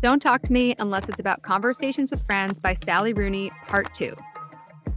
Don't 0.00 0.22
Talk 0.22 0.42
to 0.42 0.52
Me 0.52 0.76
Unless 0.78 1.08
It's 1.08 1.18
About 1.18 1.42
Conversations 1.42 2.08
with 2.08 2.24
Friends 2.24 2.60
by 2.60 2.74
Sally 2.74 3.12
Rooney, 3.12 3.50
Part 3.66 3.92
2. 3.94 4.14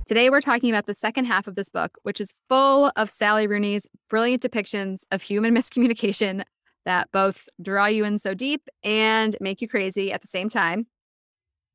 Today, 0.05 0.29
we're 0.29 0.41
talking 0.41 0.69
about 0.69 0.85
the 0.85 0.93
second 0.93 1.25
half 1.25 1.47
of 1.47 1.55
this 1.55 1.69
book, 1.69 1.97
which 2.03 2.21
is 2.21 2.35
full 2.47 2.91
of 2.95 3.09
Sally 3.09 3.47
Rooney's 3.47 3.87
brilliant 4.11 4.43
depictions 4.43 4.99
of 5.09 5.23
human 5.23 5.55
miscommunication 5.57 6.43
that 6.85 7.11
both 7.11 7.49
draw 7.59 7.87
you 7.87 8.05
in 8.05 8.19
so 8.19 8.35
deep 8.35 8.69
and 8.83 9.35
make 9.41 9.59
you 9.59 9.67
crazy 9.67 10.11
at 10.11 10.21
the 10.21 10.27
same 10.27 10.49
time. 10.49 10.85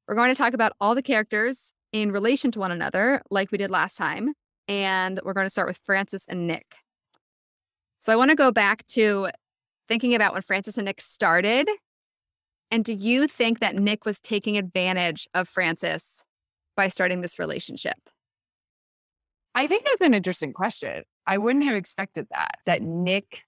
We're 0.06 0.14
going 0.14 0.32
to 0.32 0.38
talk 0.38 0.54
about 0.54 0.74
all 0.80 0.95
the 0.95 1.02
characters 1.02 1.72
in 1.90 2.12
relation 2.12 2.52
to 2.52 2.61
one 2.61 2.70
another, 2.70 3.22
like 3.29 3.50
we 3.50 3.58
did 3.58 3.72
last 3.72 3.96
time. 3.96 4.34
And 4.68 5.18
we're 5.24 5.32
going 5.32 5.46
to 5.46 5.50
start 5.50 5.66
with 5.66 5.79
Frances 5.79 6.27
and 6.29 6.46
Nick. 6.46 6.77
So 7.98 8.12
I 8.12 8.16
want 8.16 8.30
to 8.30 8.36
go 8.36 8.52
back 8.52 8.86
to 8.88 9.30
thinking 9.88 10.14
about 10.14 10.32
when 10.32 10.43
Frances 10.43 10.79
and 10.79 10.84
Nick 10.84 11.00
started 11.00 11.68
and 12.71 12.85
do 12.85 12.95
you 12.95 13.29
think 13.29 13.61
that 13.61 13.77
Nick 13.77 14.04
was 14.04 14.18
taking 14.18 14.57
advantage 14.57 15.29
of 15.35 15.49
Frances 15.49 16.25
by 16.77 16.89
starting 16.89 17.21
this 17.21 17.39
relationship? 17.39 17.96
I 19.54 19.67
think 19.67 19.85
that's 19.85 20.03
an 20.03 20.14
interesting 20.14 20.53
question. 20.53 21.04
I 21.26 21.39
wouldn't 21.39 21.64
have 21.64 21.76
expected 21.76 22.26
that, 22.31 22.57
that 22.67 22.82
Nick 22.82 23.45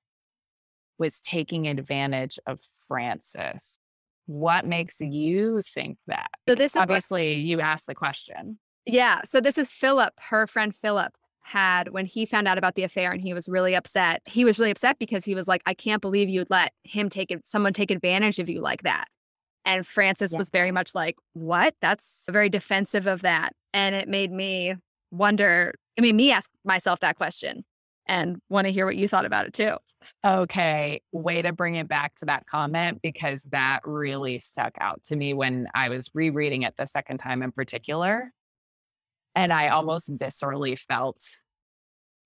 was 0.99 1.21
taking 1.21 1.67
advantage 1.69 2.39
of 2.47 2.61
Frances. 2.87 3.79
What 4.27 4.67
makes 4.67 5.01
you 5.01 5.61
think 5.63 5.99
that? 6.07 6.31
So 6.49 6.55
this 6.55 6.75
is 6.75 6.81
obviously 6.81 7.37
what, 7.37 7.45
you 7.45 7.61
asked 7.61 7.87
the 7.87 7.95
question. 7.95 8.59
Yeah. 8.87 9.21
So 9.25 9.41
this 9.41 9.59
is 9.59 9.69
Philip, 9.69 10.15
her 10.19 10.47
friend 10.47 10.75
Philip 10.75 11.13
had 11.43 11.91
when 11.93 12.05
he 12.05 12.27
found 12.27 12.47
out 12.49 12.59
about 12.59 12.75
the 12.75 12.83
affair 12.83 13.11
and 13.13 13.21
he 13.21 13.33
was 13.33 13.49
really 13.49 13.75
upset. 13.75 14.23
He 14.27 14.45
was 14.45 14.59
really 14.59 14.71
upset 14.71 14.99
because 14.99 15.25
he 15.25 15.35
was 15.35 15.49
like, 15.49 15.63
I 15.67 15.75
can't 15.75 16.03
believe 16.03 16.29
you'd 16.29 16.51
let 16.51 16.73
him 16.85 17.09
take 17.09 17.31
it, 17.31 17.47
someone 17.47 17.73
take 17.73 17.91
advantage 17.91 18.39
of 18.39 18.51
you 18.51 18.61
like 18.61 18.83
that. 18.83 19.07
And 19.65 19.87
Frances 19.87 20.33
yeah. 20.33 20.39
was 20.39 20.51
very 20.51 20.71
much 20.71 20.95
like, 20.95 21.17
What? 21.35 21.75
That's 21.81 22.25
very 22.31 22.49
defensive 22.49 23.07
of 23.07 23.23
that. 23.23 23.53
And 23.75 23.95
it 23.95 24.09
made 24.09 24.33
me 24.33 24.77
wonder, 25.11 25.75
I 25.99 26.03
mean, 26.03 26.17
me 26.17 26.33
ask 26.33 26.51
myself 26.65 27.01
that 27.01 27.17
question 27.17 27.65
and 28.07 28.41
want 28.49 28.67
to 28.67 28.73
hear 28.73 28.87
what 28.87 28.97
you 28.97 29.07
thought 29.07 29.27
about 29.27 29.47
it 29.47 29.53
too. 29.53 29.77
Okay. 30.25 31.03
Way 31.13 31.43
to 31.43 31.53
bring 31.53 31.75
it 31.75 31.89
back 31.89 32.15
to 32.17 32.25
that 32.25 32.47
comment 32.47 33.01
because 33.03 33.45
that 33.51 33.81
really 33.85 34.39
stuck 34.39 34.73
out 34.81 35.03
to 35.05 35.17
me 35.17 35.35
when 35.35 35.69
I 35.75 35.91
was 35.91 36.11
rereading 36.15 36.63
it 36.63 36.75
the 36.77 36.87
second 36.87 37.19
time 37.19 37.43
in 37.43 37.53
particular. 37.53 38.33
And 39.35 39.53
I 39.53 39.67
mm-hmm. 39.67 39.75
almost 39.75 40.17
viscerally 40.17 40.79
felt 40.79 41.23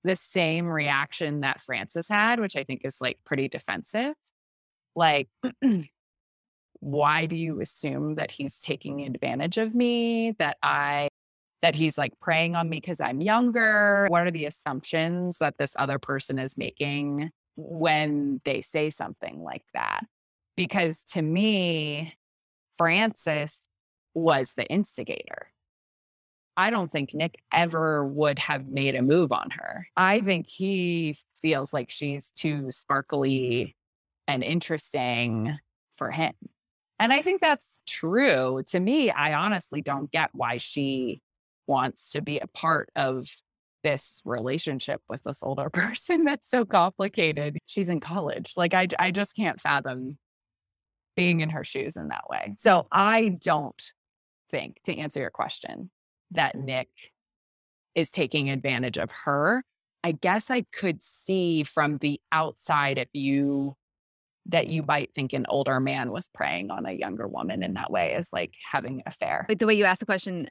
the 0.05 0.17
same 0.17 0.67
reaction 0.67 1.41
that 1.41 1.61
Frances 1.61 2.09
had, 2.09 2.41
which 2.41 2.57
I 2.57 2.65
think 2.65 2.83
is 2.85 2.97
like 3.01 3.19
pretty 3.25 3.49
defensive. 3.49 4.15
Like, 4.95 5.29
why 6.83 7.27
do 7.27 7.37
you 7.37 7.61
assume 7.61 8.17
that 8.17 8.33
he's 8.33 8.59
taking 8.59 9.07
advantage 9.07 9.57
of 9.57 9.73
me? 9.73 10.33
That 10.41 10.57
I, 10.65 11.09
that 11.63 11.77
he's 11.77 11.97
like 11.97 12.19
preying 12.19 12.57
on 12.57 12.69
me 12.69 12.79
because 12.79 13.01
I'm 13.01 13.21
younger? 13.21 14.09
What 14.11 14.27
are 14.27 14.33
the 14.33 14.47
assumptions 14.47 15.39
that 15.39 15.59
this 15.59 15.77
other 15.79 16.01
person 16.01 16.41
is 16.41 16.59
making 16.59 17.31
when 17.55 18.41
they 18.45 18.63
say 18.63 18.91
something 18.91 19.45
like 19.45 19.63
that? 19.75 20.01
Because 20.57 21.05
to 21.13 21.23
me, 21.23 22.15
Frances 22.77 23.61
was 24.13 24.55
the 24.57 24.67
instigator. 24.67 25.53
I 26.57 26.71
don't 26.71 26.91
think 26.91 27.15
Nick 27.15 27.41
ever 27.53 28.05
would 28.05 28.41
have 28.41 28.67
made 28.67 28.97
a 28.97 29.03
move 29.03 29.31
on 29.31 29.51
her. 29.51 29.87
I 29.97 30.21
think 30.21 30.49
he 30.49 31.15
feels 31.41 31.73
like 31.73 31.93
she's 31.93 32.33
too 32.33 32.73
sparkly 32.73 33.77
and 34.27 34.43
interesting 34.43 35.57
for 35.93 36.11
him. 36.11 36.33
And 37.03 37.13
I 37.13 37.21
think 37.21 37.41
that's 37.41 37.81
true. 37.85 38.63
To 38.69 38.79
me, 38.79 39.11
I 39.11 39.35
honestly 39.35 39.83
don't 39.83 40.09
get 40.13 40.31
why 40.35 40.59
she 40.59 41.21
wants 41.67 42.13
to 42.13 42.23
be 42.23 42.39
a 42.39 42.47
part 42.47 42.91
of 42.95 43.27
this 43.83 44.23
relationship 44.25 45.01
with 45.09 45.21
this 45.25 45.43
older 45.43 45.69
person 45.73 46.23
that's 46.23 46.49
so 46.49 46.65
complicated. 46.65 47.59
She's 47.67 47.89
in 47.89 47.99
college. 47.99 48.53
Like 48.57 48.73
I 48.73 48.87
I 49.01 49.11
just 49.11 49.35
can't 49.35 49.61
fathom 49.61 50.17
being 51.17 51.41
in 51.41 51.51
her 51.51 51.65
shoes 51.65 51.97
in 51.97 52.07
that 52.09 52.31
way. 52.31 52.55
So 52.59 52.87
I 52.93 53.37
don't 53.43 53.83
think 54.53 54.81
to 54.85 54.97
answer 54.97 55.19
your 55.19 55.31
question 55.31 55.91
that 56.31 56.55
Nick 56.55 56.89
is 57.97 58.13
taking 58.13 58.49
advantage 58.49 58.97
of 58.97 59.11
her. 59.25 59.65
I 60.05 60.13
guess 60.13 60.53
I 60.53 60.67
could 60.73 61.03
see 61.03 61.65
from 61.65 61.99
the 61.99 62.21
outside 62.31 62.99
if 62.99 63.09
you 63.13 63.75
that 64.47 64.69
you 64.69 64.83
might 64.83 65.15
think 65.15 65.33
an 65.33 65.47
older 65.49 65.79
man 65.81 66.11
was 66.11 66.29
preying 66.29 66.71
on 66.71 66.87
a 66.87 66.93
younger 66.93 67.29
woman 67.29 67.63
in 67.63 67.75
that 67.75 67.91
way 67.91 68.15
is 68.15 68.29
like 68.33 68.55
having 68.71 68.95
an 68.95 69.03
affair. 69.07 69.47
Like 69.49 69.59
the 69.59 69.67
way 69.67 69.75
you 69.75 69.85
asked 69.85 70.01
the 70.01 70.07
question, 70.07 70.49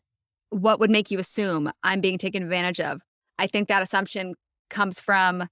what 0.49 0.79
would 0.79 0.89
make 0.89 1.11
you 1.11 1.19
assume 1.19 1.71
I'm 1.83 2.01
being 2.01 2.17
taken 2.17 2.43
advantage 2.43 2.79
of? 2.79 3.01
I 3.37 3.47
think 3.47 3.67
that 3.67 3.81
assumption 3.81 4.35
comes 4.69 4.99
from 4.99 5.47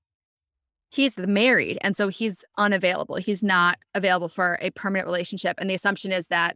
he's 0.89 1.17
married 1.17 1.77
and 1.81 1.95
so 1.95 2.07
he's 2.07 2.43
unavailable. 2.57 3.15
He's 3.15 3.43
not 3.43 3.77
available 3.93 4.29
for 4.29 4.57
a 4.61 4.71
permanent 4.71 5.07
relationship. 5.07 5.57
And 5.59 5.69
the 5.69 5.75
assumption 5.75 6.11
is 6.11 6.27
that 6.27 6.55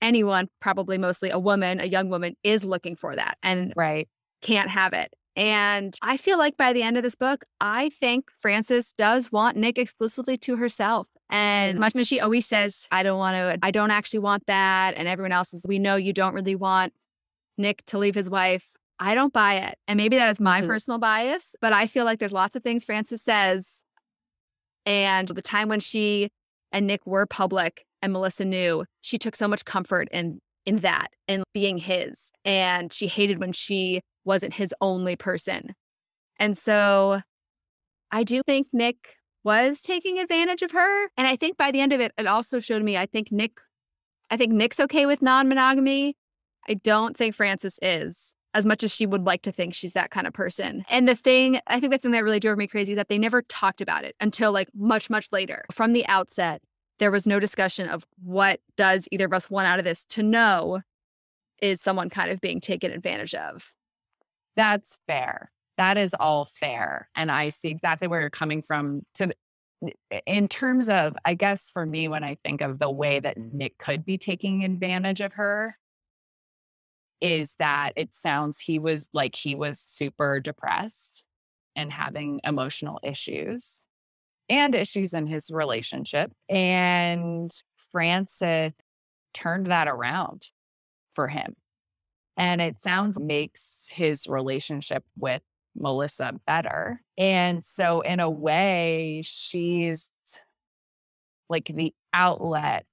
anyone, 0.00 0.48
probably 0.60 0.98
mostly 0.98 1.30
a 1.30 1.38
woman, 1.38 1.80
a 1.80 1.86
young 1.86 2.08
woman, 2.08 2.34
is 2.42 2.64
looking 2.64 2.96
for 2.96 3.14
that 3.16 3.38
and 3.42 3.72
right. 3.76 4.08
can't 4.42 4.70
have 4.70 4.92
it. 4.92 5.12
And 5.36 5.94
I 6.00 6.16
feel 6.16 6.38
like 6.38 6.56
by 6.56 6.72
the 6.72 6.82
end 6.82 6.96
of 6.96 7.02
this 7.02 7.14
book, 7.14 7.44
I 7.60 7.90
think 8.00 8.30
Frances 8.40 8.94
does 8.94 9.30
want 9.30 9.56
Nick 9.56 9.76
exclusively 9.76 10.38
to 10.38 10.56
herself. 10.56 11.08
And 11.28 11.78
much 11.78 11.94
as 11.94 12.08
she 12.08 12.20
always 12.20 12.46
says, 12.46 12.88
I 12.90 13.02
don't 13.02 13.18
want 13.18 13.36
to, 13.36 13.58
I 13.66 13.70
don't 13.70 13.90
actually 13.90 14.20
want 14.20 14.46
that. 14.46 14.94
And 14.96 15.06
everyone 15.08 15.32
else 15.32 15.52
is, 15.52 15.64
we 15.68 15.78
know 15.78 15.96
you 15.96 16.12
don't 16.12 16.34
really 16.34 16.54
want 16.54 16.94
Nick 17.58 17.84
to 17.86 17.98
leave 17.98 18.14
his 18.14 18.30
wife. 18.30 18.70
I 18.98 19.14
don't 19.14 19.32
buy 19.32 19.56
it. 19.56 19.76
And 19.86 19.98
maybe 19.98 20.16
that 20.16 20.30
is 20.30 20.40
my 20.40 20.60
mm-hmm. 20.60 20.68
personal 20.68 20.98
bias, 20.98 21.54
but 21.60 21.72
I 21.72 21.86
feel 21.86 22.06
like 22.06 22.18
there's 22.18 22.32
lots 22.32 22.56
of 22.56 22.62
things 22.62 22.84
Frances 22.84 23.22
says. 23.22 23.82
And 24.86 25.28
the 25.28 25.42
time 25.42 25.68
when 25.68 25.80
she 25.80 26.30
and 26.72 26.86
Nick 26.86 27.04
were 27.04 27.26
public, 27.26 27.84
and 28.02 28.12
Melissa 28.12 28.44
knew 28.44 28.84
she 29.00 29.18
took 29.18 29.34
so 29.34 29.48
much 29.48 29.64
comfort 29.64 30.08
in 30.12 30.40
in 30.64 30.78
that 30.78 31.08
and 31.28 31.44
being 31.54 31.78
his 31.78 32.30
and 32.44 32.92
she 32.92 33.06
hated 33.06 33.38
when 33.38 33.52
she 33.52 34.00
wasn't 34.26 34.54
his 34.54 34.74
only 34.80 35.16
person. 35.16 35.74
And 36.38 36.58
so 36.58 37.20
I 38.10 38.24
do 38.24 38.42
think 38.44 38.68
Nick 38.72 38.96
was 39.44 39.80
taking 39.80 40.18
advantage 40.18 40.62
of 40.62 40.72
her 40.72 41.04
and 41.16 41.26
I 41.26 41.36
think 41.36 41.56
by 41.56 41.70
the 41.70 41.80
end 41.80 41.92
of 41.92 42.00
it 42.00 42.12
it 42.18 42.26
also 42.26 42.58
showed 42.58 42.82
me 42.82 42.96
I 42.96 43.06
think 43.06 43.30
Nick 43.30 43.52
I 44.28 44.36
think 44.36 44.52
Nick's 44.52 44.80
okay 44.80 45.06
with 45.06 45.22
non-monogamy. 45.22 46.16
I 46.68 46.74
don't 46.74 47.16
think 47.16 47.34
Frances 47.34 47.78
is 47.80 48.34
as 48.54 48.66
much 48.66 48.82
as 48.82 48.92
she 48.92 49.06
would 49.06 49.24
like 49.24 49.42
to 49.42 49.52
think 49.52 49.74
she's 49.74 49.92
that 49.92 50.10
kind 50.10 50.26
of 50.26 50.32
person. 50.32 50.82
And 50.88 51.06
the 51.06 51.14
thing, 51.14 51.60
I 51.66 51.78
think 51.78 51.92
the 51.92 51.98
thing 51.98 52.12
that 52.12 52.24
really 52.24 52.40
drove 52.40 52.56
me 52.56 52.66
crazy 52.66 52.92
is 52.92 52.96
that 52.96 53.08
they 53.08 53.18
never 53.18 53.42
talked 53.42 53.82
about 53.82 54.04
it 54.04 54.16
until 54.18 54.50
like 54.50 54.68
much, 54.74 55.10
much 55.10 55.28
later. 55.30 55.66
From 55.70 55.92
the 55.92 56.06
outset, 56.08 56.62
there 56.98 57.10
was 57.10 57.26
no 57.26 57.38
discussion 57.38 57.86
of 57.86 58.06
what 58.24 58.60
does 58.76 59.06
either 59.12 59.26
of 59.26 59.34
us 59.34 59.50
want 59.50 59.66
out 59.66 59.78
of 59.78 59.84
this 59.84 60.06
to 60.06 60.22
know 60.22 60.80
is 61.60 61.82
someone 61.82 62.08
kind 62.08 62.30
of 62.30 62.40
being 62.40 62.60
taken 62.60 62.90
advantage 62.90 63.34
of. 63.34 63.74
That's 64.56 64.98
fair. 65.06 65.50
That 65.76 65.98
is 65.98 66.14
all 66.18 66.44
fair. 66.44 67.10
And 67.14 67.30
I 67.30 67.50
see 67.50 67.68
exactly 67.68 68.08
where 68.08 68.20
you're 68.20 68.30
coming 68.30 68.62
from 68.62 69.02
to 69.14 69.32
in 70.26 70.48
terms 70.48 70.88
of, 70.88 71.14
I 71.24 71.34
guess 71.34 71.70
for 71.70 71.84
me, 71.84 72.08
when 72.08 72.24
I 72.24 72.38
think 72.42 72.62
of 72.62 72.78
the 72.78 72.90
way 72.90 73.20
that 73.20 73.36
Nick 73.36 73.76
could 73.76 74.06
be 74.06 74.16
taking 74.16 74.64
advantage 74.64 75.20
of 75.20 75.34
her, 75.34 75.76
is 77.20 77.56
that 77.58 77.92
it 77.96 78.14
sounds 78.14 78.58
he 78.58 78.78
was 78.78 79.08
like 79.12 79.36
he 79.36 79.54
was 79.54 79.80
super 79.80 80.40
depressed 80.40 81.24
and 81.74 81.92
having 81.92 82.40
emotional 82.44 82.98
issues 83.02 83.80
and 84.48 84.74
issues 84.74 85.12
in 85.12 85.26
his 85.26 85.50
relationship. 85.50 86.32
And 86.48 87.50
Frances 87.92 88.72
turned 89.34 89.66
that 89.66 89.88
around 89.88 90.48
for 91.12 91.28
him. 91.28 91.54
And 92.36 92.60
it 92.60 92.82
sounds 92.82 93.18
makes 93.18 93.88
his 93.90 94.26
relationship 94.28 95.04
with 95.16 95.42
Melissa 95.74 96.32
better. 96.46 97.00
And 97.16 97.62
so, 97.62 98.00
in 98.00 98.20
a 98.20 98.30
way, 98.30 99.22
she's 99.24 100.10
like 101.48 101.66
the 101.66 101.94
outlet 102.12 102.86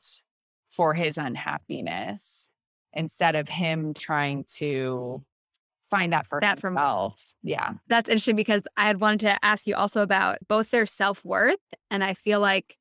for 0.72 0.94
his 0.94 1.18
unhappiness 1.18 2.50
instead 2.94 3.36
of 3.36 3.50
him 3.50 3.94
trying 3.94 4.46
to 4.56 5.24
find 5.90 6.14
that 6.14 6.26
for 6.26 6.40
that 6.42 6.62
himself. 6.62 7.20
From, 7.20 7.50
yeah. 7.50 7.74
That's 7.88 8.10
interesting 8.10 8.36
because 8.36 8.64
I 8.78 8.86
had 8.86 9.00
wanted 9.00 9.22
to 9.22 9.46
ask 9.46 9.68
you 9.68 9.76
also 9.76 10.02
about 10.02 10.38
both 10.48 10.72
their 10.72 10.86
self 10.86 11.24
worth. 11.24 11.60
And 11.92 12.04
I 12.04 12.14
feel 12.14 12.40
like 12.40 12.78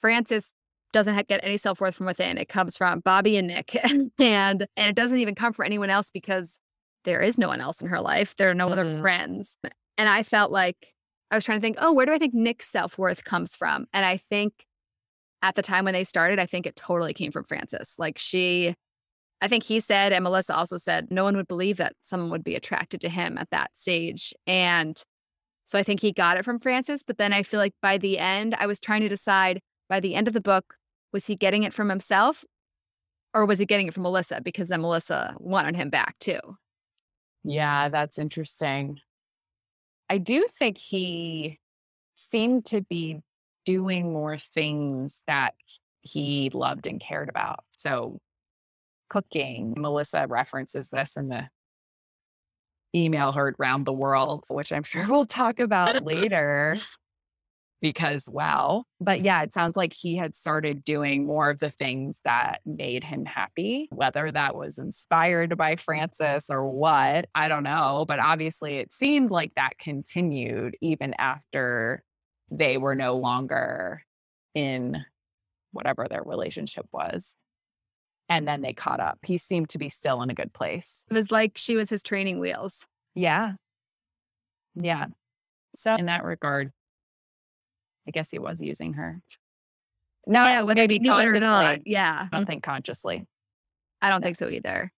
Frances 0.00 0.52
doesn't 0.92 1.28
get 1.28 1.40
any 1.42 1.56
self 1.56 1.80
worth 1.80 1.94
from 1.94 2.06
within. 2.06 2.38
It 2.38 2.48
comes 2.48 2.76
from 2.76 3.02
Bobbi 3.02 3.38
and 3.38 3.48
Nick. 3.48 3.76
and, 3.84 4.12
and 4.18 4.66
it 4.76 4.94
doesn't 4.94 5.18
even 5.18 5.34
come 5.34 5.52
from 5.52 5.66
anyone 5.66 5.90
else 5.90 6.10
because 6.10 6.58
there 7.04 7.22
is 7.22 7.38
no 7.38 7.48
one 7.48 7.60
else 7.60 7.80
in 7.80 7.88
her 7.88 8.00
life. 8.00 8.36
There 8.36 8.50
are 8.50 8.54
no 8.54 8.68
mm-hmm. 8.68 8.78
other 8.78 9.00
friends. 9.00 9.56
And 9.98 10.08
I 10.08 10.22
felt 10.22 10.50
like 10.50 10.92
I 11.30 11.36
was 11.36 11.44
trying 11.44 11.58
to 11.58 11.62
think, 11.62 11.78
oh, 11.80 11.92
where 11.92 12.06
do 12.06 12.12
I 12.12 12.18
think 12.18 12.34
Nick's 12.34 12.68
self 12.68 12.98
worth 12.98 13.24
comes 13.24 13.56
from? 13.56 13.86
And 13.92 14.04
I 14.04 14.18
think 14.18 14.52
at 15.42 15.54
the 15.54 15.62
time 15.62 15.84
when 15.84 15.94
they 15.94 16.04
started, 16.04 16.38
I 16.38 16.46
think 16.46 16.66
it 16.66 16.76
totally 16.76 17.14
came 17.14 17.32
from 17.32 17.44
Frances. 17.44 17.94
Like 17.98 18.18
she, 18.18 18.74
I 19.40 19.48
think 19.48 19.64
he 19.64 19.80
said, 19.80 20.12
and 20.12 20.24
Melissa 20.24 20.54
also 20.54 20.76
said, 20.76 21.08
no 21.10 21.24
one 21.24 21.36
would 21.36 21.48
believe 21.48 21.76
that 21.78 21.94
someone 22.02 22.30
would 22.30 22.44
be 22.44 22.54
attracted 22.54 23.00
to 23.02 23.08
him 23.08 23.38
at 23.38 23.50
that 23.50 23.76
stage. 23.76 24.32
And 24.46 25.00
so 25.66 25.78
I 25.78 25.82
think 25.82 26.00
he 26.00 26.12
got 26.12 26.36
it 26.36 26.44
from 26.44 26.60
Frances. 26.60 27.02
But 27.02 27.18
then 27.18 27.32
I 27.32 27.42
feel 27.42 27.60
like 27.60 27.74
by 27.82 27.98
the 27.98 28.18
end, 28.18 28.54
I 28.58 28.66
was 28.66 28.80
trying 28.80 29.02
to 29.02 29.08
decide 29.08 29.60
by 29.88 30.00
the 30.00 30.14
end 30.14 30.28
of 30.28 30.34
the 30.34 30.40
book, 30.40 30.74
was 31.12 31.26
he 31.26 31.36
getting 31.36 31.62
it 31.62 31.72
from 31.72 31.88
himself 31.88 32.44
or 33.34 33.46
was 33.46 33.58
he 33.58 33.66
getting 33.66 33.86
it 33.86 33.94
from 33.94 34.02
Melissa? 34.02 34.40
Because 34.40 34.68
then 34.68 34.80
Melissa 34.80 35.34
wanted 35.38 35.76
him 35.76 35.90
back 35.90 36.18
too. 36.18 36.40
Yeah, 37.44 37.88
that's 37.88 38.18
interesting. 38.18 38.98
I 40.08 40.18
do 40.18 40.46
think 40.58 40.78
he 40.78 41.60
seemed 42.14 42.64
to 42.66 42.80
be 42.82 43.20
doing 43.64 44.12
more 44.12 44.38
things 44.38 45.22
that 45.26 45.54
he 46.00 46.50
loved 46.50 46.86
and 46.86 47.00
cared 47.00 47.28
about. 47.28 47.64
So, 47.72 48.18
cooking, 49.10 49.74
Melissa 49.76 50.26
references 50.28 50.88
this 50.88 51.16
in 51.16 51.28
the 51.28 51.48
email 52.94 53.32
heard 53.32 53.54
round 53.58 53.84
the 53.84 53.92
world, 53.92 54.44
which 54.48 54.72
I'm 54.72 54.82
sure 54.82 55.06
we'll 55.08 55.26
talk 55.26 55.60
about 55.60 56.04
later 56.04 56.78
because 57.80 58.28
wow. 58.30 58.84
But 59.00 59.22
yeah, 59.22 59.42
it 59.42 59.52
sounds 59.52 59.76
like 59.76 59.92
he 59.92 60.16
had 60.16 60.34
started 60.34 60.84
doing 60.84 61.26
more 61.26 61.50
of 61.50 61.58
the 61.58 61.70
things 61.70 62.20
that 62.24 62.60
made 62.64 63.04
him 63.04 63.24
happy, 63.24 63.88
whether 63.90 64.30
that 64.32 64.54
was 64.54 64.78
inspired 64.78 65.56
by 65.56 65.76
Frances 65.76 66.46
or 66.48 66.68
what, 66.68 67.26
I 67.34 67.48
don't 67.48 67.64
know. 67.64 68.04
But 68.08 68.18
obviously, 68.18 68.78
it 68.78 68.92
seemed 68.92 69.30
like 69.30 69.52
that 69.56 69.78
continued 69.78 70.76
even 70.80 71.14
after 71.18 72.02
they 72.50 72.78
were 72.78 72.94
no 72.94 73.16
longer 73.16 74.02
in 74.54 75.04
whatever 75.72 76.06
their 76.08 76.22
relationship 76.22 76.86
was. 76.92 77.36
And 78.28 78.48
then 78.48 78.62
they 78.62 78.72
caught 78.72 78.98
up. 78.98 79.18
He 79.24 79.38
seemed 79.38 79.68
to 79.70 79.78
be 79.78 79.88
still 79.88 80.22
in 80.22 80.30
a 80.30 80.34
good 80.34 80.52
place. 80.52 81.04
It 81.10 81.14
was 81.14 81.30
like 81.30 81.52
she 81.56 81.76
was 81.76 81.90
his 81.90 82.02
training 82.02 82.40
wheels. 82.40 82.84
Yeah. 83.14 83.52
Yeah. 84.74 85.06
So, 85.76 85.94
in 85.94 86.06
that 86.06 86.24
regard, 86.24 86.72
I 88.06 88.10
guess 88.10 88.30
he 88.30 88.38
was 88.38 88.62
using 88.62 88.94
her. 88.94 89.20
No, 90.26 90.42
yeah, 90.42 90.62
whether 90.62 90.82
it 90.82 91.06
or 91.06 91.40
not. 91.40 91.86
Yeah. 91.86 92.14
I 92.14 92.28
don't 92.32 92.42
mm-hmm. 92.42 92.50
think 92.50 92.62
consciously. 92.64 93.26
I 94.02 94.10
don't 94.10 94.22
think 94.22 94.36
so 94.36 94.48
either. 94.48 94.92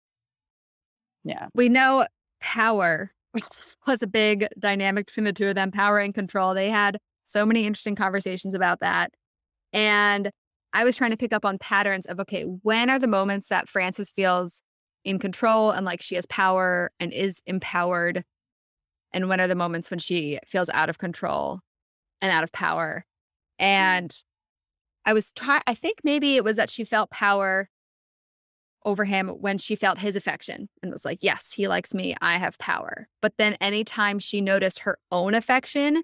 Yeah. 1.25 1.49
We 1.55 1.69
know 1.69 2.07
power 2.41 3.13
was 3.87 4.03
a 4.03 4.07
big 4.07 4.49
dynamic 4.59 5.07
between 5.07 5.25
the 5.25 5.33
two 5.33 5.49
of 5.49 5.55
them, 5.55 5.71
power 5.71 5.99
and 5.99 6.15
control. 6.15 6.55
They 6.55 6.71
had 6.71 6.99
so 7.25 7.45
many 7.45 7.67
interesting 7.67 7.95
conversations 7.95 8.55
about 8.55 8.81
that. 8.81 9.13
And 9.73 10.31
I 10.73 10.85
was 10.85 10.97
trying 10.97 11.11
to 11.11 11.17
pick 11.17 11.35
up 11.35 11.45
on 11.45 11.59
patterns 11.59 12.07
of 12.07 12.21
okay, 12.21 12.43
when 12.43 12.89
are 12.89 12.99
the 12.99 13.07
moments 13.07 13.49
that 13.49 13.69
Frances 13.69 14.11
feels 14.11 14.63
in 15.05 15.19
control 15.19 15.71
and 15.71 15.85
like 15.85 16.03
she 16.03 16.15
has 16.15 16.27
power 16.27 16.91
and 16.99 17.13
is 17.13 17.41
empowered? 17.47 18.25
And 19.13 19.29
when 19.29 19.41
are 19.41 19.49
the 19.49 19.55
moments 19.55 19.91
when 19.91 19.99
she 19.99 20.39
feels 20.47 20.69
out 20.71 20.89
of 20.89 20.99
control 20.99 21.61
and 22.21 22.33
out 22.33 22.45
of 22.45 22.53
power. 22.53 23.05
Mm. 23.61 23.65
And 23.65 24.23
I 25.05 25.13
was 25.13 25.33
trying, 25.33 25.63
I 25.67 25.75
think 25.75 26.01
maybe 26.05 26.37
it 26.37 26.45
was 26.45 26.57
that 26.57 26.71
she 26.71 26.85
felt 26.85 27.11
power 27.11 27.69
over 28.85 29.05
him 29.05 29.29
when 29.29 29.59
she 29.59 29.75
felt 29.75 29.99
his 29.99 30.17
affection 30.17 30.69
and 30.83 30.93
was 30.93 31.05
like, 31.05 31.19
yes, 31.21 31.53
he 31.53 31.69
likes 31.69 31.93
me. 31.93 32.15
I 32.21 32.39
have 32.39 32.59
power. 32.59 33.09
But 33.21 33.35
then 33.37 33.55
anytime 33.61 34.19
she 34.19 34.41
noticed 34.41 34.81
her 34.81 34.99
own 35.11 35.35
affection, 35.35 36.03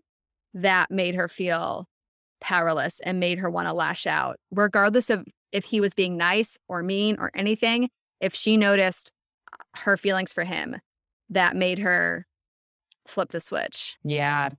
that 0.55 0.91
made 0.91 1.15
her 1.15 1.29
feel 1.29 1.89
powerless 2.41 3.01
and 3.01 3.19
made 3.21 3.39
her 3.39 3.51
want 3.51 3.69
to 3.69 3.75
lash 3.75 4.07
out, 4.07 4.39
regardless 4.51 5.11
of 5.11 5.27
if 5.53 5.65
he 5.65 5.81
was 5.81 5.95
being 5.95 6.17
nice 6.17 6.59
or 6.69 6.83
mean 6.83 7.17
or 7.19 7.31
anything. 7.35 7.89
If 8.21 8.35
she 8.35 8.57
noticed 8.57 9.13
her 9.77 9.97
feelings 9.97 10.33
for 10.33 10.45
him, 10.45 10.77
that 11.31 11.57
made 11.57 11.79
her 11.79 12.27
flip 13.07 13.31
the 13.31 13.41
switch. 13.41 13.97
Yeah. 14.05 14.51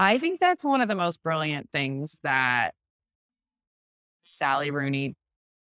I 0.00 0.18
think 0.18 0.38
that's 0.38 0.64
one 0.64 0.80
of 0.80 0.86
the 0.86 0.94
most 0.94 1.24
brilliant 1.24 1.70
things 1.70 2.20
that 2.22 2.72
Sally 4.22 4.70
Rooney 4.70 5.16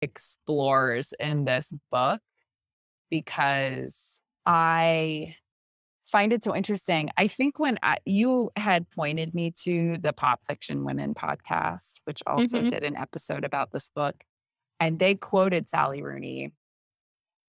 explores 0.01 1.13
in 1.19 1.43
this 1.43 1.73
book 1.91 2.21
because 3.09 4.21
I 4.45 5.35
find 6.05 6.31
it 6.31 6.45
so 6.45 6.55
interesting. 6.55 7.09
I 7.17 7.27
think 7.27 7.59
when 7.59 7.77
I, 7.83 7.97
you 8.05 8.51
had 8.55 8.89
pointed 8.91 9.35
me 9.35 9.51
to 9.63 9.97
the 9.99 10.13
Pop 10.13 10.39
Fiction 10.47 10.85
Women 10.85 11.13
podcast, 11.13 11.95
which 12.05 12.23
also 12.25 12.59
mm-hmm. 12.59 12.69
did 12.69 12.83
an 12.83 12.95
episode 12.95 13.43
about 13.43 13.73
this 13.73 13.89
book, 13.93 14.23
and 14.79 14.97
they 14.97 15.15
quoted 15.15 15.69
Sally 15.69 16.01
Rooney 16.01 16.53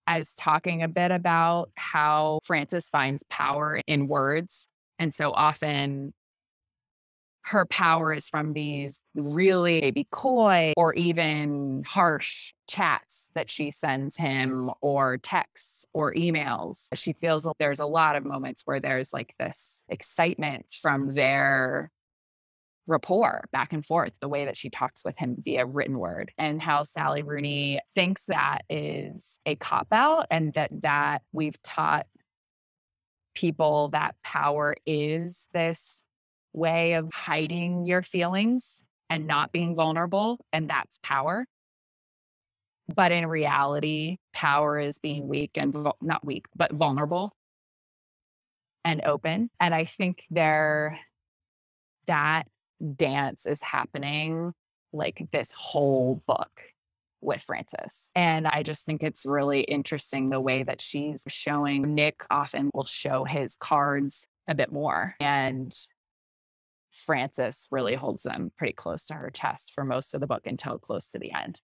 as 0.08 0.34
talking 0.34 0.82
a 0.82 0.88
bit 0.88 1.12
about 1.12 1.70
how 1.76 2.40
Frances 2.43 2.88
finds 2.88 3.23
power 3.31 3.81
in 3.87 4.08
words. 4.08 4.67
And 4.99 5.14
so 5.14 5.31
often 5.31 6.12
her 7.44 7.66
power 7.66 8.12
is 8.14 8.28
from 8.28 8.52
these 8.52 9.00
really 9.14 9.80
maybe 9.80 10.06
coy 10.10 10.72
or 10.76 10.94
even 10.94 11.82
harsh 11.86 12.52
chats 12.68 13.30
that 13.34 13.50
she 13.50 13.70
sends 13.70 14.16
him 14.16 14.70
or 14.80 15.18
texts 15.18 15.84
or 15.92 16.14
emails. 16.14 16.86
She 16.94 17.12
feels 17.12 17.50
there's 17.58 17.80
a 17.80 17.86
lot 17.86 18.16
of 18.16 18.24
moments 18.24 18.62
where 18.64 18.80
there's 18.80 19.12
like 19.12 19.34
this 19.38 19.84
excitement 19.88 20.70
from 20.70 21.12
their 21.12 21.90
rapport 22.86 23.44
back 23.52 23.72
and 23.72 23.84
forth, 23.84 24.18
the 24.20 24.28
way 24.28 24.44
that 24.44 24.56
she 24.56 24.70
talks 24.70 25.04
with 25.04 25.18
him 25.18 25.36
via 25.38 25.66
written 25.66 25.98
word, 25.98 26.32
and 26.38 26.60
how 26.60 26.84
Sally 26.84 27.22
Rooney 27.22 27.80
thinks 27.94 28.24
that 28.26 28.62
is 28.68 29.38
a 29.46 29.54
cop 29.56 29.88
out 29.92 30.26
and 30.30 30.52
that 30.54 30.70
that 30.82 31.22
we've 31.32 31.60
taught 31.62 32.06
people 33.34 33.88
that 33.88 34.14
power 34.22 34.74
is 34.86 35.48
this 35.52 36.04
way 36.52 36.94
of 36.94 37.10
hiding 37.12 37.84
your 37.84 38.02
feelings 38.02 38.84
and 39.08 39.26
not 39.26 39.52
being 39.52 39.76
vulnerable, 39.76 40.44
and 40.52 40.70
that's 40.70 40.99
power. 41.02 41.44
But 42.94 43.12
in 43.12 43.26
reality, 43.26 44.19
power 44.34 44.78
is 44.78 44.99
being 44.99 45.28
weak 45.28 45.52
and 45.56 45.75
not 46.00 46.25
weak, 46.25 46.46
but 46.56 46.72
vulnerable 46.72 47.32
and 48.84 49.02
open. 49.04 49.50
And 49.60 49.75
I 49.75 49.84
think 49.84 50.25
there, 50.31 50.99
that 52.06 52.44
dance 52.96 53.46
is 53.46 53.62
happening 53.62 54.52
like 54.93 55.26
this 55.31 55.52
whole 55.52 56.22
book 56.26 56.62
with 57.20 57.43
Frances. 57.43 58.10
And 58.15 58.46
I 58.46 58.62
just 58.62 58.84
think 58.84 59.03
it's 59.03 59.24
really 59.24 59.60
interesting 59.60 60.29
the 60.29 60.41
way 60.41 60.65
that 60.65 60.81
she's 60.81 61.22
showing 61.29 61.94
Nick 61.94 62.24
often 62.31 62.70
will 62.74 62.84
show 62.84 63.24
his 63.24 63.56
cards 63.56 64.26
a 64.48 64.55
bit 64.55 64.72
more. 64.72 65.15
And 65.20 65.72
Frances 66.93 67.67
really 67.70 67.93
mm-hmm. 67.93 68.01
holds 68.01 68.22
them 68.22 68.53
pretty 68.56 68.75
close 68.75 69.05
to 69.06 69.15
her 69.15 69.31
chest 69.31 69.72
for 69.75 69.84
most 69.84 70.15
of 70.15 70.20
the 70.20 70.27
book 70.27 70.46
until 70.46 70.79
close 70.79 71.08
to 71.08 71.19
the 71.19 71.32
end 71.32 71.61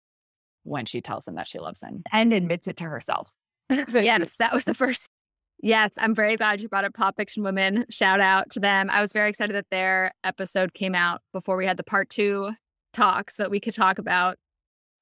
when 0.64 0.86
she 0.86 1.00
tells 1.00 1.26
him 1.26 1.34
that 1.36 1.48
she 1.48 1.58
loves 1.58 1.82
him 1.82 2.02
and 2.12 2.32
admits 2.32 2.68
it 2.68 2.76
to 2.78 2.84
herself. 2.84 3.32
yes, 3.70 4.36
that 4.36 4.52
was 4.52 4.64
the 4.64 4.74
first. 4.74 5.08
Yes, 5.64 5.92
I'm 5.96 6.12
very 6.12 6.36
glad 6.36 6.60
you 6.60 6.68
brought 6.68 6.84
up 6.84 6.94
Pop 6.94 7.14
Fiction 7.16 7.44
Women. 7.44 7.84
Shout 7.88 8.18
out 8.18 8.50
to 8.50 8.58
them. 8.58 8.90
I 8.90 9.00
was 9.00 9.12
very 9.12 9.28
excited 9.28 9.54
that 9.54 9.70
their 9.70 10.10
episode 10.24 10.74
came 10.74 10.92
out 10.92 11.20
before 11.32 11.56
we 11.56 11.66
had 11.66 11.76
the 11.76 11.84
part 11.84 12.10
two 12.10 12.50
talks 12.92 13.36
that 13.36 13.48
we 13.48 13.60
could 13.60 13.72
talk 13.72 13.98
about 13.98 14.38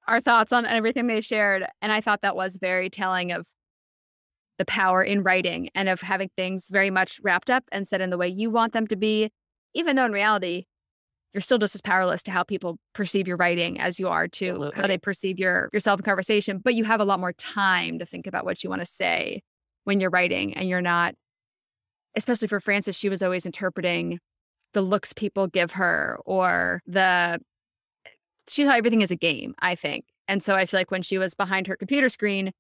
our 0.07 0.21
thoughts 0.21 0.53
on 0.53 0.67
everything 0.67 1.07
they 1.07 1.23
shared. 1.23 1.65
And 1.81 1.91
I 1.91 2.03
thought 2.03 2.21
that 2.21 2.37
was 2.37 2.59
very 2.61 2.91
telling 2.91 3.33
of 3.33 3.49
the 4.59 4.67
power 4.67 5.03
in 5.03 5.23
writing 5.23 5.71
and 5.75 5.89
of 5.89 6.03
having 6.03 6.29
things 6.37 6.69
very 6.69 6.91
much 6.91 7.19
wrapped 7.23 7.49
up 7.49 7.65
and 7.73 7.89
said 7.89 8.03
in 8.03 8.11
the 8.11 8.19
way 8.19 8.29
you 8.29 8.51
want 8.51 8.75
them 8.75 8.87
to 8.89 8.97
be 8.97 9.31
even 9.75 9.97
though 9.97 10.05
in 10.05 10.13
reality, 10.13 10.65
you're 11.33 11.41
still 11.41 11.59
just 11.59 11.75
as 11.75 11.81
powerless 11.81 12.23
to 12.25 12.31
how 12.31 12.43
people 12.43 12.79
perceive 12.93 13.29
your 13.29 13.37
writing 13.37 13.79
as 13.81 14.01
you 14.01 14.09
are 14.09 14.27
to 14.27 14.49
Absolutely. 14.49 14.81
how 14.81 14.87
they 14.89 14.99
perceive 14.99 15.39
your 15.39 15.71
yourself 15.73 16.01
in 16.01 16.05
conversation. 16.05 16.59
But 16.59 16.75
you 16.75 16.85
have 16.85 17.01
a 17.01 17.05
lot 17.05 17.21
more 17.21 17.33
time 17.33 17.99
to 18.01 18.07
think 18.07 18.27
about 18.27 18.45
what 18.45 18.65
you 18.65 18.71
want 18.71 18.83
to 18.83 18.87
say 18.87 19.43
when 19.85 20.01
you're 20.01 20.11
writing, 20.11 20.57
and 20.57 20.69
you're 20.69 20.83
not. 20.83 21.15
Especially 22.17 22.49
for 22.49 22.59
Frances, 22.59 22.97
she 22.97 23.09
was 23.09 23.23
always 23.23 23.47
interpreting 23.47 24.19
the 24.73 24.83
looks 24.83 25.13
people 25.13 25.47
give 25.47 25.73
her 25.73 26.19
or 26.25 26.83
the. 26.87 27.41
She 28.49 28.65
thought 28.65 28.79
everything 28.79 29.03
is 29.03 29.13
a 29.13 29.17
game. 29.17 29.55
I 29.61 29.77
think, 29.77 30.07
and 30.27 30.43
so 30.43 30.57
I 30.57 30.67
feel 30.67 30.81
like 30.81 30.91
when 30.91 31.03
she 31.03 31.19
was 31.19 31.35
behind 31.35 31.69
her 31.69 31.77
computer 31.77 32.09
screen, 32.09 32.51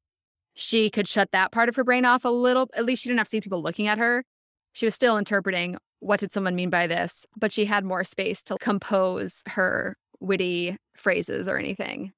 she 0.55 0.90
could 0.90 1.09
shut 1.09 1.31
that 1.33 1.50
part 1.50 1.69
of 1.69 1.75
her 1.75 1.83
brain 1.83 2.05
off 2.05 2.25
a 2.25 2.29
little. 2.29 2.69
At 2.75 2.85
least 2.85 3.02
she 3.02 3.09
didn't 3.09 3.19
have 3.19 3.26
to 3.26 3.31
see 3.31 3.40
people 3.40 3.62
looking 3.62 3.88
at 3.88 3.99
her. 3.99 4.25
She 4.72 4.86
was 4.86 4.94
still 4.94 5.18
interpreting 5.18 5.76
what 6.00 6.20
did 6.20 6.32
someone 6.32 6.54
mean 6.54 6.70
by 6.70 6.86
this? 6.86 7.26
But 7.36 7.52
she 7.52 7.66
had 7.66 7.84
more 7.84 8.04
space 8.04 8.42
to 8.44 8.56
compose 8.58 9.42
her 9.46 9.96
witty 10.20 10.76
phrases 10.96 11.46
or 11.48 11.58
anything. 11.58 12.12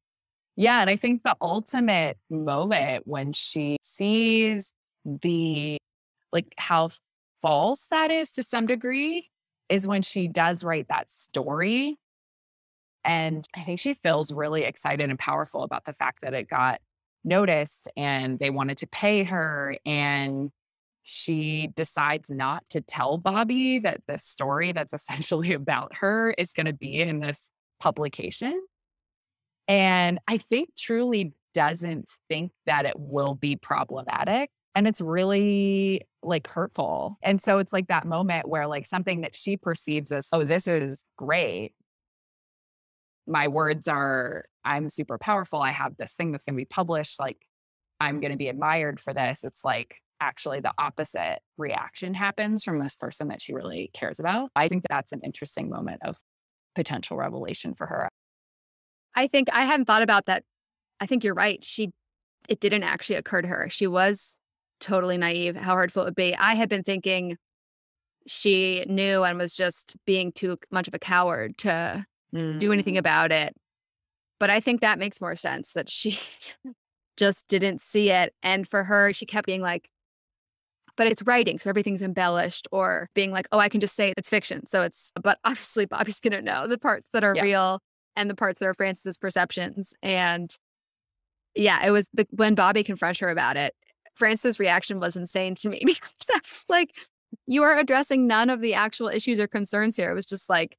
Yeah. 0.56 0.80
And 0.80 0.88
I 0.88 0.96
think 0.96 1.22
the 1.24 1.36
ultimate 1.40 2.16
moment 2.30 3.06
when 3.06 3.32
she 3.32 3.78
sees 3.82 4.72
the, 5.04 5.78
like, 6.32 6.54
how 6.58 6.90
false 7.40 7.88
that 7.90 8.10
is 8.12 8.30
to 8.32 8.42
some 8.44 8.66
degree 8.66 9.28
is 9.68 9.88
when 9.88 10.02
she 10.02 10.28
does 10.28 10.62
write 10.62 10.86
that 10.88 11.10
story 11.10 11.96
And 13.04 13.44
I 13.56 13.62
think 13.62 13.80
she 13.80 13.94
feels 13.94 14.32
really 14.32 14.62
excited 14.64 15.10
and 15.10 15.18
powerful 15.18 15.62
about 15.62 15.84
the 15.84 15.92
fact 15.94 16.20
that 16.22 16.34
it 16.34 16.48
got 16.48 16.80
noticed 17.24 17.88
and 17.96 18.38
they 18.38 18.50
wanted 18.50 18.78
to 18.78 18.86
pay 18.86 19.24
her. 19.24 19.76
And 19.84 20.50
she 21.02 21.70
decides 21.74 22.30
not 22.30 22.64
to 22.70 22.80
tell 22.80 23.18
Bobbi 23.18 23.82
that 23.82 24.02
the 24.06 24.18
story 24.18 24.72
that's 24.72 24.94
essentially 24.94 25.52
about 25.54 25.96
her 25.96 26.32
is 26.38 26.52
going 26.52 26.66
to 26.66 26.72
be 26.72 27.00
in 27.00 27.20
this 27.20 27.50
publication. 27.80 28.60
And 29.68 30.18
I 30.28 30.38
think 30.38 30.70
truly 30.76 31.34
doesn't 31.54 32.08
think 32.28 32.52
that 32.66 32.86
it 32.86 32.94
will 32.96 33.34
be 33.34 33.56
problematic. 33.56 34.50
And 34.74 34.86
it's 34.86 35.00
really 35.00 36.02
like 36.22 36.48
hurtful. 36.48 37.18
And 37.22 37.40
so 37.40 37.58
it's 37.58 37.72
like 37.72 37.88
that 37.88 38.06
moment 38.06 38.48
where, 38.48 38.66
like, 38.66 38.86
something 38.86 39.20
that 39.20 39.34
she 39.34 39.56
perceives 39.56 40.10
as, 40.12 40.28
oh, 40.32 40.44
this 40.44 40.66
is 40.66 41.04
great. 41.16 41.72
My 43.26 43.48
words 43.48 43.86
are, 43.86 44.46
I'm 44.64 44.88
super 44.88 45.18
powerful. 45.18 45.60
I 45.60 45.70
have 45.70 45.96
this 45.96 46.14
thing 46.14 46.32
that's 46.32 46.44
going 46.44 46.54
to 46.54 46.60
be 46.60 46.64
published. 46.64 47.20
Like, 47.20 47.38
I'm 48.00 48.20
going 48.20 48.32
to 48.32 48.38
be 48.38 48.48
admired 48.48 48.98
for 48.98 49.12
this. 49.12 49.44
It's 49.44 49.64
like, 49.64 50.01
actually 50.22 50.60
the 50.60 50.72
opposite 50.78 51.40
reaction 51.58 52.14
happens 52.14 52.62
from 52.62 52.78
this 52.78 52.96
person 52.96 53.28
that 53.28 53.42
she 53.42 53.52
really 53.52 53.90
cares 53.92 54.20
about. 54.20 54.50
I 54.54 54.68
think 54.68 54.84
that's 54.88 55.12
an 55.12 55.20
interesting 55.24 55.68
moment 55.68 56.00
of 56.04 56.16
potential 56.74 57.16
revelation 57.16 57.74
for 57.74 57.86
her. 57.88 58.08
I 59.14 59.26
think 59.26 59.48
I 59.52 59.64
hadn't 59.64 59.86
thought 59.86 60.02
about 60.02 60.26
that. 60.26 60.44
I 61.00 61.06
think 61.06 61.24
you're 61.24 61.34
right. 61.34 61.62
She, 61.64 61.90
it 62.48 62.60
didn't 62.60 62.84
actually 62.84 63.16
occur 63.16 63.42
to 63.42 63.48
her. 63.48 63.68
She 63.68 63.86
was 63.86 64.38
totally 64.80 65.18
naive 65.18 65.56
how 65.56 65.74
hurtful 65.74 66.02
it 66.02 66.06
would 66.06 66.14
be. 66.14 66.34
I 66.34 66.54
had 66.54 66.68
been 66.68 66.84
thinking 66.84 67.36
she 68.26 68.84
knew 68.88 69.24
and 69.24 69.36
was 69.36 69.54
just 69.54 69.96
being 70.06 70.30
too 70.32 70.56
much 70.70 70.86
of 70.86 70.94
a 70.94 70.98
coward 70.98 71.58
to 71.58 72.06
mm. 72.34 72.58
do 72.60 72.72
anything 72.72 72.94
mm. 72.94 72.98
about 72.98 73.32
it. 73.32 73.54
But 74.38 74.50
I 74.50 74.60
think 74.60 74.80
that 74.80 74.98
makes 74.98 75.20
more 75.20 75.34
sense 75.34 75.72
that 75.72 75.90
she 75.90 76.18
just 77.16 77.48
didn't 77.48 77.82
see 77.82 78.10
it. 78.10 78.32
And 78.42 78.66
for 78.66 78.84
her, 78.84 79.12
she 79.12 79.26
kept 79.26 79.46
being 79.46 79.60
like, 79.60 79.88
but 80.96 81.06
it's 81.06 81.22
writing. 81.22 81.58
So 81.58 81.70
everything's 81.70 82.02
embellished 82.02 82.68
or 82.72 83.08
being 83.14 83.30
like, 83.30 83.48
oh, 83.52 83.58
I 83.58 83.68
can 83.68 83.80
just 83.80 83.96
say 83.96 84.12
it's 84.16 84.28
fiction. 84.28 84.66
So 84.66 84.82
it's, 84.82 85.12
but 85.22 85.38
obviously 85.44 85.86
Bobbi's 85.86 86.20
going 86.20 86.32
to 86.32 86.42
know 86.42 86.66
the 86.66 86.78
parts 86.78 87.10
that 87.12 87.24
are 87.24 87.34
yeah. 87.34 87.42
real 87.42 87.80
and 88.16 88.28
the 88.28 88.34
parts 88.34 88.60
that 88.60 88.66
are 88.66 88.74
Frances's 88.74 89.16
perceptions. 89.16 89.94
And 90.02 90.54
yeah, 91.54 91.84
it 91.86 91.90
was 91.90 92.08
the, 92.12 92.26
when 92.30 92.56
Bobbi 92.56 92.84
confronts 92.84 93.20
her 93.20 93.28
about 93.28 93.56
it, 93.56 93.74
Frances' 94.14 94.58
reaction 94.58 94.98
was 94.98 95.16
insane 95.16 95.54
to 95.56 95.68
me 95.68 95.82
because 95.86 96.14
like, 96.68 96.94
you 97.46 97.62
are 97.62 97.78
addressing 97.78 98.26
none 98.26 98.50
of 98.50 98.60
the 98.60 98.74
actual 98.74 99.08
issues 99.08 99.40
or 99.40 99.46
concerns 99.46 99.96
here. 99.96 100.10
It 100.10 100.14
was 100.14 100.26
just 100.26 100.50
like, 100.50 100.76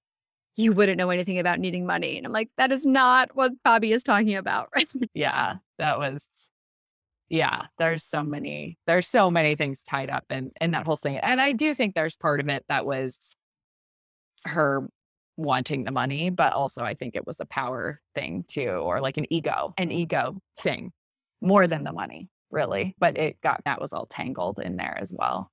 you 0.56 0.72
wouldn't 0.72 1.00
know 1.00 1.10
anything 1.10 1.40
about 1.40 1.60
needing 1.60 1.86
money. 1.86 2.18
And 2.18 2.28
I'm 2.28 2.32
like, 2.32 2.50
that 2.58 2.72
is 2.72 2.86
not 2.86 3.36
what 3.36 3.52
Bobbi 3.66 3.92
is 3.92 4.04
talking 4.04 4.36
about, 4.36 4.70
right? 4.76 4.90
Yeah, 5.16 5.56
that 5.80 5.98
was 5.98 6.28
yeah, 7.34 7.64
there's 7.80 8.04
so 8.04 8.22
many, 8.22 8.78
there's 8.86 9.08
so 9.08 9.32
many 9.32 9.56
things 9.56 9.82
tied 9.82 10.12
up 10.12 10.24
in 10.30 10.52
in 10.62 10.70
that 10.72 10.86
whole 10.86 10.96
thing. 10.96 11.18
And 11.18 11.42
I 11.42 11.52
do 11.52 11.74
think 11.74 11.96
there's 11.96 12.16
part 12.16 12.40
of 12.40 12.48
it 12.48 12.64
that 12.70 12.86
was 12.86 13.36
her 14.46 14.88
wanting 15.36 15.84
the 15.84 15.90
money, 15.92 16.30
but 16.30 16.54
also 16.54 16.84
I 16.84 16.94
think 16.94 17.16
it 17.16 17.26
was 17.26 17.40
a 17.40 17.46
power 17.46 18.00
thing 18.14 18.46
too, 18.48 18.70
or 18.70 19.02
like 19.02 19.18
an 19.18 19.26
ego, 19.34 19.74
an 19.80 19.92
ego 19.92 20.38
thing 20.60 20.92
more 21.42 21.66
than 21.66 21.84
the 21.84 21.92
money, 21.92 22.30
really. 22.52 22.96
But 23.00 23.18
it 23.18 23.42
got 23.42 23.64
that 23.66 23.82
was 23.82 23.94
all 23.94 24.06
tangled 24.06 24.60
in 24.60 24.76
there 24.76 24.96
as 25.02 25.12
well. 25.18 25.50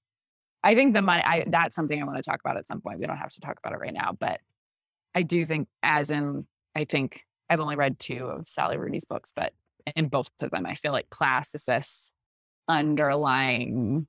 I 0.62 0.74
think 0.74 0.92
the 0.92 1.00
money, 1.00 1.22
I, 1.24 1.46
that's 1.46 1.74
something 1.74 1.98
I 1.98 2.04
want 2.04 2.18
to 2.18 2.22
talk 2.22 2.40
about 2.44 2.58
at 2.58 2.66
some 2.66 2.82
point. 2.82 2.98
We 2.98 3.06
don't 3.06 3.16
have 3.16 3.32
to 3.32 3.40
talk 3.40 3.56
about 3.58 3.72
it 3.72 3.80
right 3.80 3.94
now, 3.94 4.14
but 4.20 4.40
I 5.14 5.22
do 5.22 5.46
think, 5.46 5.66
as 5.82 6.10
in, 6.10 6.46
I 6.76 6.84
think 6.84 7.22
I've 7.48 7.60
only 7.60 7.76
read 7.76 7.98
two 7.98 8.26
of 8.26 8.46
Sally 8.46 8.76
Rooney's 8.76 9.06
books, 9.06 9.32
but 9.34 9.54
in 9.96 10.08
both 10.08 10.30
of 10.40 10.50
them. 10.50 10.66
I 10.66 10.74
feel 10.74 10.92
like 10.92 11.10
class 11.10 11.54
is 11.54 11.64
this 11.64 12.10
underlying 12.68 14.06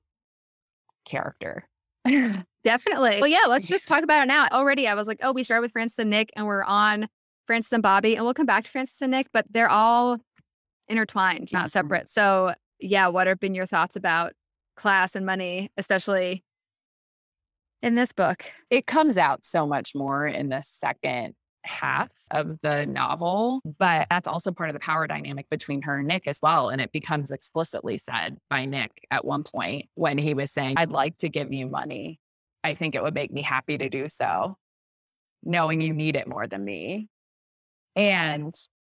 character. 1.04 1.68
Definitely. 2.64 3.18
Well, 3.20 3.28
yeah, 3.28 3.46
let's 3.48 3.66
just 3.66 3.88
talk 3.88 4.02
about 4.02 4.22
it 4.22 4.26
now. 4.26 4.48
Already, 4.52 4.86
I 4.86 4.94
was 4.94 5.08
like, 5.08 5.18
oh, 5.22 5.32
we 5.32 5.42
start 5.42 5.62
with 5.62 5.72
Frances 5.72 5.98
and 5.98 6.10
Nick, 6.10 6.30
and 6.36 6.46
we're 6.46 6.64
on 6.64 7.08
Frances 7.46 7.72
and 7.72 7.82
Bobbi, 7.82 8.14
and 8.14 8.24
we'll 8.24 8.34
come 8.34 8.46
back 8.46 8.64
to 8.64 8.70
Frances 8.70 9.02
and 9.02 9.10
Nick, 9.10 9.28
but 9.32 9.46
they're 9.50 9.70
all 9.70 10.18
intertwined, 10.88 11.52
not 11.52 11.66
mm-hmm. 11.66 11.68
separate. 11.68 12.10
So, 12.10 12.54
yeah, 12.78 13.08
what 13.08 13.26
have 13.26 13.40
been 13.40 13.54
your 13.54 13.66
thoughts 13.66 13.96
about 13.96 14.32
class 14.76 15.14
and 15.16 15.26
money, 15.26 15.70
especially 15.76 16.44
in 17.82 17.94
this 17.94 18.12
book? 18.12 18.44
It 18.70 18.86
comes 18.86 19.16
out 19.16 19.44
so 19.44 19.66
much 19.66 19.94
more 19.94 20.26
in 20.26 20.48
the 20.48 20.60
second 20.60 21.34
half 21.64 22.10
of 22.30 22.60
the 22.60 22.86
novel, 22.86 23.60
but 23.78 24.06
that's 24.10 24.28
also 24.28 24.52
part 24.52 24.68
of 24.68 24.74
the 24.74 24.80
power 24.80 25.06
dynamic 25.06 25.48
between 25.50 25.82
her 25.82 25.98
and 25.98 26.08
Nick 26.08 26.26
as 26.26 26.40
well. 26.42 26.68
And 26.70 26.80
it 26.80 26.92
becomes 26.92 27.30
explicitly 27.30 27.98
said 27.98 28.38
by 28.50 28.64
Nick 28.64 29.06
at 29.10 29.24
one 29.24 29.44
point 29.44 29.86
when 29.94 30.18
he 30.18 30.34
was 30.34 30.52
saying, 30.52 30.74
I'd 30.76 30.90
like 30.90 31.16
to 31.18 31.28
give 31.28 31.52
you 31.52 31.66
money. 31.66 32.20
I 32.64 32.74
think 32.74 32.94
it 32.94 33.02
would 33.02 33.14
make 33.14 33.32
me 33.32 33.42
happy 33.42 33.78
to 33.78 33.88
do 33.88 34.08
so, 34.08 34.56
knowing 35.42 35.80
you 35.80 35.92
need 35.92 36.16
it 36.16 36.28
more 36.28 36.46
than 36.46 36.64
me. 36.64 37.08
And 37.96 38.54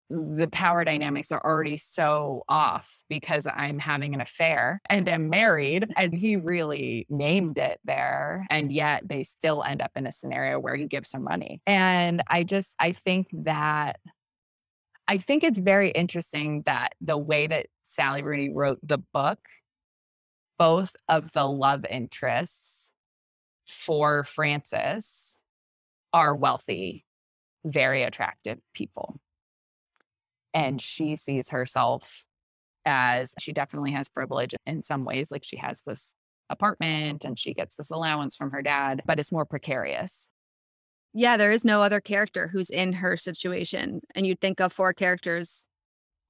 the 0.09 0.47
power 0.51 0.83
dynamics 0.83 1.31
are 1.31 1.43
already 1.43 1.77
so 1.77 2.43
off 2.47 3.01
because 3.09 3.47
I'm 3.47 3.79
having 3.79 4.13
an 4.13 4.21
affair 4.21 4.81
and 4.87 5.09
am 5.09 5.29
married. 5.29 5.91
And 5.97 6.13
he 6.13 6.35
really 6.35 7.07
named 7.09 7.57
it 7.57 7.79
there. 7.83 8.45
And 8.49 8.71
yet 8.71 9.07
they 9.07 9.23
still 9.23 9.63
end 9.63 9.81
up 9.81 9.91
in 9.95 10.05
a 10.05 10.11
scenario 10.11 10.59
where 10.59 10.75
he 10.75 10.85
gives 10.85 11.09
some 11.09 11.23
money. 11.23 11.61
And 11.65 12.21
I 12.27 12.43
just, 12.43 12.75
I 12.79 12.91
think 12.91 13.27
that, 13.33 13.99
I 15.07 15.17
think 15.17 15.43
it's 15.43 15.59
very 15.59 15.89
interesting 15.89 16.63
that 16.65 16.93
the 17.01 17.17
way 17.17 17.47
that 17.47 17.67
Sally 17.83 18.21
Rooney 18.21 18.51
wrote 18.53 18.79
the 18.83 18.99
book, 18.99 19.39
both 20.59 20.95
of 21.09 21.31
the 21.33 21.45
love 21.45 21.83
interests 21.85 22.91
for 23.67 24.23
Frances 24.23 25.39
are 26.13 26.35
wealthy, 26.35 27.05
very 27.65 28.03
attractive 28.03 28.59
people 28.73 29.19
and 30.55 30.81
she 30.81 31.17
sees 31.17 31.49
herself 31.49 32.25
as 32.85 33.33
she 33.37 33.51
definitely 33.51 33.91
has 33.91 34.09
privilege 34.09 34.55
in 34.65 34.81
some 34.81 35.03
ways. 35.03 35.29
Like 35.29 35.43
she 35.43 35.57
has 35.57 35.83
this 35.85 36.13
apartment 36.49 37.25
and 37.25 37.37
she 37.37 37.53
gets 37.53 37.75
this 37.75 37.91
allowance 37.91 38.35
from 38.37 38.51
her 38.51 38.61
dad, 38.61 39.01
but 39.05 39.19
it's 39.19 39.31
more 39.31 39.45
precarious. 39.45 40.29
Yeah, 41.13 41.37
there 41.37 41.51
is 41.51 41.65
no 41.65 41.81
other 41.81 41.99
character 41.99 42.47
who's 42.47 42.69
in 42.69 42.93
her 42.93 43.17
situation. 43.17 44.01
And 44.15 44.25
you'd 44.25 44.39
think 44.39 44.61
of 44.61 44.71
four 44.71 44.93
characters, 44.93 45.65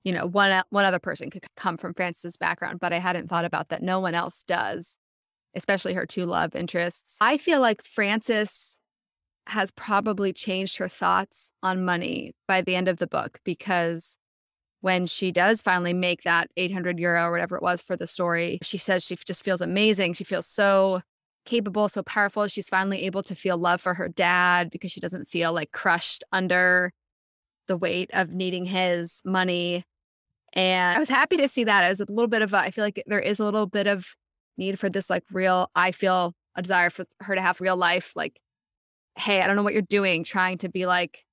you 0.04 0.12
know, 0.12 0.26
one 0.26 0.64
one 0.70 0.86
other 0.86 1.00
person 1.00 1.30
could 1.30 1.46
come 1.56 1.78
from 1.78 1.94
Frances's 1.94 2.38
background, 2.38 2.80
but 2.80 2.94
I 2.94 3.00
hadn't 3.00 3.30
thought 3.30 3.46
about 3.46 3.70
that. 3.70 3.84
No 3.84 4.00
one 4.00 4.16
else 4.16 4.44
does, 4.48 4.98
especially 5.56 5.94
her 5.94 6.06
two 6.06 6.26
love 6.26 6.56
interests. 6.56 7.18
I 7.22 7.38
feel 7.38 7.62
like 7.62 7.84
Frances 7.84 8.78
has 9.48 9.72
probably 9.72 10.34
changed 10.34 10.78
her 10.78 10.88
thoughts 10.88 11.52
on 11.62 11.86
money 11.86 12.34
by 12.48 12.62
the 12.62 12.76
end 12.76 12.88
of 12.88 12.98
the 12.98 13.08
book 13.08 13.40
because 13.44 14.18
when 14.82 15.08
she 15.08 15.32
does 15.32 15.62
finally 15.62 15.94
make 15.94 16.24
that 16.24 16.50
800 16.58 17.00
euro 17.00 17.24
or 17.24 17.32
whatever 17.32 17.56
it 17.56 17.64
was 17.64 17.82
for 17.82 17.96
the 17.96 18.08
story, 18.08 18.60
she 18.62 18.78
says 18.78 19.04
she 19.04 19.16
just 19.16 19.44
feels 19.44 19.62
amazing. 19.62 20.14
She 20.14 20.24
feels 20.24 20.48
so 20.48 21.02
capable, 21.46 21.90
so 21.90 22.04
powerful. 22.04 22.48
She's 22.48 22.70
finally 22.70 23.04
able 23.06 23.24
to 23.24 23.36
feel 23.36 23.58
love 23.58 23.82
for 23.82 23.94
her 23.94 24.08
dad 24.08 24.70
because 24.70 24.92
she 24.92 25.00
doesn't 25.00 25.28
feel 25.28 25.54
like 25.54 25.72
crushed 25.72 26.24
under 26.32 26.92
the 27.68 27.78
weight 27.78 28.10
of 28.14 28.30
needing 28.30 28.66
his 28.66 29.22
money. 29.26 29.84
And 30.54 30.96
I 30.96 31.00
was 31.00 31.10
happy 31.10 31.38
to 31.38 31.48
see 31.48 31.64
that. 31.64 31.84
It 31.84 31.90
was 31.90 32.02
a 32.02 32.06
little 32.08 32.28
bit 32.28 32.42
of, 32.42 32.54
a, 32.54 32.58
I 32.58 32.72
feel 32.72 32.84
like 32.84 33.02
there 33.08 33.20
is 33.20 33.40
a 33.40 33.44
little 33.44 33.66
bit 33.66 33.88
of 33.88 34.06
need 34.58 34.80
for 34.80 34.90
this 34.90 35.10
like 35.10 35.24
real, 35.32 35.70
I 35.76 35.92
feel 35.92 36.34
a 36.56 36.62
desire 36.62 36.90
for 36.90 37.06
her 37.22 37.36
to 37.36 37.42
have 37.42 37.60
real 37.60 37.76
life, 37.76 38.14
like 38.16 38.40
hey, 39.18 39.42
I 39.42 39.48
don't 39.48 39.56
know 39.56 39.64
what 39.64 39.74
you're 39.74 39.82
doing, 39.82 40.24
trying 40.24 40.58
to 40.60 40.70
be 40.70 40.86
like 40.86 41.24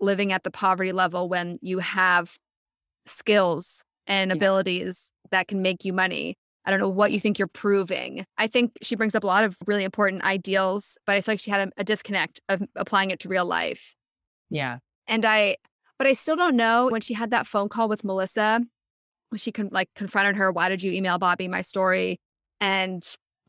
living 0.00 0.32
at 0.32 0.44
the 0.44 0.50
poverty 0.50 0.92
level 0.92 1.28
when 1.28 1.58
you 1.62 1.78
have 1.78 2.36
skills 3.06 3.82
and 4.06 4.30
yeah. 4.30 4.36
abilities 4.36 5.10
that 5.30 5.48
can 5.48 5.62
make 5.62 5.84
you 5.84 5.92
money. 5.92 6.36
I 6.64 6.70
don't 6.70 6.80
know 6.80 6.88
what 6.88 7.10
you 7.10 7.18
think 7.18 7.38
you're 7.38 7.48
proving. 7.48 8.24
I 8.38 8.46
think 8.46 8.72
she 8.82 8.94
brings 8.94 9.14
up 9.14 9.24
a 9.24 9.26
lot 9.26 9.42
of 9.42 9.56
really 9.66 9.82
important 9.82 10.22
ideals, 10.22 10.96
but 11.06 11.16
I 11.16 11.20
feel 11.20 11.32
like 11.32 11.40
she 11.40 11.50
had 11.50 11.68
a, 11.68 11.80
a 11.80 11.84
disconnect 11.84 12.40
of 12.48 12.62
applying 12.76 13.10
it 13.10 13.20
to 13.20 13.28
real 13.28 13.44
life. 13.44 13.96
Yeah. 14.48 14.78
And 15.08 15.24
I, 15.24 15.56
but 15.98 16.06
I 16.06 16.12
still 16.12 16.36
don't 16.36 16.56
know 16.56 16.88
when 16.88 17.00
she 17.00 17.14
had 17.14 17.30
that 17.30 17.46
phone 17.46 17.68
call 17.68 17.88
with 17.88 18.04
Melissa, 18.04 18.60
when 19.30 19.38
she 19.38 19.50
con- 19.50 19.70
like 19.72 19.88
confronted 19.96 20.36
her, 20.36 20.52
why 20.52 20.68
did 20.68 20.82
you 20.82 20.92
email 20.92 21.18
Bobbi 21.18 21.48
my 21.48 21.62
story? 21.62 22.20
And 22.60 23.02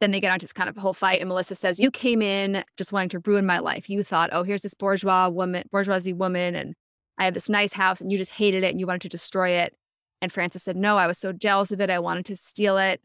then 0.03 0.12
they 0.12 0.19
get 0.19 0.31
onto 0.31 0.43
this 0.43 0.53
kind 0.53 0.69
of 0.69 0.75
whole 0.75 0.93
fight. 0.93 1.22
And 1.22 1.29
Melissa 1.29 1.55
says, 1.55 1.79
You 1.79 1.89
came 1.89 2.22
in 2.22 2.63
just 2.77 2.91
wanting 2.91 3.10
to 3.10 3.19
ruin 3.19 3.45
my 3.45 3.60
life. 3.60 3.89
You 3.89 4.03
thought, 4.03 4.29
oh, 4.33 4.43
here's 4.43 4.62
this 4.62 4.74
bourgeois 4.74 5.29
woman, 5.29 5.63
bourgeoisie 5.72 6.13
woman, 6.13 6.55
and 6.55 6.75
I 7.17 7.25
have 7.25 7.33
this 7.33 7.50
nice 7.50 7.74
house, 7.74 8.01
and 8.01 8.12
you 8.12 8.17
just 8.17 8.31
hated 8.31 8.63
it 8.63 8.72
and 8.72 8.79
you 8.79 8.88
wanted 8.88 9.03
to 9.03 9.10
destroy 9.10 9.51
it. 9.51 9.74
And 10.22 10.31
Frances 10.31 10.63
said, 10.63 10.75
No, 10.75 10.98
I 10.98 11.07
was 11.07 11.17
so 11.17 11.31
jealous 11.31 11.72
of 11.72 11.81
it. 11.81 11.89
I 11.89 12.00
wanted 12.00 12.25
to 12.25 12.36
steal 12.36 12.77
it. 12.77 13.01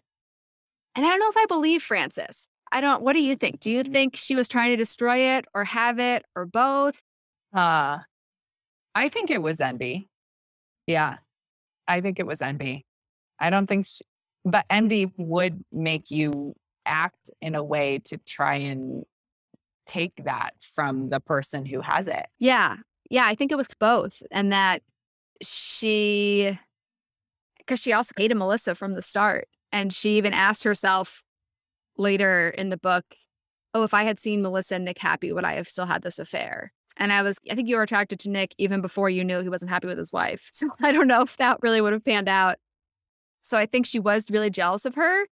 And 0.95 1.07
I 1.07 1.09
don't 1.09 1.21
know 1.21 1.29
if 1.29 1.37
I 1.37 1.47
believe 1.47 1.83
Frances. 1.83 2.49
I 2.71 2.81
don't, 2.81 3.03
what 3.03 3.13
do 3.13 3.21
you 3.21 3.37
think? 3.37 3.61
Do 3.61 3.71
you 3.71 3.83
mm. 3.83 3.93
think 3.93 4.17
she 4.17 4.35
was 4.35 4.49
trying 4.49 4.71
to 4.71 4.77
destroy 4.77 5.37
it 5.37 5.45
or 5.55 5.65
have 5.65 5.99
it 5.99 6.25
or 6.35 6.45
both? 6.45 7.01
Uh, 7.55 7.99
I 8.95 9.09
think 9.09 9.31
it 9.31 9.41
was 9.41 9.61
envy. 9.61 10.09
Yeah. 10.87 11.19
I 11.87 12.01
think 12.01 12.21
it 12.21 12.27
was 12.27 12.43
envy. 12.43 12.85
I 13.39 13.51
don't 13.51 13.67
think, 13.67 13.87
she, 13.87 14.05
but 14.45 14.67
envy 14.69 15.11
would 15.17 15.65
make 15.73 16.11
you 16.11 16.55
act 16.89 17.31
in 17.41 17.55
a 17.55 17.63
way 17.63 17.99
to 18.07 18.19
try 18.19 18.57
and 18.57 19.05
take 19.87 20.25
that 20.25 20.55
from 20.61 21.09
the 21.09 21.21
person 21.21 21.65
who 21.65 21.81
has 21.81 22.09
it. 22.09 22.27
Yeah. 22.39 22.77
Yeah. 23.11 23.25
I 23.27 23.35
think 23.35 23.51
it 23.51 23.57
was 23.57 23.69
both. 23.81 24.23
And 24.31 24.53
that 24.53 24.83
she, 25.43 26.59
because 27.59 27.81
she 27.81 27.93
also 27.93 28.13
hated 28.17 28.37
Melissa 28.37 28.75
from 28.75 28.95
the 28.95 29.03
start. 29.03 29.49
And 29.73 29.93
she 29.93 30.17
even 30.17 30.33
asked 30.33 30.65
herself 30.65 31.23
later 31.97 32.51
in 32.51 32.71
the 32.71 32.77
book, 32.77 33.05
oh, 33.75 33.83
if 33.83 33.93
I 33.93 34.05
had 34.05 34.19
seen 34.19 34.43
Melissa 34.43 34.77
and 34.77 34.85
Nick 34.85 34.99
happy, 34.99 35.33
would 35.33 35.45
I 35.45 35.55
have 35.55 35.69
still 35.69 35.87
had 35.87 36.03
this 36.03 36.19
affair? 36.19 36.73
And 36.97 37.13
I 37.13 37.23
was, 37.23 37.39
I 37.51 37.55
think 37.55 37.69
you 37.69 37.77
were 37.77 37.83
attracted 37.83 38.19
to 38.21 38.31
Nick 38.31 38.55
even 38.59 38.81
before 38.81 39.09
you 39.09 39.25
knew 39.25 39.41
he 39.41 39.49
wasn't 39.49 39.71
happy 39.71 39.87
with 39.87 39.99
his 39.99 40.13
wife. 40.13 40.51
So 40.53 40.69
I 40.83 40.93
don't 40.93 41.07
know 41.07 41.23
if 41.23 41.37
that 41.37 41.59
really 41.63 41.81
would 41.81 41.93
have 41.93 42.05
panned 42.05 42.29
out. 42.29 42.57
So 43.43 43.57
I 43.57 43.67
think 43.67 43.87
she 43.87 44.01
was 44.01 44.27
really 44.31 44.51
jealous 44.51 44.85
of 44.85 44.97
her 44.97 45.27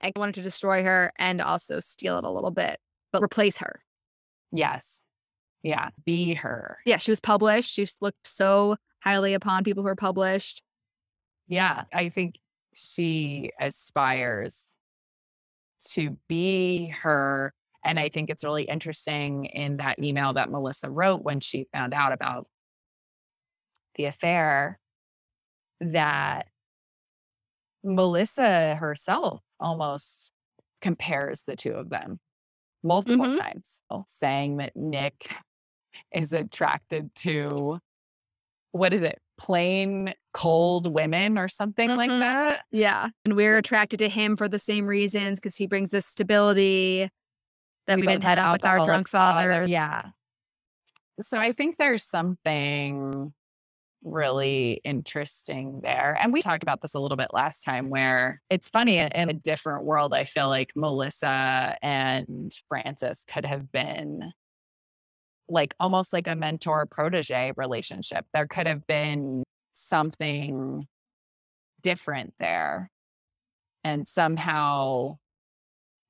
and 0.00 0.12
wanted 0.16 0.34
to 0.36 0.42
destroy 0.42 0.82
her 0.82 1.12
and 1.18 1.40
also 1.40 1.80
steal 1.80 2.18
it 2.18 2.24
a 2.24 2.30
little 2.30 2.50
bit, 2.50 2.78
but 3.12 3.22
replace 3.22 3.58
her. 3.58 3.82
Yes. 4.52 5.02
Yeah. 5.62 5.90
Be 6.04 6.34
her. 6.34 6.78
Yeah. 6.84 6.98
She 6.98 7.10
was 7.10 7.20
published. 7.20 7.72
She 7.72 7.86
looked 8.00 8.26
so 8.26 8.76
highly 9.02 9.34
upon 9.34 9.64
people 9.64 9.82
who 9.82 9.88
are 9.88 9.96
published. 9.96 10.62
Yeah. 11.48 11.84
I 11.92 12.08
think 12.10 12.36
she 12.74 13.50
aspires 13.60 14.72
to 15.90 16.16
be 16.28 16.88
her. 17.02 17.52
And 17.84 17.98
I 17.98 18.08
think 18.08 18.30
it's 18.30 18.44
really 18.44 18.64
interesting 18.64 19.44
in 19.44 19.78
that 19.78 20.02
email 20.02 20.32
that 20.34 20.50
Melissa 20.50 20.90
wrote 20.90 21.22
when 21.22 21.40
she 21.40 21.66
found 21.72 21.94
out 21.94 22.12
about 22.12 22.46
the 23.96 24.06
affair 24.06 24.78
that 25.80 26.46
Melissa 27.84 28.74
herself 28.76 29.42
almost 29.60 30.32
compares 30.80 31.42
the 31.42 31.56
two 31.56 31.72
of 31.72 31.90
them 31.90 32.20
multiple 32.82 33.26
mm-hmm. 33.26 33.38
times, 33.38 33.80
saying 34.06 34.58
that 34.58 34.76
Nick 34.76 35.34
is 36.14 36.32
attracted 36.32 37.14
to 37.16 37.80
what 38.72 38.94
is 38.94 39.02
it? 39.02 39.18
Plain 39.38 40.14
cold 40.32 40.92
women 40.92 41.38
or 41.38 41.48
something 41.48 41.88
mm-hmm. 41.88 41.98
like 41.98 42.10
that. 42.10 42.64
Yeah. 42.70 43.08
And 43.24 43.34
we're 43.34 43.56
attracted 43.56 43.98
to 44.00 44.08
him 44.08 44.36
for 44.36 44.48
the 44.48 44.58
same 44.58 44.86
reasons 44.86 45.40
because 45.40 45.56
he 45.56 45.66
brings 45.66 45.90
this 45.90 46.06
stability 46.06 47.08
that 47.86 47.96
we, 47.96 48.02
we 48.02 48.12
didn't 48.12 48.24
have 48.24 48.52
with 48.52 48.64
our 48.64 48.84
drunk 48.84 49.08
father. 49.08 49.50
father. 49.52 49.66
Yeah. 49.66 50.10
So 51.20 51.38
I 51.38 51.52
think 51.52 51.76
there's 51.78 52.04
something 52.04 53.32
really 54.02 54.80
interesting 54.84 55.80
there. 55.82 56.16
And 56.20 56.32
we 56.32 56.42
talked 56.42 56.62
about 56.62 56.80
this 56.80 56.94
a 56.94 57.00
little 57.00 57.16
bit 57.16 57.28
last 57.32 57.62
time 57.62 57.90
where 57.90 58.40
it's 58.50 58.68
funny 58.68 58.98
in 58.98 59.28
a 59.28 59.34
different 59.34 59.84
world, 59.84 60.14
I 60.14 60.24
feel 60.24 60.48
like 60.48 60.72
Melissa 60.76 61.76
and 61.82 62.52
Frances 62.68 63.24
could 63.26 63.44
have 63.44 63.70
been 63.72 64.22
like 65.48 65.74
almost 65.80 66.12
like 66.12 66.26
a 66.26 66.36
mentor 66.36 66.86
protege 66.86 67.52
relationship. 67.56 68.26
There 68.34 68.46
could 68.46 68.66
have 68.66 68.86
been 68.86 69.42
something 69.74 70.86
different 71.82 72.34
there. 72.38 72.90
And 73.84 74.06
somehow, 74.06 75.18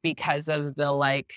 because 0.02 0.49
of 0.49 0.75
the 0.75 0.90
like 0.90 1.35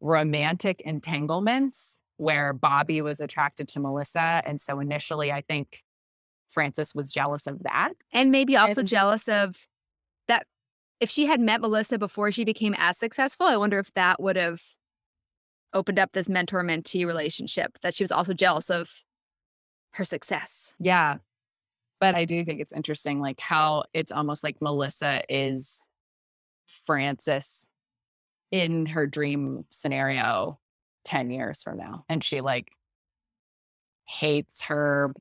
romantic 0.00 0.82
entanglements, 0.82 1.99
where 2.20 2.52
Bobbi 2.52 3.02
was 3.02 3.18
attracted 3.18 3.66
to 3.68 3.80
Melissa. 3.80 4.42
And 4.44 4.60
so 4.60 4.78
initially, 4.78 5.32
I 5.32 5.40
think 5.40 5.82
Frances 6.50 6.94
was 6.94 7.10
jealous 7.10 7.46
of 7.46 7.62
that. 7.62 7.94
And 8.12 8.30
maybe 8.30 8.56
also 8.56 8.80
and- 8.80 8.88
jealous 8.88 9.26
of 9.26 9.56
that. 10.28 10.46
If 11.00 11.08
she 11.08 11.24
had 11.24 11.40
met 11.40 11.62
Melissa 11.62 11.98
before 11.98 12.30
she 12.30 12.44
became 12.44 12.74
as 12.76 12.98
successful, 12.98 13.46
I 13.46 13.56
wonder 13.56 13.78
if 13.78 13.92
that 13.94 14.20
would 14.20 14.36
have 14.36 14.60
opened 15.72 15.98
up 15.98 16.12
this 16.12 16.28
mentor 16.28 16.62
mentee 16.62 17.06
relationship 17.06 17.78
that 17.80 17.94
she 17.94 18.04
was 18.04 18.12
also 18.12 18.34
jealous 18.34 18.68
of 18.68 19.02
her 19.92 20.04
success. 20.04 20.74
Yeah. 20.78 21.18
But 22.00 22.16
I 22.16 22.26
do 22.26 22.44
think 22.44 22.60
it's 22.60 22.72
interesting, 22.72 23.20
like 23.20 23.40
how 23.40 23.84
it's 23.94 24.12
almost 24.12 24.44
like 24.44 24.60
Melissa 24.60 25.22
is 25.30 25.80
Frances 26.84 27.66
in 28.50 28.84
her 28.86 29.06
dream 29.06 29.64
scenario 29.70 30.58
10 31.04 31.30
years 31.30 31.62
from 31.62 31.78
now 31.78 32.04
and 32.08 32.22
she 32.22 32.40
like 32.40 32.72
hates 34.06 34.62
her 34.62 35.12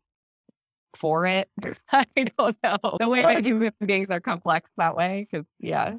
for 0.95 1.25
it. 1.25 1.49
I 1.91 2.05
don't 2.15 2.57
know. 2.63 2.97
The 2.99 3.09
way 3.09 3.21
that 3.21 3.45
human 3.45 3.73
beings 3.85 4.09
are 4.09 4.19
complex 4.19 4.69
that 4.77 4.95
way. 4.95 5.27
Cause 5.31 5.45
yeah. 5.59 5.95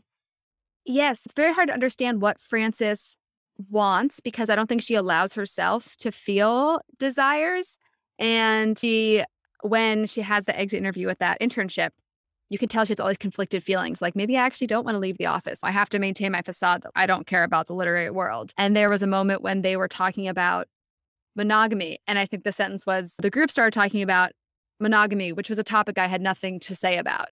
Yes. 0.84 1.24
It's 1.24 1.34
very 1.34 1.54
hard 1.54 1.68
to 1.68 1.74
understand 1.74 2.20
what 2.20 2.40
Frances 2.40 3.16
wants 3.68 4.20
because 4.20 4.50
I 4.50 4.56
don't 4.56 4.66
think 4.66 4.82
she 4.82 4.94
allows 4.94 5.34
herself 5.34 5.96
to 5.98 6.10
feel 6.10 6.80
desires. 6.98 7.76
And 8.18 8.78
she, 8.78 9.22
when 9.62 10.06
she 10.06 10.22
has 10.22 10.44
the 10.46 10.58
exit 10.58 10.78
interview 10.78 11.06
with 11.06 11.18
that 11.18 11.40
internship, 11.40 11.90
you 12.50 12.58
can 12.58 12.68
tell 12.68 12.84
she 12.84 12.90
has 12.90 13.00
all 13.00 13.08
these 13.08 13.16
conflicted 13.16 13.62
feelings. 13.62 14.02
Like, 14.02 14.16
maybe 14.16 14.36
I 14.36 14.44
actually 14.44 14.66
don't 14.66 14.84
want 14.84 14.96
to 14.96 14.98
leave 14.98 15.18
the 15.18 15.26
office. 15.26 15.60
I 15.62 15.70
have 15.70 15.88
to 15.90 15.98
maintain 15.98 16.32
my 16.32 16.42
facade. 16.42 16.84
I 16.96 17.06
don't 17.06 17.26
care 17.26 17.44
about 17.44 17.68
the 17.68 17.74
literary 17.74 18.10
world. 18.10 18.52
And 18.58 18.76
there 18.76 18.90
was 18.90 19.02
a 19.02 19.06
moment 19.06 19.40
when 19.40 19.62
they 19.62 19.76
were 19.76 19.88
talking 19.88 20.26
about 20.26 20.66
monogamy. 21.36 22.00
And 22.08 22.18
I 22.18 22.26
think 22.26 22.42
the 22.42 22.52
sentence 22.52 22.84
was 22.84 23.14
the 23.22 23.30
group 23.30 23.50
started 23.52 23.72
talking 23.72 24.02
about 24.02 24.32
monogamy, 24.80 25.32
which 25.32 25.48
was 25.48 25.58
a 25.58 25.64
topic 25.64 25.96
I 25.96 26.08
had 26.08 26.20
nothing 26.20 26.58
to 26.60 26.74
say 26.74 26.98
about. 26.98 27.28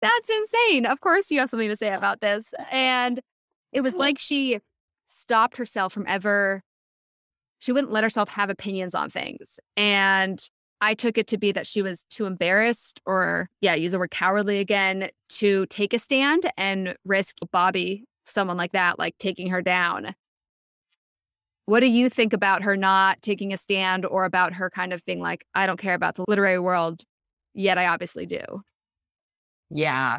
That's 0.00 0.30
insane. 0.30 0.86
Of 0.86 1.00
course, 1.00 1.30
you 1.30 1.38
have 1.40 1.50
something 1.50 1.68
to 1.68 1.76
say 1.76 1.92
about 1.92 2.20
this. 2.20 2.54
And 2.70 3.20
it 3.72 3.82
was 3.82 3.94
like 3.94 4.18
she 4.18 4.60
stopped 5.06 5.58
herself 5.58 5.92
from 5.92 6.06
ever, 6.08 6.62
she 7.58 7.72
wouldn't 7.72 7.92
let 7.92 8.04
herself 8.04 8.30
have 8.30 8.48
opinions 8.48 8.94
on 8.94 9.10
things. 9.10 9.60
And 9.76 10.40
I 10.80 10.94
took 10.94 11.16
it 11.16 11.26
to 11.28 11.38
be 11.38 11.52
that 11.52 11.66
she 11.66 11.82
was 11.82 12.04
too 12.10 12.26
embarrassed 12.26 13.00
or, 13.06 13.48
yeah, 13.60 13.74
use 13.74 13.92
the 13.92 13.98
word 13.98 14.10
cowardly 14.10 14.58
again 14.58 15.08
to 15.30 15.66
take 15.66 15.94
a 15.94 15.98
stand 15.98 16.50
and 16.56 16.96
risk 17.04 17.38
Bobbi, 17.52 18.04
someone 18.26 18.56
like 18.56 18.72
that, 18.72 18.98
like 18.98 19.16
taking 19.18 19.48
her 19.48 19.62
down. 19.62 20.14
What 21.64 21.80
do 21.80 21.86
you 21.86 22.08
think 22.08 22.32
about 22.32 22.62
her 22.62 22.76
not 22.76 23.22
taking 23.22 23.52
a 23.52 23.56
stand 23.56 24.06
or 24.06 24.24
about 24.24 24.52
her 24.52 24.70
kind 24.70 24.92
of 24.92 25.04
being 25.04 25.20
like, 25.20 25.44
I 25.54 25.66
don't 25.66 25.80
care 25.80 25.94
about 25.94 26.14
the 26.14 26.24
literary 26.28 26.60
world, 26.60 27.02
yet 27.54 27.78
I 27.78 27.86
obviously 27.86 28.26
do? 28.26 28.62
Yeah. 29.70 30.18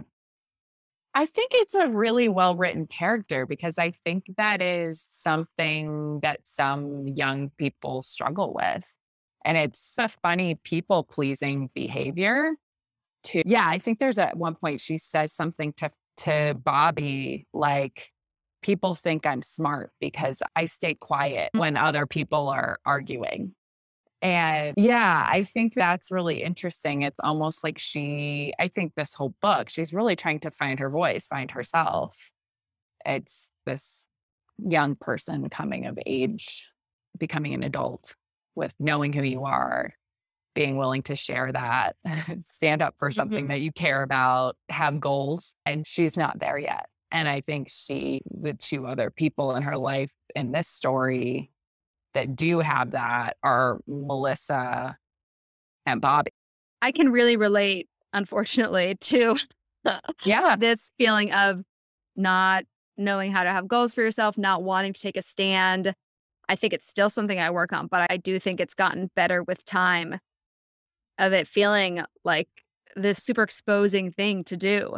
I 1.14 1.26
think 1.26 1.52
it's 1.54 1.74
a 1.74 1.88
really 1.88 2.30
well 2.30 2.56
written 2.56 2.86
character 2.86 3.46
because 3.46 3.78
I 3.78 3.92
think 4.04 4.26
that 4.38 4.62
is 4.62 5.06
something 5.10 6.20
that 6.22 6.42
some 6.44 7.08
young 7.08 7.50
people 7.58 8.04
struggle 8.04 8.54
with. 8.54 8.94
And 9.48 9.58
it's 9.58 9.96
a 9.98 10.10
funny 10.10 10.56
people 10.56 11.04
pleasing 11.04 11.70
behavior 11.74 12.56
to 13.24 13.44
Yeah, 13.46 13.64
I 13.66 13.80
think 13.80 13.98
there's 13.98 14.18
at 14.18 14.38
one 14.38 14.56
point 14.56 14.82
she 14.82 14.98
says 14.98 15.32
something 15.32 15.72
to 15.78 15.90
to 16.18 16.58
Bobbi 16.62 17.46
like 17.54 18.12
people 18.62 18.94
think 18.94 19.26
I'm 19.26 19.42
smart 19.42 19.92
because 20.02 20.44
I 20.56 20.66
stay 20.66 20.96
quiet 20.96 21.52
mm. 21.56 21.62
when 21.62 21.78
other 21.78 22.06
people 22.06 22.50
are 22.50 22.80
arguing. 22.86 23.54
And 24.22 24.74
yeah, 24.76 25.26
I 25.30 25.44
think 25.44 25.76
that's 25.76 26.12
really 26.12 26.44
interesting. 26.44 27.04
It's 27.04 27.20
almost 27.24 27.64
like 27.64 27.80
she, 27.80 28.52
I 28.60 28.68
think 28.68 28.96
this 28.96 29.14
whole 29.14 29.36
book, 29.42 29.70
she's 29.70 29.94
really 29.94 30.16
trying 30.16 30.40
to 30.40 30.52
find 30.52 30.80
her 30.80 30.90
voice, 30.90 31.28
find 31.28 31.52
herself. 31.52 32.32
It's 33.06 33.50
this 33.66 34.06
young 34.58 34.96
person 34.96 35.48
coming 35.50 35.86
of 35.86 36.00
age, 36.06 36.68
becoming 37.18 37.54
an 37.54 37.64
adult 37.64 38.16
with 38.58 38.76
knowing 38.80 39.14
who 39.14 39.24
you 39.24 39.46
are, 39.46 39.94
being 40.56 40.78
willing 40.78 41.04
to 41.04 41.16
share 41.16 41.52
that, 41.52 41.96
stand 42.52 42.82
up 42.82 42.96
for 42.98 43.12
something 43.12 43.46
mm-hmm. 43.46 43.52
that 43.52 43.62
you 43.62 43.72
care 43.72 44.02
about, 44.02 44.58
have 44.70 45.00
goals. 45.00 45.54
And 45.66 45.88
she's 45.88 46.18
not 46.18 46.40
there 46.40 46.58
yet. 46.58 46.88
And 47.12 47.30
I 47.30 47.42
think 47.42 47.70
she, 47.70 48.22
the 48.30 48.54
two 48.54 48.86
other 48.86 49.12
people 49.12 49.56
in 49.56 49.64
her 49.64 49.78
life 49.78 50.12
in 50.36 50.52
this 50.52 50.68
story 50.68 51.52
that 52.14 52.36
do 52.36 52.60
have 52.60 52.92
that 52.92 53.38
are 53.44 53.80
Melissa 53.88 54.98
and 55.86 56.02
Bobbi. 56.02 56.28
I 56.82 56.92
can 56.92 57.12
really 57.12 57.38
relate, 57.38 57.88
unfortunately, 58.12 58.98
to 59.02 59.38
yeah 60.26 60.56
this 60.58 60.92
feeling 60.98 61.32
of 61.32 61.62
not 62.16 62.66
knowing 62.98 63.32
how 63.32 63.44
to 63.44 63.52
have 63.52 63.68
goals 63.68 63.94
for 63.94 64.02
yourself, 64.02 64.38
not 64.38 64.64
wanting 64.64 64.94
to 64.94 65.00
take 65.00 65.18
a 65.18 65.22
stand, 65.22 65.94
I 66.50 66.56
think 66.56 66.74
it's 66.74 66.88
still 66.88 67.10
something 67.10 67.40
I 67.40 67.50
work 67.50 67.74
on, 67.74 67.88
but 67.88 68.10
I 68.10 68.18
do 68.18 68.40
think 68.40 68.60
it's 68.60 68.74
gotten 68.74 69.10
better 69.16 69.44
with 69.44 69.66
time 69.66 70.20
of 71.20 71.34
it 71.34 71.48
feeling 71.48 72.02
like 72.24 72.48
this 72.96 73.24
super 73.24 73.44
exposing 73.44 74.12
thing 74.12 74.44
to 74.46 74.58
do. 74.58 74.98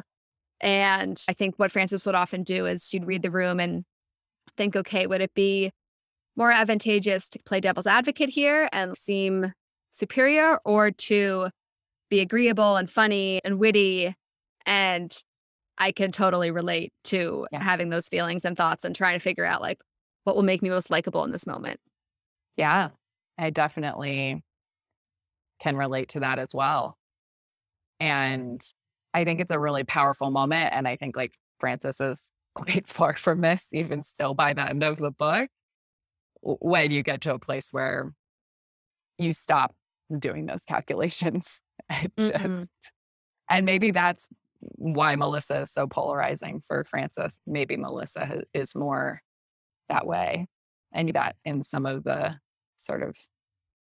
And 0.62 1.22
I 1.30 1.34
think 1.34 1.56
what 1.58 1.72
Frances 1.72 2.06
would 2.06 2.16
often 2.16 2.44
do 2.44 2.66
is 2.66 2.88
she'd 2.88 3.06
read 3.08 3.24
the 3.24 3.32
room 3.32 3.60
and 3.60 3.86
think, 4.58 4.76
okay, 4.76 5.08
would 5.08 5.22
it 5.22 5.34
be 5.34 5.72
more 6.36 6.52
advantageous 6.52 7.30
to 7.30 7.40
play 7.46 7.60
devil's 7.60 7.88
advocate 7.88 8.30
here 8.30 8.70
and 8.72 8.98
seem 8.98 9.54
superior 9.92 10.60
or 10.66 10.92
to 10.92 11.50
be 12.10 12.20
agreeable 12.22 12.76
and 12.78 12.90
funny 12.90 13.42
and 13.44 13.60
witty. 13.60 14.16
And 14.66 15.16
I 15.78 15.92
can 15.92 16.12
totally 16.12 16.52
relate 16.52 16.92
to 17.06 17.48
Yeah. 17.52 17.64
having 17.64 17.90
those 17.90 18.08
feelings 18.08 18.46
and 18.46 18.58
thoughts 18.58 18.84
and 18.84 18.96
trying 18.96 19.16
to 19.18 19.24
figure 19.24 19.46
out 19.46 19.62
like 19.62 19.80
what 20.30 20.36
will 20.36 20.44
make 20.44 20.62
me 20.62 20.70
most 20.70 20.92
likable 20.92 21.24
in 21.24 21.32
this 21.32 21.48
moment. 21.48 21.80
Yeah, 22.56 22.90
I 23.40 23.50
definitely 23.50 24.44
can 25.60 25.76
relate 25.76 26.10
to 26.10 26.20
that 26.20 26.38
as 26.38 26.50
well. 26.54 27.00
And 28.00 28.62
I 29.12 29.24
think 29.24 29.40
it's 29.40 29.50
a 29.50 29.58
really 29.58 29.84
powerful 29.84 30.30
moment. 30.30 30.72
And 30.72 30.88
I 30.88 30.98
think 30.98 31.18
like 31.18 31.34
Frances 31.60 32.00
is 32.00 32.30
quite 32.54 32.86
far 32.88 33.16
from 33.16 33.42
this, 33.42 33.66
even 33.74 34.04
still 34.04 34.36
by 34.36 34.54
the 34.54 34.70
end 34.70 34.84
of 34.84 34.98
the 34.98 35.10
book, 35.10 35.50
when 36.42 36.92
you 36.92 37.02
get 37.02 37.22
to 37.22 37.34
a 37.34 37.40
place 37.40 37.70
where 37.72 38.14
you 39.18 39.34
stop 39.34 39.74
doing 40.16 40.46
those 40.46 40.62
calculations. 40.64 41.60
and 41.90 42.12
just- 42.20 42.92
and 43.50 43.66
maybe 43.66 43.90
that's 43.90 44.30
why 44.60 45.16
Melissa 45.16 45.62
is 45.62 45.72
so 45.72 45.88
polarizing 45.88 46.62
for 46.68 46.84
Frances. 46.84 47.40
Maybe 47.48 47.78
Melissa 47.78 48.44
is 48.54 48.76
more 48.76 49.24
that 49.90 50.06
way. 50.08 50.48
And 50.92 51.14
that 51.14 51.36
in 51.46 51.64
some 51.64 51.86
of 51.86 52.04
the 52.04 52.36
sort 52.78 53.04
of 53.04 53.16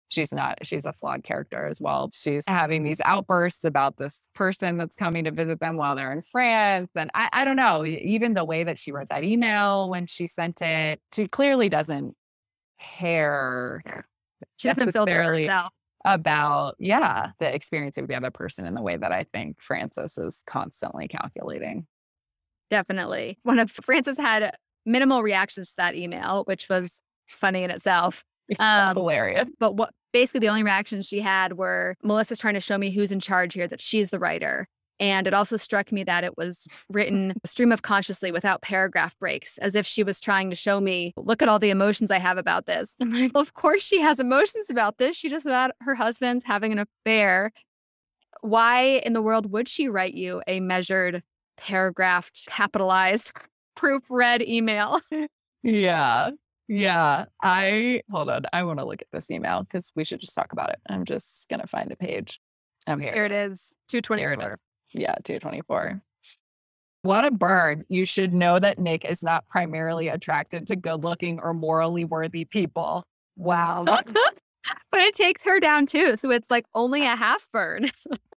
she's 0.09 0.31
not 0.33 0.57
she's 0.63 0.85
a 0.85 0.91
flawed 0.91 1.23
character 1.23 1.65
as 1.65 1.81
well 1.81 2.09
she's 2.13 2.43
having 2.45 2.83
these 2.83 2.99
outbursts 3.05 3.63
about 3.63 3.95
this 3.97 4.19
person 4.35 4.77
that's 4.77 4.93
coming 4.93 5.23
to 5.23 5.31
visit 5.31 5.57
them 5.61 5.77
while 5.77 5.95
they're 5.95 6.11
in 6.11 6.21
france 6.21 6.89
and 6.95 7.09
i, 7.15 7.29
I 7.31 7.45
don't 7.45 7.55
know 7.55 7.85
even 7.85 8.33
the 8.33 8.43
way 8.43 8.65
that 8.65 8.77
she 8.77 8.91
wrote 8.91 9.07
that 9.07 9.23
email 9.23 9.89
when 9.89 10.05
she 10.07 10.27
sent 10.27 10.61
it 10.61 10.99
she 11.15 11.29
clearly 11.29 11.69
doesn't 11.69 12.13
care 12.79 13.81
She 14.57 14.67
doesn't 14.67 14.87
Necessarily. 14.93 15.43
herself. 15.43 15.71
about 16.03 16.75
yeah 16.77 17.29
the 17.39 17.53
experience 17.55 17.97
of 17.97 18.09
the 18.09 18.15
other 18.15 18.31
person 18.31 18.65
in 18.65 18.73
the 18.73 18.81
way 18.81 18.97
that 18.97 19.13
i 19.13 19.25
think 19.33 19.61
frances 19.61 20.17
is 20.17 20.43
constantly 20.45 21.07
calculating 21.07 21.87
Definitely. 22.69 23.37
One 23.43 23.59
of 23.59 23.69
Frances 23.69 24.17
had 24.17 24.55
minimal 24.85 25.23
reactions 25.23 25.71
to 25.71 25.75
that 25.77 25.95
email, 25.95 26.43
which 26.45 26.69
was 26.69 27.01
funny 27.27 27.63
in 27.63 27.71
itself. 27.71 28.23
Um, 28.59 28.93
hilarious 28.93 29.47
but 29.59 29.77
what 29.77 29.93
basically 30.11 30.41
the 30.41 30.49
only 30.49 30.63
reactions 30.63 31.07
she 31.07 31.21
had 31.21 31.53
were 31.53 31.95
Melissa's 32.03 32.37
trying 32.37 32.55
to 32.55 32.59
show 32.59 32.77
me 32.77 32.91
who's 32.91 33.11
in 33.11 33.21
charge 33.21 33.53
here, 33.53 33.67
that 33.67 33.79
she's 33.79 34.09
the 34.09 34.19
writer. 34.19 34.67
And 34.99 35.25
it 35.25 35.33
also 35.33 35.57
struck 35.57 35.91
me 35.91 36.03
that 36.03 36.23
it 36.23 36.37
was 36.37 36.67
written 36.89 37.33
stream 37.45 37.71
of 37.71 37.81
consciously 37.81 38.31
without 38.31 38.61
paragraph 38.61 39.17
breaks, 39.17 39.57
as 39.57 39.73
if 39.73 39.85
she 39.85 40.03
was 40.03 40.19
trying 40.19 40.51
to 40.51 40.55
show 40.55 40.79
me, 40.79 41.13
look 41.17 41.41
at 41.41 41.49
all 41.49 41.57
the 41.57 41.71
emotions 41.71 42.11
I 42.11 42.19
have 42.19 42.37
about 42.37 42.67
this. 42.67 42.95
I'm 43.01 43.11
like, 43.11 43.31
of 43.33 43.55
course 43.55 43.83
she 43.83 43.99
has 43.99 44.19
emotions 44.19 44.69
about 44.69 44.99
this. 44.99 45.17
She 45.17 45.27
just 45.27 45.47
about 45.47 45.71
her 45.81 45.95
husband's 45.95 46.45
having 46.45 46.71
an 46.71 46.79
affair. 46.79 47.51
Why 48.41 49.01
in 49.03 49.13
the 49.13 49.21
world 49.23 49.51
would 49.51 49.67
she 49.67 49.87
write 49.87 50.13
you 50.13 50.43
a 50.45 50.59
measured, 50.59 51.23
paragraphed, 51.57 52.45
capitalized, 52.47 53.35
proofread 53.81 54.47
email? 54.47 54.99
yeah 55.63 56.29
yeah 56.67 57.25
i 57.43 58.01
hold 58.09 58.29
on 58.29 58.43
i 58.53 58.63
want 58.63 58.79
to 58.79 58.85
look 58.85 59.01
at 59.01 59.07
this 59.11 59.29
email 59.29 59.63
because 59.63 59.91
we 59.95 60.03
should 60.03 60.19
just 60.21 60.33
talk 60.33 60.53
about 60.53 60.69
it 60.69 60.79
i'm 60.89 61.05
just 61.05 61.47
gonna 61.49 61.67
find 61.67 61.91
a 61.91 61.95
page 61.95 62.39
i'm 62.87 62.99
here 62.99 63.13
Here 63.13 63.25
it 63.25 63.31
is, 63.31 63.73
Here 63.91 63.99
it 63.99 64.03
224. 64.03 64.53
is. 64.53 64.59
Yeah, 64.93 65.15
224. 65.23 66.01
What 67.03 67.25
a 67.25 67.31
burn. 67.31 67.85
You 67.89 68.05
should 68.05 68.33
know 68.33 68.59
that 68.59 68.77
Nick 68.77 69.05
is 69.05 69.23
not 69.23 69.47
primarily 69.47 70.09
attracted 70.09 70.67
to 70.67 70.75
good 70.75 71.03
looking 71.03 71.39
or 71.39 71.53
morally 71.53 72.03
worthy 72.05 72.45
people. 72.45 73.05
Wow. 73.37 73.83
but 73.85 74.99
it 74.99 75.13
takes 75.15 75.43
her 75.45 75.59
down 75.59 75.85
too. 75.85 76.17
So 76.17 76.29
it's 76.29 76.51
like 76.51 76.65
only 76.75 77.05
a 77.05 77.15
half 77.15 77.47
burn. 77.51 77.87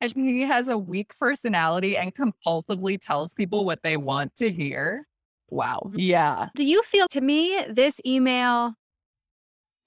and 0.00 0.12
he 0.14 0.42
has 0.42 0.68
a 0.68 0.76
weak 0.78 1.18
personality 1.18 1.96
and 1.96 2.14
compulsively 2.14 2.98
tells 3.00 3.32
people 3.32 3.64
what 3.64 3.82
they 3.82 3.96
want 3.96 4.36
to 4.36 4.50
hear. 4.50 5.06
Wow. 5.48 5.90
Yeah. 5.94 6.48
Do 6.54 6.64
you 6.64 6.82
feel 6.82 7.06
to 7.10 7.20
me 7.20 7.64
this 7.70 8.00
email 8.04 8.74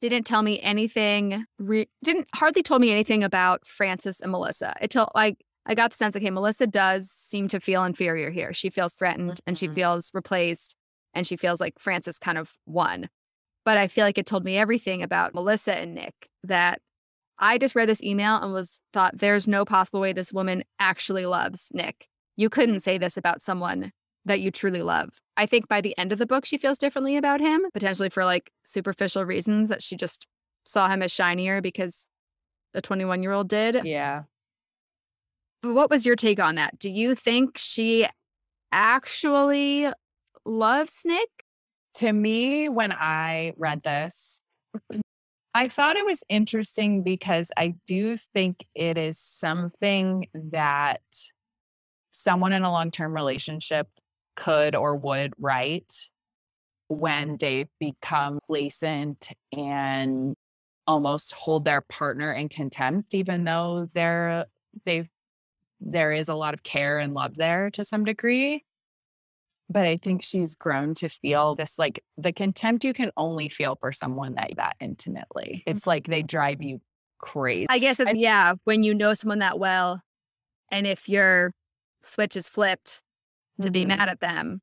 didn't 0.01 0.23
tell 0.23 0.41
me 0.41 0.59
anything 0.61 1.45
re- 1.57 1.89
didn't 2.03 2.27
hardly 2.33 2.63
told 2.63 2.81
me 2.81 2.91
anything 2.91 3.23
about 3.23 3.67
Frances 3.67 4.21
and 4.21 4.31
Melissa. 4.31 4.73
It 4.81 4.91
told 4.91 5.09
like 5.13 5.43
I 5.65 5.75
got 5.75 5.91
the 5.91 5.97
sense 5.97 6.15
okay 6.15 6.29
Melissa 6.29 6.65
does 6.67 7.11
seem 7.11 7.47
to 7.49 7.59
feel 7.59 7.83
inferior 7.83 8.29
here. 8.31 8.53
She 8.53 8.69
feels 8.69 8.93
threatened 8.93 9.41
and 9.45 9.57
she 9.57 9.67
Mhm. 9.67 9.73
feels 9.75 10.09
replaced 10.13 10.75
and 11.13 11.27
she 11.27 11.35
feels 11.35 11.59
like 11.59 11.77
Frances 11.79 12.17
kind 12.17 12.37
of 12.37 12.53
won. 12.65 13.09
But 13.65 13.77
I 13.77 13.87
feel 13.89 14.05
like 14.05 14.17
it 14.17 14.25
told 14.25 14.45
me 14.45 14.57
everything 14.57 15.03
about 15.03 15.33
Melissa 15.33 15.77
and 15.77 15.93
Nick 15.93 16.29
that 16.43 16.81
I 17.39 17.57
just 17.57 17.75
read 17.75 17.89
this 17.89 18.03
email 18.03 18.35
and 18.35 18.53
was 18.53 18.79
thought 18.93 19.17
there's 19.17 19.47
no 19.47 19.65
possible 19.65 20.01
way 20.01 20.13
this 20.13 20.33
woman 20.33 20.63
actually 20.79 21.25
loves 21.25 21.69
Nick. 21.73 22.07
You 22.35 22.49
couldn't 22.49 22.81
say 22.81 22.97
this 22.97 23.17
about 23.17 23.41
someone 23.41 23.91
that 24.25 24.41
you 24.41 24.51
truly 24.51 24.81
love. 24.81 25.09
I 25.37 25.45
think 25.45 25.67
by 25.67 25.81
the 25.81 25.97
end 25.97 26.11
of 26.11 26.19
the 26.19 26.25
book, 26.25 26.45
she 26.45 26.57
feels 26.57 26.77
differently 26.77 27.15
about 27.17 27.39
him, 27.39 27.61
potentially 27.73 28.09
for 28.09 28.25
like 28.25 28.51
superficial 28.65 29.25
reasons 29.25 29.69
that 29.69 29.81
she 29.81 29.95
just 29.95 30.27
saw 30.65 30.87
him 30.87 31.01
as 31.01 31.11
shinier 31.11 31.61
because 31.61 32.07
the 32.73 32.81
21 32.81 33.23
year 33.23 33.31
old 33.31 33.47
did. 33.49 33.81
Yeah. 33.83 34.23
But 35.61 35.73
what 35.73 35.89
was 35.89 36.05
your 36.05 36.15
take 36.15 36.39
on 36.39 36.55
that? 36.55 36.77
Do 36.79 36.89
you 36.89 37.15
think 37.15 37.57
she 37.57 38.07
actually 38.71 39.87
loves 40.45 41.01
Nick? 41.05 41.29
To 41.95 42.13
me, 42.13 42.69
when 42.69 42.91
I 42.91 43.53
read 43.57 43.83
this, 43.83 44.41
I 45.53 45.67
thought 45.67 45.95
it 45.95 46.05
was 46.05 46.23
interesting 46.29 47.03
because 47.03 47.51
I 47.57 47.75
do 47.87 48.15
think 48.17 48.65
it 48.75 48.97
is 48.97 49.17
something 49.19 50.27
that 50.51 51.01
someone 52.11 52.53
in 52.53 52.63
a 52.63 52.71
long 52.71 52.91
term 52.91 53.13
relationship 53.13 53.87
could 54.35 54.75
or 54.75 54.95
would 54.95 55.33
write 55.39 55.91
when 56.87 57.37
they 57.37 57.67
become 57.79 58.39
complacent 58.47 59.29
and 59.51 60.35
almost 60.87 61.33
hold 61.33 61.65
their 61.65 61.81
partner 61.81 62.31
in 62.33 62.49
contempt, 62.49 63.13
even 63.13 63.43
though 63.43 63.87
they've 64.85 65.07
there 65.81 66.11
is 66.11 66.27
a 66.27 66.35
lot 66.35 66.53
of 66.53 66.63
care 66.63 66.99
and 66.99 67.13
love 67.13 67.35
there 67.35 67.69
to 67.71 67.83
some 67.83 68.03
degree. 68.03 68.65
But 69.71 69.85
I 69.85 69.97
think 69.97 70.23
she's 70.23 70.55
grown 70.55 70.95
to 70.95 71.09
feel 71.09 71.53
this 71.55 71.77
like 71.77 72.01
the 72.17 72.33
contempt 72.33 72.83
you 72.83 72.93
can 72.93 73.11
only 73.15 73.49
feel 73.49 73.77
for 73.79 73.91
someone 73.91 74.33
that 74.35 74.51
that 74.57 74.75
intimately. 74.79 75.61
It's 75.67 75.85
like 75.85 76.05
they 76.07 76.23
drive 76.23 76.61
you 76.63 76.81
crazy. 77.19 77.67
I 77.69 77.77
guess 77.79 77.99
it's, 77.99 78.11
I- 78.11 78.15
yeah, 78.15 78.53
when 78.63 78.81
you 78.83 78.95
know 78.95 79.13
someone 79.13 79.39
that 79.39 79.59
well, 79.59 80.01
and 80.71 80.87
if 80.87 81.07
your 81.07 81.51
switch 82.01 82.35
is 82.35 82.49
flipped 82.49 83.01
to 83.61 83.69
be 83.69 83.83
Mhm. 83.85 83.89
mad 83.89 84.09
at 84.09 84.21
them, 84.21 84.61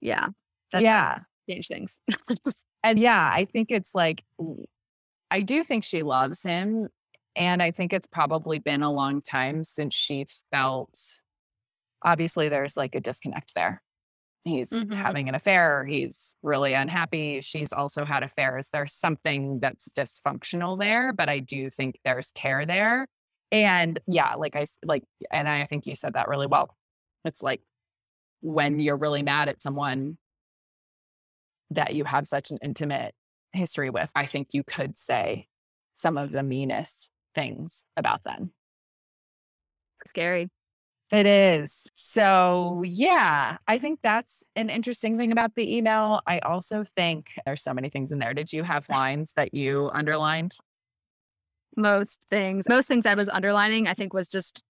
yeah, 0.00 0.28
that 0.72 0.82
Yeah. 0.82 1.18
change 1.48 1.68
things. 1.68 1.98
And 2.82 2.98
yeah, 2.98 3.30
I 3.32 3.44
think 3.44 3.70
it's 3.70 3.94
like, 3.94 4.22
I 5.30 5.42
do 5.42 5.62
think 5.64 5.84
she 5.84 6.02
loves 6.02 6.42
him. 6.42 6.88
And 7.34 7.62
I 7.62 7.70
think 7.70 7.92
it's 7.92 8.06
probably 8.06 8.58
been 8.58 8.82
a 8.82 8.90
long 8.92 9.20
time 9.20 9.62
since 9.64 9.94
she 9.94 10.24
felt, 10.50 10.98
obviously, 12.06 12.48
there's 12.50 12.78
like 12.78 12.94
a 12.96 13.00
disconnect 13.02 13.54
there. 13.56 13.82
He's 14.44 14.70
Mhm. 14.70 14.94
having 14.94 15.28
an 15.28 15.34
affair. 15.34 15.84
He's 15.86 16.36
really 16.42 16.74
unhappy. 16.74 17.40
She's 17.42 17.72
also 17.72 18.04
had 18.04 18.22
affairs. 18.22 18.70
There's 18.70 18.94
something 18.94 19.60
that's 19.60 19.88
dysfunctional 19.90 20.78
there, 20.78 21.12
but 21.12 21.28
I 21.28 21.40
do 21.40 21.70
think 21.70 21.98
there's 22.04 22.30
care 22.32 22.64
there. 22.66 23.08
And 23.52 24.00
yeah, 24.08 24.34
like 24.36 24.56
I 24.56 24.66
like, 24.84 25.04
and 25.32 25.48
I 25.48 25.64
think 25.66 25.86
you 25.86 25.94
said 25.96 26.14
that 26.14 26.28
really 26.28 26.46
well. 26.46 26.76
It's 27.24 27.42
like 27.42 27.62
when 28.42 28.80
you're 28.80 28.96
really 28.98 29.22
mad 29.22 29.48
at 29.48 29.62
someone 29.62 30.18
that 31.70 31.94
you 31.94 32.04
have 32.04 32.26
such 32.28 32.50
an 32.50 32.58
intimate 32.62 33.14
history 33.52 33.90
with, 33.90 34.10
I 34.14 34.26
think 34.26 34.48
you 34.52 34.62
could 34.64 34.96
say 34.98 35.48
some 35.94 36.16
of 36.18 36.30
the 36.32 36.42
meanest 36.42 37.10
things 37.34 37.84
about 37.96 38.22
them. 38.24 38.52
Scary. 40.06 40.48
It 41.12 41.26
is. 41.26 41.88
So, 41.94 42.82
yeah, 42.84 43.58
I 43.68 43.78
think 43.78 44.00
that's 44.02 44.42
an 44.56 44.70
interesting 44.70 45.16
thing 45.16 45.30
about 45.30 45.54
the 45.54 45.76
email. 45.76 46.20
I 46.26 46.40
also 46.40 46.82
think 46.82 47.32
there's 47.46 47.62
so 47.62 47.72
many 47.72 47.90
things 47.90 48.10
in 48.10 48.18
there. 48.18 48.34
Did 48.34 48.52
you 48.52 48.64
have 48.64 48.88
lines 48.88 49.32
that 49.36 49.54
you 49.54 49.88
underlined? 49.94 50.56
most 51.76 52.18
things 52.30 52.66
most 52.68 52.88
things 52.88 53.04
i 53.06 53.14
was 53.14 53.28
underlining 53.28 53.86
i 53.86 53.94
think 53.94 54.14
was 54.14 54.26
just 54.26 54.62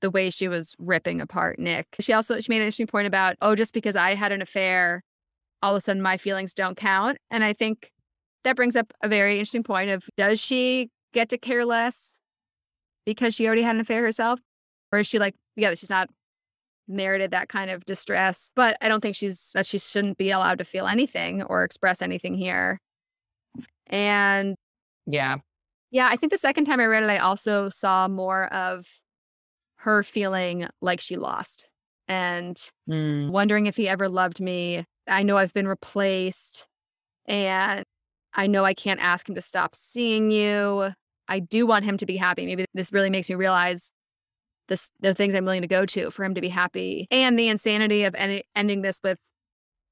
the 0.00 0.10
way 0.10 0.28
she 0.28 0.48
was 0.48 0.74
ripping 0.78 1.20
apart 1.20 1.58
nick 1.58 1.86
she 2.00 2.12
also 2.12 2.38
she 2.40 2.50
made 2.50 2.56
an 2.56 2.62
interesting 2.62 2.86
point 2.86 3.06
about 3.06 3.36
oh 3.40 3.54
just 3.54 3.72
because 3.72 3.96
i 3.96 4.14
had 4.14 4.32
an 4.32 4.42
affair 4.42 5.02
all 5.62 5.72
of 5.74 5.78
a 5.78 5.80
sudden 5.80 6.02
my 6.02 6.16
feelings 6.16 6.52
don't 6.52 6.76
count 6.76 7.16
and 7.30 7.42
i 7.42 7.52
think 7.52 7.90
that 8.44 8.56
brings 8.56 8.76
up 8.76 8.92
a 9.02 9.08
very 9.08 9.34
interesting 9.34 9.62
point 9.62 9.90
of 9.90 10.04
does 10.16 10.40
she 10.40 10.90
get 11.14 11.28
to 11.28 11.38
care 11.38 11.64
less 11.64 12.18
because 13.06 13.34
she 13.34 13.46
already 13.46 13.62
had 13.62 13.74
an 13.74 13.80
affair 13.80 14.02
herself 14.02 14.40
or 14.92 14.98
is 14.98 15.06
she 15.06 15.18
like 15.18 15.34
yeah 15.56 15.74
she's 15.74 15.90
not 15.90 16.08
merited 16.88 17.30
that 17.30 17.48
kind 17.48 17.70
of 17.70 17.84
distress 17.84 18.50
but 18.56 18.76
i 18.80 18.88
don't 18.88 19.00
think 19.00 19.14
she's 19.16 19.50
that 19.54 19.64
she 19.66 19.78
shouldn't 19.78 20.18
be 20.18 20.30
allowed 20.30 20.58
to 20.58 20.64
feel 20.64 20.86
anything 20.86 21.42
or 21.44 21.62
express 21.64 22.02
anything 22.02 22.34
here 22.34 22.78
and 23.86 24.56
Yeah. 25.06 25.36
Yeah, 25.90 26.08
I 26.10 26.16
think 26.16 26.32
the 26.32 26.38
second 26.38 26.64
time 26.64 26.80
I 26.80 26.86
read 26.86 27.02
it, 27.02 27.10
I 27.10 27.18
also 27.18 27.68
saw 27.68 28.08
more 28.08 28.46
of 28.52 28.86
her 29.76 30.02
feeling 30.02 30.66
like 30.80 31.00
she 31.00 31.16
lost 31.16 31.66
and 32.08 32.56
Mm. 32.88 33.30
wondering 33.30 33.66
if 33.66 33.76
he 33.76 33.88
ever 33.88 34.08
loved 34.08 34.40
me. 34.40 34.86
I 35.06 35.22
know 35.22 35.36
I've 35.36 35.52
been 35.52 35.68
replaced 35.68 36.66
and 37.26 37.84
I 38.32 38.46
know 38.46 38.64
I 38.64 38.72
can't 38.74 39.00
ask 39.00 39.28
him 39.28 39.34
to 39.34 39.42
stop 39.42 39.74
seeing 39.74 40.30
you. 40.30 40.92
I 41.28 41.40
do 41.40 41.66
want 41.66 41.84
him 41.84 41.98
to 41.98 42.06
be 42.06 42.16
happy. 42.16 42.46
Maybe 42.46 42.64
this 42.72 42.92
really 42.92 43.10
makes 43.10 43.28
me 43.28 43.34
realize 43.34 43.92
this, 44.72 44.90
the 45.00 45.14
things 45.14 45.34
I'm 45.34 45.44
willing 45.44 45.60
to 45.60 45.68
go 45.68 45.84
to 45.84 46.10
for 46.10 46.24
him 46.24 46.34
to 46.34 46.40
be 46.40 46.48
happy 46.48 47.06
and 47.10 47.38
the 47.38 47.48
insanity 47.48 48.04
of 48.04 48.14
end, 48.14 48.42
ending 48.56 48.80
this 48.80 49.00
with 49.04 49.18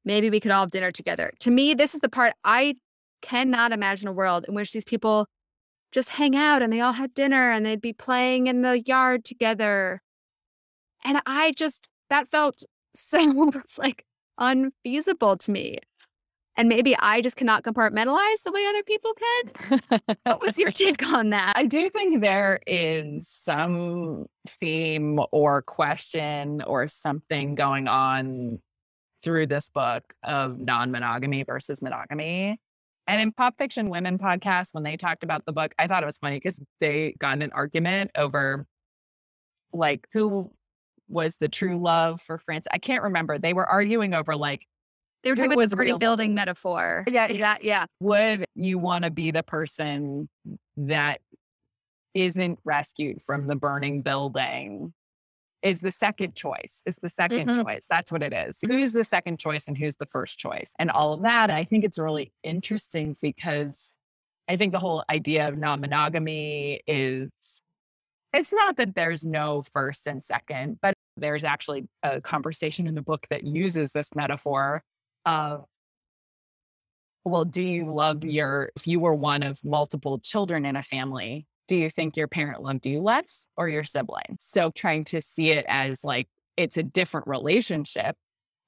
maybe 0.07 0.31
we 0.31 0.41
could 0.41 0.51
all 0.51 0.63
have 0.63 0.71
dinner 0.71 0.91
together. 0.91 1.33
To 1.41 1.51
me, 1.51 1.75
this 1.75 1.95
is 1.95 2.01
the 2.01 2.09
part 2.09 2.33
I 2.45 2.77
cannot 3.21 3.73
imagine 3.73 4.09
a 4.09 4.13
world 4.13 4.47
in 4.49 4.55
which 4.55 4.73
these 4.73 4.87
people 4.87 5.27
just 5.93 6.09
hang 6.09 6.35
out 6.35 6.63
and 6.63 6.73
they 6.73 6.81
all 6.81 6.95
had 6.95 7.13
dinner 7.13 7.51
and 7.51 7.67
they'd 7.67 7.83
be 7.83 7.93
playing 7.93 8.47
in 8.47 8.63
the 8.63 8.81
yard 8.81 9.23
together. 9.27 10.01
And 11.05 11.21
I 11.27 11.53
just, 11.53 11.91
that 12.09 12.31
felt 12.31 12.63
so 12.97 13.53
like 13.77 14.07
unfeasible 14.39 15.37
to 15.37 15.51
me. 15.51 15.79
And 16.57 16.69
maybe 16.69 16.97
I 16.97 17.21
just 17.21 17.37
cannot 17.37 17.63
compartmentalize 17.63 18.43
the 18.45 18.53
way 18.53 18.67
other 18.67 18.83
people 18.83 19.15
can. 19.15 20.17
What 20.25 20.41
was 20.43 20.59
your 20.59 20.71
take 20.73 21.07
on 21.13 21.31
that? 21.31 21.57
I 21.57 21.65
do 21.65 21.89
think 21.91 22.23
there 22.23 22.61
is 22.67 23.29
some 23.29 24.27
theme 24.47 25.21
or 25.33 25.63
question 25.63 26.63
or 26.63 26.87
something 26.89 27.55
going 27.55 27.89
on 27.89 28.59
through 29.23 29.47
this 29.47 29.71
book 29.71 30.15
of 30.23 30.59
non 30.59 30.91
monogamy 30.91 31.45
versus 31.45 31.83
monogamy. 31.83 32.59
And 33.07 33.21
in 33.21 33.33
Pop 33.33 33.55
Fiction 33.59 33.91
Women 33.91 34.19
podcast, 34.19 34.73
when 34.73 34.85
they 34.85 34.97
talked 34.97 35.25
about 35.25 35.45
the 35.45 35.53
book, 35.53 35.75
I 35.79 35.87
thought 35.87 36.03
it 36.03 36.07
was 36.07 36.19
funny 36.19 36.37
because 36.37 36.61
they 36.81 37.15
got 37.19 37.35
in 37.35 37.43
an 37.43 37.53
argument 37.53 38.11
over 38.15 38.67
like 39.73 40.07
who 40.13 40.51
was 41.09 41.37
the 41.37 41.49
true 41.49 41.81
love 41.81 42.21
for 42.21 42.39
France. 42.39 42.67
I 42.71 42.79
can't 42.79 43.03
remember. 43.03 43.39
They 43.39 43.53
were 43.53 43.67
arguing 43.67 44.15
over 44.15 44.37
like, 44.37 44.67
They 45.23 45.31
were 45.31 45.37
talking 45.37 45.57
was 45.57 45.73
about 45.73 45.79
the 45.79 45.85
real? 45.87 45.99
building 45.99 46.35
metaphor. 46.35 47.05
yeah, 47.11 47.29
Yeah, 47.31 47.57
yeah. 47.61 47.85
would 48.01 48.45
you 48.55 48.79
want 48.79 49.05
to 49.05 49.11
be 49.11 49.31
the 49.31 49.43
person 49.43 50.29
that 50.77 51.21
isn't 52.15 52.59
rescued 52.65 53.23
from 53.23 53.47
the 53.47 53.55
burning 53.55 54.03
building 54.03 54.93
is 55.63 55.81
the 55.81 55.91
second 55.93 56.35
choice 56.35 56.83
is 56.87 56.99
the 57.03 57.09
2nd 57.09 57.47
Mhm. 57.49 57.63
choice 57.65 57.87
that's 57.89 58.11
what 58.11 58.23
it 58.23 58.33
is 58.33 58.59
who's 58.67 58.93
the 58.93 59.05
second 59.05 59.39
choice 59.39 59.69
and 59.69 59.77
who's 59.79 59.95
the 59.97 60.07
first 60.07 60.39
choice 60.39 60.73
and 60.81 60.91
all 60.91 61.13
of 61.13 61.23
that 61.23 61.51
i 61.51 61.63
think 61.65 61.85
it's 61.85 61.99
really 61.99 62.33
interesting 62.43 63.17
because 63.23 63.93
i 64.49 64.57
think 64.57 64.73
the 64.73 64.79
whole 64.81 65.05
idea 65.11 65.47
of 65.47 65.57
non-monogamy 65.59 66.81
is 66.89 67.29
it's 68.33 68.53
not 68.53 68.77
that 68.77 68.95
there's 68.97 69.25
no 69.27 69.63
first 69.73 70.07
and 70.09 70.25
second 70.25 70.79
but 70.81 70.95
there's 71.17 71.45
actually 71.45 71.87
a 72.03 72.21
conversation 72.23 72.87
in 72.89 72.95
the 72.97 73.03
book 73.03 73.27
that 73.31 73.45
uses 73.45 73.93
this 73.93 74.09
metaphor 74.17 74.83
of 75.27 75.65
well, 77.25 77.45
do 77.45 77.63
you 77.63 77.93
love 77.93 78.25
your, 78.25 78.71
if 78.77 78.87
you 78.87 78.99
were 78.99 79.15
one 79.15 79.43
of 79.43 79.63
multiple 79.65 80.19
children 80.19 80.65
in 80.65 80.77
a 80.77 80.83
family, 80.83 81.47
do 81.69 81.77
you 81.77 81.91
think 81.91 82.17
your 82.17 82.29
parent 82.29 82.63
loved 82.63 82.87
you 82.87 83.01
less 83.01 83.47
or 83.57 83.69
your 83.69 83.85
sibling? 83.85 84.39
So 84.41 84.71
trying 84.71 85.05
to 85.07 85.21
see 85.21 85.51
it 85.51 85.65
as 85.69 86.03
like 86.03 86.29
it's 86.57 86.77
a 86.77 86.83
different 86.83 87.27
relationship, 87.27 88.17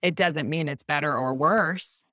it 0.02 0.14
doesn't 0.14 0.48
mean 0.48 0.68
it's 0.68 0.84
better 0.84 1.12
or 1.12 1.34
worse. 1.34 2.04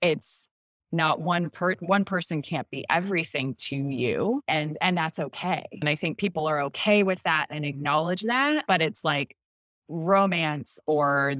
It's 0.00 0.48
not 0.90 1.20
one 1.20 1.50
per 1.50 1.74
one 1.80 2.04
person 2.04 2.42
can't 2.42 2.68
be 2.70 2.84
everything 2.90 3.54
to 3.56 3.76
you 3.76 4.42
and 4.46 4.76
and 4.80 4.96
that's 4.96 5.18
okay. 5.18 5.64
And 5.72 5.88
I 5.88 5.94
think 5.94 6.18
people 6.18 6.46
are 6.46 6.64
okay 6.64 7.02
with 7.02 7.22
that 7.22 7.46
and 7.50 7.64
acknowledge 7.64 8.22
that, 8.22 8.64
but 8.68 8.82
it's 8.82 9.02
like 9.02 9.36
romance 9.92 10.78
or 10.86 11.34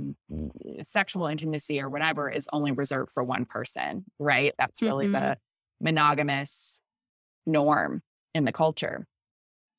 sexual 0.83 1.27
intimacy 1.27 1.81
or 1.81 1.89
whatever 1.89 2.31
is 2.31 2.49
only 2.53 2.73
reserved 2.73 3.11
for 3.13 3.25
one 3.25 3.45
person, 3.47 4.05
right? 4.19 4.55
That's 4.59 4.83
really 4.83 5.07
Mhm. 5.07 5.13
the 5.13 5.39
monogamous 5.81 6.81
norm 7.47 8.03
in 8.35 8.45
the 8.45 8.53
culture. 8.53 9.07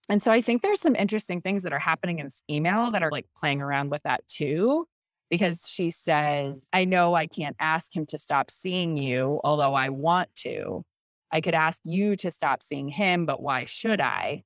And 0.09 0.21
so 0.21 0.31
I 0.31 0.41
think 0.41 0.61
there's 0.61 0.81
some 0.81 0.95
interesting 0.95 1.41
things 1.41 1.63
that 1.63 1.71
are 1.71 1.79
happening 1.79 2.19
in 2.19 2.25
this 2.25 2.43
email 2.49 2.91
that 2.91 3.03
are 3.03 3.11
like 3.11 3.27
playing 3.37 3.61
around 3.61 3.89
with 3.89 4.03
that 4.03 4.27
too. 4.27 4.87
Because 5.29 5.67
she 5.67 5.89
says, 5.89 6.67
I 6.73 6.85
know 6.85 7.15
I 7.15 7.25
can't 7.25 7.55
ask 7.59 7.95
him 7.95 8.05
to 8.07 8.17
stop 8.19 8.51
seeing 8.51 8.97
you, 8.97 9.39
although 9.43 9.73
I 9.73 9.89
want 9.89 10.35
to. 10.35 10.85
I 11.31 11.41
could 11.41 11.55
ask 11.55 11.81
you 11.85 12.15
to 12.17 12.29
stop 12.29 12.61
seeing 12.61 12.89
him, 12.89 13.25
but 13.25 13.41
why 13.41 13.65
should 13.65 13.99
I? 13.99 14.43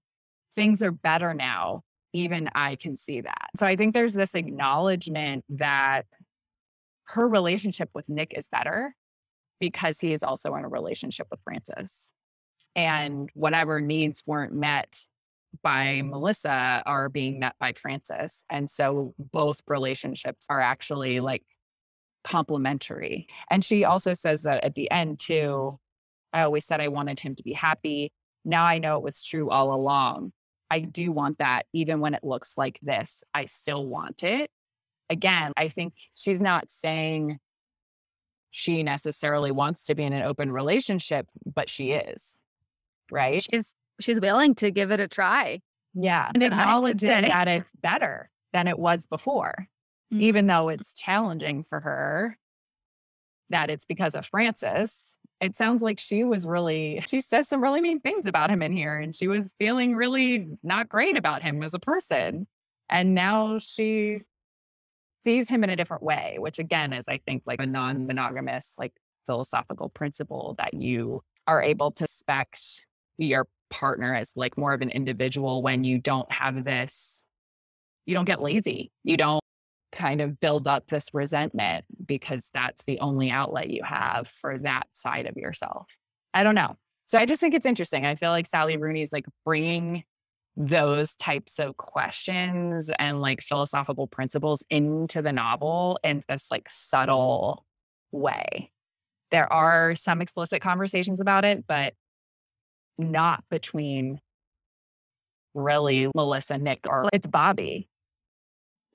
Things 0.55 0.81
are 0.81 0.91
better 0.91 1.33
now. 1.33 1.83
Even 2.17 2.49
I 2.55 2.75
can 2.75 2.97
see 2.97 3.21
that. 3.21 3.49
So 3.55 3.65
I 3.65 3.75
think 3.75 3.93
there's 3.93 4.15
this 4.15 4.33
acknowledgement 4.33 5.45
that 5.49 6.07
her 7.09 7.27
relationship 7.27 7.89
with 7.93 8.09
Nick 8.09 8.33
is 8.35 8.47
better 8.47 8.95
because 9.59 9.99
he 9.99 10.13
is 10.13 10.23
also 10.23 10.55
in 10.55 10.65
a 10.65 10.67
relationship 10.67 11.27
with 11.29 11.39
Frances. 11.43 12.11
And 12.75 13.29
whatever 13.33 13.79
needs 13.79 14.23
weren't 14.25 14.53
met 14.53 14.99
by 15.61 16.01
Melissa 16.03 16.81
are 16.85 17.07
being 17.07 17.39
met 17.39 17.53
by 17.59 17.73
Frances. 17.73 18.43
And 18.49 18.69
so 18.69 19.13
both 19.17 19.61
relationships 19.67 20.45
are 20.49 20.61
actually 20.61 21.19
like 21.19 21.43
complementary. 22.23 23.27
And 23.49 23.63
she 23.63 23.85
also 23.85 24.13
says 24.13 24.41
that 24.41 24.63
at 24.63 24.75
the 24.75 24.89
end, 24.89 25.19
too, 25.19 25.79
I 26.33 26.41
always 26.41 26.65
said 26.65 26.81
I 26.81 26.87
wanted 26.87 27.19
him 27.19 27.35
to 27.35 27.43
be 27.43 27.53
happy. 27.53 28.11
Now 28.43 28.63
I 28.65 28.79
know 28.79 28.97
it 28.97 29.03
was 29.03 29.23
true 29.23 29.49
all 29.49 29.73
along. 29.73 30.33
I 30.69 30.79
do 30.79 31.11
want 31.11 31.37
that, 31.39 31.65
even 31.73 31.99
when 31.99 32.13
it 32.13 32.23
looks 32.23 32.57
like 32.57 32.79
this, 32.81 33.23
I 33.33 33.45
still 33.45 33.85
want 33.85 34.23
it. 34.23 34.49
Again, 35.09 35.53
I 35.55 35.69
think 35.69 35.93
she's 36.13 36.41
not 36.41 36.69
saying 36.69 37.39
she 38.51 38.83
necessarily 38.83 39.51
wants 39.51 39.85
to 39.85 39.95
be 39.95 40.03
in 40.03 40.13
an 40.13 40.23
open 40.23 40.51
relationship, 40.51 41.27
but 41.45 41.69
she 41.69 41.91
is. 41.91 42.37
Right. 43.11 43.45
She's 43.51 43.73
she's 44.01 44.19
willing 44.19 44.55
to 44.55 44.71
give 44.71 44.91
it 44.91 44.99
a 44.99 45.07
try. 45.07 45.61
Yeah. 45.93 46.29
And 46.33 46.43
acknowledging 46.43 47.07
that 47.09 47.47
it's 47.47 47.73
better 47.75 48.29
than 48.53 48.67
it 48.67 48.77
was 48.77 49.05
before, 49.05 49.67
Mm. 50.13 50.21
even 50.21 50.47
though 50.47 50.69
it's 50.69 50.93
challenging 50.93 51.63
for 51.65 51.81
her 51.81 52.37
that 53.49 53.69
it's 53.69 53.85
because 53.85 54.15
of 54.15 54.25
Frances. 54.25 55.16
It 55.39 55.55
sounds 55.55 55.81
like 55.81 55.99
she 55.99 56.23
was 56.23 56.47
really, 56.47 56.99
she 57.07 57.21
says 57.21 57.47
some 57.47 57.61
really 57.61 57.81
mean 57.81 57.99
things 57.99 58.25
about 58.25 58.49
him 58.49 58.61
in 58.61 58.71
here, 58.71 58.97
and 58.97 59.15
she 59.15 59.27
was 59.27 59.53
feeling 59.59 59.95
really 59.95 60.47
not 60.63 60.89
great 60.89 61.17
about 61.17 61.41
him 61.43 61.61
as 61.63 61.73
a 61.73 61.79
person. 61.79 62.47
And 62.89 63.13
now 63.13 63.59
she 63.59 64.21
sees 65.23 65.49
him 65.49 65.63
in 65.63 65.69
a 65.69 65.75
different 65.75 66.03
way, 66.03 66.37
which 66.39 66.57
again 66.57 66.93
is, 66.93 67.05
I 67.07 67.19
think, 67.25 67.43
like 67.45 67.59
a 67.59 67.65
non 67.65 68.07
monogamous, 68.07 68.73
like 68.77 68.93
philosophical 69.25 69.89
principle 69.89 70.55
that 70.57 70.73
you 70.73 71.21
are 71.45 71.61
able 71.61 71.91
to 71.91 72.03
respect 72.03 72.85
your 73.17 73.47
partner 73.69 74.15
as 74.15 74.31
like 74.35 74.57
more 74.57 74.73
of 74.73 74.81
an 74.81 74.89
individual 74.89 75.61
when 75.61 75.83
you 75.83 75.99
don't 75.99 76.31
have 76.31 76.63
this, 76.63 77.23
you 78.05 78.15
don't 78.15 78.25
get 78.25 78.41
lazy. 78.41 78.91
You 79.03 79.17
don't 79.17 79.43
kind 79.91 80.21
of 80.21 80.39
build 80.39 80.67
up 80.67 80.87
this 80.87 81.09
resentment 81.13 81.85
because 82.05 82.49
that's 82.53 82.83
the 82.85 82.99
only 82.99 83.29
outlet 83.29 83.69
you 83.69 83.83
have 83.83 84.27
for 84.27 84.57
that 84.59 84.87
side 84.93 85.25
of 85.25 85.37
yourself. 85.37 85.87
I 86.33 86.43
don't 86.43 86.55
know. 86.55 86.75
So 87.05 87.17
I 87.17 87.25
just 87.25 87.39
think 87.39 87.53
it's 87.53 87.65
interesting. 87.65 88.05
I 88.05 88.15
feel 88.15 88.31
like 88.31 88.47
Sally 88.47 88.77
Rooney 88.77 89.01
is 89.01 89.11
like 89.13 89.25
bringing 89.45 90.03
those 90.57 91.15
types 91.15 91.59
of 91.59 91.77
questions 91.77 92.91
and 92.99 93.21
like 93.21 93.41
philosophical 93.41 94.07
principles 94.07 94.65
into 94.69 95.21
the 95.21 95.31
novel 95.31 95.99
in 96.03 96.21
this 96.27 96.47
like 96.51 96.67
subtle 96.67 97.65
way. 98.11 98.71
There 99.31 99.51
are 99.51 99.95
some 99.95 100.21
explicit 100.21 100.61
conversations 100.61 101.21
about 101.21 101.45
it, 101.45 101.65
but 101.67 101.93
not 102.97 103.43
between 103.49 104.19
really 105.53 106.09
Melissa, 106.15 106.57
Nick, 106.57 106.81
or 106.87 107.07
it's 107.13 107.27
Bobbi. 107.27 107.87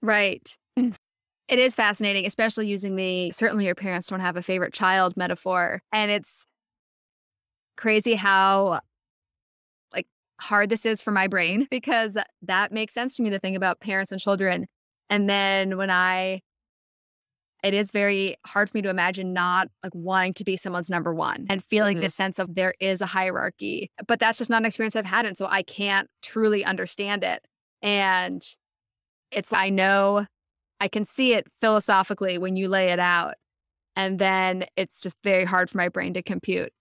Right. 0.00 0.56
It 0.76 1.58
is 1.58 1.74
fascinating, 1.74 2.24
especially 2.24 2.66
using 2.66 2.96
the 2.96 3.30
certainly 3.32 3.66
your 3.66 3.74
parents 3.74 4.08
don't 4.08 4.20
have 4.20 4.36
a 4.36 4.42
favorite 4.42 4.72
child 4.72 5.16
metaphor. 5.16 5.82
And 5.92 6.10
it's 6.10 6.46
crazy 7.76 8.14
how 8.14 8.80
like 9.92 10.06
hard 10.40 10.70
this 10.70 10.86
is 10.86 11.02
for 11.02 11.10
my 11.10 11.26
brain 11.26 11.66
because 11.70 12.16
that 12.42 12.72
makes 12.72 12.94
sense 12.94 13.16
to 13.16 13.22
me 13.22 13.30
the 13.30 13.38
thing 13.38 13.56
about 13.56 13.80
parents 13.80 14.12
and 14.12 14.20
children. 14.20 14.66
And 15.10 15.28
then 15.28 15.76
when 15.76 15.90
I 15.90 16.40
it 17.62 17.74
is 17.74 17.92
very 17.92 18.36
hard 18.44 18.68
for 18.68 18.76
me 18.76 18.82
to 18.82 18.88
imagine 18.88 19.32
not 19.32 19.68
like 19.84 19.94
wanting 19.94 20.34
to 20.34 20.42
be 20.44 20.56
someone's 20.56 20.90
number 20.90 21.14
one 21.14 21.46
and 21.48 21.62
feeling 21.64 21.98
Mhm. 21.98 22.00
this 22.00 22.14
sense 22.14 22.40
of 22.40 22.54
there 22.56 22.74
is 22.80 23.00
a 23.00 23.06
hierarchy. 23.06 23.90
But 24.08 24.18
that's 24.18 24.38
just 24.38 24.50
not 24.50 24.62
an 24.62 24.66
experience 24.66 24.96
I've 24.96 25.06
had. 25.06 25.26
And 25.26 25.38
so 25.38 25.46
I 25.46 25.62
can't 25.62 26.10
truly 26.22 26.64
understand 26.64 27.22
it. 27.22 27.44
And 27.80 28.42
it's, 29.30 29.52
I 29.52 29.70
know 29.70 30.26
I 30.82 30.88
can 30.88 31.04
see 31.04 31.32
it 31.34 31.46
philosophically 31.60 32.38
when 32.38 32.56
you 32.56 32.68
lay 32.68 32.88
it 32.88 32.98
out. 32.98 33.34
And 33.94 34.18
then 34.18 34.64
it's 34.76 35.00
just 35.00 35.16
very 35.22 35.44
hard 35.44 35.70
for 35.70 35.78
my 35.78 35.88
brain 35.88 36.14
to 36.14 36.22
compute. 36.24 36.72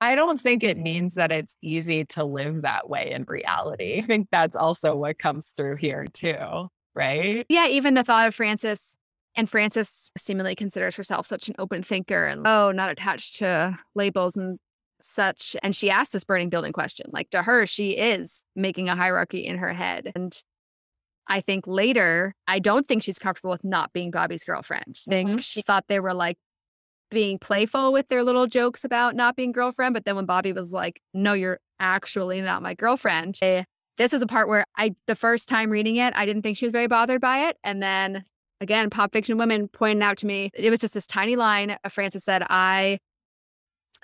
I 0.00 0.14
don't 0.14 0.40
think 0.40 0.64
it 0.64 0.78
means 0.78 1.12
that 1.14 1.30
it's 1.30 1.54
easy 1.60 2.06
to 2.06 2.24
live 2.24 2.62
that 2.62 2.88
way 2.88 3.10
in 3.10 3.24
reality. 3.24 3.98
I 3.98 4.00
think 4.00 4.28
that's 4.32 4.56
also 4.56 4.96
what 4.96 5.18
comes 5.18 5.48
through 5.48 5.76
here 5.76 6.06
too, 6.14 6.68
right? 6.94 7.44
Yeah, 7.50 7.66
even 7.66 7.92
the 7.92 8.04
thought 8.04 8.28
of 8.28 8.34
Frances 8.34 8.96
and 9.34 9.50
Frances 9.50 10.10
seemingly 10.16 10.54
considers 10.54 10.96
herself 10.96 11.26
such 11.26 11.48
an 11.48 11.56
open 11.58 11.82
thinker 11.82 12.24
and 12.24 12.46
oh, 12.46 12.72
not 12.72 12.88
attached 12.88 13.34
to 13.36 13.78
labels 13.94 14.34
and 14.34 14.58
such. 15.02 15.56
And 15.62 15.76
she 15.76 15.90
asked 15.90 16.14
this 16.14 16.24
burning 16.24 16.48
building 16.48 16.72
question. 16.72 17.10
Like 17.12 17.28
to 17.30 17.42
her, 17.42 17.66
she 17.66 17.90
is 17.90 18.42
making 18.56 18.88
a 18.88 18.96
hierarchy 18.96 19.44
in 19.44 19.58
her 19.58 19.74
head. 19.74 20.10
And 20.14 20.34
I 21.26 21.40
think 21.40 21.66
later, 21.66 22.34
I 22.46 22.58
don't 22.58 22.86
think 22.86 23.02
she's 23.02 23.18
comfortable 23.18 23.50
with 23.50 23.64
not 23.64 23.92
being 23.92 24.12
Bobbi's 24.12 24.44
girlfriend. 24.44 24.98
I 25.08 25.10
think 25.10 25.28
mm-hmm. 25.28 25.38
she 25.38 25.62
thought 25.62 25.84
they 25.88 26.00
were 26.00 26.14
like 26.14 26.36
being 27.10 27.38
playful 27.38 27.92
with 27.92 28.08
their 28.08 28.22
little 28.22 28.46
jokes 28.46 28.84
about 28.84 29.14
not 29.14 29.36
being 29.36 29.52
girlfriend. 29.52 29.94
But 29.94 30.04
then 30.04 30.16
when 30.16 30.26
Bobbi 30.26 30.54
was 30.54 30.72
like, 30.72 31.00
no, 31.14 31.32
you're 31.32 31.60
actually 31.80 32.40
not 32.40 32.62
my 32.62 32.74
girlfriend. 32.74 33.38
Eh, 33.40 33.64
this 33.96 34.12
was 34.12 34.22
a 34.22 34.26
part 34.26 34.48
where 34.48 34.64
I, 34.76 34.94
the 35.06 35.14
first 35.14 35.48
time 35.48 35.70
reading 35.70 35.96
it, 35.96 36.12
I 36.16 36.26
didn't 36.26 36.42
think 36.42 36.56
she 36.56 36.66
was 36.66 36.72
very 36.72 36.88
bothered 36.88 37.20
by 37.20 37.48
it. 37.48 37.56
And 37.64 37.82
then 37.82 38.24
again, 38.60 38.90
pop 38.90 39.12
fiction 39.12 39.38
women 39.38 39.68
pointed 39.68 40.02
out 40.02 40.18
to 40.18 40.26
me, 40.26 40.50
it 40.54 40.70
was 40.70 40.80
just 40.80 40.94
this 40.94 41.06
tiny 41.06 41.36
line. 41.36 41.76
Frances 41.88 42.24
said, 42.24 42.42
I 42.50 42.98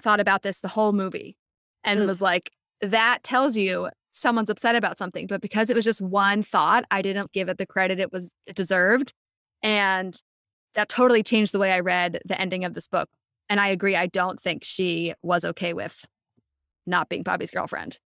thought 0.02 0.20
about 0.20 0.42
this 0.42 0.60
the 0.60 0.68
whole 0.68 0.92
movie 0.92 1.36
and 1.84 2.00
mm. 2.00 2.06
was 2.06 2.22
like, 2.22 2.50
that 2.80 3.22
tells 3.22 3.56
you 3.56 3.88
someone's 4.10 4.50
upset 4.50 4.74
about 4.74 4.98
something. 4.98 5.26
But 5.26 5.40
because 5.40 5.70
it 5.70 5.76
was 5.76 5.84
just 5.84 6.00
one 6.00 6.42
thought, 6.42 6.84
I 6.90 7.02
didn't 7.02 7.32
give 7.32 7.48
it 7.48 7.58
the 7.58 7.66
credit 7.66 8.00
it 8.00 8.12
was 8.12 8.32
it 8.46 8.56
deserved. 8.56 9.12
And 9.62 10.16
that 10.74 10.88
totally 10.88 11.22
changed 11.22 11.52
the 11.52 11.58
way 11.58 11.72
I 11.72 11.80
read 11.80 12.20
the 12.24 12.40
ending 12.40 12.64
of 12.64 12.74
this 12.74 12.86
book. 12.86 13.08
And 13.48 13.60
I 13.60 13.68
agree. 13.68 13.96
I 13.96 14.06
don't 14.06 14.40
think 14.40 14.64
she 14.64 15.14
was 15.22 15.44
okay 15.44 15.72
with 15.72 16.04
not 16.86 17.08
being 17.08 17.24
Bobbi's 17.24 17.50
girlfriend. 17.50 17.98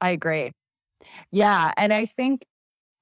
I 0.00 0.10
agree. 0.10 0.52
Yeah. 1.30 1.72
And 1.76 1.92
I 1.92 2.06
think 2.06 2.44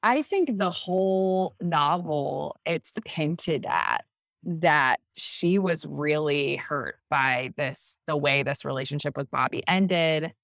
I 0.04 0.20
think 0.20 0.58
the 0.58 0.70
whole 0.70 1.54
novel, 1.62 2.56
it's 2.66 2.92
hinted 3.06 3.64
at 3.64 4.04
that 4.42 5.00
she 5.16 5.58
was 5.58 5.86
really 5.86 6.56
hurt 6.56 6.96
by 7.08 7.54
this, 7.56 7.96
the 8.06 8.14
way 8.14 8.42
this 8.42 8.66
relationship 8.66 9.16
with 9.16 9.30
Bobbi 9.30 9.62
ended, 9.66 10.34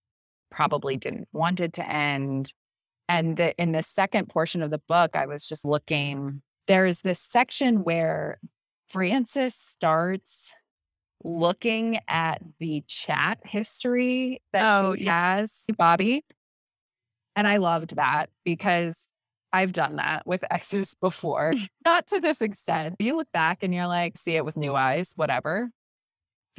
probably 0.51 0.97
didn't 0.97 1.29
want 1.33 1.61
it 1.61 1.73
to 1.75 1.89
end. 1.89 2.53
And 3.09 3.37
the, 3.37 3.55
in 3.61 3.73
the 3.73 3.83
second 3.83 4.29
portion 4.29 4.63
of 4.63 4.71
the 4.71 4.81
book, 4.87 5.17
I 5.17 5.27
was 5.27 5.47
just 5.47 5.65
looking, 5.65 6.43
there's 6.67 7.01
this 7.01 7.21
section 7.21 7.83
where 7.83 8.39
Frances 8.89 9.55
starts 9.55 10.55
looking 11.23 12.01
at 12.09 12.43
the 12.59 12.83
chat 12.87 13.39
history 13.45 14.41
that 14.53 14.85
oh, 14.85 14.93
he 14.93 15.05
has, 15.07 15.65
Bobbi. 15.73 16.23
And 17.37 17.47
I 17.47 17.59
loved 17.59 17.97
that 17.97 18.31
because 18.45 19.07
I've 19.53 19.73
done 19.73 19.97
that 19.97 20.27
with 20.27 20.45
exes 20.51 20.95
before, 21.01 21.55
not 21.85 22.07
to 22.09 22.21
this 22.21 22.41
extent. 22.41 22.97
You 22.99 23.17
look 23.17 23.31
back 23.33 23.63
and 23.63 23.75
you're 23.75 23.87
like, 23.87 24.17
see 24.17 24.37
it 24.37 24.45
with 24.45 24.57
new 24.57 24.75
eyes, 24.75 25.13
whatever. 25.17 25.71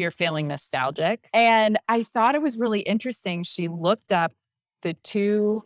You're 0.02 0.12
feeling 0.12 0.48
nostalgic. 0.48 1.30
And 1.34 1.80
I 1.88 2.04
thought 2.04 2.36
it 2.36 2.42
was 2.42 2.58
really 2.58 2.82
interesting. 2.82 3.44
She 3.44 3.68
looked 3.68 4.12
up 4.12 4.34
the 4.82 4.94
two 4.96 5.64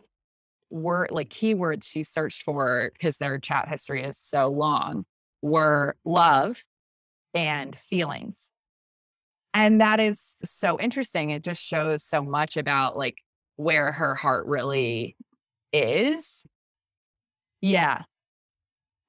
word 0.70 1.10
like 1.10 1.30
keywords 1.30 1.84
she 1.84 2.02
searched 2.02 2.42
for 2.42 2.90
because 2.92 3.16
their 3.16 3.38
chat 3.38 3.68
history 3.68 4.02
is 4.02 4.18
so 4.18 4.48
long 4.48 5.04
were 5.42 5.96
love 6.04 6.62
and 7.34 7.76
feelings. 7.76 8.50
And 9.54 9.80
that 9.80 10.00
is 10.00 10.36
so 10.44 10.78
interesting. 10.78 11.30
It 11.30 11.42
just 11.42 11.64
shows 11.64 12.04
so 12.04 12.22
much 12.22 12.56
about 12.56 12.96
like 12.96 13.22
where 13.56 13.90
her 13.90 14.14
heart 14.14 14.46
really 14.46 15.16
is 15.72 16.44
yeah. 17.60 18.02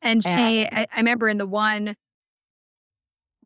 And 0.01 0.23
she, 0.23 0.29
I, 0.29 0.87
I 0.91 0.97
remember 0.97 1.27
in 1.27 1.37
the 1.37 1.45
one, 1.45 1.95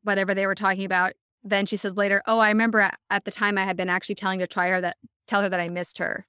whatever 0.04 0.34
they 0.34 0.46
were 0.46 0.56
talking 0.56 0.86
about, 0.86 1.14
then 1.44 1.66
she 1.66 1.78
says 1.78 1.96
later, 1.96 2.22
"Oh, 2.28 2.40
I 2.40 2.50
remember 2.50 2.80
at, 2.80 3.00
at, 3.10 3.26
the 3.26 3.32
time 3.32 3.58
I 3.58 3.66
had 3.66 3.78
been 3.78 3.90
actually 3.90 4.16
telling 4.16 4.40
to 4.40 4.48
try 4.48 4.70
her 4.70 4.82
that 4.82 4.98
tell 5.28 5.42
her 5.42 5.50
that 5.50 5.60
I 5.60 5.70
missed 5.70 5.98
her, 5.98 6.26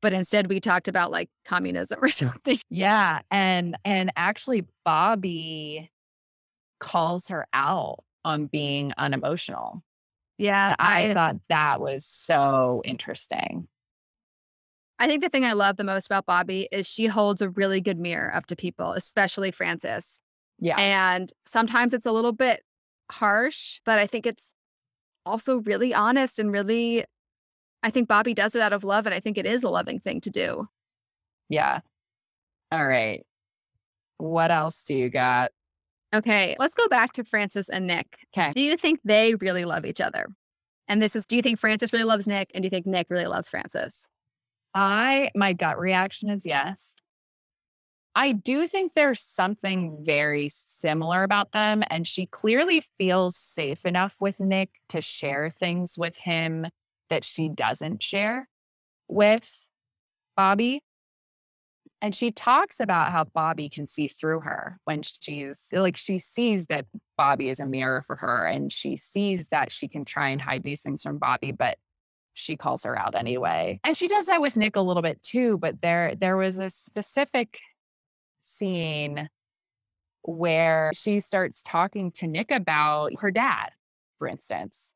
but 0.00 0.12
instead 0.12 0.48
we 0.48 0.60
talked 0.60 0.88
about 0.88 1.10
like 1.10 1.30
communism 1.44 1.98
or 2.02 2.08
something." 2.08 2.58
Yeah, 2.70 3.20
and 3.30 3.76
and 3.84 4.12
actually 4.16 4.66
Bobbi 4.86 5.88
calls 6.80 7.28
her 7.28 7.46
out 7.52 8.04
on 8.24 8.46
being 8.46 8.92
unemotional. 8.98 9.82
Yeah, 10.38 10.74
I, 10.78 11.06
I 11.06 11.14
thought 11.14 11.36
that 11.48 11.80
was 11.80 12.06
so 12.06 12.82
interesting. 12.84 13.68
I 14.98 15.06
think 15.06 15.22
the 15.22 15.28
thing 15.28 15.44
I 15.44 15.52
love 15.52 15.76
the 15.76 15.84
most 15.84 16.06
about 16.06 16.26
Bobbi 16.26 16.66
is 16.72 16.86
she 16.86 17.06
holds 17.06 17.42
a 17.42 17.50
really 17.50 17.80
good 17.80 17.98
mirror 17.98 18.34
up 18.34 18.46
to 18.46 18.56
people, 18.56 18.92
especially 18.92 19.50
Frances. 19.50 20.20
Yeah. 20.58 20.78
And 20.78 21.30
sometimes 21.44 21.92
it's 21.92 22.06
a 22.06 22.12
little 22.12 22.32
bit 22.32 22.62
harsh, 23.10 23.80
but 23.84 23.98
I 23.98 24.06
think 24.06 24.26
it's 24.26 24.52
also 25.24 25.58
really 25.58 25.92
honest 25.94 26.38
and 26.38 26.52
really, 26.52 27.04
I 27.82 27.90
think 27.90 28.08
Bobbi 28.08 28.34
does 28.34 28.54
it 28.54 28.62
out 28.62 28.72
of 28.72 28.84
love. 28.84 29.06
And 29.06 29.14
I 29.14 29.20
think 29.20 29.38
it 29.38 29.46
is 29.46 29.62
a 29.62 29.68
loving 29.70 30.00
thing 30.00 30.20
to 30.22 30.30
do. 30.30 30.68
Yeah. 31.48 31.80
All 32.72 32.86
right. 32.86 33.24
What 34.18 34.50
else 34.50 34.82
do 34.84 34.94
you 34.94 35.10
got? 35.10 35.52
Okay. 36.14 36.56
Let's 36.58 36.74
go 36.74 36.88
back 36.88 37.12
to 37.14 37.24
Frances 37.24 37.68
and 37.68 37.86
Nick. 37.86 38.06
Okay. 38.36 38.50
Do 38.52 38.60
you 38.60 38.76
think 38.76 39.00
they 39.04 39.34
really 39.34 39.64
love 39.64 39.84
each 39.84 40.00
other? 40.00 40.26
And 40.88 41.02
this 41.02 41.16
is 41.16 41.26
do 41.26 41.36
you 41.36 41.42
think 41.42 41.58
Frances 41.58 41.92
really 41.92 42.04
loves 42.04 42.26
Nick? 42.26 42.50
And 42.54 42.62
do 42.62 42.66
you 42.66 42.70
think 42.70 42.86
Nick 42.86 43.08
really 43.10 43.26
loves 43.26 43.48
Frances? 43.48 44.08
I, 44.74 45.30
my 45.34 45.52
gut 45.52 45.78
reaction 45.78 46.30
is 46.30 46.44
yes. 46.44 46.94
I 48.16 48.32
do 48.32 48.66
think 48.66 48.94
there's 48.94 49.20
something 49.20 49.98
very 50.00 50.48
similar 50.48 51.22
about 51.22 51.52
them. 51.52 51.84
And 51.90 52.06
she 52.06 52.24
clearly 52.24 52.82
feels 52.96 53.36
safe 53.36 53.84
enough 53.84 54.16
with 54.20 54.40
Nick 54.40 54.70
to 54.88 55.02
share 55.02 55.50
things 55.50 55.96
with 55.98 56.18
him 56.18 56.66
that 57.10 57.24
she 57.24 57.50
doesn't 57.50 58.02
share 58.02 58.48
with 59.06 59.68
Bobbi. 60.36 60.80
And 62.00 62.14
she 62.14 62.30
talks 62.30 62.80
about 62.80 63.12
how 63.12 63.24
Bobbi 63.24 63.70
can 63.70 63.86
see 63.86 64.08
through 64.08 64.40
her 64.40 64.78
when 64.84 65.02
she's 65.02 65.66
like, 65.70 65.98
she 65.98 66.18
sees 66.18 66.66
that 66.66 66.86
Bobbi 67.20 67.50
is 67.50 67.60
a 67.60 67.66
mirror 67.66 68.00
for 68.00 68.16
her 68.16 68.46
and 68.46 68.72
she 68.72 68.96
sees 68.96 69.48
that 69.48 69.70
she 69.70 69.88
can 69.88 70.06
try 70.06 70.30
and 70.30 70.40
hide 70.40 70.62
these 70.62 70.80
things 70.80 71.02
from 71.02 71.20
Bobbi, 71.20 71.56
but 71.56 71.76
she 72.32 72.56
calls 72.56 72.84
her 72.84 72.98
out 72.98 73.14
anyway. 73.14 73.78
And 73.84 73.96
she 73.96 74.08
does 74.08 74.26
that 74.26 74.40
with 74.40 74.56
Nick 74.56 74.76
a 74.76 74.80
little 74.80 75.02
bit 75.02 75.22
too, 75.22 75.58
but 75.58 75.82
there 75.82 76.14
there 76.14 76.36
was 76.36 76.58
a 76.58 76.70
specific 76.70 77.58
scene 78.46 79.28
where 80.22 80.90
she 80.94 81.20
starts 81.20 81.62
talking 81.62 82.10
to 82.12 82.26
Nick 82.26 82.50
about 82.50 83.12
her 83.20 83.30
dad, 83.30 83.70
for 84.18 84.28
instance. 84.28 84.92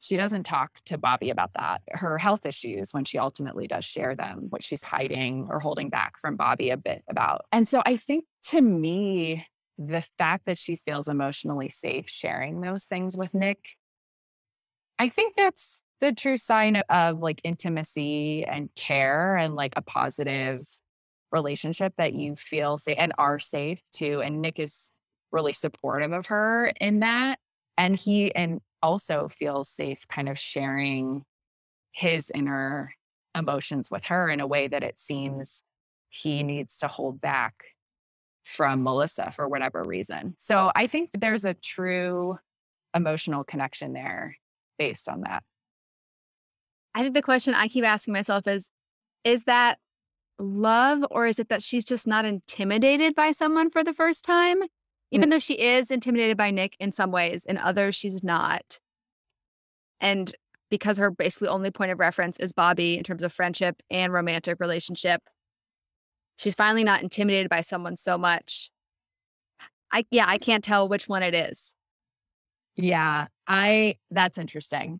She 0.00 0.16
doesn't 0.16 0.44
talk 0.44 0.72
to 0.86 0.98
Bobbi 0.98 1.30
about 1.30 1.52
that, 1.54 1.82
her 1.90 2.18
health 2.18 2.44
issues 2.44 2.92
when 2.92 3.04
she 3.04 3.18
ultimately 3.18 3.68
does 3.68 3.84
share 3.84 4.16
them, 4.16 4.46
what 4.50 4.62
she's 4.62 4.82
hiding 4.82 5.46
or 5.48 5.60
holding 5.60 5.90
back 5.90 6.18
from 6.18 6.36
Bobbi 6.36 6.72
a 6.72 6.76
bit 6.76 7.02
about. 7.08 7.44
And 7.52 7.68
so 7.68 7.82
I 7.86 7.96
think 7.96 8.24
to 8.48 8.60
me, 8.60 9.46
the 9.78 10.02
fact 10.18 10.46
that 10.46 10.58
she 10.58 10.76
feels 10.76 11.08
emotionally 11.08 11.68
safe 11.68 12.08
sharing 12.08 12.60
those 12.60 12.84
things 12.84 13.16
with 13.16 13.32
Nick, 13.32 13.76
I 14.98 15.08
think 15.08 15.34
that's 15.36 15.82
the 16.00 16.12
true 16.12 16.36
sign 16.36 16.76
of 16.88 17.20
like 17.20 17.40
intimacy 17.44 18.44
and 18.44 18.70
care 18.74 19.36
and 19.36 19.54
like 19.54 19.74
a 19.76 19.82
positive 19.82 20.66
relationship 21.32 21.94
that 21.96 22.12
you 22.12 22.36
feel 22.36 22.78
safe 22.78 22.96
and 22.98 23.12
are 23.18 23.38
safe 23.38 23.80
too. 23.92 24.20
And 24.22 24.40
Nick 24.40 24.58
is 24.58 24.90
really 25.32 25.52
supportive 25.52 26.12
of 26.12 26.26
her 26.26 26.72
in 26.80 27.00
that. 27.00 27.38
And 27.78 27.96
he 27.96 28.34
and 28.34 28.60
also 28.82 29.28
feels 29.28 29.68
safe 29.68 30.06
kind 30.08 30.28
of 30.28 30.38
sharing 30.38 31.24
his 31.92 32.30
inner 32.34 32.94
emotions 33.36 33.90
with 33.90 34.06
her 34.06 34.28
in 34.28 34.40
a 34.40 34.46
way 34.46 34.68
that 34.68 34.82
it 34.82 34.96
mm. 34.96 35.00
seems 35.00 35.62
he 36.10 36.42
needs 36.42 36.78
to 36.78 36.88
hold 36.88 37.20
back 37.20 37.64
from 38.44 38.82
Melissa 38.82 39.30
for 39.30 39.48
whatever 39.48 39.82
reason. 39.82 40.34
So 40.38 40.70
I 40.74 40.86
think 40.86 41.10
there's 41.14 41.44
a 41.44 41.54
true 41.54 42.36
emotional 42.94 43.44
connection 43.44 43.92
there 43.92 44.36
based 44.78 45.08
on 45.08 45.22
that. 45.22 45.42
I 46.94 47.02
think 47.02 47.14
the 47.14 47.22
question 47.22 47.54
I 47.54 47.68
keep 47.68 47.84
asking 47.84 48.12
myself 48.12 48.46
is 48.46 48.68
is 49.24 49.44
that 49.44 49.78
love 50.38 51.04
or 51.10 51.26
is 51.26 51.38
it 51.38 51.48
that 51.48 51.62
she's 51.62 51.84
just 51.84 52.06
not 52.06 52.24
intimidated 52.24 53.14
by 53.14 53.32
someone 53.32 53.70
for 53.70 53.84
the 53.84 53.92
first 53.92 54.24
time? 54.24 54.62
Even 55.10 55.28
mm. 55.28 55.32
though 55.32 55.38
she 55.38 55.54
is 55.54 55.90
intimidated 55.90 56.36
by 56.36 56.50
Nick 56.50 56.76
in 56.80 56.90
some 56.90 57.12
ways, 57.12 57.44
in 57.44 57.58
others, 57.58 57.94
she's 57.94 58.24
not. 58.24 58.80
And 60.00 60.34
because 60.70 60.96
her 60.98 61.10
basically 61.10 61.48
only 61.48 61.70
point 61.70 61.92
of 61.92 62.00
reference 62.00 62.38
is 62.38 62.54
Bobbi 62.54 62.96
in 62.96 63.04
terms 63.04 63.22
of 63.22 63.32
friendship 63.32 63.82
and 63.90 64.12
romantic 64.12 64.58
relationship, 64.58 65.22
she's 66.38 66.54
finally 66.54 66.82
not 66.82 67.02
intimidated 67.02 67.50
by 67.50 67.60
someone 67.60 67.96
so 67.96 68.16
much. 68.16 68.70
I, 69.92 70.06
yeah, 70.10 70.24
I 70.26 70.38
can't 70.38 70.64
tell 70.64 70.88
which 70.88 71.08
one 71.08 71.22
it 71.22 71.34
is. 71.34 71.74
Yeah, 72.74 73.26
I, 73.46 73.96
that's 74.10 74.38
interesting 74.38 74.98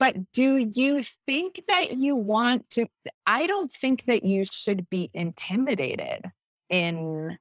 But 0.00 0.32
do 0.32 0.56
you 0.56 1.02
think 1.26 1.60
that 1.68 1.92
you 1.98 2.16
want 2.16 2.68
to? 2.70 2.86
I 3.26 3.46
don't 3.46 3.70
think 3.72 4.06
that 4.06 4.24
you 4.24 4.44
should 4.50 4.88
be 4.90 5.10
intimidated 5.14 6.24
in 6.70 7.38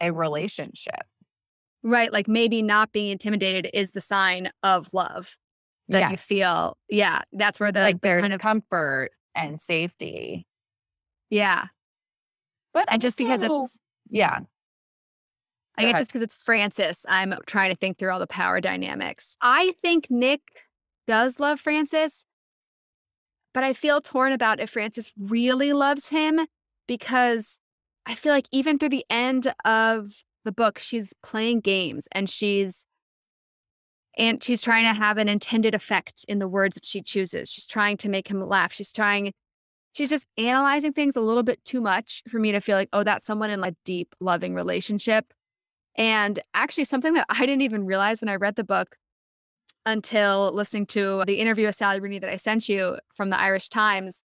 a 0.00 0.10
relationship. 0.10 1.04
Right. 1.84 2.12
Like 2.12 2.26
maybe 2.28 2.62
not 2.62 2.92
being 2.92 3.10
intimidated 3.10 3.70
is 3.74 3.90
the 3.92 4.00
sign 4.00 4.50
of 4.62 4.92
love 4.94 5.36
that 5.88 6.10
you 6.10 6.16
feel. 6.16 6.76
Yeah. 6.88 7.20
That's 7.32 7.60
where 7.60 7.70
the, 7.72 7.80
Like 7.80 8.00
there's 8.00 8.22
kind 8.22 8.32
of, 8.32 8.40
comfort 8.40 9.10
and 9.34 9.60
safety. 9.60 10.46
yeah. 11.28 11.66
But 12.72 12.90
And 12.90 13.02
just 13.02 13.18
because 13.18 13.42
also- 13.42 13.64
it's, 13.64 13.78
yeah, 14.08 14.38
I 15.76 15.82
guess 15.82 15.98
just 16.00 16.10
because 16.10 16.22
it's 16.22 16.34
Frances, 16.34 17.04
I'm 17.08 17.34
trying 17.46 17.70
to 17.70 17.76
think 17.76 17.98
through 17.98 18.10
all 18.12 18.18
the 18.18 18.26
power 18.26 18.60
dynamics. 18.62 19.36
I 19.42 19.74
think 19.82 20.06
Nick 20.10 20.40
does 21.06 21.40
love 21.40 21.60
Frances, 21.60 22.24
but 23.54 23.64
I 23.64 23.72
feel 23.72 24.00
torn 24.00 24.32
about 24.32 24.60
if 24.60 24.70
Frances 24.70 25.12
really 25.18 25.72
loves 25.72 26.08
him 26.08 26.40
because 26.86 27.58
I 28.06 28.14
feel 28.14 28.32
like 28.32 28.48
even 28.50 28.78
through 28.78 28.90
the 28.90 29.06
end 29.10 29.52
of 29.64 30.24
the 30.44 30.52
book, 30.52 30.78
she's 30.78 31.14
playing 31.22 31.60
games 31.60 32.08
and 32.12 32.28
she's 32.28 32.84
and 34.18 34.42
she's 34.42 34.60
trying 34.60 34.84
to 34.84 34.92
have 34.92 35.16
an 35.16 35.28
intended 35.28 35.74
effect 35.74 36.24
in 36.28 36.38
the 36.38 36.48
words 36.48 36.74
that 36.74 36.84
she 36.84 37.00
chooses. 37.00 37.50
She's 37.50 37.66
trying 37.66 37.96
to 37.98 38.10
make 38.10 38.28
him 38.28 38.46
laugh. 38.46 38.72
She's 38.72 38.92
trying 38.92 39.32
she's 39.92 40.10
just 40.10 40.26
analyzing 40.36 40.92
things 40.92 41.16
a 41.16 41.20
little 41.20 41.42
bit 41.42 41.64
too 41.64 41.80
much 41.80 42.22
for 42.28 42.38
me 42.38 42.52
to 42.52 42.60
feel 42.60 42.76
like, 42.76 42.88
oh, 42.92 43.04
that's 43.04 43.26
someone 43.26 43.50
in 43.50 43.62
a 43.62 43.72
deep, 43.84 44.14
loving 44.20 44.54
relationship. 44.54 45.32
And 45.96 46.40
actually, 46.54 46.84
something 46.84 47.12
that 47.14 47.26
I 47.28 47.40
didn't 47.40 47.62
even 47.62 47.84
realize 47.84 48.20
when 48.20 48.30
I 48.30 48.36
read 48.36 48.56
the 48.56 48.64
book 48.64 48.96
until 49.86 50.52
listening 50.52 50.86
to 50.86 51.24
the 51.26 51.34
interview 51.34 51.66
with 51.66 51.74
Sally 51.74 52.00
Rooney 52.00 52.18
that 52.18 52.30
I 52.30 52.36
sent 52.36 52.68
you 52.68 52.98
from 53.14 53.30
the 53.30 53.40
Irish 53.40 53.68
Times 53.68 54.22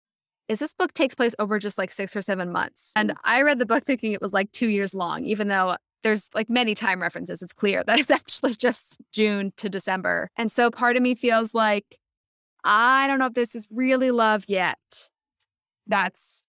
is 0.47 0.59
this 0.59 0.73
book 0.73 0.93
takes 0.93 1.13
place 1.13 1.35
over 1.39 1.59
just 1.59 1.77
like 1.77 1.91
six 1.91 2.15
or 2.15 2.21
seven 2.21 2.51
months. 2.51 2.91
And 2.95 3.09
mm. 3.09 3.15
I 3.23 3.41
read 3.41 3.59
the 3.59 3.65
book 3.65 3.83
thinking 3.83 4.13
it 4.13 4.21
was 4.21 4.33
like 4.33 4.51
two 4.51 4.69
years 4.69 4.93
long, 4.93 5.25
even 5.25 5.49
though 5.49 5.75
there's 6.03 6.29
like 6.33 6.49
many 6.49 6.73
time 6.73 7.01
references. 7.01 7.41
It's 7.41 7.53
clear 7.53 7.83
that 7.85 7.99
it's 7.99 8.11
actually 8.11 8.53
just 8.53 8.97
June 9.11 9.51
to 9.57 9.69
December. 9.69 10.29
And 10.37 10.51
so 10.51 10.71
part 10.71 10.95
of 10.95 11.03
me 11.03 11.15
feels 11.15 11.53
like, 11.53 11.97
I 12.63 13.07
don't 13.07 13.19
know 13.19 13.27
if 13.27 13.33
this 13.33 13.55
is 13.55 13.67
really 13.69 14.11
love 14.11 14.45
yet. 14.47 14.77
that's 15.85 16.43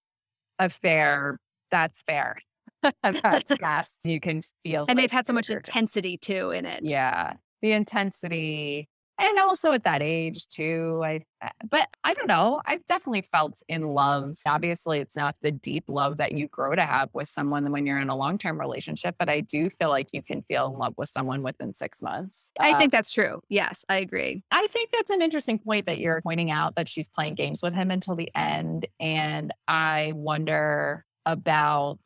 a 0.59 0.69
fair. 0.69 1.39
That's 1.71 2.03
fair. 2.03 2.39
that's 3.03 3.53
yes. 3.61 3.95
You 4.05 4.21
can 4.21 4.43
feel, 4.63 4.83
And 4.89 4.97
like 4.97 4.97
they've 4.97 5.13
had 5.13 5.27
so 5.27 5.33
much 5.33 5.51
intensity 5.51 6.17
too 6.17 6.51
in 6.51 6.67
it. 6.67 6.81
Yeah, 6.85 7.35
the 7.63 7.73
intensity, 7.73 8.89
and 9.19 9.39
also 9.39 9.73
at 9.73 9.85
that 9.85 10.03
age 10.03 10.47
too. 10.49 11.01
I, 11.05 11.25
uh, 11.43 11.49
but 11.69 11.89
I 12.05 12.15
don't 12.15 12.29
know. 12.29 12.61
I've 12.67 12.85
definitely 12.87 13.23
felt 13.23 13.63
in 13.69 13.83
love. 13.83 14.39
Obviously, 14.47 15.01
it's 15.01 15.17
not 15.17 15.37
the 15.43 15.51
deep 15.51 15.85
love 15.89 16.19
that 16.19 16.33
you 16.33 16.49
grow 16.49 16.75
to 16.75 16.85
have 16.85 17.11
with 17.13 17.29
someone 17.29 17.71
when 17.73 17.87
you're 17.87 17.99
in 17.99 18.09
a 18.09 18.17
long 18.17 18.39
term 18.39 18.61
relationship, 18.61 19.17
but 19.19 19.29
I 19.29 19.41
do 19.41 19.69
feel 19.71 19.89
like 19.89 20.09
you 20.13 20.23
can 20.23 20.43
feel 20.43 20.73
in 20.73 20.79
love 20.79 20.95
with 20.97 21.09
someone 21.09 21.43
within 21.43 21.75
six 21.75 22.01
months. 22.01 22.51
I 22.61 22.73
Uh, 22.73 22.79
think 22.79 22.93
that's 22.93 23.11
true. 23.11 23.41
Yes, 23.49 23.85
I 23.89 23.97
agree. 23.99 24.45
I 24.53 24.67
think 24.69 24.91
that's 24.93 25.11
an 25.11 25.23
interesting 25.23 25.59
point 25.59 25.87
that 25.87 25.99
you're 25.99 26.21
pointing 26.23 26.51
out 26.53 26.77
that 26.77 26.89
she's 26.89 27.09
playing 27.09 27.35
games 27.35 27.63
with 27.63 27.75
him 27.75 27.91
until 27.91 28.15
the 28.15 28.31
end. 28.37 28.87
And 29.01 29.53
I 29.67 30.13
wonder 30.15 31.05
about, 31.27 31.99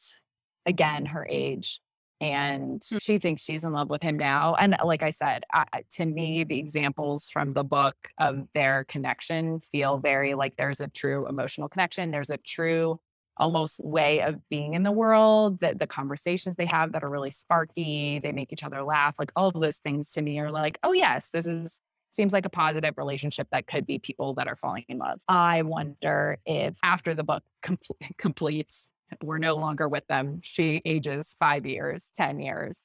again, 0.65 1.05
her 1.07 1.27
age. 1.29 1.82
And 2.23 2.83
Hmm. 2.89 2.99
she 2.99 3.18
thinks 3.18 3.43
she's 3.43 3.64
in 3.64 3.73
love 3.73 3.91
with 3.91 4.03
him 4.03 4.16
now. 4.16 4.55
And 4.55 4.77
like 4.85 5.03
I 5.03 5.11
said, 5.11 5.45
I, 5.53 5.66
to 5.97 6.07
me, 6.07 6.45
the 6.45 6.59
examples 6.59 7.29
from 7.29 7.53
the 7.53 7.64
book 7.64 7.97
of 8.18 8.47
their 8.55 8.85
connection 8.85 9.61
feel 9.61 9.99
very 9.99 10.35
like 10.35 10.57
there's 10.57 10.81
a 10.81 10.87
true 10.87 11.27
emotional 11.29 11.68
connection. 11.68 12.12
There's 12.12 12.31
a 12.31 12.37
true 12.39 13.01
almost 13.39 13.81
way 13.83 14.20
of 14.23 14.37
being 14.51 14.75
in 14.75 14.85
the 14.85 14.93
world 14.93 15.59
that 15.61 15.81
the 15.81 15.87
conversations 15.87 16.55
they 16.55 16.68
have 16.70 16.93
that 16.93 17.03
are 17.03 17.11
really 17.11 17.31
sparky 17.31 18.20
they 18.23 18.31
make 18.31 18.53
each 18.53 18.62
other 18.62 18.83
laugh 18.83 19.16
like 19.18 19.33
all 19.35 19.49
of 19.49 19.59
those 19.59 19.79
things 19.79 20.11
to 20.11 20.20
me 20.20 20.39
are 20.39 20.51
like 20.51 20.79
oh 20.83 20.93
yes 20.93 21.31
this 21.33 21.47
is 21.47 21.81
seems 22.12 22.33
like 22.33 22.45
a 22.45 22.51
positive 22.51 22.97
relationship 22.99 23.49
that 23.51 23.66
could 23.66 23.87
be 23.87 23.99
people 23.99 24.35
that 24.35 24.47
are 24.47 24.57
falling 24.57 24.85
in 24.89 24.99
love. 24.99 25.20
I 25.29 25.62
wonder 25.62 26.39
if 26.45 26.79
after 26.85 27.14
the 27.14 27.25
book 27.25 27.43
compl- 27.62 27.97
completes, 28.18 28.89
we're 29.23 29.39
no 29.39 29.55
longer 29.57 29.89
with 29.89 30.07
them. 30.09 30.41
She 30.43 30.83
ages 30.85 31.35
five 31.39 31.67
years, 31.67 32.11
10 32.17 32.41
years. 32.41 32.79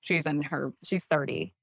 She's 0.00 0.26
in 0.26 0.42
her, 0.42 0.72
she's 0.84 1.04
30. 1.06 1.54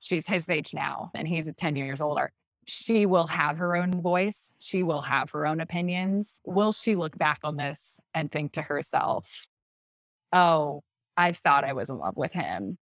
She's 0.00 0.26
his 0.26 0.48
age 0.48 0.74
now, 0.74 1.10
and 1.14 1.26
he's 1.26 1.50
10 1.52 1.76
years 1.76 2.00
older. 2.00 2.32
She 2.66 3.06
will 3.06 3.28
have 3.28 3.58
her 3.58 3.76
own 3.76 3.92
voice. 4.02 4.52
She 4.58 4.82
will 4.82 5.02
have 5.02 5.30
her 5.30 5.46
own 5.46 5.60
opinions. 5.60 6.40
Will 6.44 6.72
she 6.72 6.96
look 6.96 7.16
back 7.16 7.40
on 7.44 7.56
this 7.56 8.00
and 8.14 8.30
think 8.30 8.52
to 8.52 8.62
herself, 8.62 9.46
oh, 10.32 10.82
I 11.16 11.32
thought 11.32 11.64
I 11.64 11.72
was 11.72 11.90
in 11.90 11.98
love 11.98 12.16
with 12.16 12.32
him. 12.32 12.78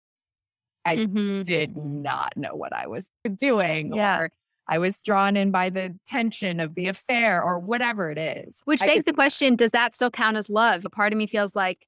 I 0.85 0.97
Mhm. 0.97 1.43
did 1.45 1.77
not 1.77 2.35
know 2.35 2.55
what 2.55 2.73
I 2.73 2.87
was 2.87 3.07
doing 3.35 3.93
Yeah. 3.93 4.19
or 4.21 4.31
I 4.67 4.77
was 4.77 5.01
drawn 5.01 5.35
in 5.35 5.51
by 5.51 5.69
the 5.69 5.95
tension 6.05 6.59
of 6.59 6.75
the 6.75 6.87
affair 6.87 7.43
or 7.43 7.59
whatever 7.59 8.09
it 8.09 8.17
is. 8.17 8.61
Which 8.65 8.81
I 8.81 8.87
begs 8.87 9.03
could 9.03 9.05
the 9.05 9.13
question 9.13 9.55
Does 9.55 9.71
that 9.71 9.95
still 9.95 10.11
count 10.11 10.37
as 10.37 10.49
love? 10.49 10.85
A 10.85 10.89
part 10.89 11.13
of 11.13 11.17
me 11.17 11.27
feels 11.27 11.55
like, 11.55 11.87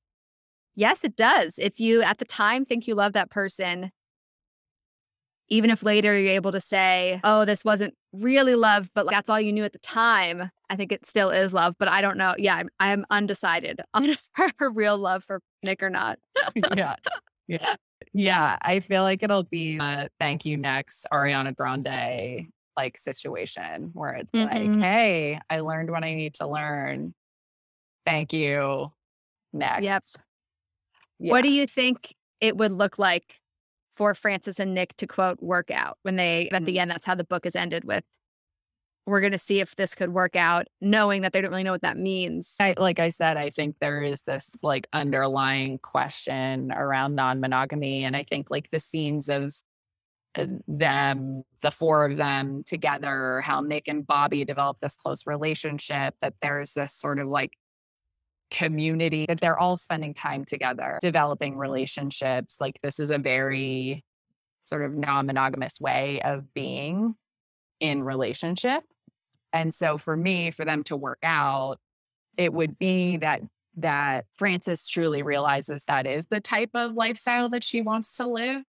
yes, 0.75 1.03
it 1.03 1.15
does. 1.15 1.57
If 1.57 1.79
you 1.79 2.01
at 2.01 2.17
the 2.17 2.25
time 2.25 2.65
think 2.65 2.87
you 2.87 2.95
love 2.95 3.13
that 3.13 3.31
person, 3.31 3.91
even 5.47 5.69
if 5.69 5.83
later 5.83 6.17
you're 6.17 6.33
able 6.33 6.51
to 6.51 6.59
say, 6.59 7.19
oh, 7.23 7.45
this 7.45 7.63
wasn't 7.63 7.93
really 8.11 8.55
love, 8.55 8.89
but 8.95 9.07
that's 9.09 9.29
all 9.29 9.39
you 9.39 9.53
knew 9.53 9.63
at 9.63 9.73
the 9.73 9.79
time, 9.79 10.49
I 10.69 10.75
think 10.75 10.91
it 10.91 11.05
still 11.05 11.29
is 11.29 11.53
love. 11.53 11.75
But 11.77 11.87
I 11.87 12.01
don't 12.01 12.17
know. 12.17 12.33
Yeah, 12.37 12.55
I'm, 12.55 12.69
I'm 12.79 13.05
undecided 13.09 13.81
on 13.93 14.15
her 14.35 14.69
real 14.69 14.97
love 14.97 15.23
for 15.23 15.41
Nick 15.63 15.83
or 15.83 15.89
not. 15.89 16.19
yeah. 16.75 16.95
Yeah. 17.47 17.75
Yeah. 18.11 18.57
I 18.61 18.79
feel 18.79 19.03
like 19.03 19.21
it'll 19.21 19.43
be 19.43 19.77
a 19.77 20.09
thank 20.19 20.45
you 20.45 20.57
next 20.57 21.05
Ariana 21.13 21.55
Grande 21.55 22.47
like 22.77 22.97
situation 22.97 23.91
where 23.93 24.13
it's 24.15 24.31
Mhm. 24.31 24.51
like, 24.75 24.81
hey, 24.81 25.39
I 25.49 25.59
learned 25.61 25.89
what 25.91 26.03
I 26.03 26.13
need 26.13 26.35
to 26.35 26.47
learn. 26.47 27.13
Thank 28.05 28.33
you. 28.33 28.91
Next. 29.53 29.83
Yep. 29.83 30.03
Yeah. 31.19 31.31
What 31.31 31.41
do 31.43 31.51
you 31.51 31.65
think 31.67 32.13
it 32.41 32.57
would 32.57 32.71
look 32.71 32.99
like 32.99 33.39
for 33.95 34.13
Frances 34.13 34.59
and 34.59 34.73
Nick 34.73 34.95
to 34.97 35.07
quote 35.07 35.41
work 35.41 35.71
out 35.71 35.97
when 36.03 36.15
they 36.17 36.49
at 36.49 36.63
Mm. 36.63 36.65
the 36.65 36.79
end? 36.79 36.91
That's 36.91 37.05
how 37.05 37.15
the 37.15 37.23
book 37.23 37.45
is 37.45 37.55
ended 37.55 37.85
with. 37.85 38.03
We're 39.07 39.21
going 39.21 39.31
to 39.33 39.37
see 39.37 39.59
if 39.59 39.75
this 39.75 39.93
could 39.93 40.09
work 40.13 40.35
out, 40.35 40.67
knowing 40.81 41.21
that 41.21 41.31
they 41.31 41.39
don't 41.39 41.51
really 41.51 41.63
know 41.63 41.71
what 41.71 41.83
that 41.83 41.95
means. 41.97 42.55
I, 42.59 42.73
like 42.75 42.99
I 42.99 43.09
said, 43.09 43.37
I 43.37 43.51
think 43.51 43.77
there 43.79 44.01
is 44.01 44.23
this 44.23 44.51
like 44.63 44.87
underlying 44.93 45.77
question 45.77 46.71
around 46.71 47.13
non 47.15 47.39
monogamy. 47.39 48.03
And 48.03 48.15
I 48.17 48.23
think 48.23 48.49
like 48.49 48.71
the 48.71 48.79
scenes 48.79 49.29
of 49.29 49.53
them, 50.67 51.43
the 51.61 51.71
four 51.71 52.05
of 52.05 52.17
them 52.17 52.63
together, 52.65 53.41
how 53.41 53.61
Nick 53.61 53.87
and 53.87 54.05
Bobbi 54.05 54.45
develop 54.45 54.79
this 54.79 54.95
close 54.95 55.25
relationship, 55.25 56.15
that 56.21 56.33
there's 56.41 56.73
this 56.73 56.93
sort 56.93 57.19
of 57.19 57.27
like 57.27 57.53
community 58.51 59.25
that 59.27 59.39
they're 59.39 59.57
all 59.57 59.77
spending 59.77 60.13
time 60.13 60.45
together, 60.45 60.99
developing 61.01 61.57
relationships. 61.57 62.57
Like 62.59 62.79
this 62.81 62.99
is 62.99 63.11
a 63.11 63.17
very 63.17 64.03
sort 64.65 64.83
of 64.83 64.93
non 64.93 65.25
monogamous 65.25 65.79
way 65.79 66.21
of 66.21 66.53
being 66.53 67.15
in 67.79 68.03
relationship. 68.03 68.83
And 69.53 69.73
so 69.73 69.97
for 69.97 70.15
me, 70.15 70.51
for 70.51 70.65
them 70.65 70.83
to 70.85 70.97
work 70.97 71.19
out, 71.23 71.77
it 72.37 72.51
would 72.53 72.77
be 72.77 73.17
that 73.17 73.41
that 73.77 74.25
Frances 74.35 74.87
truly 74.87 75.21
realizes 75.21 75.83
that 75.85 76.07
is 76.07 76.27
the 76.27 76.39
type 76.39 76.69
of 76.73 76.93
lifestyle 76.93 77.49
that 77.49 77.63
she 77.63 77.81
wants 77.81 78.15
to 78.17 78.27
live. 78.27 78.63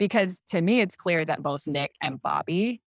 Because 0.00 0.40
to 0.48 0.60
me, 0.60 0.80
it's 0.80 0.96
clear 0.96 1.24
that 1.26 1.42
both 1.42 1.66
Nick 1.66 1.92
and 2.02 2.20
Bobbi 2.20 2.80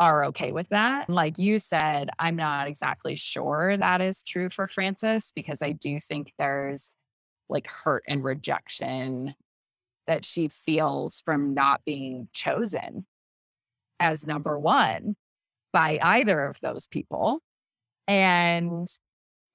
are 0.00 0.24
okay 0.26 0.50
with 0.50 0.68
that. 0.70 1.08
Like 1.08 1.38
you 1.38 1.60
said, 1.60 2.10
I'm 2.18 2.34
not 2.34 2.66
exactly 2.66 3.14
sure 3.14 3.76
that 3.76 4.00
is 4.00 4.24
true 4.24 4.50
for 4.50 4.66
Frances 4.66 5.32
because 5.34 5.62
I 5.62 5.70
do 5.72 6.00
think 6.00 6.32
there's 6.36 6.90
like 7.48 7.68
hurt 7.68 8.02
and 8.08 8.24
rejection 8.24 9.34
that 10.08 10.24
she 10.24 10.48
feels 10.48 11.22
from 11.24 11.54
not 11.54 11.84
being 11.84 12.28
chosen 12.32 13.06
as 14.00 14.26
number 14.26 14.58
one 14.58 15.14
by 15.72 16.00
either 16.02 16.40
of 16.40 16.60
those 16.60 16.88
people. 16.88 17.40
And 18.08 18.88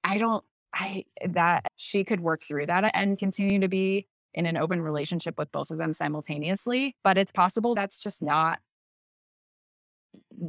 I 0.02 0.16
don't, 0.16 0.44
I, 0.74 1.04
that 1.28 1.66
she 1.76 2.04
could 2.04 2.20
work 2.20 2.42
through 2.42 2.66
that 2.66 2.90
and 2.94 3.18
continue 3.18 3.60
to 3.60 3.68
be 3.68 4.06
in 4.34 4.46
an 4.46 4.56
open 4.56 4.82
relationship 4.82 5.38
with 5.38 5.50
both 5.52 5.70
of 5.70 5.78
them 5.78 5.92
simultaneously. 5.92 6.96
But 7.04 7.16
it's 7.18 7.32
possible 7.32 7.74
that's 7.74 7.98
just 7.98 8.22
not 8.22 8.58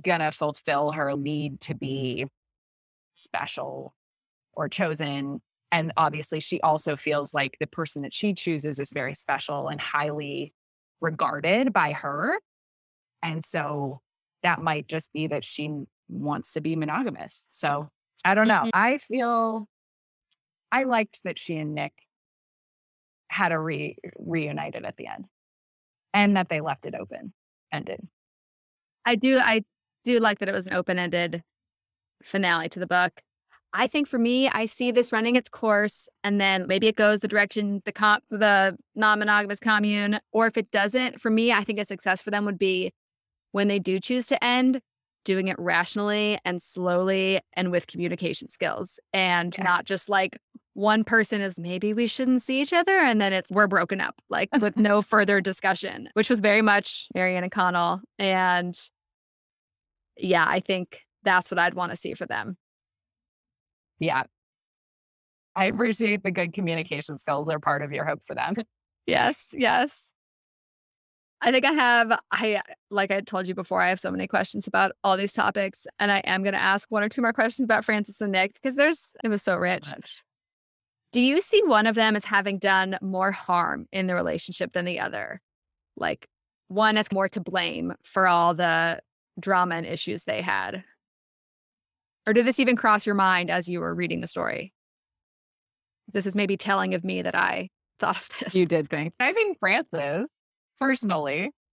gonna 0.01 0.31
fulfill 0.31 0.91
her 0.91 1.15
need 1.15 1.61
to 1.61 1.75
be 1.75 2.25
special 3.15 3.93
or 4.53 4.67
chosen. 4.67 5.41
And 5.71 5.91
obviously, 5.97 6.39
she 6.39 6.61
also 6.61 6.95
feels 6.95 7.33
like 7.33 7.57
the 7.59 7.67
person 7.67 8.01
that 8.03 8.13
she 8.13 8.33
chooses 8.33 8.79
is 8.79 8.91
very 8.93 9.15
special 9.15 9.67
and 9.67 9.79
highly 9.79 10.53
regarded 11.01 11.73
by 11.73 11.91
her. 11.91 12.39
And 13.21 13.43
so 13.43 14.01
that 14.43 14.61
might 14.61 14.87
just 14.87 15.11
be 15.11 15.27
that 15.27 15.43
she 15.43 15.69
wants 16.07 16.53
to 16.53 16.61
be 16.61 16.75
monogamous. 16.75 17.45
So 17.51 17.89
I 18.23 18.35
don't 18.35 18.47
know. 18.47 18.63
Mhm. 18.65 18.69
I 18.73 18.97
feel 18.97 19.67
I 20.71 20.83
liked 20.83 21.23
that 21.23 21.39
she 21.39 21.57
and 21.57 21.73
Nick 21.73 21.93
had 23.29 23.51
a 23.51 23.59
re 23.59 23.97
reunited 24.17 24.85
at 24.85 24.97
the 24.97 25.07
end 25.07 25.27
and 26.13 26.37
that 26.37 26.49
they 26.49 26.61
left 26.61 26.85
it 26.85 26.95
open 26.95 27.33
ended. 27.71 27.99
I 29.05 29.15
do 29.15 29.37
I 29.37 29.63
do 30.03 30.19
like 30.19 30.39
that 30.39 30.49
it 30.49 30.53
was 30.53 30.67
an 30.67 30.73
open-ended 30.73 31.43
finale 32.23 32.69
to 32.69 32.79
the 32.79 32.87
book. 32.87 33.21
I 33.73 33.87
think 33.87 34.07
for 34.07 34.17
me, 34.17 34.47
I 34.47 34.67
see 34.67 34.91
this 34.91 35.11
running 35.11 35.35
its 35.35 35.49
course 35.49 36.07
and 36.23 36.39
then 36.39 36.65
maybe 36.67 36.87
it 36.87 36.95
goes 36.95 37.19
the 37.19 37.27
direction 37.27 37.81
the 37.85 37.91
com- 37.91 38.21
the 38.29 38.77
non-monogamous 38.95 39.59
commune 39.59 40.19
or 40.31 40.47
if 40.47 40.57
it 40.57 40.71
doesn't, 40.71 41.19
for 41.19 41.29
me, 41.29 41.51
I 41.51 41.63
think 41.63 41.79
a 41.79 41.85
success 41.85 42.21
for 42.21 42.31
them 42.31 42.45
would 42.45 42.59
be 42.59 42.93
when 43.51 43.67
they 43.67 43.79
do 43.79 43.99
choose 43.99 44.27
to 44.27 44.41
end 44.43 44.81
doing 45.25 45.47
it 45.47 45.57
rationally 45.59 46.37
and 46.45 46.61
slowly 46.61 47.41
and 47.53 47.71
with 47.71 47.87
communication 47.87 48.47
skills 48.49 48.99
and 49.11 49.53
Yeah. 49.57 49.63
not 49.63 49.85
just 49.85 50.07
like 50.07 50.37
one 50.75 51.03
person 51.05 51.39
is 51.41 51.57
maybe 51.57 51.93
we 51.93 52.05
shouldn't 52.05 52.41
see 52.41 52.61
each 52.61 52.73
other 52.73 52.97
and 52.99 53.19
then 53.19 53.31
it's 53.33 53.49
we're 53.49 53.65
broken 53.65 53.99
up 54.01 54.13
like 54.29 54.49
with 54.59 54.75
no 54.89 55.01
further 55.01 55.39
discussion 55.41 56.09
which 56.13 56.29
was 56.29 56.41
very 56.41 56.61
much 56.61 57.07
marianne 57.15 57.43
and 57.43 57.51
connell 57.51 58.01
and 58.19 58.77
yeah 60.17 60.45
i 60.47 60.59
think 60.59 60.99
that's 61.23 61.49
what 61.49 61.57
i'd 61.59 61.73
want 61.73 61.91
to 61.91 61.95
see 61.95 62.13
for 62.13 62.25
them 62.27 62.57
Yeah. 63.99 64.23
I 65.57 65.65
appreciate 65.67 66.21
the 66.23 66.31
good 66.31 66.51
communication 66.51 67.17
skills 67.17 67.49
are 67.49 67.59
part 67.59 67.81
of 67.81 67.93
your 67.93 68.03
hope 68.03 68.25
for 68.25 68.35
them. 68.35 68.55
yes 69.07 69.53
yes 69.53 70.11
i 71.39 71.51
think 71.51 71.63
i 71.63 71.71
have 71.71 72.19
i 72.31 72.59
like 72.89 73.11
i 73.11 73.21
told 73.21 73.47
you 73.47 73.55
before 73.55 73.81
i 73.81 73.87
have 73.87 73.99
so 73.99 74.11
many 74.11 74.27
questions 74.27 74.67
about 74.67 74.91
all 75.03 75.15
these 75.15 75.31
topics 75.31 75.85
and 75.99 76.11
i 76.11 76.17
am 76.25 76.43
going 76.43 76.53
to 76.53 76.61
ask 76.61 76.89
one 76.91 77.03
or 77.03 77.07
two 77.07 77.21
more 77.21 77.31
questions 77.33 77.63
about 77.63 77.85
frances 77.85 78.19
and 78.19 78.31
nick 78.31 78.53
because 78.55 78.75
there's 78.75 79.13
it 79.23 79.29
was 79.29 79.41
so 79.43 79.55
rich 79.55 79.87
Do 81.15 81.21
you 81.21 81.39
see 81.39 81.63
one 81.63 81.87
of 81.87 81.95
them 81.95 82.17
as 82.17 82.25
having 82.25 82.57
done 82.57 82.97
more 83.01 83.31
harm 83.31 83.87
in 83.93 84.05
the 84.05 84.15
relationship 84.15 84.73
than 84.73 84.83
the 84.83 84.99
other? 84.99 85.39
Like 85.95 86.27
one 86.67 86.97
is 86.97 87.09
more 87.09 87.29
to 87.29 87.39
blame 87.39 87.93
for 88.03 88.27
all 88.27 88.53
the 88.53 88.99
drama 89.39 89.75
and 89.75 89.85
issues 89.85 90.25
they 90.25 90.41
had? 90.41 90.83
Or 92.27 92.33
did 92.33 92.45
this 92.45 92.59
even 92.59 92.75
cross 92.75 93.05
your 93.05 93.15
mind 93.15 93.49
as 93.49 93.69
you 93.69 93.79
were 93.79 93.95
reading 93.95 94.19
the 94.19 94.27
story? 94.27 94.73
This 96.11 96.25
is 96.25 96.35
maybe 96.35 96.57
telling 96.57 96.93
of 96.93 97.05
me 97.05 97.21
that 97.21 97.33
I 97.33 97.69
thought 97.97 98.17
of 98.17 98.29
this. 98.41 98.53
You 98.53 98.65
did 98.65 98.89
think. 98.89 99.13
I 99.17 99.31
think 99.31 99.57
Frances, 99.57 100.25
personally, 100.81 101.43
is 101.45 101.51
the 101.51 101.64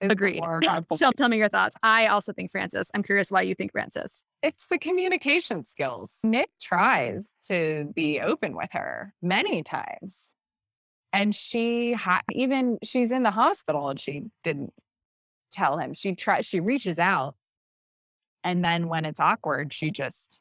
Agreed. 0.00 0.42
Tell, 0.96 1.12
tell 1.12 1.28
me 1.28 1.36
your 1.36 1.48
thoughts. 1.48 1.76
I 1.82 2.06
also 2.06 2.32
think 2.32 2.50
Frances. 2.50 2.90
I'm 2.94 3.02
curious 3.02 3.30
why 3.30 3.42
you 3.42 3.54
think 3.54 3.72
Frances. 3.72 4.24
it's 4.42 4.66
the 4.66 4.78
communication 4.78 5.64
skills. 5.64 6.16
Nick 6.24 6.48
tries 6.60 7.26
to 7.48 7.90
be 7.94 8.20
open 8.20 8.56
with 8.56 8.70
her 8.72 9.14
many 9.20 9.62
times. 9.62 10.30
And 11.12 11.34
she 11.34 11.92
ha- 11.92 12.22
even 12.32 12.78
she's 12.82 13.12
in 13.12 13.24
the 13.24 13.30
hospital 13.32 13.88
and 13.88 13.98
she 13.98 14.24
didn't 14.42 14.72
tell 15.50 15.76
him. 15.78 15.92
She 15.92 16.14
tries 16.14 16.46
she 16.46 16.60
reaches 16.60 16.98
out. 16.98 17.34
And 18.44 18.64
then 18.64 18.88
when 18.88 19.04
it's 19.04 19.20
awkward, 19.20 19.72
she 19.72 19.90
just 19.90 20.40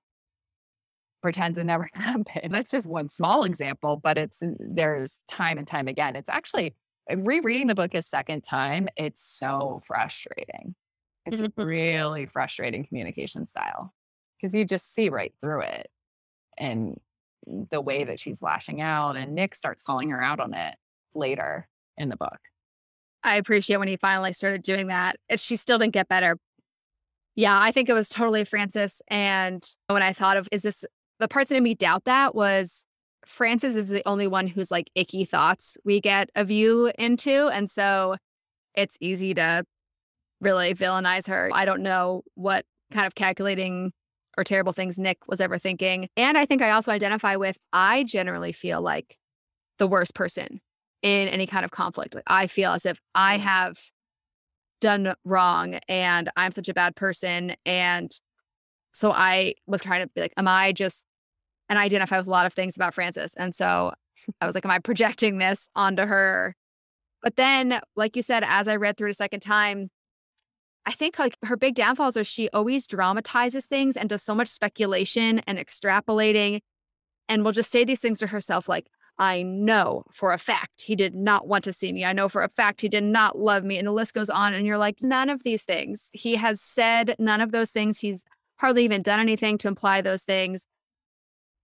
pretends 1.22 1.58
it 1.58 1.66
never 1.66 1.90
happened. 1.94 2.54
That's 2.54 2.72
just 2.72 2.88
one 2.88 3.10
small 3.10 3.44
example, 3.44 4.00
but 4.02 4.18
it's 4.18 4.42
there's 4.60 5.20
time 5.28 5.58
and 5.58 5.68
time 5.68 5.88
again. 5.88 6.16
It's 6.16 6.30
actually 6.30 6.76
rereading 7.16 7.68
the 7.68 7.76
book 7.76 7.94
a 7.94 8.02
second 8.02 8.44
time, 8.44 8.88
it's 8.96 9.22
so 9.22 9.48
oh. 9.48 9.82
frustrating. 9.86 10.76
It's 11.26 11.42
a 11.42 11.52
really 11.58 12.26
frustrating 12.26 12.86
communication 12.86 13.48
style 13.48 13.94
because 14.40 14.56
you 14.56 14.66
just 14.66 14.94
see 14.94 15.10
right 15.10 15.34
through 15.42 15.62
it 15.62 15.90
and 16.58 17.00
the 17.72 17.82
way 17.82 18.04
that 18.04 18.20
she's 18.20 18.42
lashing 18.42 18.82
out. 18.82 19.16
And 19.16 19.34
Nick 19.34 19.56
starts 19.56 19.84
calling 19.84 20.10
her 20.10 20.22
out 20.22 20.40
on 20.40 20.54
it 20.54 20.76
later 21.14 21.68
in 21.98 22.10
the 22.10 22.18
book. 22.18 22.40
I 23.24 23.36
appreciate 23.36 23.78
when 23.78 23.88
he 23.88 23.98
finally 23.98 24.34
started 24.34 24.64
doing 24.64 24.88
that. 24.88 25.18
She 25.36 25.56
still 25.56 25.78
didn't 25.78 25.94
get 25.94 26.08
better. 26.08 26.38
Yeah, 27.36 27.60
I 27.60 27.72
think 27.72 27.90
it 27.90 27.94
was 27.94 28.10
totally 28.10 28.46
Frances. 28.46 29.02
And 29.08 29.64
when 29.88 30.02
I 30.02 30.14
thought 30.14 30.38
of, 30.38 30.48
is 30.52 30.62
this 30.62 30.86
the 31.20 31.28
parts 31.28 31.50
that 31.50 31.56
made 31.56 31.64
me 31.64 31.76
doubt 31.76 32.06
that 32.06 32.34
was 32.34 32.86
Frances 33.30 33.78
is 33.78 33.90
the 33.90 34.06
only 34.08 34.28
one 34.28 34.48
who's 34.48 34.72
like 34.72 34.90
icky 34.96 35.24
thoughts 35.24 35.78
we 35.86 36.02
get 36.02 36.30
a 36.36 36.44
view 36.44 36.92
into. 36.98 37.48
And 37.50 37.70
so 37.70 38.16
it's 38.76 38.98
easy 39.00 39.36
to 39.36 39.64
really 40.42 40.74
villainize 40.74 41.28
her. 41.28 41.52
I 41.54 41.66
don't 41.66 41.84
know 41.84 42.24
what 42.34 42.66
kind 42.92 43.06
of 43.06 43.14
calculating 43.14 43.92
or 44.36 44.44
terrible 44.44 44.74
things 44.74 44.98
Nick 44.98 45.20
was 45.28 45.42
ever 45.42 45.60
thinking. 45.60 46.10
And 46.18 46.38
I 46.40 46.46
think 46.46 46.64
I 46.64 46.72
also 46.72 46.92
identify 46.92 47.36
with, 47.36 47.56
I 47.72 48.04
generally 48.04 48.52
feel 48.52 48.82
like 48.82 49.16
the 49.78 49.88
worst 49.88 50.16
person 50.16 50.60
in 51.04 51.28
any 51.28 51.46
kind 51.46 51.64
of 51.64 51.72
conflict. 51.72 52.16
Like 52.16 52.24
I 52.26 52.48
feel 52.48 52.72
as 52.72 52.86
if 52.86 53.00
I 53.14 53.38
mm. 53.38 53.42
have 53.42 53.78
done 54.82 55.14
wrong 55.24 55.76
and 55.88 56.32
I'm 56.36 56.52
such 56.52 56.68
a 56.68 56.74
bad 56.74 56.96
person. 56.96 57.56
And 57.64 58.12
so 58.92 59.12
I 59.12 59.54
was 59.68 59.82
trying 59.82 60.02
to 60.02 60.10
be 60.16 60.22
like, 60.22 60.34
am 60.36 60.48
I 60.48 60.72
just, 60.72 61.04
and 61.70 61.80
I 61.80 61.84
identify 61.84 62.18
with 62.18 62.28
a 62.28 62.32
lot 62.32 62.46
of 62.46 62.54
things 62.54 62.76
about 62.76 62.94
Frances. 62.94 63.34
And 63.36 63.54
so 63.54 63.94
I 64.42 64.46
was 64.46 64.56
like, 64.56 64.66
am 64.66 64.72
I 64.72 64.80
projecting 64.80 65.38
this 65.38 65.70
onto 65.76 66.06
her? 66.06 66.56
But 67.22 67.36
then, 67.36 67.80
like 67.96 68.16
you 68.16 68.22
said, 68.22 68.44
as 68.46 68.68
I 68.68 68.76
read 68.76 68.98
through 68.98 69.10
it 69.10 69.12
a 69.12 69.16
second 69.16 69.42
time, 69.42 69.90
I 70.86 70.92
think 70.92 71.20
like 71.20 71.36
her 71.44 71.58
big 71.58 71.76
downfalls 71.76 72.18
are 72.18 72.24
she 72.24 72.50
always 72.50 72.88
dramatizes 72.88 73.66
things 73.66 73.96
and 73.96 74.10
does 74.10 74.24
so 74.24 74.34
much 74.34 74.48
speculation 74.48 75.40
and 75.40 75.60
extrapolating 75.60 76.62
and 77.28 77.46
will 77.46 77.52
just 77.52 77.72
say 77.72 77.84
these 77.86 78.02
things 78.02 78.20
to 78.20 78.28
herself 78.28 78.68
like, 78.68 78.88
I 79.20 79.44
know 79.44 80.04
for 80.12 80.32
a 80.32 80.38
fact 80.38 80.84
he 80.84 80.96
did 80.96 81.14
not 81.14 81.46
want 81.46 81.66
to 81.66 81.74
see 81.74 81.92
me. 81.92 82.06
I 82.06 82.14
know 82.14 82.30
for 82.30 82.42
a 82.42 82.50
fact 82.50 82.80
he 82.80 82.88
did 82.88 83.04
not 83.04 83.38
love 83.38 83.66
me. 83.66 83.78
And 83.78 83.86
the 83.86 83.92
list 83.92 84.14
goes 84.14 84.30
on. 84.30 84.54
And 84.54 84.66
you're 84.66 84.78
like, 84.78 85.02
none 85.02 85.30
of 85.30 85.44
these 85.44 85.64
things. 85.64 86.10
He 86.14 86.36
has 86.36 86.62
said 86.62 87.16
none 87.20 87.42
of 87.42 87.52
those 87.52 87.70
things. 87.70 88.00
He's 88.00 88.24
hardly 88.60 88.86
even 88.86 89.02
done 89.02 89.20
anything 89.20 89.58
to 89.60 89.68
imply 89.68 90.02
those 90.02 90.24
things. 90.24 90.66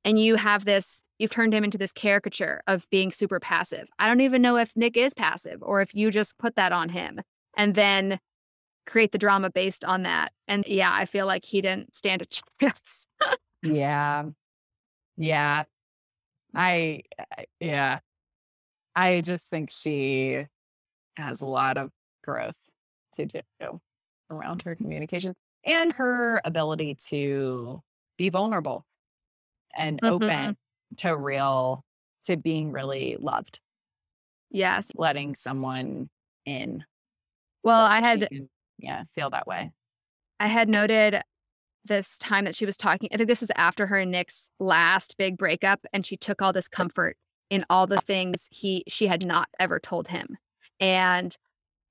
And 0.05 0.19
you 0.19 0.35
have 0.35 0.65
this, 0.65 1.01
you've 1.17 1.31
turned 1.31 1.53
him 1.53 1.63
into 1.63 1.79
this 1.79 1.91
caricature 1.91 2.61
of 2.67 2.87
being 2.91 3.11
super 3.11 3.39
passive. 3.39 3.89
I 3.97 4.07
don't 4.07 4.21
even 4.21 4.41
know 4.41 4.55
if 4.55 4.71
Nick 4.75 4.95
is 4.95 5.15
passive 5.15 5.63
or 5.63 5.81
if 5.81 5.95
you 5.95 6.11
just 6.11 6.37
put 6.37 6.55
that 6.55 6.71
on 6.71 6.89
him 6.89 7.19
and 7.57 7.73
then 7.73 8.19
create 8.85 9.11
the 9.11 9.17
drama 9.17 9.49
based 9.49 9.83
on 9.83 10.03
that. 10.03 10.31
And 10.47 10.65
yeah, 10.67 10.93
I 10.93 11.05
feel 11.05 11.25
like 11.25 11.43
he 11.43 11.59
didn't 11.59 11.95
stand 11.95 12.21
a 12.21 12.25
chance. 12.61 13.07
Yeah. 13.63 14.25
Yeah. 15.17 15.63
I, 16.53 17.01
yeah. 17.59 17.99
I 18.95 19.21
just 19.21 19.47
think 19.47 19.71
she 19.71 20.45
has 21.17 21.41
a 21.41 21.47
lot 21.47 21.79
of 21.79 21.89
growth 22.23 22.59
to 23.15 23.25
do 23.25 23.81
around 24.29 24.61
her 24.61 24.75
communication 24.75 25.33
and 25.65 25.93
her 25.93 26.41
ability 26.45 26.95
to 27.07 27.81
be 28.17 28.29
vulnerable 28.29 28.85
and 29.75 29.99
Mhm. 30.01 30.11
open 30.11 30.57
to 30.97 31.15
real, 31.15 31.83
to 32.23 32.37
being 32.37 32.71
really 32.71 33.17
loved, 33.19 33.59
yes. 34.49 34.91
letting 34.95 35.35
someone 35.35 36.09
in. 36.45 36.85
Well, 37.63 37.81
I 37.85 37.99
had 38.01 38.27
can, 38.29 38.49
yeah, 38.77 39.03
feel 39.13 39.29
that 39.31 39.47
way. 39.47 39.71
I 40.39 40.47
had 40.47 40.69
noted 40.69 41.21
this 41.83 42.17
time 42.17 42.45
that 42.45 42.55
she 42.55 42.65
was 42.65 42.77
talking. 42.77 43.09
I 43.13 43.17
think 43.17 43.27
this 43.29 43.41
was 43.41 43.51
after 43.55 43.87
her 43.87 43.99
and 43.99 44.11
Nick's 44.11 44.49
last 44.59 45.17
big 45.17 45.37
breakup, 45.37 45.85
and 45.93 46.05
she 46.05 46.17
took 46.17 46.41
all 46.41 46.53
this 46.53 46.67
comfort 46.67 47.17
in 47.49 47.63
all 47.69 47.85
the 47.87 48.01
things 48.01 48.47
he 48.51 48.83
she 48.87 49.07
had 49.07 49.25
not 49.25 49.49
ever 49.59 49.79
told 49.79 50.07
him, 50.07 50.37
and 50.79 51.35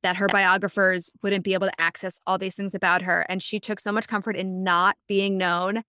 that 0.03 0.17
her 0.17 0.27
biographers 0.29 1.11
wouldn't 1.23 1.45
be 1.45 1.55
able 1.55 1.67
to 1.67 1.81
access 1.81 2.19
all 2.27 2.37
these 2.39 2.55
things 2.57 2.75
about 2.75 3.03
her. 3.03 3.25
And 3.29 3.43
she 3.43 3.59
took 3.59 3.81
so 3.81 3.91
much 3.91 4.07
comfort 4.07 4.37
in 4.37 4.63
not 4.63 4.97
being 5.09 5.39
known. 5.39 5.83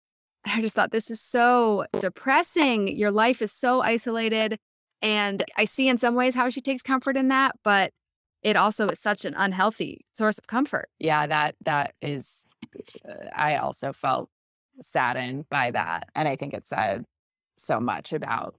I 0.46 0.62
just 0.62 0.76
thought 0.76 0.92
this 0.92 1.10
is 1.12 1.22
so 1.22 1.86
depressing. 2.00 2.88
Your 2.96 3.12
life 3.12 3.42
is 3.42 3.52
so 3.52 3.82
isolated. 3.82 4.60
And 5.02 5.44
I 5.58 5.66
see 5.66 5.88
in 5.88 5.98
some 5.98 6.16
ways 6.16 6.36
how 6.36 6.50
she 6.50 6.62
takes 6.62 6.82
comfort 6.82 7.18
in 7.18 7.28
that, 7.30 7.56
but 7.64 7.92
it 8.46 8.56
also 8.56 8.88
is 8.90 9.00
such 9.00 9.26
an 9.26 9.34
unhealthy 9.36 10.06
source 10.14 10.38
of 10.38 10.46
comfort. 10.48 10.88
yeah 11.00 11.26
that 11.28 11.56
that 11.66 11.96
is 12.02 12.46
uh, 13.10 13.14
i 13.36 13.56
also 13.58 13.92
felt 13.92 14.30
saddened 14.82 15.50
by 15.50 15.72
that 15.72 16.08
and 16.14 16.28
i 16.28 16.36
think 16.36 16.54
it 16.54 16.66
said 16.68 17.06
so 17.58 17.80
much 17.80 18.14
about 18.14 18.56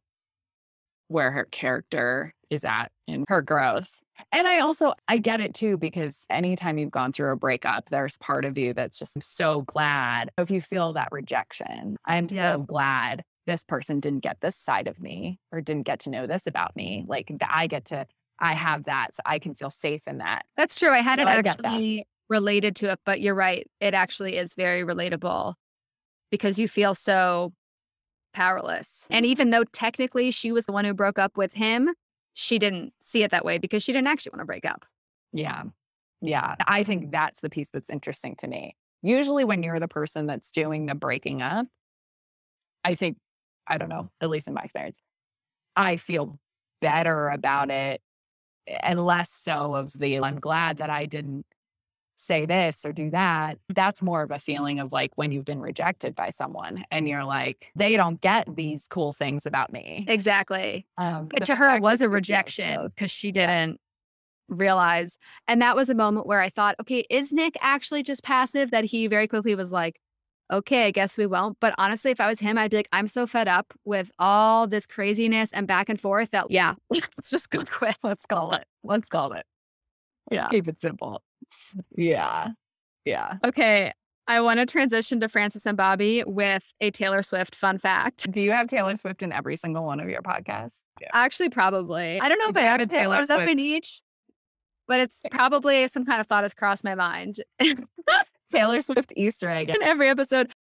where 1.08 1.30
her 1.30 1.44
character 1.44 2.34
is 2.50 2.64
at 2.64 2.90
in 3.06 3.24
her 3.28 3.42
growth 3.42 4.00
and 4.32 4.46
i 4.46 4.58
also 4.58 4.92
i 5.08 5.18
get 5.18 5.40
it 5.40 5.54
too 5.54 5.76
because 5.76 6.26
anytime 6.30 6.78
you've 6.78 6.90
gone 6.90 7.12
through 7.12 7.32
a 7.32 7.36
breakup 7.36 7.88
there's 7.90 8.16
part 8.18 8.44
of 8.44 8.58
you 8.58 8.72
that's 8.74 8.98
just 8.98 9.20
so 9.22 9.62
glad 9.62 10.30
if 10.38 10.50
you 10.50 10.60
feel 10.60 10.92
that 10.92 11.08
rejection 11.12 11.96
i'm 12.04 12.26
Yeah. 12.30 12.54
so 12.54 12.62
glad 12.62 13.22
this 13.46 13.62
person 13.62 14.00
didn't 14.00 14.20
get 14.20 14.40
this 14.40 14.56
side 14.56 14.88
of 14.88 15.00
me 15.00 15.38
or 15.52 15.60
didn't 15.60 15.84
get 15.84 16.00
to 16.00 16.10
know 16.10 16.26
this 16.26 16.46
about 16.46 16.74
me 16.74 17.04
like 17.06 17.30
i 17.48 17.66
get 17.66 17.84
to 17.86 18.06
i 18.40 18.54
have 18.54 18.84
that 18.84 19.14
so 19.14 19.22
i 19.24 19.38
can 19.38 19.54
feel 19.54 19.70
safe 19.70 20.06
in 20.08 20.18
that 20.18 20.44
That's 20.56 20.74
true. 20.74 20.90
I 20.90 21.00
hadn't 21.00 21.28
actually 21.28 22.06
related 22.28 22.74
to 22.76 22.90
it, 22.90 22.98
but 23.06 23.20
you're 23.20 23.36
right. 23.36 23.68
It 23.80 23.94
actually 23.94 24.36
is 24.36 24.54
very 24.54 24.82
relatable 24.82 25.54
because 26.32 26.58
you 26.58 26.66
feel 26.66 26.94
so 26.94 27.52
powerless. 28.34 29.06
And 29.10 29.24
mm. 29.24 29.28
even 29.28 29.50
though 29.50 29.64
technically 29.72 30.30
she 30.30 30.52
was 30.52 30.66
the 30.66 30.72
one 30.72 30.84
who 30.84 30.92
broke 30.94 31.18
up 31.18 31.36
with 31.36 31.54
him, 31.54 31.90
she 32.38 32.58
didn't 32.58 32.92
see 33.00 33.22
it 33.22 33.30
that 33.30 33.46
way 33.46 33.56
because 33.56 33.82
she 33.82 33.94
didn't 33.94 34.08
actually 34.08 34.30
want 34.30 34.40
to 34.40 34.44
break 34.44 34.66
up. 34.66 34.84
Yeah. 35.32 35.62
Yeah. 36.20 36.54
I 36.66 36.82
think 36.82 37.10
that's 37.10 37.40
the 37.40 37.48
piece 37.48 37.70
that's 37.72 37.88
interesting 37.88 38.36
to 38.40 38.46
me. 38.46 38.76
Usually, 39.00 39.42
when 39.42 39.62
you're 39.62 39.80
the 39.80 39.88
person 39.88 40.26
that's 40.26 40.50
doing 40.50 40.84
the 40.84 40.94
breaking 40.94 41.40
up, 41.40 41.66
I 42.84 42.94
think, 42.94 43.16
I 43.66 43.78
don't 43.78 43.88
know, 43.88 44.10
at 44.20 44.28
least 44.28 44.48
in 44.48 44.52
my 44.52 44.60
experience, 44.64 44.98
I 45.76 45.96
feel 45.96 46.38
better 46.82 47.30
about 47.30 47.70
it 47.70 48.02
and 48.66 49.02
less 49.02 49.30
so 49.30 49.74
of 49.74 49.92
the 49.98 50.18
I'm 50.18 50.38
glad 50.38 50.76
that 50.78 50.90
I 50.90 51.06
didn't 51.06 51.46
say 52.16 52.46
this 52.46 52.84
or 52.84 52.92
do 52.92 53.10
that. 53.10 53.58
That's 53.68 54.02
more 54.02 54.22
of 54.22 54.30
a 54.30 54.38
feeling 54.38 54.80
of 54.80 54.90
like 54.90 55.12
when 55.16 55.32
you've 55.32 55.44
been 55.44 55.60
rejected 55.60 56.14
by 56.14 56.30
someone 56.30 56.84
and 56.90 57.08
you're 57.08 57.24
like, 57.24 57.70
they 57.76 57.96
don't 57.96 58.20
get 58.20 58.48
these 58.56 58.88
cool 58.88 59.12
things 59.12 59.46
about 59.46 59.72
me. 59.72 60.04
Exactly. 60.08 60.86
Um, 60.98 61.28
but 61.28 61.44
to 61.44 61.54
her, 61.54 61.76
it 61.76 61.82
was 61.82 62.00
a 62.00 62.08
rejection 62.08 62.88
because 62.94 63.10
she 63.10 63.32
didn't 63.32 63.78
realize. 64.48 65.18
And 65.46 65.60
that 65.62 65.76
was 65.76 65.90
a 65.90 65.94
moment 65.94 66.26
where 66.26 66.40
I 66.40 66.48
thought, 66.48 66.76
okay, 66.80 67.06
is 67.10 67.32
Nick 67.32 67.56
actually 67.60 68.02
just 68.02 68.22
passive? 68.22 68.70
That 68.70 68.84
he 68.84 69.06
very 69.06 69.28
quickly 69.28 69.54
was 69.54 69.70
like, 69.72 70.00
okay, 70.50 70.86
I 70.86 70.90
guess 70.92 71.18
we 71.18 71.26
won't. 71.26 71.58
But 71.60 71.74
honestly, 71.76 72.10
if 72.10 72.20
I 72.20 72.28
was 72.28 72.40
him, 72.40 72.56
I'd 72.56 72.70
be 72.70 72.78
like, 72.78 72.88
I'm 72.92 73.08
so 73.08 73.26
fed 73.26 73.48
up 73.48 73.74
with 73.84 74.10
all 74.18 74.66
this 74.66 74.86
craziness 74.86 75.52
and 75.52 75.66
back 75.66 75.88
and 75.88 76.00
forth 76.00 76.30
that, 76.30 76.50
yeah, 76.50 76.74
let's 76.90 77.30
just 77.30 77.50
go 77.50 77.60
quit. 77.70 77.96
Let's 78.02 78.26
call 78.26 78.54
it. 78.54 78.64
Let's 78.82 79.08
call 79.08 79.32
it. 79.32 79.44
Yeah. 80.30 80.48
Keep 80.48 80.68
it 80.68 80.80
simple. 80.80 81.22
Yeah. 81.96 82.50
Yeah. 83.04 83.34
Okay. 83.44 83.92
I 84.28 84.40
want 84.40 84.58
to 84.58 84.66
transition 84.66 85.20
to 85.20 85.28
Frances 85.28 85.66
and 85.66 85.78
Bobbi 85.78 86.26
with 86.26 86.64
a 86.80 86.90
Taylor 86.90 87.22
Swift 87.22 87.54
fun 87.54 87.78
fact. 87.78 88.30
Do 88.30 88.42
you 88.42 88.50
have 88.50 88.66
Taylor 88.66 88.96
Swift 88.96 89.22
in 89.22 89.32
every 89.32 89.56
single 89.56 89.84
one 89.84 90.00
of 90.00 90.08
your 90.08 90.20
podcasts? 90.22 90.80
Yeah. 91.00 91.08
Actually, 91.12 91.50
probably. 91.50 92.20
I 92.20 92.28
don't 92.28 92.38
know 92.38 92.48
if 92.48 92.56
I 92.56 92.62
have 92.62 92.80
a 92.80 92.86
Taylor 92.86 93.24
Swift 93.24 93.30
up 93.30 93.48
in 93.48 93.60
each, 93.60 94.02
but 94.88 95.00
it's 95.00 95.20
probably 95.30 95.86
some 95.86 96.04
kind 96.04 96.20
of 96.20 96.26
thought 96.26 96.42
has 96.42 96.54
crossed 96.54 96.82
my 96.82 96.96
mind. 96.96 97.36
Taylor 98.50 98.80
Swift 98.80 99.12
Easter 99.16 99.48
egg 99.48 99.70
in 99.70 99.82
every 99.82 100.08
episode. 100.08 100.52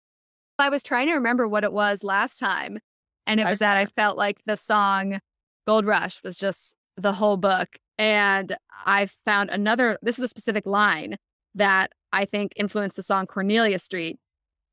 I 0.59 0.69
was 0.69 0.83
trying 0.83 1.07
to 1.07 1.13
remember 1.13 1.47
what 1.47 1.63
it 1.63 1.73
was 1.73 2.03
last 2.03 2.37
time, 2.37 2.79
and 3.25 3.39
it 3.39 3.45
was 3.45 3.59
that 3.59 3.77
I 3.77 3.85
felt 3.85 4.17
like 4.17 4.41
the 4.45 4.55
song 4.55 5.19
Gold 5.67 5.85
Rush 5.85 6.23
was 6.23 6.37
just 6.37 6.75
the 6.97 7.13
whole 7.13 7.37
book. 7.37 7.67
And 7.97 8.55
I 8.85 9.07
found 9.25 9.49
another, 9.49 9.97
this 10.01 10.17
is 10.17 10.25
a 10.25 10.27
specific 10.27 10.65
line 10.65 11.17
that 11.55 11.91
I 12.11 12.25
think 12.25 12.53
influenced 12.55 12.97
the 12.97 13.03
song 13.03 13.25
Cornelia 13.25 13.79
Street. 13.79 14.19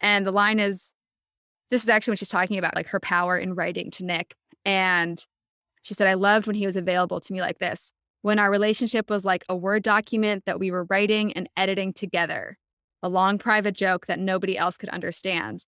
And 0.01 0.27
the 0.27 0.33
line 0.33 0.59
is 0.59 0.93
this 1.71 1.83
is 1.83 1.89
actually 1.89 2.13
when 2.13 2.17
she's 2.17 2.29
talking 2.29 2.59
about 2.59 2.75
like 2.75 2.89
her 2.89 3.01
power 3.01 3.39
in 3.39 3.55
writing 3.55 3.91
to 3.93 4.05
Nick. 4.05 4.35
And 4.65 5.25
she 5.83 5.95
said, 5.95 6.07
I 6.07 6.15
loved 6.15 6.47
when 6.47 6.57
he 6.57 6.67
was 6.67 6.77
available 6.77 7.21
to 7.21 7.33
me 7.33 7.41
like 7.41 7.59
this, 7.59 7.93
when 8.23 8.39
our 8.39 8.51
relationship 8.51 9.09
was 9.09 9.25
like 9.25 9.45
a 9.49 9.57
Word 9.57 9.83
document 9.83 10.45
that 10.45 10.61
we 10.61 10.71
were 10.71 10.85
writing 10.85 11.33
and 11.33 11.49
editing 11.57 11.93
together 11.93 12.59
a 13.03 13.09
long 13.09 13.39
private 13.39 13.75
joke 13.75 14.07
that 14.07 14.19
nobody 14.19 14.57
else 14.57 14.77
could 14.77 14.91
understand. 14.91 15.65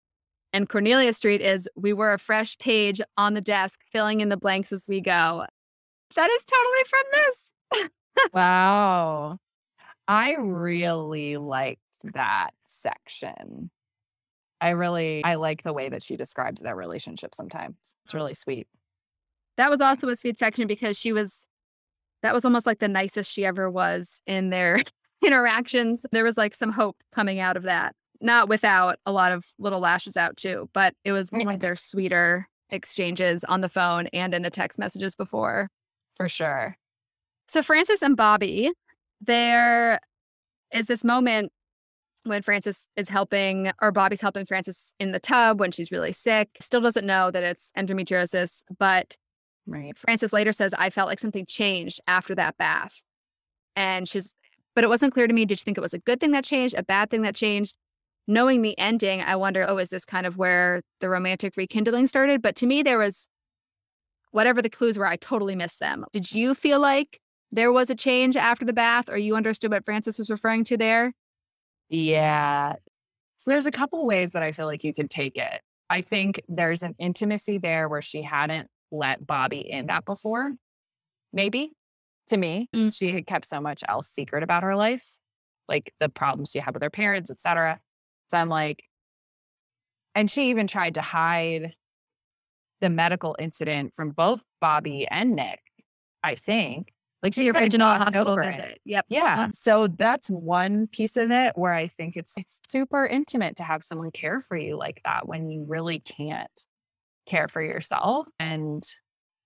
And 0.53 0.69
Cornelia 0.69 1.13
Street 1.13 1.43
is 1.43 1.69
we 1.77 1.93
were 1.93 2.13
a 2.13 2.19
fresh 2.19 2.57
page 2.59 3.01
on 3.17 3.35
the 3.35 3.41
desk, 3.41 3.81
filling 3.93 4.21
in 4.21 4.31
the 4.31 4.37
blanks 4.37 4.73
as 4.73 4.87
we 4.89 5.01
go. 5.01 5.45
That 6.15 6.31
is 6.31 6.45
totally 6.45 6.85
from 6.89 7.03
this. 7.13 8.31
wow. 8.33 9.39
I 10.07 10.37
really 10.39 11.37
liked 11.37 11.81
that 12.05 12.51
section. 12.65 13.71
I 14.61 14.71
really 14.71 15.23
I 15.25 15.37
like 15.37 15.63
the 15.63 15.73
way 15.73 15.89
that 15.89 16.03
she 16.03 16.17
describes 16.17 16.61
their 16.61 16.75
relationship 16.75 17.35
sometimes. 17.35 17.77
It's 18.05 18.15
really 18.15 18.35
sweet. 18.35 18.67
That 19.57 19.71
was 19.71 19.81
also 19.81 20.09
a 20.09 20.17
sweet 20.17 20.39
section 20.39 20.67
because 20.67 20.99
she 20.99 21.13
was 21.13 21.47
that 22.23 22.35
was 22.35 22.45
almost 22.45 22.67
like 22.67 22.81
the 22.81 22.89
nicest 22.89 23.33
she 23.33 23.45
ever 23.45 23.71
was 23.71 24.21
in 24.27 24.51
their 24.51 24.81
interactions. 25.25 26.05
There 26.11 26.25
was 26.25 26.37
like 26.37 26.55
some 26.55 26.73
hope 26.73 26.97
coming 27.13 27.39
out 27.39 27.57
of 27.57 27.65
that. 27.65 27.95
Not 28.21 28.49
without 28.49 28.99
a 29.07 29.13
lot 29.13 29.31
of 29.31 29.53
little 29.59 29.79
lashes 29.79 30.17
out 30.17 30.37
too, 30.37 30.69
but 30.73 30.95
it 31.05 31.13
was 31.13 31.31
one 31.31 31.49
of 31.49 31.61
their 31.61 31.77
sweeter 31.77 32.49
exchanges 32.71 33.45
on 33.45 33.61
the 33.61 33.69
phone 33.69 34.09
and 34.09 34.35
in 34.35 34.43
the 34.43 34.51
text 34.51 34.79
messages 34.79 35.15
before. 35.15 35.69
For 36.19 36.29
sure. 36.29 36.77
So 37.47 37.63
Frances 37.63 38.03
and 38.03 38.17
Bobbi, 38.17 38.71
there 39.21 40.01
is 40.73 40.87
this 40.87 41.03
moment 41.03 41.51
when 42.25 42.43
Frances 42.43 42.87
is 42.97 43.09
helping, 43.09 43.71
or 43.81 43.91
Bobby's 43.91 44.21
helping 44.21 44.45
Frances 44.45 44.93
in 44.99 45.13
the 45.13 45.21
tub 45.21 45.61
when 45.61 45.73
she's 45.73 45.91
really 45.91 46.13
sick. 46.13 46.51
Still 46.61 46.83
doesn't 46.83 47.07
know 47.07 47.31
that 47.31 47.43
it's 47.43 47.71
endometriosis, 47.79 48.63
but 48.79 49.17
right. 49.67 49.97
Frances 49.97 50.33
later 50.33 50.53
says, 50.53 50.75
I 50.77 50.91
felt 50.91 51.09
like 51.09 51.21
something 51.21 51.47
changed 51.47 52.01
after 52.07 52.35
that 52.35 52.59
bath. 52.59 53.01
And 53.77 54.07
she's 54.07 54.35
but 54.75 54.85
it 54.85 54.89
wasn't 54.89 55.13
clear 55.13 55.27
to 55.27 55.35
me 55.35 55.45
did 55.45 55.59
you 55.59 55.65
think 55.65 55.77
it 55.77 55.81
was 55.81 55.95
a 55.95 55.99
good 55.99 56.21
thing 56.21 56.31
that 56.33 56.45
changed, 56.45 56.75
a 56.77 56.85
bad 56.85 57.11
thing 57.11 57.23
that 57.23 57.35
changed? 57.35 57.77
Knowing 58.29 58.63
the 58.63 58.79
ending, 58.79 59.23
I 59.23 59.35
wonder, 59.35 59.65
oh, 59.67 59.79
is 59.79 59.91
this 59.91 60.05
kind 60.05 60.27
of 60.27 60.37
where 60.37 60.83
the 61.01 61.09
romantic 61.09 61.57
rekindling 61.57 62.07
started? 62.07 62.43
But 62.43 62.55
to 62.57 62.67
me, 62.67 62.83
there 62.83 62.99
was 62.99 63.27
whatever 64.31 64.63
the 64.63 64.71
clues 64.71 64.99
were, 64.99 65.07
I 65.07 65.17
totally 65.17 65.55
missed 65.55 65.81
them. 65.81 66.05
Did 66.13 66.33
you 66.33 66.55
feel 66.55 66.81
like 66.81 67.21
there 67.51 67.73
was 67.73 67.91
a 67.91 67.95
change 67.95 68.37
after 68.37 68.65
the 68.65 68.73
bath, 68.73 69.09
or 69.09 69.17
you 69.17 69.37
understood 69.37 69.71
what 69.71 69.85
Frances 69.85 70.19
was 70.19 70.31
referring 70.31 70.65
to 70.65 70.77
there? 70.77 71.13
Yeah. 71.89 72.75
So 73.39 73.51
there's 73.51 73.67
a 73.67 73.71
couple 73.71 74.05
ways 74.07 74.33
that 74.33 74.43
I 74.43 74.53
feel 74.53 74.67
like 74.67 74.85
you 74.85 74.93
could 74.93 75.09
take 75.11 75.37
it. 75.37 75.61
I 75.91 76.03
think 76.03 76.41
there's 76.49 76.83
an 76.83 76.95
intimacy 76.99 77.59
there 77.59 77.89
where 77.89 78.03
she 78.03 78.23
hadn't 78.23 78.69
let 78.91 79.27
Bobbi 79.27 79.65
in 79.65 79.87
that 79.87 80.05
before, 80.05 80.53
maybe 81.33 81.73
to 82.29 82.37
me. 82.37 82.69
Mm. 82.75 82.95
She 82.95 83.13
had 83.13 83.27
kept 83.27 83.47
so 83.47 83.61
much 83.61 83.83
else 83.89 84.09
secret 84.09 84.43
about 84.43 84.63
her 84.63 84.77
life, 84.77 85.17
like 85.69 85.93
the 86.01 86.09
problems 86.09 86.51
she 86.51 86.59
had 86.59 86.75
with 86.75 86.83
her 86.83 86.91
parents, 86.91 87.31
etc. 87.31 87.81
So 88.31 88.37
I'm 88.37 88.49
like, 88.49 88.83
and 90.15 90.31
she 90.31 90.51
even 90.51 90.67
tried 90.67 90.97
to 90.97 91.01
hide 91.01 91.75
the 92.81 92.91
medical 92.91 93.37
incident 93.39 93.95
from 93.95 94.11
both 94.11 94.43
Bobbi 94.63 95.07
and 95.11 95.35
Nick, 95.35 95.61
I 96.23 96.35
think. 96.35 96.93
Like 97.23 97.35
the 97.35 97.51
original 97.51 97.89
hospital 97.89 98.37
visit. 98.37 98.65
It. 98.65 98.81
Yep. 98.85 99.07
Yeah. 99.09 99.25
Uh-huh. 99.25 99.49
So 99.53 99.87
that's 99.89 100.29
one 100.29 100.87
piece 100.87 101.17
of 101.17 101.33
it 101.33 101.55
where 101.57 101.73
I 101.73 101.89
think 101.89 102.17
it's, 102.17 102.33
it's 102.37 102.61
super 102.69 103.05
intimate 103.05 103.57
to 103.57 103.65
have 103.65 103.83
someone 103.83 104.13
care 104.13 104.41
for 104.41 104.57
you 104.57 104.77
like 104.77 105.01
that 105.05 105.27
when 105.27 105.51
you 105.51 105.65
really 105.67 105.99
can't 105.99 106.49
care 107.27 107.49
for 107.49 107.61
yourself. 107.61 108.29
And 108.39 108.85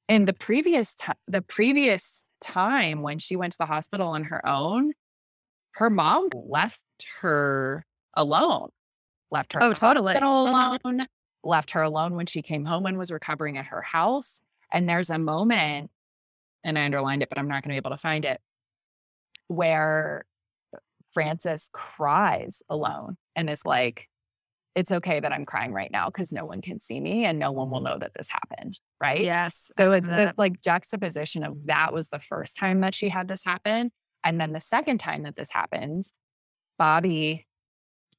in 0.07 0.27
the 0.27 0.35
previous 0.35 0.95
time, 0.95 1.17
the 1.27 1.41
previous 1.41 2.25
time 2.43 3.01
when 3.01 3.19
she 3.19 3.37
went 3.37 3.53
to 3.55 3.59
the 3.59 3.67
hospital 3.67 4.09
on 4.09 4.25
her 4.25 4.47
own, 4.47 4.93
her 5.77 5.89
mom 5.89 6.29
left 6.35 6.83
her 7.23 7.87
alone, 8.15 8.69
left 9.31 9.55
her 9.55 9.63
oh, 9.63 9.73
totally. 9.73 10.15
Uh-huh. 10.15 10.79
alone, 10.85 11.07
left 11.45 11.73
her 11.73 11.83
alone 11.83 12.15
when 12.15 12.27
she 12.27 12.43
came 12.43 12.65
home 12.65 12.87
and 12.87 12.99
was 12.99 13.11
recovering 13.11 13.59
at 13.59 13.67
her 13.67 13.83
house. 13.83 14.43
And 14.73 14.89
there's 14.89 15.11
a 15.11 15.19
moment, 15.19 15.91
and 16.65 16.79
I 16.79 16.85
underlined 16.85 17.23
it, 17.23 17.29
but 17.29 17.39
I'm 17.39 17.49
not 17.49 17.63
going 17.63 17.71
to 17.71 17.75
be 17.75 17.77
able 17.77 17.91
to 17.91 17.97
find 17.97 18.25
it, 18.25 18.41
where 19.49 20.25
Frances 21.13 21.69
cries 21.73 22.63
alone 22.71 23.17
and 23.37 23.51
is 23.51 23.67
like, 23.67 24.09
it's 24.75 24.91
okay 24.91 25.21
that 25.21 25.33
I'm 25.33 25.45
crying 25.45 25.73
right 25.73 25.91
now 25.91 26.07
because 26.07 26.33
no 26.33 26.47
one 26.47 26.63
can 26.63 26.81
see 26.81 26.99
me 26.99 27.27
and 27.27 27.39
no 27.39 27.53
one 27.53 27.69
will 27.71 27.83
know 27.83 27.99
that 27.99 28.13
this 28.17 28.31
happened. 28.31 28.81
Right. 28.99 29.21
Yes. 29.21 29.71
So 29.77 29.93
it's 29.93 30.09
the 30.09 30.33
like 30.39 30.63
juxtaposition 30.63 31.45
of 31.45 31.67
that 31.67 31.93
was 31.93 32.09
the 32.09 32.19
first 32.19 32.57
time 32.57 32.81
that 32.81 32.95
she 32.95 33.11
had 33.11 33.29
this 33.29 33.45
happen. 33.45 33.91
And 34.25 34.41
then 34.41 34.53
the 34.53 34.61
second 34.61 34.99
time 34.99 35.25
that 35.25 35.37
this 35.37 35.51
happens, 35.51 36.15
Bobbi 36.81 37.45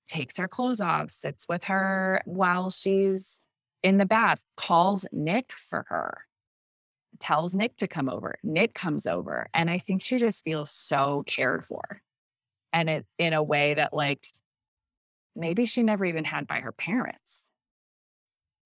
takes 0.08 0.38
her 0.38 0.48
clothes 0.48 0.82
off, 0.82 1.12
sits 1.12 1.46
with 1.48 1.66
her 1.66 2.22
while 2.26 2.70
she's 2.70 3.42
in 3.82 3.98
the 3.98 4.06
bath, 4.06 4.44
calls 4.56 5.06
Nick 5.12 5.52
for 5.52 5.86
her, 5.90 6.26
tells 7.20 7.54
Nick 7.54 7.78
to 7.78 7.88
come 7.88 8.10
over. 8.10 8.36
Nick 8.44 8.74
comes 8.74 9.06
over. 9.06 9.48
And 9.54 9.70
I 9.70 9.78
think 9.78 10.02
she 10.02 10.18
just 10.18 10.44
feels 10.44 10.72
so 10.72 11.24
cared 11.28 11.66
for. 11.66 12.02
And 12.72 12.90
it 12.90 13.06
in 13.20 13.34
a 13.34 13.44
way 13.44 13.76
that 13.76 13.94
like 13.94 14.26
maybe 15.36 15.66
she 15.66 15.84
never 15.84 16.06
even 16.06 16.24
had 16.24 16.48
by 16.48 16.60
her 16.60 16.72
parents. 16.72 17.48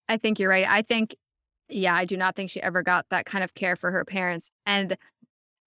I 0.08 0.18
think 0.18 0.40
you're 0.40 0.50
right. 0.50 0.68
I 0.68 0.82
think, 0.82 1.16
yeah, 1.68 1.96
I 1.96 2.06
do 2.06 2.16
not 2.16 2.36
think 2.36 2.50
she 2.50 2.62
ever 2.62 2.84
got 2.84 3.06
that 3.10 3.26
kind 3.26 3.44
of 3.44 3.54
care 3.54 3.76
for 3.76 3.92
her 3.92 4.06
parents. 4.06 4.50
And 4.66 4.98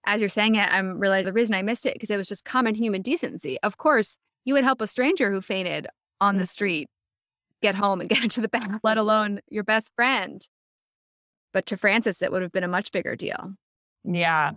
as 0.07 0.21
you're 0.21 0.31
saying 0.31 0.55
it, 0.55 0.73
I'm 0.73 0.99
realizing 0.99 1.27
the 1.27 1.33
reason 1.33 1.55
I 1.55 1.63
missed 1.63 1.85
it 1.85 1.95
because 1.95 2.11
it 2.11 2.17
was 2.17 2.29
just 2.29 2.45
common 2.45 2.75
human 2.75 3.03
decency. 3.03 3.59
Of 3.63 3.77
course, 3.77 4.17
you 4.45 4.55
would 4.55 4.65
help 4.65 4.81
a 4.81 4.87
stranger 4.87 5.31
who 5.31 5.41
fainted 5.41 5.87
on 6.21 6.37
the 6.37 6.43
mm-hmm. 6.43 6.47
street 6.47 6.89
get 7.63 7.75
home 7.75 8.01
and 8.01 8.11
get 8.11 8.23
into 8.23 8.41
the 8.41 8.49
bath, 8.49 8.81
let 8.83 8.99
alone 8.99 9.41
your 9.49 9.65
best 9.65 9.91
friend. 9.95 10.47
But 11.53 11.67
to 11.67 11.77
Frances, 11.77 12.23
it 12.23 12.31
would 12.31 12.43
have 12.43 12.53
been 12.53 12.65
a 12.65 12.69
much 12.69 12.93
bigger 12.93 13.17
deal. 13.17 13.55
Yeah. 14.05 14.53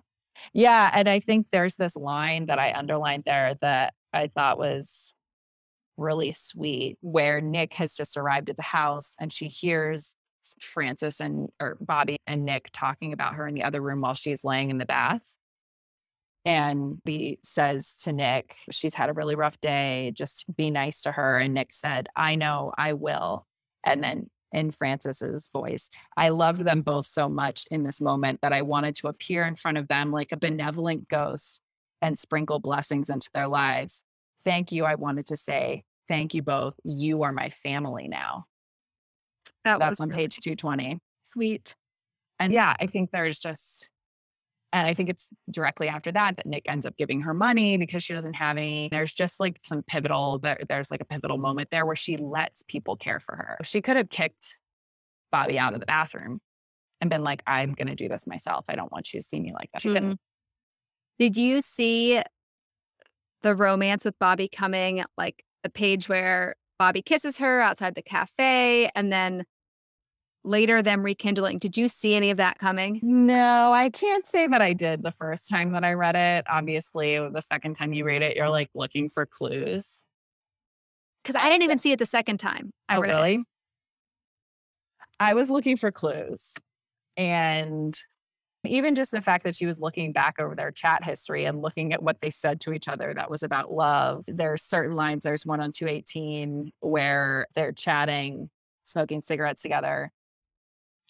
Yeah. 0.53 0.89
And 0.93 1.07
I 1.07 1.19
think 1.19 1.47
there's 1.51 1.75
this 1.75 1.95
line 1.95 2.47
that 2.47 2.59
I 2.59 2.73
underlined 2.73 3.23
there 3.25 3.55
that 3.61 3.93
I 4.13 4.27
thought 4.27 4.57
was 4.57 5.13
really 5.97 6.31
sweet, 6.31 6.97
where 7.01 7.41
Nick 7.41 7.73
has 7.75 7.95
just 7.95 8.17
arrived 8.17 8.49
at 8.49 8.57
the 8.57 8.63
house 8.63 9.13
and 9.19 9.31
she 9.31 9.47
hears 9.47 10.15
Frances 10.59 11.19
and 11.19 11.49
or 11.59 11.77
Bobbi 11.84 12.15
and 12.27 12.45
Nick 12.45 12.69
talking 12.73 13.13
about 13.13 13.36
her 13.36 13.47
in 13.47 13.53
the 13.53 13.63
other 13.63 13.81
room 13.81 14.01
while 14.01 14.15
she's 14.15 14.43
laying 14.43 14.69
in 14.69 14.77
the 14.77 14.86
bath. 14.86 15.36
And 16.45 16.99
he 17.05 17.39
says 17.41 17.93
to 18.03 18.11
Nick, 18.11 18.55
she's 18.69 18.95
had 18.95 19.09
a 19.09 19.13
really 19.13 19.35
rough 19.35 19.59
day. 19.61 20.11
Just 20.13 20.45
be 20.55 20.71
nice 20.71 21.01
to 21.03 21.11
her. 21.11 21.37
And 21.37 21.53
Nick 21.53 21.71
said, 21.71 22.07
I 22.15 22.35
know, 22.35 22.73
I 22.77 22.93
will. 22.93 23.45
And 23.85 24.03
then 24.03 24.29
in 24.51 24.71
Frances's 24.71 25.49
voice, 25.51 25.89
I 26.17 26.29
loved 26.29 26.65
them 26.65 26.81
both 26.81 27.05
so 27.05 27.29
much 27.29 27.65
in 27.71 27.83
this 27.83 28.01
moment 28.01 28.39
that 28.41 28.53
I 28.53 28.61
wanted 28.61 28.95
to 28.97 29.07
appear 29.07 29.45
in 29.45 29.55
front 29.55 29.77
of 29.77 29.87
them 29.87 30.11
like 30.11 30.31
a 30.31 30.37
benevolent 30.37 31.07
ghost 31.07 31.61
and 32.01 32.17
sprinkle 32.17 32.59
blessings 32.59 33.09
into 33.09 33.29
their 33.33 33.47
lives. 33.47 34.03
Thank 34.43 34.73
you. 34.73 34.83
I 34.83 34.95
wanted 34.95 35.27
to 35.27 35.37
say, 35.37 35.83
thank 36.09 36.33
you 36.33 36.41
both. 36.41 36.75
You 36.83 37.23
are 37.23 37.31
my 37.31 37.49
family 37.49 38.09
now. 38.09 38.45
That 39.63 39.79
That's 39.79 40.01
on 40.01 40.09
page 40.09 40.37
220. 40.41 40.99
Sweet. 41.23 41.75
And 42.39 42.51
yeah, 42.51 42.75
I 42.79 42.87
think 42.87 43.11
there's 43.11 43.39
just 43.39 43.89
and 44.74 44.88
I 44.88 44.95
think 44.95 45.09
it's 45.09 45.30
directly 45.51 45.88
after 45.88 46.11
that 46.11 46.36
that 46.38 46.47
Nick 46.47 46.63
ends 46.67 46.88
up 46.88 46.97
giving 46.97 47.21
her 47.21 47.34
money 47.34 47.78
because 47.78 48.03
she 48.03 48.13
doesn't 48.13 48.34
have 48.34 48.57
any. 48.57 48.89
There's 48.91 49.13
just 49.13 49.39
like 49.39 49.59
some 49.63 49.84
pivotal, 49.84 50.39
there, 50.39 50.57
there's 50.67 50.89
like 50.89 50.99
a 50.99 51.05
pivotal 51.05 51.38
moment 51.38 51.69
there 51.69 51.86
where 51.86 51.95
she 51.95 52.17
lets 52.17 52.63
people 52.63 52.95
care 52.95 53.19
for 53.19 53.36
her. 53.36 53.57
She 53.63 53.82
could 53.82 53.97
have 53.97 54.09
kicked 54.09 54.57
Bobbi 55.32 55.57
out 55.57 55.76
of 55.76 55.80
the 55.80 55.86
bathroom 55.86 56.39
and 56.99 57.09
been 57.09 57.24
like, 57.24 57.43
I'm 57.45 57.74
going 57.74 57.88
to 57.88 57.95
do 57.95 58.09
this 58.09 58.26
myself. 58.26 58.65
I 58.67 58.76
don't 58.76 58.91
want 58.91 59.13
you 59.13 59.21
to 59.21 59.28
see 59.28 59.39
me 59.39 59.53
like 59.53 59.69
that. 59.74 59.84
She 59.84 59.89
mm-hmm. 59.89 59.93
didn't. 59.93 60.19
Did 61.19 61.38
you 61.38 61.61
see 61.61 62.19
the 63.43 63.55
romance 63.55 64.03
with 64.03 64.17
Bobbi 64.17 64.51
coming, 64.51 65.03
like 65.19 65.43
the 65.61 65.69
page 65.69 66.09
where 66.09 66.55
Bobbi 66.82 67.05
kisses 67.05 67.38
her 67.38 67.61
outside 67.61 67.93
the 67.93 68.01
cafe 68.01 68.89
and 68.95 69.13
then 69.13 69.43
later 70.43 70.81
them 70.81 71.03
rekindling. 71.03 71.59
Did 71.59 71.77
you 71.77 71.87
see 71.87 72.15
any 72.15 72.29
of 72.29 72.37
that 72.37 72.59
coming? 72.59 72.99
No, 73.01 73.71
I 73.71 73.89
can't 73.89 74.25
say 74.25 74.47
that 74.47 74.61
I 74.61 74.73
did 74.73 75.03
the 75.03 75.11
first 75.11 75.47
time 75.47 75.71
that 75.73 75.83
I 75.83 75.93
read 75.93 76.15
it. 76.15 76.45
Obviously, 76.49 77.17
the 77.17 77.41
second 77.41 77.75
time 77.75 77.93
you 77.93 78.05
read 78.05 78.21
it, 78.21 78.35
you're 78.35 78.49
like 78.49 78.69
looking 78.73 79.09
for 79.09 79.25
clues. 79.25 80.01
Because 81.23 81.35
I 81.35 81.49
didn't 81.49 81.63
even 81.63 81.79
see 81.79 81.91
it 81.93 81.99
the 81.99 82.05
second 82.05 82.39
time. 82.39 82.71
I 82.89 82.97
oh, 82.97 83.01
really? 83.01 83.35
It. 83.35 83.41
I 85.19 85.33
was 85.33 85.49
looking 85.49 85.77
for 85.77 85.91
clues. 85.91 86.53
And 87.15 87.97
even 88.65 88.95
just 88.95 89.11
the 89.11 89.21
fact 89.21 89.43
that 89.43 89.55
she 89.55 89.65
was 89.65 89.79
looking 89.79 90.11
back 90.11 90.35
over 90.39 90.55
their 90.55 90.71
chat 90.71 91.03
history 91.03 91.45
and 91.45 91.61
looking 91.61 91.93
at 91.93 92.01
what 92.01 92.21
they 92.21 92.29
said 92.29 92.61
to 92.61 92.73
each 92.73 92.87
other 92.87 93.13
that 93.13 93.29
was 93.29 93.43
about 93.43 93.71
love. 93.71 94.25
There's 94.27 94.63
certain 94.63 94.95
lines, 94.95 95.23
there's 95.23 95.45
one 95.45 95.59
on 95.59 95.71
218 95.71 96.71
where 96.79 97.47
they're 97.55 97.73
chatting, 97.73 98.49
smoking 98.85 99.21
cigarettes 99.21 99.61
together 99.61 100.11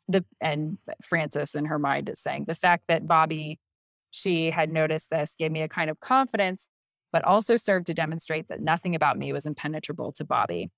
the 0.08 0.26
and 0.41 0.78
Frances 1.01 1.56
in 1.56 1.66
her 1.66 1.80
mind 1.80 2.10
is 2.10 2.22
saying 2.22 2.45
the 2.47 2.56
fact 2.56 2.86
that 2.88 3.08
Bobbi 3.08 3.58
she 4.12 4.51
had 4.51 4.72
noticed 4.72 5.10
this 5.10 5.34
gave 5.38 5.51
me 5.51 5.62
a 5.62 5.68
kind 5.68 5.89
of 5.89 5.99
confidence 5.99 6.70
but 7.14 7.24
also 7.24 7.56
served 7.56 7.86
to 7.88 7.93
demonstrate 7.93 8.47
that 8.49 8.60
nothing 8.60 8.95
about 8.95 9.18
me 9.18 9.32
was 9.32 9.45
impenetrable 9.45 10.12
to 10.12 10.26
Bobbi. 10.26 10.72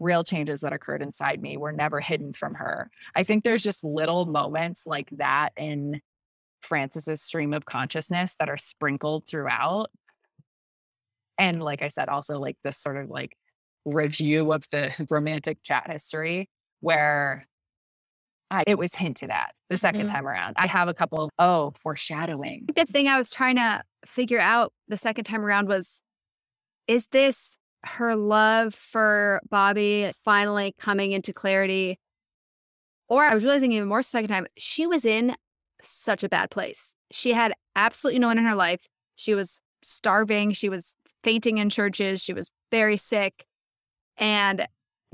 Real 0.00 0.24
changes 0.24 0.62
that 0.62 0.72
occurred 0.72 1.02
inside 1.02 1.40
me 1.42 1.58
were 1.58 1.72
never 1.72 2.00
hidden 2.00 2.32
from 2.32 2.54
her. 2.54 2.90
I 3.14 3.22
think 3.22 3.44
there's 3.44 3.62
just 3.62 3.84
little 3.84 4.24
moments 4.24 4.86
like 4.86 5.10
that 5.12 5.50
in 5.56 6.00
Frances's 6.62 7.22
stream 7.22 7.52
of 7.52 7.66
consciousness 7.66 8.34
that 8.40 8.48
are 8.48 8.56
sprinkled 8.56 9.28
throughout. 9.28 9.90
And 11.38 11.62
like 11.62 11.82
I 11.82 11.88
said, 11.88 12.08
also 12.08 12.38
like 12.38 12.56
this 12.64 12.78
sort 12.78 12.96
of 12.96 13.10
like 13.10 13.36
review 13.84 14.52
of 14.52 14.64
the 14.70 15.06
romantic 15.10 15.62
chat 15.62 15.90
history 15.90 16.48
where 16.80 17.46
I, 18.50 18.64
it 18.66 18.78
was 18.78 18.94
hinted 18.94 19.30
at 19.30 19.54
the 19.68 19.76
2nd 19.76 19.96
mm-hmm. 19.96 20.08
time 20.08 20.26
around. 20.26 20.54
I 20.56 20.66
have 20.66 20.88
a 20.88 20.94
couple, 20.94 21.24
of, 21.24 21.30
oh, 21.38 21.72
foreshadowing. 21.76 22.66
The 22.74 22.84
thing 22.84 23.08
I 23.08 23.18
was 23.18 23.30
trying 23.30 23.56
to 23.56 23.82
figure 24.06 24.38
out 24.38 24.72
the 24.88 24.96
second 24.96 25.24
time 25.24 25.44
around 25.44 25.68
was 25.68 26.00
is 26.86 27.06
this 27.08 27.56
her 27.84 28.14
love 28.16 28.74
for 28.74 29.40
Bobbi 29.50 30.12
finally 30.24 30.74
coming 30.78 31.12
into 31.12 31.32
clarity? 31.32 31.98
Or 33.08 33.24
I 33.24 33.34
was 33.34 33.44
realizing 33.44 33.72
even 33.72 33.88
more 33.88 34.02
second 34.02 34.28
time, 34.28 34.46
she 34.56 34.86
was 34.86 35.04
in 35.04 35.34
such 35.82 36.24
a 36.24 36.28
bad 36.28 36.50
place. 36.50 36.94
She 37.12 37.32
had 37.32 37.52
absolutely 37.74 38.18
no 38.18 38.28
one 38.28 38.38
in 38.38 38.44
her 38.44 38.54
life. 38.54 38.86
She 39.14 39.34
was 39.34 39.60
starving. 39.82 40.52
She 40.52 40.68
was 40.68 40.94
fainting 41.22 41.58
in 41.58 41.70
churches. 41.70 42.22
She 42.22 42.32
was 42.32 42.50
very 42.70 42.96
sick 42.96 43.44
and 44.16 44.66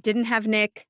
didn't 0.03 0.25
have 0.25 0.47
Nick 0.47 0.87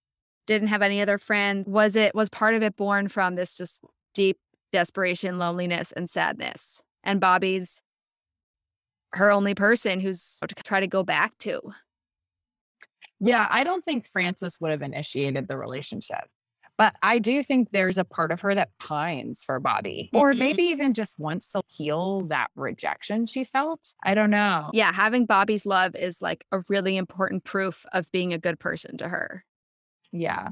didn't 0.46 0.68
have 0.68 0.82
any 0.82 1.00
other 1.00 1.18
friends 1.18 1.66
was 1.68 1.96
it 1.96 2.14
was 2.14 2.28
part 2.28 2.54
of 2.54 2.62
it 2.62 2.76
born 2.76 3.08
from 3.08 3.34
this 3.34 3.56
just 3.56 3.80
deep 4.14 4.38
desperation 4.70 5.38
loneliness 5.38 5.92
and 5.92 6.08
sadness? 6.08 6.82
And 7.04 7.20
bobbi's 7.20 7.80
her 9.12 9.30
only 9.30 9.54
person 9.54 10.00
who's 10.00 10.38
to 10.46 10.54
try 10.62 10.80
to 10.80 10.86
go 10.86 11.02
back 11.02 11.36
to. 11.38 11.60
Yeah 13.24 13.46
i 13.50 13.62
don't 13.62 13.84
think 13.84 14.06
frances 14.06 14.58
would 14.60 14.72
have 14.72 14.82
initiated 14.82 15.46
the 15.46 15.56
relationship 15.56 16.24
but 16.76 16.94
i 17.02 17.20
do 17.20 17.40
think 17.42 17.70
there's 17.70 17.96
a 17.96 18.04
part 18.04 18.32
of 18.32 18.40
her 18.40 18.52
that 18.54 18.70
pines 18.80 19.44
for 19.44 19.60
bobbi 19.60 20.08
or 20.12 20.30
mm-hmm. 20.30 20.40
maybe 20.40 20.62
even 20.64 20.92
just 20.92 21.20
wants 21.20 21.46
to 21.52 21.62
heal 21.68 22.22
that 22.26 22.48
rejection 22.56 23.26
she 23.26 23.44
felt. 23.44 23.94
I 24.02 24.14
don't 24.14 24.30
know. 24.30 24.70
Yeah 24.72 24.92
having 24.92 25.26
bobbi's 25.26 25.64
love 25.64 25.94
is 25.94 26.20
like 26.20 26.44
a 26.50 26.62
really 26.68 26.96
important 26.96 27.44
proof 27.44 27.86
of 27.92 28.10
being 28.10 28.32
a 28.32 28.38
good 28.38 28.58
person 28.58 28.96
to 28.96 29.08
her 29.08 29.44
yeah. 30.12 30.50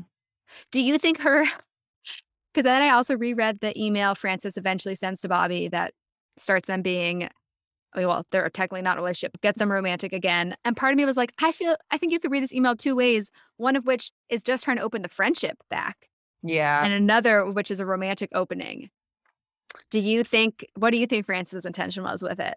Do 0.72 0.82
you 0.82 0.98
think 0.98 1.18
her 1.20 1.44
because 2.54 2.64
then 2.64 2.82
I 2.82 2.90
also 2.90 3.16
reread 3.16 3.60
the 3.60 3.78
email 3.80 4.14
Frances 4.14 4.56
eventually 4.56 4.94
sends 4.94 5.20
to 5.20 5.28
Bobbi 5.28 5.70
that 5.70 5.94
starts 6.36 6.66
them 6.66 6.82
being 6.82 7.28
oh, 7.96 8.06
well, 8.06 8.26
they're 8.30 8.48
technically 8.50 8.82
not 8.82 8.98
a 8.98 9.00
relationship, 9.00 9.40
gets 9.40 9.58
them 9.58 9.70
romantic 9.70 10.12
again. 10.12 10.54
And 10.64 10.76
part 10.76 10.92
of 10.92 10.96
me 10.96 11.04
was 11.04 11.16
like, 11.16 11.32
I 11.42 11.52
feel 11.52 11.76
I 11.90 11.98
think 11.98 12.12
you 12.12 12.20
could 12.20 12.30
read 12.30 12.42
this 12.42 12.52
email 12.52 12.76
two 12.76 12.94
ways. 12.94 13.30
One 13.56 13.76
of 13.76 13.84
which 13.84 14.12
is 14.28 14.42
just 14.42 14.64
trying 14.64 14.76
to 14.76 14.82
open 14.82 15.02
the 15.02 15.08
friendship 15.08 15.58
back. 15.70 16.08
Yeah. 16.42 16.82
And 16.84 16.92
another 16.92 17.46
which 17.50 17.70
is 17.70 17.80
a 17.80 17.86
romantic 17.86 18.30
opening. 18.34 18.90
Do 19.90 20.00
you 20.00 20.24
think 20.24 20.64
what 20.76 20.90
do 20.90 20.98
you 20.98 21.06
think 21.06 21.26
Frances's 21.26 21.64
intention 21.64 22.02
was 22.02 22.22
with 22.22 22.40
it? 22.40 22.56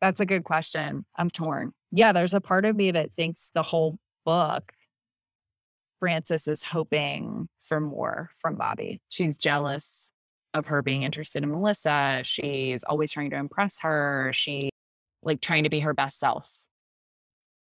That's 0.00 0.20
a 0.20 0.26
good 0.26 0.44
question. 0.44 1.04
I'm 1.16 1.28
torn. 1.28 1.72
Yeah, 1.90 2.12
there's 2.12 2.34
a 2.34 2.40
part 2.40 2.64
of 2.64 2.76
me 2.76 2.92
that 2.92 3.12
thinks 3.12 3.50
the 3.54 3.62
whole 3.62 3.98
book 4.24 4.72
Frances 6.00 6.46
is 6.48 6.64
hoping 6.64 7.48
for 7.60 7.80
more 7.80 8.30
from 8.38 8.56
Bobbi. 8.56 8.98
She's 9.08 9.38
jealous 9.38 10.12
of 10.54 10.66
her 10.66 10.82
being 10.82 11.02
interested 11.02 11.42
in 11.42 11.50
Melissa. 11.50 12.20
She's 12.24 12.84
always 12.84 13.12
trying 13.12 13.30
to 13.30 13.36
impress 13.36 13.80
her. 13.80 14.30
She 14.32 14.70
like 15.22 15.40
trying 15.40 15.64
to 15.64 15.70
be 15.70 15.80
her 15.80 15.94
best 15.94 16.18
self 16.18 16.66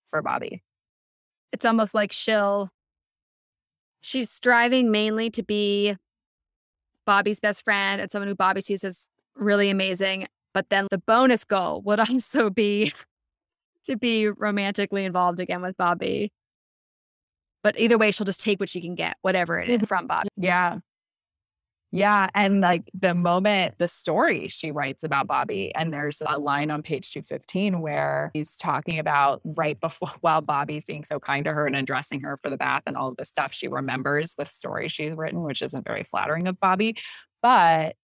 for 0.09 0.23
Bobbi. 0.23 0.61
It's 1.53 1.65
almost 1.65 1.95
like 1.95 2.13
she'll 2.13 2.71
she's 4.01 4.31
striving 4.31 4.91
mainly 4.91 5.31
to 5.31 5.43
be 5.43 5.97
Bobbi's 7.07 7.41
best 7.41 7.65
friend 7.65 8.01
and 8.01 8.11
someone 8.11 8.29
who 8.29 8.37
Bobbi 8.37 8.63
sees 8.63 8.85
as 8.85 9.09
really 9.35 9.71
amazing. 9.71 10.27
But 10.53 10.71
then 10.71 10.87
the 10.91 10.99
bonus 10.99 11.45
goal 11.45 11.83
would 11.83 12.01
also 12.09 12.51
be 12.51 12.93
to 13.85 13.97
be 13.97 14.29
romantically 14.29 15.05
involved 15.05 15.41
again 15.41 15.63
with 15.63 15.77
Bobbi. 15.77 16.31
But 17.67 17.81
either 17.81 17.99
way, 17.99 18.13
she'll 18.13 18.25
just 18.25 18.41
take 18.41 18.61
what 18.61 18.69
she 18.69 18.81
can 18.81 18.95
get, 18.95 19.17
whatever 19.23 19.59
it 19.59 19.69
is 19.69 19.79
mm-hmm. 19.79 19.87
from 19.87 20.07
Bobbi. 20.07 20.29
Yeah. 20.37 20.79
Yeah. 21.91 22.29
And 22.33 22.61
like 22.61 22.89
the 22.95 23.13
moment, 23.13 23.75
the 23.79 23.89
story 23.89 24.47
she 24.47 24.71
writes 24.71 25.03
about 25.03 25.27
Bobbi, 25.27 25.73
and 25.75 25.93
there's 25.93 26.23
a 26.25 26.39
line 26.39 26.71
on 26.71 26.85
page 26.85 27.11
215 27.11 27.81
where 27.81 28.31
he's 28.35 28.57
talking 28.57 29.01
about 29.01 29.41
right 29.45 29.81
before, 29.81 30.11
while 30.21 30.43
Bobbi's 30.43 30.85
being 30.85 31.03
so 31.03 31.19
kind 31.19 31.45
to 31.45 31.53
her 31.53 31.67
and 31.67 31.75
undressing 31.75 32.21
her 32.21 32.37
for 32.41 32.51
the 32.51 32.57
bath 32.57 32.85
and 32.87 32.97
all 32.97 33.09
of 33.09 33.17
this 33.17 33.31
stuff, 33.31 33.53
she 33.53 33.67
remembers 33.67 34.35
the 34.39 34.45
story 34.45 34.87
she's 34.87 35.15
written, 35.15 35.43
which 35.43 35.61
isn't 35.61 35.85
very 35.85 36.05
flattering 36.05 36.47
of 36.47 36.61
Bobbi, 36.61 36.97
but 37.43 37.97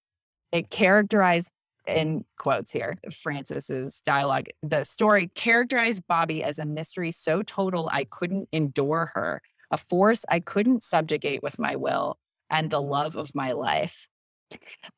it 0.51 0.71
characterized 0.71 1.53
in 1.87 2.25
quotes 2.37 2.73
here, 2.73 2.97
Frances's 3.13 4.01
dialogue. 4.05 4.47
The 4.63 4.83
story 4.83 5.31
characterized 5.37 6.03
Bobbi 6.11 6.43
as 6.43 6.59
a 6.59 6.65
mystery 6.65 7.13
so 7.13 7.43
total 7.43 7.89
I 7.93 8.05
couldn't 8.11 8.49
endure 8.53 9.13
her 9.15 9.41
a 9.73 9.79
force 9.79 10.25
I 10.29 10.39
couldn't 10.39 10.85
subjugate 10.85 11.43
with 11.43 11.59
my 11.59 11.75
will, 11.75 12.19
and 12.51 12.71
the 12.71 12.81
mm-hmm. 12.81 12.91
love 12.91 13.17
of 13.17 13.35
my 13.35 13.53
life. 13.53 14.07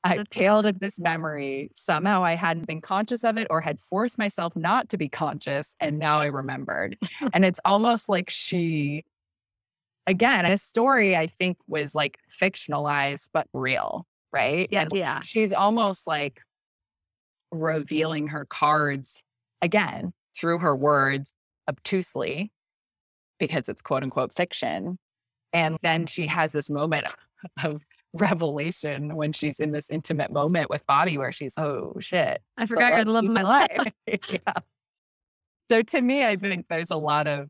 I 0.02 0.24
tailed 0.30 0.66
at 0.66 0.80
this 0.80 0.98
memory. 0.98 1.70
Somehow 1.76 2.24
I 2.24 2.34
hadn't 2.34 2.66
been 2.66 2.80
conscious 2.80 3.22
of 3.22 3.38
it 3.38 3.46
or 3.50 3.60
had 3.60 3.80
forced 3.80 4.18
myself 4.18 4.54
not 4.56 4.88
to 4.88 4.98
be 4.98 5.08
conscious. 5.08 5.76
And 5.78 6.00
now 6.00 6.18
I 6.18 6.26
remembered. 6.26 6.98
and 7.32 7.44
it's 7.44 7.60
almost 7.64 8.08
like 8.08 8.30
she, 8.30 9.04
again, 10.08 10.44
this 10.44 10.64
story 10.64 11.16
I 11.16 11.28
think 11.28 11.56
was 11.68 11.94
like 11.94 12.18
fictionalized, 12.28 13.28
but 13.32 13.46
real, 13.52 14.08
right? 14.32 14.68
Yeah. 14.72 14.88
Yeah. 14.92 15.20
She's 15.20 15.52
almost 15.52 16.04
like 16.04 16.40
revealing 17.52 18.28
her 18.28 18.44
cards 18.46 19.22
again 19.62 20.12
through 20.36 20.58
her 20.58 20.74
words 20.74 21.30
obtusely 21.68 22.50
because 23.48 23.68
it's 23.68 23.82
quote 23.82 24.02
unquote 24.02 24.34
fiction. 24.34 24.98
And 25.52 25.76
then 25.82 26.06
she 26.06 26.26
has 26.26 26.52
this 26.52 26.70
moment 26.70 27.06
of 27.64 27.82
revelation 28.12 29.14
when 29.16 29.32
she's 29.32 29.60
in 29.60 29.72
this 29.72 29.90
intimate 29.90 30.32
moment 30.32 30.70
with 30.70 30.86
Bobbi 30.86 31.18
where 31.18 31.32
she's, 31.32 31.54
oh 31.58 31.94
shit. 32.00 32.40
I 32.56 32.66
forgot 32.66 32.94
you're 32.94 33.04
the 33.04 33.10
love 33.10 33.24
of 33.24 33.30
my 33.30 33.42
life. 33.68 33.92
yeah. 34.06 34.54
So 35.70 35.82
to 35.82 36.00
me, 36.00 36.24
I 36.24 36.36
think 36.36 36.66
there's 36.68 36.90
a 36.90 36.96
lot 36.96 37.26
of, 37.26 37.48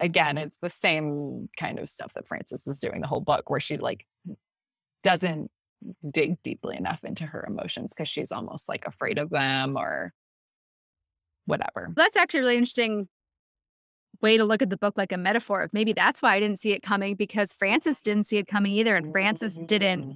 again, 0.00 0.38
it's 0.38 0.58
the 0.60 0.70
same 0.70 1.48
kind 1.58 1.78
of 1.78 1.88
stuff 1.88 2.14
that 2.14 2.28
Frances 2.28 2.66
is 2.66 2.78
doing 2.78 3.00
the 3.00 3.06
whole 3.06 3.20
book 3.20 3.50
where 3.50 3.60
she 3.60 3.76
like 3.76 4.06
doesn't 5.02 5.50
dig 6.10 6.42
deeply 6.42 6.76
enough 6.76 7.04
into 7.04 7.24
her 7.24 7.44
emotions 7.48 7.92
because 7.94 8.08
she's 8.08 8.32
almost 8.32 8.68
like 8.68 8.84
afraid 8.86 9.18
of 9.18 9.30
them 9.30 9.76
or 9.76 10.12
whatever. 11.46 11.92
That's 11.96 12.16
actually 12.16 12.40
really 12.40 12.56
interesting 12.56 13.08
way 14.20 14.36
to 14.36 14.44
look 14.44 14.62
at 14.62 14.70
the 14.70 14.76
book 14.76 14.94
like 14.96 15.12
a 15.12 15.16
metaphor. 15.16 15.68
Maybe 15.72 15.92
that's 15.92 16.22
why 16.22 16.34
I 16.34 16.40
didn't 16.40 16.58
see 16.58 16.72
it 16.72 16.82
coming 16.82 17.14
because 17.14 17.52
Frances 17.52 18.00
didn't 18.02 18.24
see 18.24 18.38
it 18.38 18.46
coming 18.46 18.72
either. 18.72 18.96
And 18.96 19.12
Frances 19.12 19.58
didn't, 19.66 20.02
mm-hmm. 20.02 20.12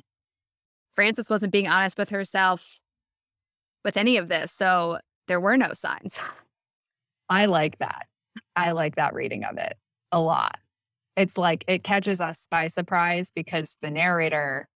Frances 0.94 1.30
wasn't 1.30 1.52
being 1.52 1.68
honest 1.68 1.98
with 1.98 2.10
herself 2.10 2.80
with 3.84 3.96
any 3.96 4.16
of 4.16 4.28
this. 4.28 4.52
So 4.52 4.98
there 5.28 5.40
were 5.40 5.56
no 5.56 5.72
signs. 5.72 6.20
I 7.28 7.46
like 7.46 7.78
that. 7.78 8.06
I 8.56 8.72
like 8.72 8.96
that 8.96 9.14
reading 9.14 9.44
of 9.44 9.56
it 9.56 9.76
a 10.10 10.20
lot. 10.20 10.58
It's 11.16 11.36
like 11.36 11.64
it 11.68 11.84
catches 11.84 12.20
us 12.20 12.46
by 12.50 12.68
surprise 12.68 13.30
because 13.34 13.76
the 13.82 13.90
narrator 13.90 14.68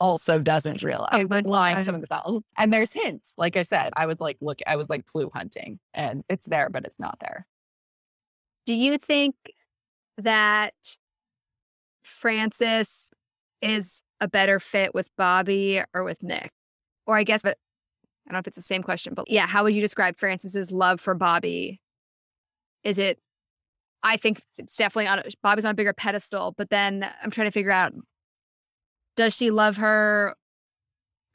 also 0.00 0.40
doesn't 0.40 0.82
realize 0.82 1.26
like 1.30 1.46
lying 1.46 1.80
to 1.82 1.92
themselves. 1.92 2.42
And 2.58 2.72
there's 2.72 2.92
hints. 2.92 3.32
Like 3.36 3.56
I 3.56 3.62
said, 3.62 3.92
I 3.96 4.06
was 4.06 4.18
like, 4.20 4.36
look, 4.40 4.58
I 4.66 4.76
was 4.76 4.88
like 4.88 5.06
clue 5.06 5.30
hunting 5.32 5.78
and 5.94 6.24
it's 6.28 6.46
there, 6.48 6.68
but 6.70 6.84
it's 6.84 6.98
not 6.98 7.18
there. 7.20 7.46
Do 8.66 8.74
you 8.74 8.98
think 8.98 9.34
that 10.18 10.74
Frances 12.04 13.10
is 13.60 14.02
a 14.20 14.28
better 14.28 14.60
fit 14.60 14.94
with 14.94 15.08
Bobbi 15.18 15.84
or 15.94 16.04
with 16.04 16.22
Nick? 16.22 16.50
Or 17.06 17.16
I 17.16 17.24
guess, 17.24 17.42
but 17.42 17.58
I 18.26 18.30
don't 18.30 18.34
know 18.34 18.38
if 18.40 18.46
it's 18.46 18.56
the 18.56 18.62
same 18.62 18.82
question, 18.82 19.14
but 19.14 19.28
yeah, 19.28 19.46
how 19.46 19.64
would 19.64 19.74
you 19.74 19.80
describe 19.80 20.16
Frances's 20.16 20.70
love 20.70 21.00
for 21.00 21.14
Bobbi? 21.16 21.78
Is 22.84 22.98
it, 22.98 23.18
I 24.04 24.16
think 24.16 24.42
it's 24.58 24.76
definitely 24.76 25.08
on, 25.08 25.22
Bobbi's 25.44 25.64
on 25.64 25.72
a 25.72 25.74
bigger 25.74 25.92
pedestal, 25.92 26.54
but 26.56 26.70
then 26.70 27.08
I'm 27.22 27.30
trying 27.30 27.48
to 27.48 27.52
figure 27.52 27.72
out, 27.72 27.92
does 29.16 29.36
she 29.36 29.50
love 29.50 29.76
her, 29.76 30.34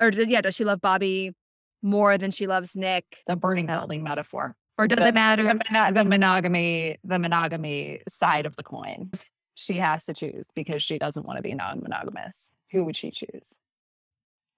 or 0.01 0.09
yeah, 0.09 0.41
does 0.41 0.55
she 0.55 0.63
love 0.63 0.80
Bobbi 0.80 1.34
more 1.82 2.17
than 2.17 2.32
she 2.32 2.47
loves 2.47 2.75
Nick? 2.75 3.05
The 3.28 3.36
burning 3.36 3.65
building 3.65 4.03
metaphor. 4.03 4.55
Or 4.78 4.88
does 4.88 4.99
the, 4.99 5.07
it 5.07 5.13
matter? 5.13 5.43
The, 5.43 5.91
the 5.93 6.03
monogamy, 6.03 6.97
the 7.03 7.19
monogamy 7.19 8.01
side 8.07 8.45
of 8.45 8.55
the 8.55 8.63
coin. 8.63 9.11
She 9.55 9.78
has 9.78 10.05
to 10.05 10.13
choose 10.13 10.45
because 10.53 10.84
she 10.84 10.99
doesn't 10.99 11.25
want 11.25 11.38
to 11.38 11.43
be 11.43 11.55
non-monogamous. 11.55 12.51
Who 12.71 12.86
would 12.86 12.95
she 12.95 13.09
choose? 13.09 13.57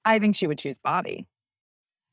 I 0.04 0.20
think 0.20 0.36
she 0.36 0.46
would 0.46 0.58
choose 0.58 0.78
Bobbi. 0.78 1.26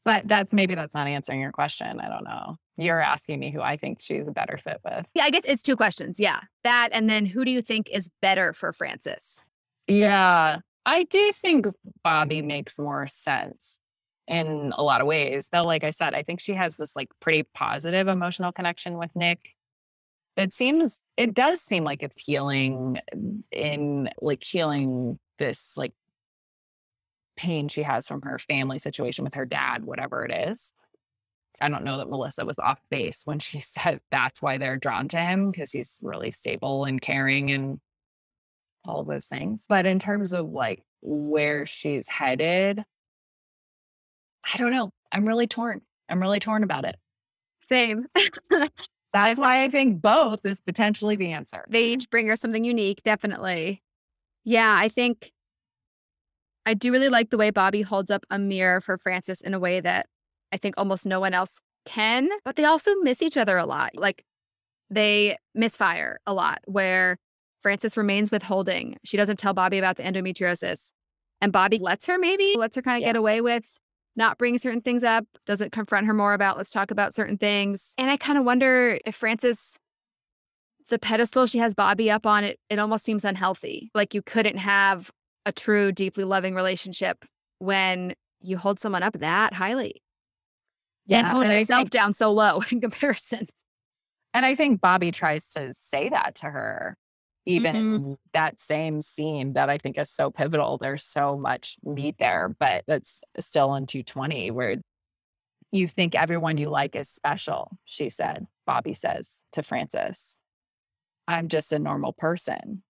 But 0.05 0.29
that's 0.29 0.53
maybe 0.53 0.77
that's 0.77 0.95
not 0.95 1.09
answering 1.09 1.41
your 1.41 1.51
question. 1.51 1.99
I 1.99 2.09
don't 2.09 2.23
know. 2.23 2.57
You're 2.77 3.01
asking 3.01 3.41
me 3.41 3.51
who 3.51 3.61
I 3.61 3.77
think 3.77 4.01
she's 4.01 4.29
a 4.29 4.31
better 4.31 4.57
fit 4.57 4.81
with. 4.85 5.07
Yeah, 5.15 5.25
I 5.25 5.31
guess 5.31 5.43
it's 5.45 5.63
two 5.63 5.75
questions. 5.75 6.21
Yeah. 6.21 6.41
That 6.63 6.91
and 6.93 7.11
then 7.11 7.27
who 7.27 7.45
do 7.45 7.51
you 7.51 7.61
think 7.61 7.91
is 7.91 8.09
better 8.23 8.53
for 8.53 8.73
Frances? 8.73 9.41
Yeah. 9.89 10.59
I 10.85 11.03
do 11.05 11.33
think 11.33 11.67
Bobby 12.05 12.41
makes 12.41 12.79
more 12.79 13.09
sense 13.09 13.81
in 14.29 14.73
a 14.77 14.83
lot 14.83 15.01
of 15.01 15.07
ways. 15.07 15.49
Though, 15.53 15.65
like 15.65 15.85
I 15.85 15.91
said, 15.91 16.15
I 16.15 16.23
think 16.23 16.41
she 16.41 16.55
has 16.55 16.77
this 16.77 16.97
like 16.97 17.09
pretty 17.21 17.45
positive 17.55 18.09
emotional 18.09 18.53
connection 18.53 18.99
with 18.99 19.15
Nick. 19.15 19.55
It 20.37 20.53
seems, 20.53 20.99
it 21.17 21.33
does 21.33 21.61
seem 21.61 21.85
like 21.85 22.03
it's 22.03 22.23
healing 22.23 22.99
mm, 23.15 23.43
in 23.51 24.11
like 24.21 24.43
healing 24.43 25.19
this 25.39 25.77
like 25.77 25.93
pain 27.37 27.69
she 27.69 27.83
has 27.83 28.09
from 28.09 28.23
her 28.23 28.39
family 28.39 28.79
situation 28.79 29.25
with 29.25 29.35
her 29.35 29.47
dad, 29.47 29.85
whatever 29.85 30.25
it 30.25 30.51
is. 30.51 30.73
I 31.61 31.69
don't 31.71 31.85
know 31.85 31.99
that 31.99 32.11
Melissa 32.11 32.45
was 32.45 32.59
off 32.59 32.81
base 32.91 33.23
when 33.25 33.39
she 33.39 33.59
said 33.61 34.01
that's 34.11 34.43
why 34.43 34.59
they're 34.59 34.77
drawn 34.77 35.09
to 35.09 35.19
him 35.19 35.51
because 35.51 35.73
he's 35.73 35.99
really 36.03 36.31
stable 36.31 36.85
and 36.85 37.01
caring 37.01 37.51
and 37.51 37.81
all 38.85 39.01
of 39.01 39.07
those 39.07 39.27
things. 39.27 39.67
But 39.69 39.87
in 39.87 39.99
terms 39.99 40.33
of 40.33 40.51
like 40.51 40.83
where 41.03 41.67
she's 41.67 42.09
headed, 42.09 42.85
I 44.53 44.57
don't 44.59 44.73
know. 44.73 44.91
I'm 45.13 45.27
really 45.27 45.47
torn. 45.47 45.81
I'm 46.09 46.21
really 46.21 46.41
torn 46.41 46.63
about 46.63 46.85
it. 46.85 46.97
Same. 47.69 48.07
that 48.51 49.31
is 49.31 49.39
why 49.39 49.65
I 49.65 49.69
think 49.69 50.01
both 50.01 50.41
is 50.45 50.61
potentially 50.61 51.17
the 51.17 51.33
answer. 51.33 51.65
They 51.69 51.87
each 51.87 52.09
bring 52.11 52.27
her 52.29 52.37
something 52.37 52.65
unique, 52.65 53.03
definitely. 53.05 53.83
Yeah, 54.45 54.77
I 54.79 54.89
think 54.89 55.33
I 56.65 56.75
do 56.75 56.93
really 56.93 57.09
like 57.09 57.31
the 57.31 57.39
way 57.39 57.51
Bobbi 57.51 57.85
holds 57.85 58.11
up 58.11 58.25
a 58.31 58.39
mirror 58.39 58.81
for 58.81 58.99
Frances 58.99 59.41
in 59.41 59.55
a 59.55 59.59
way 59.59 59.81
that 59.81 60.07
I 60.53 60.57
think 60.59 60.75
almost 60.77 61.07
no 61.07 61.21
one 61.21 61.35
else 61.35 61.61
can, 61.85 62.29
but 62.45 62.57
they 62.57 62.65
also 62.65 62.95
miss 63.03 63.23
each 63.23 63.37
other 63.37 63.57
a 63.57 63.67
lot. 63.67 63.93
Like 63.95 64.25
they 64.91 65.37
misfire 65.55 66.21
a 66.27 66.35
lot 66.35 66.61
where 66.67 67.19
Frances 67.63 67.97
remains 67.97 68.31
withholding. 68.31 68.97
She 69.05 69.17
doesn't 69.17 69.39
tell 69.39 69.55
Bobbi 69.55 69.79
about 69.79 69.97
the 69.97 70.05
endometriosis. 70.05 70.93
And 71.41 71.53
Bobbi 71.53 71.81
lets 71.81 72.07
her 72.07 72.19
maybe, 72.19 72.55
lets 72.57 72.77
her 72.77 72.83
kind 72.83 72.97
of 72.97 73.01
yeah. 73.03 73.09
get 73.09 73.17
away 73.17 73.41
with 73.41 73.79
not 74.17 74.39
bring 74.39 74.59
certain 74.59 74.81
things 74.81 75.05
up, 75.05 75.25
doesn't 75.45 75.73
confront 75.73 76.07
her 76.07 76.15
more 76.15 76.35
about, 76.35 76.57
let's 76.57 76.71
talk 76.71 76.91
about 76.91 77.15
certain 77.15 77.37
things. 77.37 77.95
And 77.99 78.11
I 78.11 78.17
kind 78.17 78.39
of 78.39 78.45
wonder 78.45 78.99
if 79.05 79.15
Frances, 79.15 79.79
the 80.89 80.99
pedestal 80.99 81.47
she 81.47 81.59
has 81.59 81.75
Bobbi 81.75 82.11
up 82.11 82.27
on, 82.27 82.45
it, 82.45 82.59
it 82.71 82.79
almost 82.79 83.05
seems 83.05 83.25
unhealthy. 83.25 83.91
Like 83.95 84.15
you 84.15 84.23
couldn't 84.23 84.59
have 84.59 85.11
a 85.45 85.53
true, 85.53 85.93
deeply 85.93 86.25
loving 86.25 86.55
relationship 86.55 87.25
when 87.59 88.15
you 88.41 88.57
hold 88.57 88.81
someone 88.81 89.03
up 89.03 89.19
that 89.21 89.53
highly. 89.53 90.03
Yeah. 91.07 91.19
And 91.19 91.27
hold 91.27 91.47
yourself 91.47 91.81
think, 91.81 91.91
down 91.91 92.13
so 92.13 92.33
low 92.33 92.61
in 92.71 92.81
comparison. 92.81 93.47
And 94.35 94.45
I 94.45 94.55
think 94.55 94.81
Bobbi 94.81 95.13
tries 95.13 95.49
to 95.51 95.73
say 95.79 96.09
that 96.09 96.35
to 96.37 96.47
her 96.47 96.97
even 97.47 97.75
mm-hmm. 97.75 98.13
that 98.35 98.61
same 98.61 99.01
scene 99.01 99.53
that 99.53 99.71
I 99.71 99.79
think 99.79 99.97
is 99.99 100.11
so 100.11 100.31
pivotal. 100.31 100.79
There's 100.79 101.05
so 101.05 101.37
much 101.37 101.77
meat 101.85 102.17
there, 102.19 102.55
but 102.59 102.85
that's 102.87 103.23
still 103.39 103.75
in 103.77 103.87
220 103.87 104.51
where 104.51 104.77
you 105.73 105.87
think 105.87 106.15
everyone 106.15 106.59
you 106.59 106.69
like 106.69 106.97
is 106.97 107.09
special, 107.09 107.79
she 107.85 108.09
said. 108.09 108.47
Bobbi 108.69 108.97
says 108.97 109.43
to 109.53 109.63
Frances. 109.63 110.39
I'm 111.29 111.49
just 111.49 111.73
a 111.73 111.79
normal 111.79 112.13
person. 112.13 112.83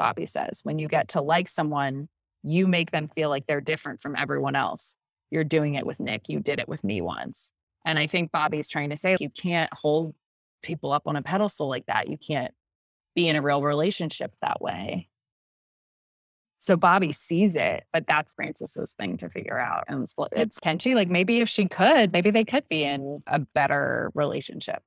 Bobbi 0.00 0.28
says, 0.28 0.60
when 0.62 0.78
you 0.78 0.88
get 0.88 1.08
to 1.08 1.20
like 1.20 1.48
someone, 1.48 2.08
you 2.42 2.66
make 2.66 2.90
them 2.90 3.08
feel 3.08 3.28
like 3.28 3.46
they're 3.46 3.60
different 3.60 4.00
from 4.00 4.16
everyone 4.16 4.56
else. 4.56 4.96
You're 5.30 5.44
doing 5.44 5.74
it 5.74 5.86
with 5.86 6.00
Nick. 6.00 6.28
You 6.28 6.40
did 6.40 6.58
it 6.58 6.68
with 6.68 6.82
me 6.84 7.00
once. 7.00 7.52
And 7.84 7.98
I 7.98 8.06
think 8.06 8.30
Bobbi's 8.32 8.68
trying 8.68 8.90
to 8.90 8.96
say, 8.96 9.16
you 9.20 9.30
can't 9.30 9.72
hold 9.72 10.14
people 10.62 10.92
up 10.92 11.02
on 11.06 11.16
a 11.16 11.22
pedestal 11.22 11.68
like 11.68 11.86
that. 11.86 12.08
You 12.08 12.16
can't 12.16 12.52
be 13.14 13.28
in 13.28 13.36
a 13.36 13.42
real 13.42 13.62
relationship 13.62 14.32
that 14.42 14.60
way. 14.60 15.08
So 16.58 16.76
Bobbi 16.76 17.14
sees 17.14 17.56
it, 17.56 17.84
but 17.92 18.06
that's 18.06 18.34
Frances's 18.34 18.92
thing 18.92 19.16
to 19.18 19.30
figure 19.30 19.58
out. 19.58 19.84
And 19.88 20.02
it's, 20.02 20.14
it's 20.32 20.60
can 20.60 20.78
she 20.78 20.94
like 20.94 21.08
maybe 21.08 21.40
if 21.40 21.48
she 21.48 21.66
could, 21.66 22.12
maybe 22.12 22.30
they 22.30 22.44
could 22.44 22.68
be 22.68 22.84
in 22.84 23.20
a 23.26 23.38
better 23.38 24.10
relationship. 24.14 24.82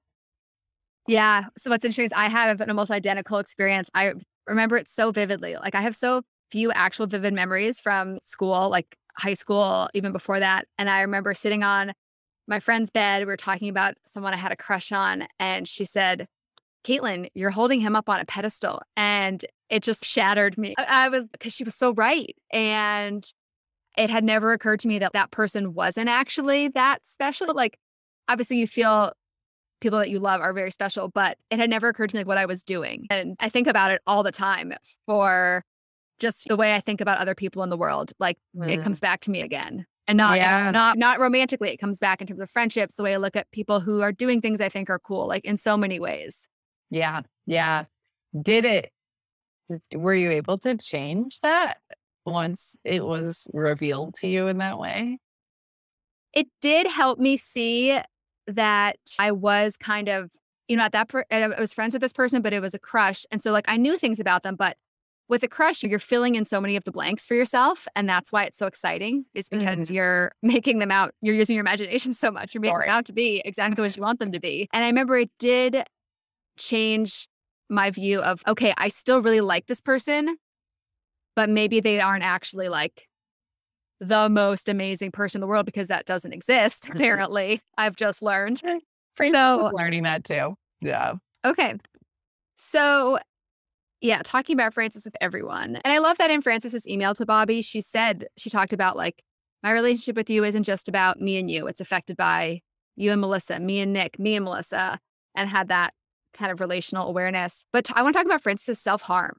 Yeah. 1.07 1.45
So 1.57 1.71
what's 1.71 1.83
interesting 1.83 2.05
is 2.05 2.13
I 2.13 2.29
have 2.29 2.61
an 2.61 2.69
almost 2.69 2.91
identical 2.91 3.39
experience. 3.39 3.89
I 3.93 4.13
remember 4.47 4.77
it 4.77 4.87
so 4.87 5.11
vividly. 5.11 5.55
Like 5.55 5.73
I 5.73 5.81
have 5.81 5.95
so 5.95 6.21
few 6.51 6.71
actual 6.71 7.07
vivid 7.07 7.33
memories 7.33 7.79
from 7.79 8.19
school, 8.23 8.69
like 8.69 8.95
high 9.17 9.33
school, 9.33 9.89
even 9.95 10.11
before 10.11 10.39
that. 10.39 10.67
And 10.77 10.89
I 10.89 11.01
remember 11.01 11.33
sitting 11.33 11.63
on 11.63 11.93
my 12.47 12.59
friend's 12.59 12.91
bed. 12.91 13.21
We 13.21 13.25
were 13.25 13.37
talking 13.37 13.69
about 13.69 13.95
someone 14.05 14.33
I 14.33 14.37
had 14.37 14.51
a 14.51 14.55
crush 14.55 14.91
on, 14.91 15.27
and 15.39 15.67
she 15.67 15.85
said, 15.85 16.27
Caitlin, 16.83 17.29
you're 17.33 17.49
holding 17.49 17.79
him 17.79 17.95
up 17.95 18.09
on 18.09 18.19
a 18.19 18.25
pedestal. 18.25 18.81
And 18.95 19.43
it 19.69 19.83
just 19.83 20.05
shattered 20.05 20.57
me. 20.57 20.75
I, 20.77 21.05
I 21.05 21.09
was, 21.09 21.25
because 21.27 21.53
she 21.53 21.63
was 21.63 21.75
so 21.75 21.93
right. 21.93 22.35
And 22.51 23.25
it 23.97 24.09
had 24.09 24.23
never 24.23 24.53
occurred 24.53 24.79
to 24.81 24.87
me 24.87 24.99
that 24.99 25.13
that 25.13 25.31
person 25.31 25.73
wasn't 25.73 26.09
actually 26.09 26.69
that 26.69 27.05
special. 27.07 27.53
Like, 27.53 27.77
obviously, 28.27 28.57
you 28.57 28.67
feel 28.67 29.13
people 29.81 29.99
that 29.99 30.09
you 30.09 30.19
love 30.19 30.41
are 30.41 30.53
very 30.53 30.71
special, 30.71 31.09
but 31.09 31.37
it 31.49 31.59
had 31.59 31.69
never 31.69 31.89
occurred 31.89 32.09
to 32.09 32.15
me 32.15 32.21
like 32.21 32.27
what 32.27 32.37
I 32.37 32.45
was 32.45 32.63
doing. 32.63 33.05
And 33.09 33.35
I 33.39 33.49
think 33.49 33.67
about 33.67 33.91
it 33.91 34.01
all 34.07 34.23
the 34.23 34.31
time 34.31 34.73
for 35.05 35.63
just 36.19 36.47
the 36.47 36.55
way 36.55 36.73
I 36.73 36.79
think 36.79 37.01
about 37.01 37.19
other 37.19 37.35
people 37.35 37.63
in 37.63 37.69
the 37.69 37.77
world. 37.77 38.13
Like, 38.19 38.37
mm. 38.55 38.69
it 38.69 38.81
comes 38.81 38.99
back 38.99 39.21
to 39.21 39.31
me 39.31 39.41
again 39.41 39.85
and 40.07 40.17
not 40.17 40.37
yeah. 40.37 40.71
not 40.71 40.97
not 40.97 41.19
romantically 41.19 41.69
it 41.69 41.77
comes 41.77 41.99
back 41.99 42.21
in 42.21 42.27
terms 42.27 42.41
of 42.41 42.49
friendships 42.49 42.95
the 42.95 43.03
way 43.03 43.13
i 43.13 43.17
look 43.17 43.35
at 43.35 43.49
people 43.51 43.79
who 43.79 44.01
are 44.01 44.11
doing 44.11 44.41
things 44.41 44.61
i 44.61 44.69
think 44.69 44.89
are 44.89 44.99
cool 44.99 45.27
like 45.27 45.45
in 45.45 45.57
so 45.57 45.77
many 45.77 45.99
ways 45.99 46.47
yeah. 46.93 47.21
Yeah. 47.47 47.85
Did 48.39 48.65
it, 48.65 48.91
were 49.95 50.13
you 50.13 50.31
able 50.31 50.59
to 50.59 50.77
change 50.77 51.39
that 51.41 51.77
once 52.25 52.77
it 52.83 53.03
was 53.03 53.47
revealed 53.51 54.13
to 54.15 54.27
you 54.27 54.47
in 54.47 54.59
that 54.59 54.77
way? 54.77 55.17
It 56.33 56.47
did 56.61 56.87
help 56.87 57.17
me 57.17 57.35
see 57.37 57.99
that 58.47 58.97
I 59.19 59.31
was 59.31 59.75
kind 59.75 60.07
of, 60.07 60.31
you 60.67 60.77
know, 60.77 60.83
at 60.83 60.91
that, 60.91 61.09
per- 61.09 61.25
I 61.31 61.47
was 61.59 61.73
friends 61.73 61.93
with 61.93 62.01
this 62.01 62.13
person, 62.13 62.41
but 62.43 62.53
it 62.53 62.59
was 62.59 62.75
a 62.75 62.79
crush. 62.79 63.25
And 63.31 63.41
so, 63.41 63.51
like, 63.51 63.65
I 63.67 63.77
knew 63.77 63.97
things 63.97 64.19
about 64.19 64.43
them, 64.43 64.55
but 64.55 64.77
with 65.29 65.41
a 65.41 65.47
crush, 65.47 65.83
you're 65.83 65.99
filling 65.99 66.35
in 66.35 66.45
so 66.45 66.61
many 66.61 66.75
of 66.75 66.83
the 66.83 66.91
blanks 66.91 67.25
for 67.25 67.33
yourself. 67.33 67.87
And 67.95 68.07
that's 68.07 68.31
why 68.31 68.43
it's 68.43 68.57
so 68.57 68.67
exciting, 68.67 69.25
is 69.33 69.49
because 69.49 69.87
mm-hmm. 69.87 69.93
you're 69.95 70.31
making 70.43 70.79
them 70.79 70.91
out, 70.91 71.13
you're 71.21 71.35
using 71.35 71.55
your 71.55 71.61
imagination 71.61 72.13
so 72.23 72.29
much. 72.29 72.53
You're 72.53 72.61
making 72.61 72.75
Sorry. 72.75 72.87
them 72.87 72.95
out 72.95 73.05
to 73.05 73.13
be 73.13 73.41
exactly 73.43 73.81
what 73.81 73.95
you 73.95 74.03
want 74.03 74.19
them 74.19 74.31
to 74.31 74.39
be. 74.39 74.67
And 74.73 74.83
I 74.83 74.87
remember 74.87 75.17
it 75.17 75.31
did 75.39 75.83
change 76.57 77.27
my 77.69 77.91
view 77.91 78.19
of, 78.21 78.41
okay, 78.47 78.73
I 78.77 78.87
still 78.87 79.21
really 79.21 79.41
like 79.41 79.67
this 79.67 79.81
person, 79.81 80.37
but 81.35 81.49
maybe 81.49 81.79
they 81.79 81.99
aren't 81.99 82.23
actually 82.23 82.69
like 82.69 83.07
the 83.99 84.29
most 84.29 84.69
amazing 84.69 85.11
person 85.11 85.39
in 85.39 85.41
the 85.41 85.47
world 85.47 85.65
because 85.65 85.87
that 85.87 86.05
doesn't 86.05 86.33
exist. 86.33 86.89
Apparently, 86.93 87.59
I've 87.77 87.95
just 87.95 88.21
learned. 88.21 88.61
Eh, 88.65 88.79
so 89.31 89.71
learning 89.73 90.03
that 90.03 90.23
too. 90.23 90.55
Yeah. 90.81 91.13
Okay. 91.45 91.75
So 92.57 93.19
yeah, 94.01 94.21
talking 94.21 94.53
about 94.53 94.73
Frances 94.73 95.05
with 95.05 95.15
everyone. 95.21 95.77
And 95.77 95.93
I 95.93 95.99
love 95.99 96.17
that 96.17 96.29
in 96.29 96.41
Frances's 96.41 96.85
email 96.85 97.13
to 97.15 97.25
Bobbi, 97.25 97.63
she 97.63 97.79
said, 97.79 98.27
she 98.37 98.49
talked 98.49 98.73
about 98.73 98.97
like, 98.97 99.23
my 99.63 99.71
relationship 99.71 100.17
with 100.17 100.29
you 100.29 100.43
isn't 100.43 100.63
just 100.63 100.89
about 100.89 101.21
me 101.21 101.37
and 101.37 101.49
you. 101.49 101.67
It's 101.67 101.79
affected 101.79 102.17
by 102.17 102.59
you 102.97 103.13
and 103.13 103.21
Melissa, 103.21 103.61
me 103.61 103.79
and 103.79 103.93
Nick, 103.93 104.19
me 104.19 104.35
and 104.35 104.43
Melissa, 104.43 104.99
and 105.35 105.49
had 105.49 105.69
that 105.69 105.93
kind 106.33 106.51
of 106.51 106.59
relational 106.59 107.07
awareness. 107.07 107.65
But 107.71 107.89
I 107.93 108.03
want 108.03 108.13
to 108.13 108.19
talk 108.19 108.25
about 108.25 108.41
Frances's 108.41 108.79
self 108.79 109.01
harm 109.01 109.37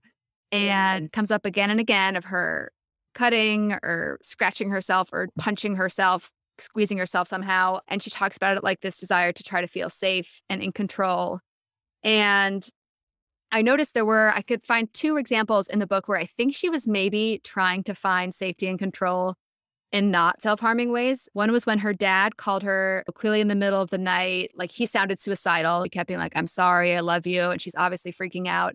and 0.53 1.11
comes 1.13 1.31
up 1.31 1.45
again 1.45 1.71
and 1.71 1.81
again 1.81 2.17
of 2.17 2.27
her 2.27 2.71
cutting 3.15 3.73
or 3.73 4.19
scratching 4.23 4.71
herself 4.71 5.11
or 5.13 5.29
punching 5.39 5.77
herself, 5.77 6.31
squeezing 6.59 6.99
herself 6.99 7.29
somehow. 7.29 7.79
And 7.89 8.03
she 8.03 8.11
talks 8.11 8.37
about 8.37 8.57
it 8.57 8.65
like 8.65 8.81
this 8.81 8.99
desire 8.99 9.33
to 9.33 9.43
try 9.43 9.61
to 9.61 9.67
feel 9.67 9.91
safe 9.91 10.43
and 10.49 10.63
in 10.63 10.73
control. 10.73 11.41
And 12.03 12.67
I 13.51 13.63
noticed 13.63 13.95
there 13.95 14.05
were, 14.05 14.33
I 14.35 14.43
could 14.43 14.65
find 14.65 14.93
two 14.93 15.17
examples 15.17 15.69
in 15.69 15.79
the 15.79 15.87
book 15.87 16.09
where 16.09 16.19
I 16.19 16.27
think 16.27 16.55
she 16.55 16.69
was 16.69 16.89
maybe 16.89 17.41
trying 17.45 17.85
to 17.85 17.95
find 17.95 18.35
safety 18.35 18.67
and 18.67 18.79
control 18.79 19.37
in 19.95 20.11
not 20.11 20.43
self 20.43 20.59
harming 20.59 20.91
ways. 20.91 21.29
One 21.35 21.53
was 21.53 21.67
when 21.67 21.79
her 21.79 21.93
dad 21.95 22.37
called 22.37 22.65
her 22.65 23.05
clearly 23.15 23.41
in 23.41 23.47
the 23.47 23.55
middle 23.55 23.81
of 23.81 23.91
the 23.91 23.99
night, 23.99 24.51
like 24.57 24.73
he 24.73 24.87
sounded 24.87 25.21
suicidal. 25.21 25.85
He 25.85 25.89
kept 25.89 26.09
being 26.09 26.19
like, 26.19 26.33
I'm 26.35 26.49
sorry, 26.49 26.97
I 26.97 27.01
love 27.01 27.29
you. 27.29 27.43
And 27.43 27.63
she's 27.63 27.77
obviously 27.77 28.13
freaking 28.13 28.49
out. 28.49 28.75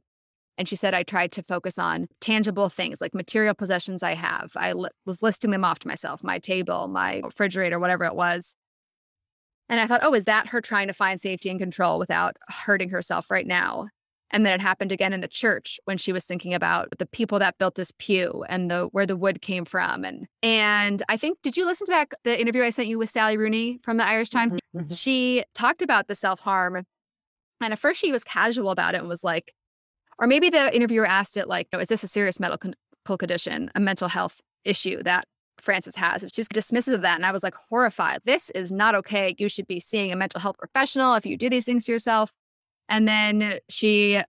And 0.57 0.67
she 0.67 0.77
said, 0.77 0.93
I 0.93 1.03
tried 1.03 1.33
to 1.33 1.43
focus 1.43 1.77
on 1.77 2.07
tangible 2.21 2.69
things 2.69 3.01
like 3.01 3.13
material 3.13 3.53
possessions 3.53 4.01
I 4.01 4.13
have. 4.13 4.51
I 4.55 4.73
was 4.73 5.21
listing 5.21 5.51
them 5.51 5.65
off 5.65 5.79
to 5.79 5.89
myself 5.89 6.23
my 6.23 6.39
table, 6.39 6.87
my 6.87 7.19
refrigerator, 7.21 7.79
whatever 7.79 8.05
it 8.05 8.15
was. 8.15 8.55
And 9.67 9.81
I 9.81 9.87
thought, 9.87 10.01
oh, 10.03 10.13
is 10.13 10.23
that 10.23 10.47
her 10.47 10.61
trying 10.61 10.87
to 10.87 10.93
find 10.93 11.19
safety 11.19 11.49
and 11.49 11.59
control 11.59 11.99
without 11.99 12.37
hurting 12.47 12.89
herself 12.89 13.29
right 13.29 13.45
now? 13.45 13.89
And 14.31 14.45
then 14.45 14.53
it 14.53 14.61
happened 14.61 14.91
again 14.91 15.13
in 15.13 15.21
the 15.21 15.27
church 15.27 15.79
when 15.85 15.97
she 15.97 16.13
was 16.13 16.25
thinking 16.25 16.53
about 16.53 16.89
the 16.97 17.05
people 17.05 17.39
that 17.39 17.57
built 17.57 17.75
this 17.75 17.91
pew 17.97 18.43
and 18.47 18.69
the 18.69 18.85
where 18.91 19.05
the 19.05 19.17
wood 19.17 19.41
came 19.41 19.65
from. 19.65 20.05
And 20.05 20.27
and 20.43 21.03
I 21.09 21.17
think 21.17 21.39
did 21.41 21.57
you 21.57 21.65
listen 21.65 21.85
to 21.85 21.91
that 21.91 22.11
the 22.23 22.39
interview 22.39 22.63
I 22.63 22.69
sent 22.69 22.87
you 22.87 22.97
with 22.97 23.09
Sally 23.09 23.37
Rooney 23.37 23.79
from 23.83 23.97
the 23.97 24.05
Irish 24.05 24.29
Times? 24.29 24.53
Mm-hmm. 24.53 24.79
mm-hmm. 24.79 24.93
She 24.93 25.43
talked 25.55 25.81
about 25.81 26.07
the 26.07 26.15
self-harm. 26.15 26.85
And 27.61 27.73
at 27.73 27.79
first 27.79 27.99
she 27.99 28.11
was 28.11 28.23
casual 28.23 28.69
about 28.69 28.95
it 28.95 28.99
and 28.99 29.09
was 29.09 29.23
like, 29.23 29.53
or 30.17 30.27
maybe 30.27 30.49
the 30.49 30.73
interviewer 30.73 31.05
asked 31.05 31.35
it 31.35 31.47
like, 31.47 31.67
is 31.73 31.87
this 31.87 32.03
a 32.03 32.07
serious 32.07 32.39
medical 32.39 32.71
condition, 33.17 33.71
a 33.75 33.79
mental 33.79 34.07
health 34.07 34.39
issue 34.63 35.01
that 35.03 35.25
Frances 35.61 35.95
has. 35.95 36.23
And 36.23 36.33
she 36.33 36.41
was 36.41 36.47
dismissive 36.47 36.93
of 36.93 37.01
that. 37.01 37.15
And 37.15 37.25
I 37.25 37.31
was 37.31 37.43
like 37.43 37.55
horrified. 37.69 38.21
This 38.25 38.49
is 38.51 38.71
not 38.71 38.95
okay. 38.95 39.35
You 39.37 39.49
should 39.49 39.67
be 39.67 39.79
seeing 39.79 40.11
a 40.11 40.15
mental 40.15 40.39
health 40.39 40.57
professional 40.57 41.15
if 41.15 41.25
you 41.25 41.37
do 41.37 41.49
these 41.49 41.65
things 41.65 41.85
to 41.85 41.91
yourself. 41.91 42.31
And 42.89 43.07
then 43.07 43.59
she 43.69 44.19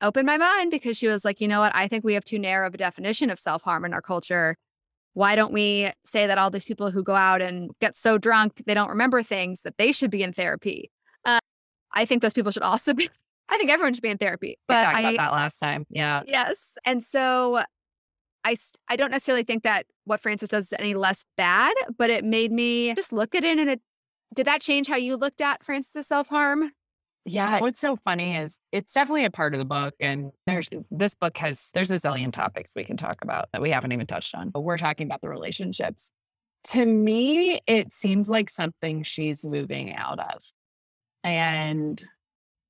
opened 0.00 0.26
my 0.26 0.36
mind 0.36 0.70
because 0.70 0.96
she 0.96 1.06
was 1.06 1.24
like, 1.24 1.40
you 1.40 1.48
know 1.48 1.60
what? 1.60 1.74
I 1.74 1.86
think 1.86 2.04
we 2.04 2.14
have 2.14 2.24
too 2.24 2.38
narrow 2.38 2.66
of 2.66 2.74
a 2.74 2.78
definition 2.78 3.30
of 3.30 3.38
self 3.38 3.62
harm 3.62 3.84
in 3.84 3.92
our 3.92 4.02
culture. 4.02 4.56
Why 5.14 5.36
don't 5.36 5.52
we 5.52 5.90
say 6.04 6.26
that 6.26 6.38
all 6.38 6.50
these 6.50 6.64
people 6.64 6.90
who 6.90 7.02
go 7.02 7.14
out 7.14 7.42
and 7.42 7.70
get 7.80 7.96
so 7.96 8.18
drunk 8.18 8.62
they 8.66 8.74
don't 8.74 8.88
remember 8.88 9.22
things 9.22 9.62
that 9.62 9.76
they 9.78 9.92
should 9.92 10.10
be 10.10 10.22
in 10.22 10.32
therapy? 10.32 10.90
Uh, 11.24 11.40
I 11.92 12.04
think 12.04 12.22
those 12.22 12.32
people 12.32 12.50
should 12.50 12.62
also 12.64 12.94
be. 12.94 13.08
I 13.50 13.56
think 13.56 13.70
everyone 13.70 13.94
should 13.94 14.02
be 14.02 14.10
in 14.10 14.18
therapy. 14.18 14.58
But 14.66 14.86
I 14.86 15.02
talked 15.02 15.14
about 15.14 15.16
that 15.16 15.32
last 15.32 15.58
time. 15.58 15.86
Yeah. 15.90 16.22
Yes. 16.26 16.76
And 16.84 17.02
so 17.02 17.62
I 18.44 18.56
I 18.88 18.96
don't 18.96 19.10
necessarily 19.10 19.44
think 19.44 19.64
that 19.64 19.86
what 20.04 20.20
Frances 20.20 20.48
does 20.48 20.66
is 20.66 20.74
any 20.78 20.94
less 20.94 21.24
bad, 21.36 21.74
but 21.96 22.10
it 22.10 22.24
made 22.24 22.52
me 22.52 22.94
just 22.94 23.12
look 23.12 23.34
at 23.34 23.44
it 23.44 23.58
and 23.58 23.68
it 23.68 23.80
did 24.34 24.46
that 24.46 24.60
change 24.60 24.88
how 24.88 24.96
you 24.96 25.16
looked 25.16 25.40
at 25.40 25.64
Frances' 25.64 26.06
self 26.06 26.28
harm? 26.28 26.70
Yeah. 27.28 27.60
What's 27.60 27.80
so 27.80 27.96
funny 27.96 28.36
is 28.36 28.58
it's 28.72 28.92
definitely 28.92 29.24
a 29.24 29.30
part 29.30 29.54
of 29.54 29.60
the 29.60 29.66
book. 29.66 29.94
And 30.00 30.32
there's 30.46 30.68
mm-hmm. 30.68 30.96
this 30.96 31.14
book 31.14 31.36
has, 31.38 31.68
there's 31.74 31.90
a 31.90 32.00
zillion 32.00 32.32
topics 32.32 32.72
we 32.74 32.84
can 32.84 32.96
talk 32.96 33.18
about 33.22 33.48
that 33.52 33.60
we 33.60 33.70
haven't 33.70 33.92
even 33.92 34.06
touched 34.06 34.34
on. 34.34 34.50
But 34.50 34.62
we're 34.62 34.78
talking 34.78 35.06
about 35.06 35.20
the 35.20 35.28
relationships. 35.28 36.10
To 36.68 36.84
me, 36.84 37.60
it 37.66 37.92
seems 37.92 38.28
like 38.28 38.50
something 38.50 39.02
she's 39.02 39.44
moving 39.44 39.94
out 39.94 40.18
of. 40.18 40.42
And 41.22 42.02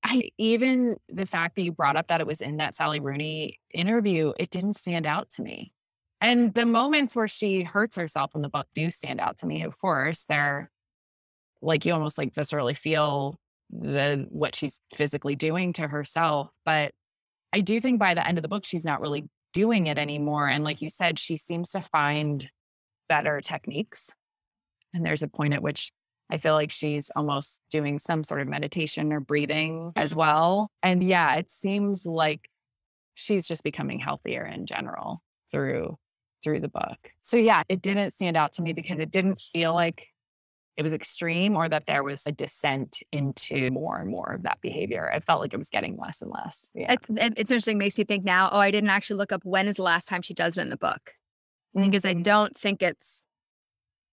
I 0.05 0.31
even 0.39 0.97
the 1.09 1.27
fact 1.27 1.57
that 1.57 1.63
you 1.63 1.73
brought 1.73 1.97
up 1.97 2.09
that 2.09 2.21
it 2.21 2.27
was 2.27 2.41
in 2.41 2.59
that 2.59 2.77
Sally 2.77 3.01
Rooney 3.01 3.59
interview, 3.73 4.33
it 4.39 4.51
didn't 4.51 4.75
stand 4.75 5.07
out 5.07 5.31
to 5.31 5.43
me. 5.43 5.73
And 6.21 6.53
the 6.53 6.67
moments 6.67 7.15
where 7.15 7.29
she 7.29 7.63
hurts 7.63 7.97
herself 7.97 8.35
in 8.35 8.43
the 8.43 8.49
book 8.49 8.67
do 8.75 8.91
stand 8.91 9.21
out 9.21 9.39
to 9.39 9.47
me. 9.47 9.63
Of 9.63 9.79
course, 9.79 10.25
they're 10.25 10.71
like 11.63 11.85
you 11.85 11.93
almost 11.93 12.19
like 12.19 12.33
viscerally 12.33 12.77
feel 12.77 13.39
the 13.71 14.27
what 14.31 14.55
she's 14.55 14.81
physically 14.95 15.37
doing 15.37 15.73
to 15.75 15.87
herself. 15.89 16.55
But 16.65 16.93
I 17.53 17.61
do 17.61 17.81
think 17.81 17.99
by 17.99 18.15
the 18.15 18.27
end 18.27 18.39
of 18.39 18.43
the 18.43 18.49
book, 18.49 18.65
she's 18.65 18.85
not 18.85 19.01
really 19.01 19.29
doing 19.53 19.87
it 19.87 19.99
anymore. 19.99 20.49
And 20.49 20.65
like 20.65 20.83
you 20.83 20.89
said, 20.89 21.19
she 21.19 21.37
seems 21.37 21.71
to 21.71 21.81
find 21.81 22.49
better 23.09 23.41
techniques. 23.41 24.11
And 24.95 25.05
there's 25.05 25.23
a 25.23 25.29
point 25.29 25.55
at 25.55 25.63
which 25.63 25.93
I 26.31 26.39
feel 26.39 26.55
like 26.55 26.71
she's 26.71 27.11
almost 27.17 27.61
doing 27.71 27.99
some 27.99 28.23
sort 28.23 28.41
of 28.41 28.49
meditation 28.49 29.13
or 29.13 29.21
breathing 29.21 29.93
as 29.97 30.11
mm-hmm. 30.11 30.21
well. 30.21 30.71
And 30.83 31.03
yeah, 31.03 31.37
it 31.37 31.51
seems 31.51 32.05
like 32.07 32.49
she's 33.15 33.47
just 33.47 33.63
becoming 33.63 33.99
healthier 33.99 34.45
in 34.45 34.67
general 34.67 35.23
through 35.51 35.99
through 36.45 36.61
the 36.61 36.69
book. 36.69 37.11
So 37.23 37.37
yeah, 37.37 37.63
it 37.69 37.83
didn't 37.83 38.13
stand 38.13 38.37
out 38.37 38.53
to 38.55 38.63
me 38.63 38.73
because 38.73 38.99
it 39.01 39.11
didn't 39.11 39.41
feel 39.53 39.75
like 39.75 40.07
it 40.79 40.83
was 40.83 40.95
extreme 40.95 41.57
or 41.57 41.69
that 41.69 41.87
there 41.89 42.05
was 42.05 42.25
a 42.25 42.31
descent 42.31 43.01
into 43.11 43.69
more 43.73 43.99
and 43.99 44.09
more 44.09 44.35
of 44.35 44.45
that 44.45 44.61
behavior. 44.61 45.11
I 45.13 45.19
felt 45.19 45.41
like 45.41 45.53
it 45.53 45.59
was 45.59 45.69
getting 45.69 45.97
less 45.97 46.23
and 46.23 46.31
less. 46.31 46.71
Yeah. 46.73 46.93
It's, 46.93 47.05
it's 47.37 47.51
interesting. 47.51 47.79
Makes 47.79 47.99
me 47.99 48.05
think 48.05 48.25
now, 48.25 48.49
oh, 48.53 48.61
I 48.61 48.71
didn't 48.71 48.91
actually 48.91 49.17
look 49.17 49.33
up 49.33 49.45
when 49.45 49.67
is 49.67 49.75
the 49.75 49.83
last 49.83 50.07
time 50.07 50.23
she 50.23 50.35
does 50.35 50.57
it 50.57 50.61
in 50.61 50.71
the 50.71 50.77
book. 50.77 51.15
Mm-hmm. 51.77 51.85
Because 51.85 52.05
I 52.05 52.15
don't 52.15 52.57
think 52.57 52.81
it's, 52.81 53.25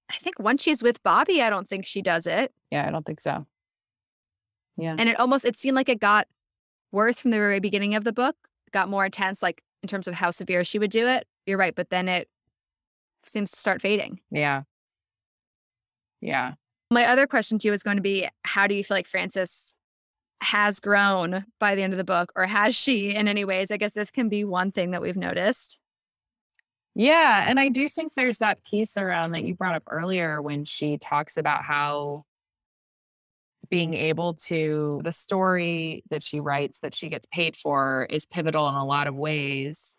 I 0.09 0.16
think 0.16 0.39
once 0.39 0.63
she's 0.63 0.82
with 0.82 1.03
Bobbi, 1.03 1.39
I 1.39 1.51
don't 1.51 1.70
think 1.70 1.86
she 1.86 2.01
does 2.01 2.26
it. 2.26 2.51
Yeah, 2.72 2.88
I 2.88 2.89
don't 2.89 3.05
think 3.05 3.20
so. 3.20 3.45
Yeah. 4.76 4.95
And 4.97 5.07
it 5.07 5.20
almost, 5.20 5.45
it 5.45 5.57
seemed 5.57 5.76
like 5.76 5.88
it 5.88 5.99
got 5.99 6.28
worse 6.91 7.20
from 7.20 7.30
the 7.30 7.38
very 7.38 7.59
beginning 7.59 7.93
of 7.93 8.03
the 8.05 8.11
book, 8.11 8.36
it 8.66 8.72
got 8.72 8.89
more 8.89 9.05
intense, 9.05 9.43
like 9.43 9.61
in 9.84 9.88
terms 9.88 10.07
of 10.07 10.16
how 10.16 10.32
severe 10.32 10.63
she 10.63 10.80
would 10.80 10.89
do 10.89 11.05
it. 11.05 11.28
You're 11.45 11.59
right. 11.59 11.76
But 11.76 11.91
then 11.91 12.09
it 12.09 12.28
seems 13.28 13.51
to 13.51 13.59
start 13.59 13.84
fading. 13.84 14.20
Yeah. 14.32 14.63
Yeah. 16.22 16.53
My 16.91 17.05
other 17.05 17.28
question 17.28 17.57
to 17.59 17.68
you 17.68 17.74
is 17.74 17.84
going 17.84 17.97
to 17.97 18.03
be 18.03 18.28
how 18.43 18.68
do 18.68 18.76
you 18.76 18.84
feel 18.84 18.97
like 18.97 19.07
Frances 19.07 19.76
has 20.41 20.80
grown 20.80 21.45
by 21.59 21.76
the 21.76 21.82
end 21.82 21.93
of 21.93 21.97
the 21.97 22.03
book, 22.03 22.32
or 22.36 22.45
has 22.45 22.76
she 22.76 23.16
in 23.16 23.28
any 23.28 23.45
ways? 23.45 23.72
I 23.72 23.78
guess 23.78 23.93
this 23.93 24.11
can 24.11 24.30
be 24.30 24.43
one 24.43 24.72
thing 24.72 24.91
that 24.91 25.01
we've 25.01 25.16
noticed. 25.16 25.80
Yeah. 26.93 27.45
And 27.47 27.59
I 27.59 27.70
do 27.70 27.89
think 27.89 28.13
there's 28.16 28.38
that 28.38 28.63
piece 28.63 28.95
around 28.95 29.32
that 29.32 29.43
you 29.43 29.55
brought 29.55 29.76
up 29.76 29.84
earlier 29.89 30.41
when 30.41 30.63
she 30.63 30.97
talks 30.97 31.36
about 31.36 31.63
how 31.63 32.24
being 33.70 33.93
able 33.95 34.36
to, 34.36 35.01
the 35.03 35.11
story 35.11 36.03
that 36.09 36.24
she 36.24 36.39
writes 36.39 36.80
that 36.80 36.93
she 36.93 37.09
gets 37.09 37.28
paid 37.32 37.55
for 37.55 38.07
is 38.09 38.26
pivotal 38.26 38.70
in 38.70 38.76
a 38.76 38.86
lot 38.86 39.07
of 39.07 39.16
ways 39.16 39.97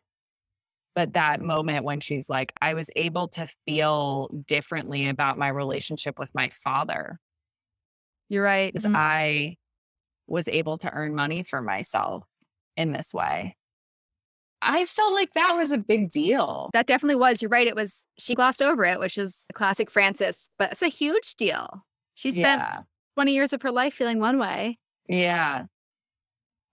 but 0.97 1.13
that 1.13 1.43
moment 1.43 1.85
when 1.85 2.01
she's 2.01 2.29
like, 2.31 2.55
I 2.61 2.73
was 2.73 2.89
able 2.97 3.29
to 3.29 3.47
feel 3.67 4.31
differently 4.47 5.09
about 5.09 5.39
my 5.39 5.49
relationship 5.49 6.19
with 6.19 6.35
my 6.35 6.49
father. 6.49 7.21
You're 8.31 8.43
right. 8.43 8.73
Because 8.73 8.87
mm-hmm. 8.87 8.97
I 8.97 9.57
was 10.27 10.49
able 10.49 10.79
to 10.79 10.91
earn 10.91 11.15
money 11.15 11.43
for 11.43 11.61
myself 11.61 12.25
in 12.79 12.93
this 12.93 13.13
way. 13.13 13.59
I 14.63 14.87
felt 14.87 15.13
like 15.13 15.35
that 15.35 15.55
was 15.55 15.71
a 15.71 15.79
big 15.79 16.11
deal. 16.11 16.71
That 16.73 16.87
definitely 16.87 17.17
was. 17.17 17.43
You're 17.43 17.51
right. 17.51 17.67
It 17.67 17.77
was, 17.77 18.03
she 18.19 18.35
glossed 18.35 18.63
over 18.63 18.83
it, 18.87 18.99
which 18.99 19.19
is 19.19 19.45
a 19.51 19.53
classic 19.53 19.91
Frances, 19.91 20.49
but 20.59 20.73
it's 20.73 20.83
a 20.83 20.89
huge 20.89 21.35
deal. 21.35 21.85
She 22.15 22.33
spent 22.33 22.63
yeah. 22.63 22.79
20 23.17 23.35
years 23.35 23.53
of 23.53 23.61
her 23.61 23.71
life 23.71 23.93
feeling 23.93 24.19
one 24.19 24.39
way. 24.39 24.79
Yeah 25.09 25.67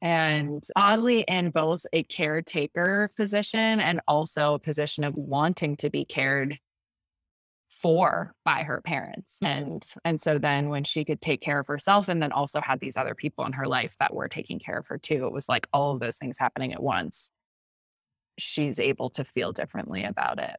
and 0.04 0.62
oddly 0.76 1.22
in 1.22 1.50
both 1.50 1.86
a 1.94 2.04
caretaker 2.04 3.10
position 3.16 3.80
and 3.80 4.02
also 4.08 4.54
a 4.54 4.60
position 4.60 5.06
of 5.06 5.16
wanting 5.16 5.78
to 5.78 5.90
be 5.90 6.04
cared 6.04 6.60
for 7.72 8.36
by 8.46 8.64
her 8.64 8.82
parents. 8.82 9.38
And 9.42 9.82
and 10.06 10.22
so 10.22 10.38
then 10.38 10.70
when 10.70 10.84
she 10.84 11.06
could 11.06 11.22
take 11.22 11.42
care 11.42 11.60
of 11.60 11.68
herself 11.68 12.10
and 12.10 12.22
then 12.22 12.34
also 12.34 12.60
had 12.62 12.82
these 12.82 12.98
other 12.98 13.16
people 13.16 13.46
in 13.46 13.54
her 13.54 13.66
life 13.66 13.96
that 14.00 14.14
were 14.14 14.28
taking 14.28 14.60
care 14.60 14.78
of 14.78 14.88
her 14.88 14.98
too, 14.98 15.26
it 15.26 15.32
was 15.34 15.48
like 15.50 15.68
all 15.74 15.94
of 15.94 16.02
those 16.02 16.18
things 16.18 16.38
happening 16.38 16.74
at 16.74 16.84
once. 16.84 17.32
She's 18.38 18.80
able 18.80 19.10
to 19.12 19.24
feel 19.24 19.54
differently 19.54 20.04
about 20.04 20.38
it. 20.40 20.58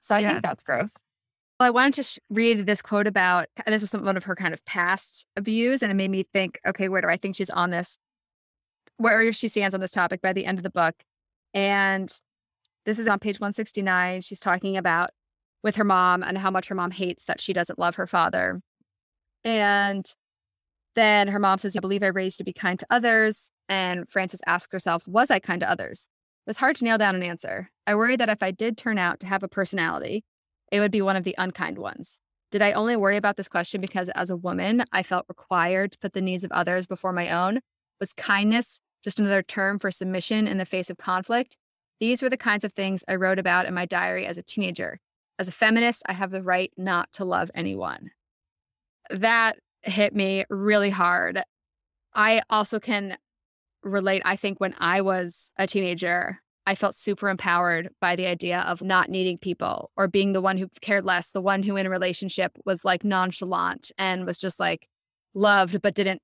So 0.00 0.16
I 0.16 0.20
Yeah. 0.20 0.32
think 0.32 0.42
that's 0.42 0.64
growth. 0.64 0.94
Well, 1.62 1.68
I 1.68 1.70
wanted 1.70 1.94
to 1.94 2.02
sh- 2.02 2.18
read 2.28 2.66
this 2.66 2.82
quote 2.82 3.06
about 3.06 3.46
this 3.68 3.82
was 3.82 3.90
some, 3.90 4.04
one 4.04 4.16
of 4.16 4.24
her 4.24 4.34
kind 4.34 4.52
of 4.52 4.64
past 4.64 5.28
views, 5.38 5.80
and 5.80 5.92
it 5.92 5.94
made 5.94 6.10
me 6.10 6.24
think, 6.32 6.58
okay, 6.66 6.88
where 6.88 7.00
do 7.00 7.06
I 7.06 7.16
think 7.16 7.36
she's 7.36 7.50
on 7.50 7.70
this? 7.70 7.98
Where 8.96 9.32
she 9.32 9.46
stands 9.46 9.72
on 9.72 9.80
this 9.80 9.92
topic 9.92 10.20
by 10.20 10.32
the 10.32 10.44
end 10.44 10.58
of 10.58 10.64
the 10.64 10.70
book, 10.70 10.96
and 11.54 12.12
this 12.84 12.98
is 12.98 13.06
on 13.06 13.20
page 13.20 13.38
one 13.38 13.52
sixty 13.52 13.80
nine. 13.80 14.22
She's 14.22 14.40
talking 14.40 14.76
about 14.76 15.10
with 15.62 15.76
her 15.76 15.84
mom 15.84 16.24
and 16.24 16.36
how 16.36 16.50
much 16.50 16.66
her 16.66 16.74
mom 16.74 16.90
hates 16.90 17.26
that 17.26 17.40
she 17.40 17.52
doesn't 17.52 17.78
love 17.78 17.94
her 17.94 18.08
father, 18.08 18.60
and 19.44 20.04
then 20.96 21.28
her 21.28 21.38
mom 21.38 21.58
says, 21.58 21.76
"I 21.76 21.78
believe 21.78 22.02
I 22.02 22.08
raised 22.08 22.40
you 22.40 22.44
to 22.44 22.48
be 22.48 22.52
kind 22.52 22.80
to 22.80 22.86
others." 22.90 23.50
And 23.68 24.08
Frances 24.08 24.40
asks 24.48 24.72
herself, 24.72 25.06
"Was 25.06 25.30
I 25.30 25.38
kind 25.38 25.60
to 25.60 25.70
others?" 25.70 26.08
It 26.44 26.50
was 26.50 26.56
hard 26.56 26.74
to 26.74 26.84
nail 26.84 26.98
down 26.98 27.14
an 27.14 27.22
answer. 27.22 27.70
I 27.86 27.94
worry 27.94 28.16
that 28.16 28.28
if 28.28 28.42
I 28.42 28.50
did 28.50 28.76
turn 28.76 28.98
out 28.98 29.20
to 29.20 29.28
have 29.28 29.44
a 29.44 29.48
personality, 29.48 30.24
it 30.72 30.80
would 30.80 30.90
be 30.90 31.02
one 31.02 31.16
of 31.16 31.22
the 31.22 31.36
unkind 31.38 31.78
ones. 31.78 32.18
Did 32.50 32.62
I 32.62 32.72
only 32.72 32.96
worry 32.96 33.16
about 33.16 33.36
this 33.36 33.48
question 33.48 33.80
because 33.80 34.08
as 34.10 34.30
a 34.30 34.36
woman, 34.36 34.84
I 34.90 35.02
felt 35.02 35.26
required 35.28 35.92
to 35.92 35.98
put 35.98 36.14
the 36.14 36.20
needs 36.20 36.44
of 36.44 36.50
others 36.50 36.86
before 36.86 37.12
my 37.12 37.28
own? 37.28 37.60
Was 38.00 38.12
kindness 38.12 38.80
just 39.04 39.20
another 39.20 39.42
term 39.42 39.78
for 39.78 39.90
submission 39.90 40.48
in 40.48 40.58
the 40.58 40.66
face 40.66 40.90
of 40.90 40.96
conflict? 40.96 41.56
These 42.00 42.22
were 42.22 42.28
the 42.28 42.36
kinds 42.36 42.64
of 42.64 42.72
things 42.72 43.04
I 43.06 43.14
wrote 43.14 43.38
about 43.38 43.66
in 43.66 43.74
my 43.74 43.86
diary 43.86 44.26
as 44.26 44.38
a 44.38 44.42
teenager. 44.42 44.98
As 45.38 45.48
a 45.48 45.52
feminist, 45.52 46.02
I 46.06 46.14
have 46.14 46.30
the 46.30 46.42
right 46.42 46.72
not 46.76 47.12
to 47.14 47.24
love 47.24 47.50
anyone. 47.54 48.10
That 49.10 49.56
hit 49.82 50.14
me 50.14 50.44
really 50.50 50.90
hard. 50.90 51.42
I 52.14 52.42
also 52.50 52.80
can 52.80 53.16
relate. 53.82 54.22
I 54.24 54.36
think 54.36 54.58
when 54.58 54.74
I 54.78 55.00
was 55.00 55.52
a 55.56 55.66
teenager, 55.66 56.41
I 56.66 56.74
felt 56.76 56.94
super 56.94 57.28
empowered 57.28 57.90
by 58.00 58.14
the 58.14 58.26
idea 58.26 58.60
of 58.60 58.82
not 58.82 59.10
needing 59.10 59.36
people 59.38 59.90
or 59.96 60.06
being 60.06 60.32
the 60.32 60.40
one 60.40 60.58
who 60.58 60.68
cared 60.80 61.04
less, 61.04 61.30
the 61.32 61.40
one 61.40 61.62
who 61.62 61.76
in 61.76 61.86
a 61.86 61.90
relationship 61.90 62.52
was 62.64 62.84
like 62.84 63.02
nonchalant 63.04 63.90
and 63.98 64.24
was 64.26 64.38
just 64.38 64.60
like 64.60 64.86
loved 65.34 65.82
but 65.82 65.94
didn't 65.94 66.22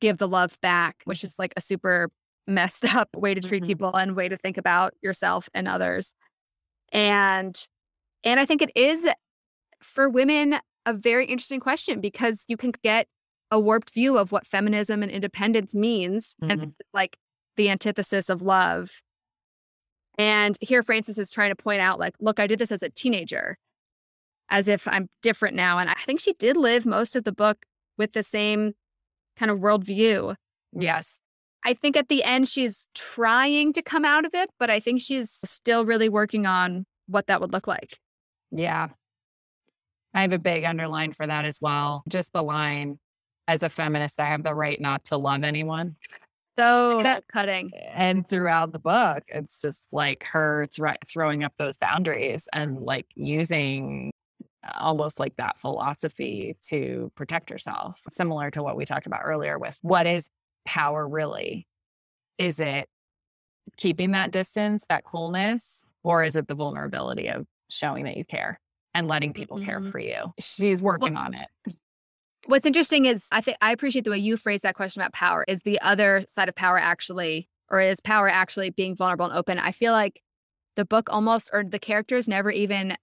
give 0.00 0.16
the 0.18 0.28
love 0.28 0.56
back, 0.62 0.96
which 1.04 1.22
is 1.22 1.34
like 1.38 1.52
a 1.56 1.60
super 1.60 2.10
messed 2.46 2.84
up 2.96 3.14
way 3.14 3.34
to 3.34 3.40
treat 3.40 3.62
Mhm. 3.62 3.66
people 3.66 3.94
and 3.94 4.16
way 4.16 4.28
to 4.28 4.36
think 4.36 4.56
about 4.56 4.94
yourself 5.02 5.48
and 5.52 5.68
others. 5.68 6.12
And 6.92 7.56
and 8.24 8.38
I 8.40 8.44
think 8.46 8.62
it 8.62 8.70
is 8.74 9.06
for 9.82 10.08
women 10.08 10.58
a 10.86 10.92
very 10.94 11.26
interesting 11.26 11.60
question 11.60 12.00
because 12.00 12.44
you 12.48 12.56
can 12.56 12.72
get 12.82 13.06
a 13.50 13.58
warped 13.60 13.92
view 13.92 14.16
of 14.18 14.32
what 14.32 14.46
feminism 14.46 15.02
and 15.02 15.10
independence 15.12 15.74
means 15.74 16.34
and 16.42 16.52
Mhm. 16.52 16.60
think 16.60 16.74
it's 16.78 16.94
like 16.94 17.16
the 17.56 17.68
antithesis 17.68 18.28
of 18.30 18.42
love. 18.42 18.90
And 20.20 20.58
here 20.60 20.82
Frances 20.82 21.16
is 21.16 21.30
trying 21.30 21.48
to 21.48 21.56
point 21.56 21.80
out 21.80 21.98
like, 21.98 22.14
look, 22.20 22.38
I 22.38 22.46
did 22.46 22.58
this 22.58 22.70
as 22.70 22.82
a 22.82 22.90
teenager 22.90 23.56
as 24.50 24.68
if 24.68 24.86
I'm 24.86 25.08
different 25.22 25.56
now. 25.56 25.78
And 25.78 25.88
I 25.88 25.94
think 26.04 26.20
she 26.20 26.34
did 26.34 26.58
live 26.58 26.84
most 26.84 27.16
of 27.16 27.24
the 27.24 27.32
book 27.32 27.64
with 27.96 28.12
the 28.12 28.22
same 28.22 28.74
kind 29.38 29.50
of 29.50 29.60
worldview. 29.60 30.34
Yes. 30.74 31.22
I 31.64 31.72
think 31.72 31.96
at 31.96 32.10
the 32.10 32.22
end 32.22 32.48
she's 32.48 32.86
trying 32.94 33.72
to 33.72 33.80
come 33.80 34.04
out 34.04 34.26
of 34.26 34.34
it, 34.34 34.50
but 34.58 34.68
I 34.68 34.78
think 34.78 35.00
she's 35.00 35.40
still 35.42 35.86
really 35.86 36.10
working 36.10 36.44
on 36.44 36.84
what 37.06 37.26
that 37.28 37.40
would 37.40 37.54
look 37.54 37.66
like. 37.66 37.98
Yeah. 38.50 38.88
I 40.12 40.20
have 40.20 40.32
a 40.32 40.38
big 40.38 40.64
underline 40.64 41.12
for 41.12 41.26
that 41.26 41.46
as 41.46 41.60
well. 41.62 42.02
Just 42.06 42.34
the 42.34 42.42
line 42.42 42.98
as 43.48 43.62
a 43.62 43.70
feminist, 43.70 44.20
I 44.20 44.26
have 44.26 44.42
the 44.42 44.54
right 44.54 44.78
not 44.78 45.02
to 45.04 45.16
love 45.16 45.44
anyone. 45.44 45.96
So 46.60 47.02
That- 47.02 47.26
cutting. 47.28 47.70
And 47.94 48.26
throughout 48.26 48.72
the 48.72 48.78
book, 48.78 49.24
it's 49.28 49.60
just 49.60 49.84
like 49.92 50.24
her 50.24 50.66
thro- 50.74 50.94
throwing 51.08 51.42
up 51.42 51.54
those 51.58 51.78
boundaries 51.78 52.48
and 52.52 52.80
like 52.82 53.06
using 53.14 54.12
almost 54.74 55.18
like 55.18 55.34
that 55.36 55.58
philosophy 55.58 56.56
to 56.68 57.10
protect 57.14 57.48
herself, 57.48 58.02
similar 58.10 58.50
to 58.50 58.62
what 58.62 58.76
we 58.76 58.84
talked 58.84 59.06
about 59.06 59.22
earlier 59.24 59.58
with 59.58 59.78
what 59.82 60.06
is 60.06 60.28
power 60.66 61.08
really? 61.08 61.66
Is 62.36 62.60
it 62.60 62.86
keeping 63.78 64.10
that 64.10 64.30
distance, 64.32 64.84
that 64.90 65.04
coolness, 65.04 65.84
or 66.02 66.22
is 66.24 66.36
it 66.36 66.46
the 66.46 66.54
vulnerability 66.54 67.28
of 67.28 67.46
showing 67.70 68.04
that 68.04 68.16
you 68.18 68.24
care 68.24 68.60
and 68.92 69.08
letting 69.08 69.32
people 69.32 69.58
care 69.60 69.80
Mhm. 69.80 69.90
for 69.90 69.98
you? 69.98 70.34
She's 70.38 70.82
working 70.82 71.16
on 71.16 71.32
it. 71.34 71.48
What's 72.46 72.66
interesting 72.66 73.04
is 73.04 73.28
I 73.32 73.40
think 73.40 73.58
I 73.60 73.72
appreciate 73.72 74.04
the 74.04 74.10
way 74.10 74.18
you 74.18 74.36
phrased 74.36 74.62
that 74.64 74.74
question 74.74 75.02
about 75.02 75.12
power. 75.12 75.44
Is 75.46 75.60
the 75.60 75.80
other 75.80 76.22
side 76.28 76.48
of 76.48 76.54
power 76.54 76.78
actually, 76.78 77.48
or 77.70 77.80
is 77.80 78.00
power 78.00 78.28
actually 78.28 78.70
being 78.70 78.96
vulnerable 78.96 79.26
and 79.26 79.34
open? 79.34 79.58
I 79.58 79.72
feel 79.72 79.92
like 79.92 80.22
the 80.76 80.84
book 80.84 81.08
almost, 81.10 81.50
or 81.52 81.64
the 81.64 81.78
characters 81.78 82.28
never 82.28 82.50
even 82.50 82.96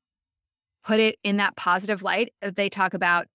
put 0.86 1.00
it 1.00 1.18
in 1.24 1.38
that 1.38 1.56
positive 1.56 2.02
light. 2.02 2.34
Uh, 2.42 2.52
They 2.56 2.70
talk 2.70 2.94
about, 2.94 3.28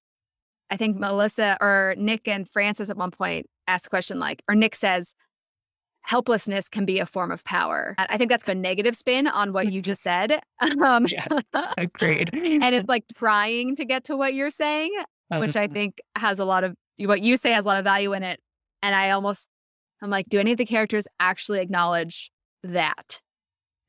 I 0.71 0.77
think 0.77 0.99
Melissa 0.99 1.57
or 1.61 1.95
Nick 1.97 2.27
and 2.27 2.49
Frances 2.49 2.91
at 2.91 2.97
one 2.97 3.11
point 3.11 3.47
ask 3.69 3.87
a 3.87 3.91
question 3.91 4.19
like, 4.19 4.43
or 4.49 4.55
Nick 4.55 4.75
says, 4.75 5.15
helplessness 6.01 6.69
can 6.69 6.85
be 6.85 6.99
a 6.99 7.07
form 7.07 7.31
of 7.31 7.45
power. 7.45 7.95
I 7.97 8.19
think 8.19 8.29
that's 8.29 8.49
a 8.49 8.55
negative 8.55 8.97
spin 8.97 9.29
on 9.29 9.53
what 9.53 9.73
you 9.73 9.81
just 9.81 10.03
said. 10.03 10.41
Um, 10.83 11.07
Yeah. 11.07 11.27
Agreed. 11.79 12.31
and 12.35 12.75
it's 12.75 12.89
like 12.89 13.05
trying 13.17 13.77
to 13.77 13.85
get 13.85 14.05
to 14.05 14.17
what 14.17 14.35
you're 14.35 14.51
saying 14.51 14.91
which 15.41 15.57
I 15.57 15.67
think 15.69 16.01
has 16.17 16.39
a 16.39 16.45
lot 16.45 16.65
of 16.65 16.75
what 16.99 17.23
you 17.23 17.37
say 17.37 17.53
has 17.53 17.65
a 17.65 17.69
lot 17.69 17.79
of 17.79 17.85
value 17.85 18.13
in 18.13 18.23
it. 18.23 18.41
And 18.83 18.95
I 18.95 19.11
almost, 19.11 19.49
I'm 20.03 20.11
like, 20.11 20.29
do 20.29 20.39
any 20.41 20.53
of 20.53 20.59
the 20.59 20.67
characters 20.67 21.07
actually 21.21 21.61
acknowledge 21.61 22.31
that? 22.63 23.21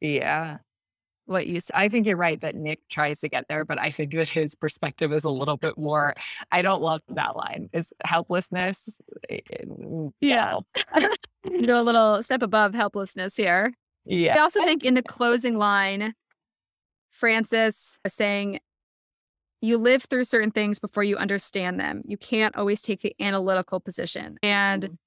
yeah. 0.01 0.57
What 1.25 1.47
you 1.47 1.61
say? 1.61 1.71
I 1.73 1.87
think 1.87 2.05
you're 2.05 2.17
right 2.17 2.39
that 2.41 2.53
Nick 2.53 2.79
tries 2.89 3.21
to 3.21 3.29
get 3.29 3.45
there, 3.47 3.63
but 3.63 3.79
I 3.79 3.91
think 3.91 4.11
that 4.13 4.27
his 4.27 4.55
perspective 4.55 5.13
is 5.13 5.23
a 5.23 5.29
little 5.29 5.55
bit 5.55 5.77
more. 5.77 6.15
I 6.51 6.61
don't 6.61 6.81
love 6.81 6.99
that 7.07 7.37
line. 7.37 7.69
Is 7.71 7.93
helplessness? 8.03 8.99
eh, 9.29 9.37
eh, 9.53 9.63
Yeah. 10.19 10.57
Go 10.99 11.09
a 11.79 11.81
little 11.81 12.21
step 12.23 12.41
above 12.41 12.73
helplessness 12.73 13.37
here. 13.37 13.71
Yeah. 14.03 14.35
I 14.35 14.41
also 14.41 14.61
think 14.65 14.83
in 14.83 14.95
the 14.95 15.01
closing 15.01 15.55
line, 15.55 16.13
Frances 17.11 17.97
saying, 18.05 18.59
you 19.63 19.77
live 19.77 20.03
through 20.03 20.25
certain 20.25 20.51
things 20.51 20.77
before 20.77 21.03
you 21.03 21.15
understand 21.15 21.79
them. 21.79 22.01
You 22.05 22.17
can't 22.17 22.55
always 22.57 22.81
take 22.81 23.01
the 23.01 23.15
analytical 23.19 23.79
position. 23.79 24.37
And 24.43 24.83
Mhm. 24.83 24.97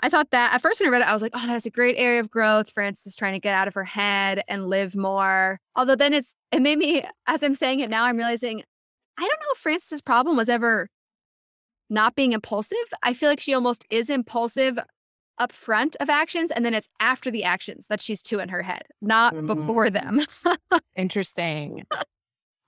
I 0.00 0.08
thought 0.08 0.30
that 0.30 0.54
at 0.54 0.62
first 0.62 0.80
when 0.80 0.88
I 0.88 0.90
read 0.90 1.02
it, 1.02 1.08
I 1.08 1.12
was 1.12 1.20
like, 1.22 1.32
oh, 1.34 1.46
that's 1.46 1.66
a 1.66 1.70
great 1.70 1.96
area 1.98 2.18
of 2.18 2.30
growth. 2.30 2.70
Frances 2.72 3.06
is 3.06 3.14
trying 3.14 3.34
to 3.34 3.38
get 3.38 3.54
out 3.54 3.68
of 3.68 3.74
her 3.74 3.84
head 3.84 4.42
and 4.48 4.68
live 4.68 4.96
more. 4.96 5.60
Although 5.76 5.94
then 5.96 6.12
it's, 6.14 6.34
it 6.50 6.60
made 6.62 6.78
me, 6.78 7.04
as 7.26 7.42
I'm 7.42 7.54
saying 7.54 7.80
it 7.80 7.90
now, 7.90 8.04
I'm 8.04 8.16
realizing 8.16 8.62
I 9.18 9.20
don't 9.20 9.40
know 9.40 9.52
if 9.52 9.58
Frances's 9.58 10.00
problem 10.00 10.36
was 10.36 10.48
ever 10.48 10.88
not 11.90 12.14
being 12.16 12.32
impulsive. 12.32 12.78
I 13.02 13.12
feel 13.12 13.28
like 13.28 13.38
she 13.40 13.52
almost 13.52 13.84
is 13.90 14.08
impulsive 14.08 14.78
up 15.38 15.52
front 15.52 15.94
of 16.00 16.08
actions. 16.08 16.50
And 16.50 16.64
then 16.64 16.72
it's 16.72 16.88
after 17.00 17.30
the 17.30 17.44
actions 17.44 17.86
that 17.88 18.00
she's 18.00 18.22
too 18.22 18.38
in 18.38 18.48
her 18.48 18.62
head, 18.62 18.84
not 19.02 19.34
Mhm. 19.34 19.46
before 19.46 19.90
them. 19.90 20.20
interesting. 20.96 21.84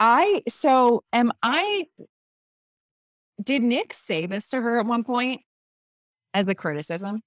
I 0.01 0.43
so 0.49 1.05
am 1.13 1.33
I. 1.43 1.87
Did 3.43 3.63
Nick 3.63 3.93
say 3.93 4.27
this 4.27 4.49
to 4.51 4.61
her 4.61 4.79
at 4.79 4.87
one 4.87 5.05
point 5.05 5.43
as 6.33 6.47
a 6.49 6.55
criticism? 6.55 7.21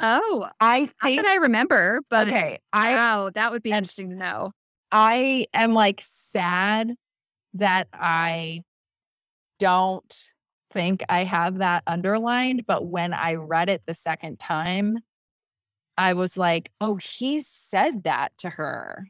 oh, 0.00 0.48
I 0.60 0.86
think 1.02 1.22
that 1.22 1.30
I 1.30 1.36
remember, 1.36 2.00
but 2.10 2.28
okay. 2.28 2.58
I 2.72 2.94
wow, 2.94 3.30
that 3.34 3.52
would 3.52 3.62
be 3.62 3.70
interesting 3.70 4.10
to 4.10 4.16
know. 4.16 4.52
I 4.90 5.46
am 5.54 5.72
like 5.72 6.00
sad 6.02 6.94
that 7.54 7.88
I 7.92 8.62
don't 9.58 10.28
think 10.70 11.02
I 11.08 11.24
have 11.24 11.58
that 11.58 11.82
underlined. 11.86 12.64
But 12.66 12.86
when 12.86 13.12
I 13.14 13.34
read 13.34 13.68
it 13.68 13.82
the 13.86 13.94
second 13.94 14.38
time, 14.38 14.98
I 15.96 16.14
was 16.14 16.36
like, 16.36 16.70
oh, 16.80 16.96
he 16.96 17.40
said 17.40 18.04
that 18.04 18.32
to 18.38 18.50
her. 18.50 19.06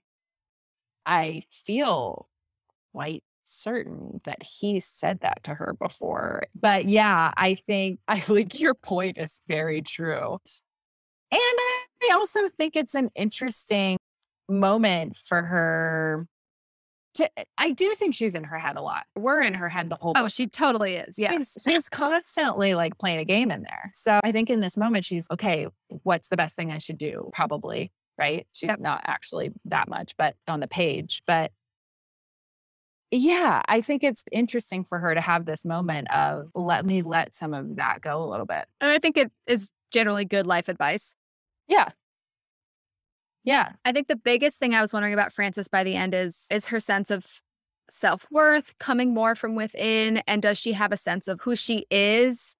I 1.06 1.42
feel 1.50 2.28
quite 2.92 3.22
certain 3.44 4.20
that 4.24 4.42
he 4.42 4.80
said 4.80 5.20
that 5.20 5.42
to 5.44 5.54
her 5.54 5.74
before. 5.80 6.44
But 6.58 6.86
yeah, 6.88 7.32
I 7.36 7.54
think 7.54 8.00
I 8.08 8.20
think 8.20 8.58
your 8.60 8.74
point 8.74 9.18
is 9.18 9.40
very 9.48 9.82
true. 9.82 10.38
And 11.30 11.40
I 11.40 12.10
also 12.12 12.46
think 12.48 12.76
it's 12.76 12.94
an 12.94 13.10
interesting 13.14 13.96
moment 14.48 15.16
for 15.24 15.42
her 15.42 16.26
to 17.14 17.30
eh, 17.38 17.44
I 17.58 17.70
do 17.72 17.94
think 17.94 18.14
she's 18.14 18.34
in 18.34 18.44
her 18.44 18.58
head 18.58 18.76
a 18.76 18.82
lot. 18.82 19.04
We're 19.16 19.40
in 19.42 19.54
her 19.54 19.68
head 19.68 19.88
the 19.88 19.96
whole 19.96 20.12
Oh, 20.16 20.28
she 20.28 20.46
totally 20.46 20.96
is. 20.96 21.18
Yeah. 21.18 21.36
She's, 21.36 21.56
she's 21.66 21.88
constantly 21.88 22.74
like 22.74 22.98
playing 22.98 23.18
a 23.18 23.24
game 23.24 23.50
in 23.50 23.62
there. 23.62 23.90
So 23.94 24.20
I 24.24 24.32
think 24.32 24.50
in 24.50 24.60
this 24.60 24.76
moment, 24.76 25.04
she's 25.04 25.26
okay, 25.30 25.66
what's 25.88 26.28
the 26.28 26.36
best 26.36 26.54
thing 26.56 26.70
I 26.70 26.78
should 26.78 26.98
do? 26.98 27.30
Probably, 27.34 27.92
right? 28.18 28.46
She's 28.52 28.68
Yep. 28.68 28.80
not 28.80 29.02
actually 29.06 29.50
that 29.66 29.88
much, 29.88 30.14
but 30.16 30.36
on 30.48 30.60
the 30.60 30.68
page. 30.68 31.22
But 31.26 31.52
yeah, 33.14 33.60
I 33.68 33.82
think 33.82 34.02
it's 34.02 34.24
interesting 34.32 34.84
for 34.84 34.98
her 34.98 35.14
to 35.14 35.20
have 35.20 35.44
this 35.44 35.66
moment 35.66 36.10
of 36.10 36.48
let 36.54 36.86
me 36.86 37.02
let 37.02 37.34
some 37.34 37.52
of 37.52 37.76
that 37.76 38.00
go 38.00 38.16
a 38.16 38.24
little 38.24 38.46
bit. 38.46 38.64
And 38.80 38.90
I 38.90 38.98
think 38.98 39.18
it 39.18 39.30
is 39.46 39.68
generally 39.92 40.24
good 40.24 40.46
life 40.46 40.66
advice. 40.66 41.14
Yeah. 41.68 41.90
Yeah. 43.44 43.72
I 43.84 43.92
think 43.92 44.08
the 44.08 44.16
biggest 44.16 44.58
thing 44.58 44.74
I 44.74 44.80
was 44.80 44.94
wondering 44.94 45.12
about 45.12 45.30
Frances 45.30 45.68
by 45.68 45.84
the 45.84 45.94
end 45.94 46.14
is 46.14 46.46
is 46.50 46.66
her 46.66 46.80
sense 46.80 47.10
of 47.10 47.42
self-worth 47.90 48.78
coming 48.78 49.12
more 49.12 49.34
from 49.34 49.56
within 49.56 50.22
and 50.26 50.40
does 50.40 50.56
she 50.56 50.72
have 50.72 50.92
a 50.92 50.96
sense 50.96 51.28
of 51.28 51.42
who 51.42 51.54
she 51.54 51.84
is 51.90 52.54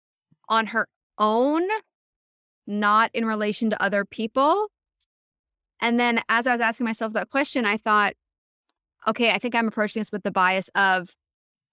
on 0.51 0.67
her 0.67 0.87
own 1.19 1.67
not 2.67 3.11
in 3.15 3.25
relation 3.25 3.71
to 3.71 3.83
other 3.83 4.05
people 4.05 4.69
and 5.81 5.99
then 5.99 6.21
as 6.29 6.47
I 6.47 6.53
was 6.53 6.61
asking 6.61 6.85
myself 6.85 7.15
that 7.15 7.31
question 7.31 7.65
I 7.65 7.79
thought 7.79 8.13
okay 9.07 9.31
I 9.31 9.39
think 9.39 9.55
I'm 9.55 9.69
approaching 9.69 10.01
this 10.01 10.13
with 10.13 10.23
the 10.23 10.31
bias 10.31 10.71
of 10.75 11.15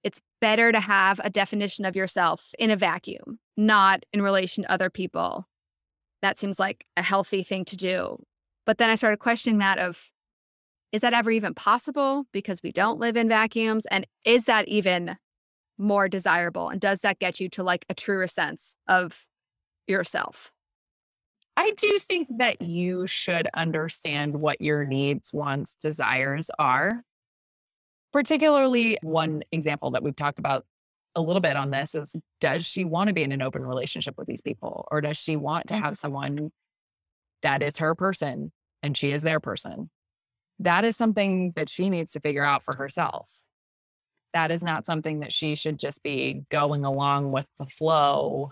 it's 0.03 0.21
better 0.39 0.71
to 0.71 0.79
have 0.79 1.19
a 1.23 1.29
definition 1.29 1.85
of 1.85 1.95
yourself 1.95 2.51
in 2.57 2.71
a 2.71 2.75
vacuum 2.75 3.39
not 3.57 4.05
in 4.13 4.21
relation 4.21 4.63
to 4.63 4.71
other 4.71 4.89
people 4.89 5.47
that 6.21 6.39
seems 6.39 6.59
like 6.59 6.85
a 6.97 7.01
healthy 7.01 7.43
thing 7.43 7.65
to 7.65 7.77
do 7.77 8.17
but 8.65 8.77
then 8.77 8.89
I 8.89 8.95
started 8.95 9.17
questioning 9.17 9.59
that 9.59 9.79
of 9.79 10.11
is 10.91 11.01
that 11.01 11.13
ever 11.13 11.31
even 11.31 11.53
possible 11.53 12.25
because 12.31 12.63
we 12.63 12.71
don't 12.71 12.99
live 12.99 13.15
in 13.15 13.29
vacuums 13.29 13.85
and 13.91 14.07
is 14.25 14.45
that 14.45 14.67
even 14.67 15.17
more 15.77 16.09
desirable 16.09 16.69
and 16.69 16.81
does 16.81 17.01
that 17.01 17.19
get 17.19 17.39
you 17.39 17.49
to 17.49 17.63
like 17.63 17.85
a 17.89 17.93
truer 17.93 18.27
sense 18.27 18.75
of 18.87 19.25
yourself? 19.87 20.51
I 21.57 21.71
do 21.71 21.99
think 21.99 22.29
that 22.37 22.61
you 22.61 23.05
should 23.05 23.49
understand 23.53 24.39
what 24.39 24.61
your 24.61 24.85
needs, 24.85 25.33
wants, 25.33 25.75
desires 25.81 26.49
are. 26.57 27.03
Particularly, 28.11 28.97
one 29.01 29.43
example 29.51 29.91
that 29.91 30.03
we've 30.03 30.15
talked 30.15 30.39
about 30.39 30.65
a 31.15 31.21
little 31.21 31.41
bit 31.41 31.55
on 31.55 31.71
this 31.71 31.95
is 31.95 32.15
does 32.39 32.65
she 32.65 32.85
want 32.85 33.07
to 33.07 33.13
be 33.13 33.23
in 33.23 33.31
an 33.31 33.41
open 33.41 33.65
relationship 33.65 34.15
with 34.17 34.27
these 34.27 34.41
people? 34.41 34.87
Or 34.91 35.01
does 35.01 35.17
she 35.17 35.35
want 35.35 35.67
to 35.67 35.75
mm-hmm. 35.75 35.83
have 35.83 35.97
someone 35.97 36.51
that 37.41 37.63
is 37.63 37.77
her 37.77 37.95
person 37.95 38.51
and 38.83 38.95
she 38.95 39.11
is 39.11 39.21
their 39.21 39.39
person. 39.39 39.89
That 40.59 40.83
is 40.83 40.95
something 40.95 41.53
that 41.55 41.69
she 41.69 41.89
needs 41.89 42.13
to 42.13 42.19
figure 42.19 42.43
out 42.43 42.63
for 42.63 42.75
herself. 42.77 43.43
That 44.33 44.51
is 44.51 44.61
not 44.61 44.85
something 44.85 45.21
that 45.21 45.31
she 45.31 45.55
should 45.55 45.79
just 45.79 46.03
be 46.03 46.43
going 46.49 46.85
along 46.85 47.31
with 47.31 47.49
the 47.57 47.65
flow 47.65 48.51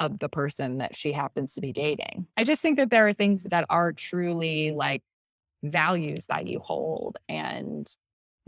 of 0.00 0.18
the 0.18 0.28
person 0.28 0.78
that 0.78 0.96
she 0.96 1.12
happens 1.12 1.54
to 1.54 1.60
be 1.60 1.72
dating. 1.72 2.26
I 2.36 2.44
just 2.44 2.62
think 2.62 2.78
that 2.78 2.90
there 2.90 3.06
are 3.06 3.12
things 3.12 3.44
that 3.44 3.66
are 3.68 3.92
truly 3.92 4.72
like 4.72 5.02
values 5.62 6.26
that 6.26 6.46
you 6.46 6.60
hold 6.60 7.18
and 7.28 7.86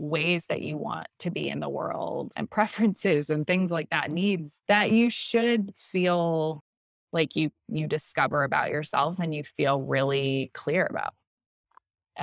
ways 0.01 0.47
that 0.47 0.61
you 0.61 0.77
want 0.77 1.05
to 1.19 1.29
be 1.29 1.47
in 1.47 1.59
the 1.59 1.69
world 1.69 2.33
and 2.35 2.49
preferences 2.49 3.29
and 3.29 3.45
things 3.45 3.71
like 3.71 3.89
that 3.91 4.11
needs 4.11 4.59
that 4.67 4.91
you 4.91 5.09
should 5.09 5.71
feel 5.75 6.63
like 7.13 7.35
you 7.35 7.51
you 7.67 7.87
discover 7.87 8.43
about 8.43 8.69
yourself 8.69 9.19
and 9.19 9.33
you 9.33 9.43
feel 9.43 9.81
really 9.81 10.51
clear 10.53 10.87
about. 10.89 11.13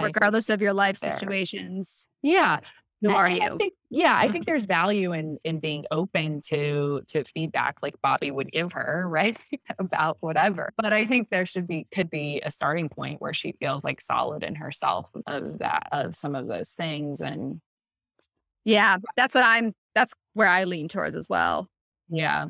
Regardless 0.01 0.49
of 0.51 0.63
your 0.63 0.75
life 0.75 1.01
there. 1.01 1.17
situations 1.17 2.09
yeah. 2.23 2.61
who 3.01 3.11
are 3.11 3.29
you? 3.29 3.57
think, 3.59 3.73
yeah 3.91 4.17
i 4.17 4.31
think 4.31 4.47
there's 4.47 4.65
value 4.65 5.13
in 5.13 5.39
in 5.43 5.59
being 5.59 5.85
open 5.91 6.41
to 6.41 7.01
to 7.09 7.25
feedback 7.25 7.77
like 7.83 7.95
bobbi 8.05 8.31
would 8.31 8.53
give 8.53 8.71
her 8.73 9.07
right 9.09 9.39
about 9.79 10.19
whatever. 10.21 10.73
But 10.77 10.93
i 10.93 11.05
think 11.07 11.31
there 11.31 11.47
should 11.47 11.67
be 11.67 11.87
could 11.93 12.11
be 12.11 12.41
a 12.45 12.51
starting 12.51 12.89
point 12.89 13.21
where 13.21 13.33
she 13.33 13.53
feels 13.53 13.83
like 13.83 14.01
solid 14.01 14.45
in 14.45 14.55
herself 14.55 15.11
of 15.27 15.59
that 15.59 15.89
of 15.91 16.15
some 16.15 16.35
of 16.37 16.47
those 16.47 16.71
things 16.71 17.21
and 17.21 17.61
yeah 18.69 18.97
that's 19.17 19.35
what 19.35 19.45
i'm 19.45 19.73
that's 19.95 20.13
where 20.35 20.49
i 20.49 20.65
lean 20.65 20.89
towards 20.89 21.17
as 21.17 21.29
well 21.29 21.67
yeah 22.09 22.47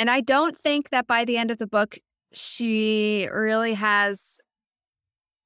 and 0.00 0.08
I 0.08 0.22
don't 0.22 0.58
think 0.58 0.88
that 0.90 1.06
by 1.06 1.26
the 1.26 1.36
end 1.36 1.50
of 1.50 1.58
the 1.58 1.66
book, 1.66 1.98
she 2.32 3.28
really 3.30 3.74
has 3.74 4.38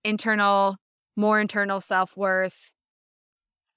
internal, 0.05 0.77
more 1.16 1.41
internal 1.41 1.81
self 1.81 2.16
worth. 2.16 2.70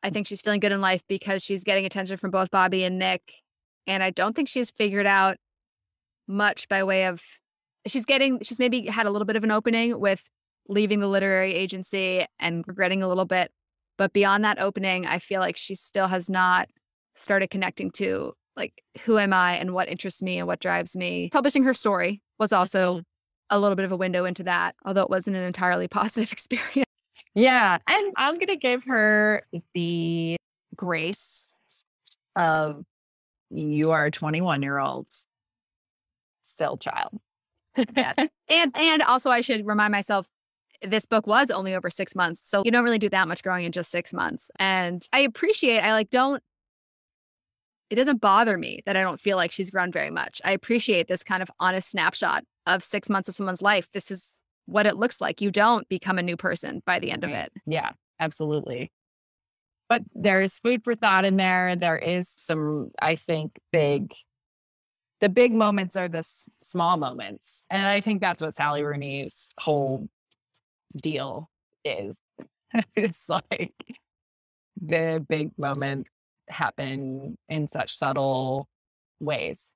I 0.03 0.11
think 0.11 0.27
she's 0.27 0.39
feeling 0.39 0.59
good 0.59 0.71
in 0.71 0.79
life 0.79 1.01
because 1.09 1.43
she's 1.43 1.63
getting 1.63 1.87
attention 1.87 2.17
from 2.17 2.29
both 2.29 2.51
Bobbi 2.51 2.85
and 2.85 2.99
Nick. 2.99 3.23
And 3.87 4.03
I 4.03 4.11
don't 4.11 4.35
think 4.35 4.47
she's 4.47 4.69
figured 4.69 5.07
out 5.07 5.37
much 6.27 6.69
by 6.69 6.83
way 6.83 7.07
of, 7.07 7.23
she's 7.87 8.05
getting, 8.05 8.39
she's 8.43 8.59
maybe 8.59 8.85
had 8.85 9.07
a 9.07 9.09
little 9.09 9.25
bit 9.25 9.35
of 9.35 9.43
an 9.43 9.49
opening 9.49 9.99
with 9.99 10.29
leaving 10.69 10.99
the 10.99 11.07
literary 11.07 11.55
agency 11.55 12.23
and 12.37 12.63
regretting 12.67 13.01
a 13.01 13.07
little 13.07 13.25
bit. 13.25 13.49
But 13.97 14.13
beyond 14.13 14.43
that 14.43 14.59
opening, 14.59 15.05
I 15.05 15.19
feel 15.19 15.41
like 15.41 15.57
she 15.57 15.75
still 15.75 16.07
has 16.07 16.29
not 16.29 16.69
started 17.15 17.49
connecting 17.49 17.91
to 17.91 18.33
like 18.55 18.83
who 19.01 19.17
am 19.17 19.33
I 19.33 19.57
and 19.57 19.73
what 19.73 19.87
interests 19.87 20.21
me 20.21 20.39
and 20.39 20.47
what 20.47 20.59
drives 20.59 20.95
me. 20.95 21.29
Publishing 21.31 21.63
her 21.63 21.73
story 21.73 22.21
was 22.39 22.51
also 22.51 22.95
mm-hmm. 22.95 23.01
a 23.49 23.59
little 23.59 23.75
bit 23.75 23.85
of 23.85 23.91
a 23.91 23.97
window 23.97 24.25
into 24.25 24.43
that, 24.43 24.75
although 24.85 25.03
it 25.03 25.09
wasn't 25.09 25.37
an 25.37 25.43
entirely 25.43 25.87
positive 25.87 26.31
experience. 26.31 26.85
Yeah. 27.35 27.77
And 27.87 28.13
I'm 28.17 28.35
going 28.35 28.47
to 28.47 28.57
give 28.57 28.85
her 28.85 29.43
the 29.73 30.37
grace 30.75 31.47
of 32.35 32.83
you 33.49 33.91
are 33.91 34.05
a 34.05 34.11
21 34.11 34.61
year 34.61 34.79
old 34.79 35.07
still 36.43 36.77
child. 36.77 37.19
yes. 37.95 38.15
And 38.49 38.71
and 38.77 39.01
also 39.01 39.29
I 39.29 39.41
should 39.41 39.67
remind 39.67 39.91
myself 39.91 40.27
this 40.81 41.05
book 41.05 41.27
was 41.27 41.49
only 41.49 41.75
over 41.75 41.89
6 41.89 42.15
months. 42.15 42.47
So 42.47 42.61
you 42.65 42.71
don't 42.71 42.83
really 42.83 42.99
do 42.99 43.09
that 43.09 43.27
much 43.27 43.43
growing 43.43 43.65
in 43.65 43.71
just 43.71 43.91
6 43.91 44.13
months. 44.13 44.51
And 44.59 45.05
I 45.11 45.19
appreciate 45.19 45.79
I 45.79 45.93
like 45.93 46.09
don't 46.09 46.41
it 47.89 47.95
doesn't 47.95 48.19
bother 48.19 48.57
me 48.57 48.81
that 48.85 48.97
I 48.97 49.01
don't 49.01 49.19
feel 49.19 49.37
like 49.37 49.51
she's 49.51 49.71
grown 49.71 49.91
very 49.91 50.11
much. 50.11 50.41
I 50.43 50.51
appreciate 50.51 51.07
this 51.07 51.23
kind 51.23 51.41
of 51.41 51.49
honest 51.59 51.89
snapshot 51.89 52.43
of 52.65 52.83
six 52.83 53.09
months 53.09 53.29
of 53.29 53.35
someone's 53.35 53.61
life. 53.61 53.87
This 53.93 54.11
is 54.11 54.37
what 54.65 54.85
it 54.85 54.97
looks 54.97 55.21
like. 55.21 55.41
You 55.41 55.51
don't 55.51 55.87
become 55.87 56.17
a 56.17 56.23
new 56.23 56.35
person 56.35 56.81
by 56.85 56.99
the 56.99 57.11
end 57.11 57.23
of 57.23 57.29
it. 57.29 57.51
Yeah, 57.65 57.91
absolutely. 58.19 58.91
But 59.87 60.01
there's 60.13 60.59
food 60.59 60.83
for 60.83 60.95
thought 60.95 61.23
in 61.23 61.37
there. 61.37 61.77
There 61.77 61.97
is 61.97 62.27
some, 62.27 62.91
I 63.01 63.15
think, 63.15 63.57
big, 63.71 64.11
the 65.21 65.29
big 65.29 65.53
moments 65.53 65.95
are 65.95 66.09
the 66.09 66.17
s- 66.17 66.49
small 66.61 66.97
moments. 66.97 67.63
And 67.69 67.87
I 67.87 68.01
think 68.01 68.19
that's 68.19 68.41
what 68.41 68.53
Sally 68.53 68.83
Rooney's 68.83 69.47
whole 69.57 70.09
deal 70.95 71.49
is. 71.83 72.19
it's 72.95 73.29
like 73.29 73.73
the 74.81 75.25
big 75.27 75.51
moment 75.57 76.07
happen 76.49 77.37
in 77.49 77.67
such 77.67 77.97
subtle 77.97 78.67
ways. 79.19 79.71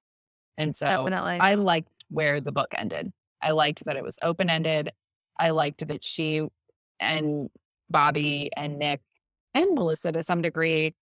And 0.57 0.75
so 0.75 0.85
Definitely. 0.85 1.39
I 1.39 1.55
liked 1.55 1.89
where 2.09 2.41
the 2.41 2.51
book 2.51 2.73
ended. 2.77 3.11
I 3.41 3.51
liked 3.51 3.85
that 3.85 3.95
it 3.95 4.03
was 4.03 4.17
open 4.21 4.49
ended. 4.49 4.91
I 5.39 5.49
liked 5.51 5.87
that 5.87 6.03
she 6.03 6.45
and 6.99 7.49
Bobbi 7.91 8.49
and 8.55 8.77
Nick 8.77 9.01
and 9.53 9.73
Melissa 9.73 10.11
to 10.11 10.23
some 10.23 10.41
degree 10.41 10.93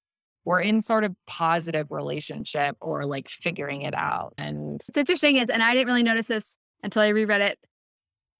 were 0.46 0.60
in 0.60 0.82
sort 0.82 1.04
of 1.04 1.14
positive 1.28 1.92
relationship 1.92 2.78
or 2.80 3.06
like 3.06 3.28
figuring 3.28 3.82
it 3.82 3.94
out. 3.94 4.34
And 4.38 4.82
it's 4.88 4.98
interesting 4.98 5.36
is, 5.38 5.50
and 5.50 5.62
I 5.62 5.74
didn't 5.74 5.88
really 5.88 6.04
notice 6.04 6.28
this 6.28 6.56
until 6.82 7.02
I 7.02 7.10
reread 7.10 7.42
it, 7.42 7.60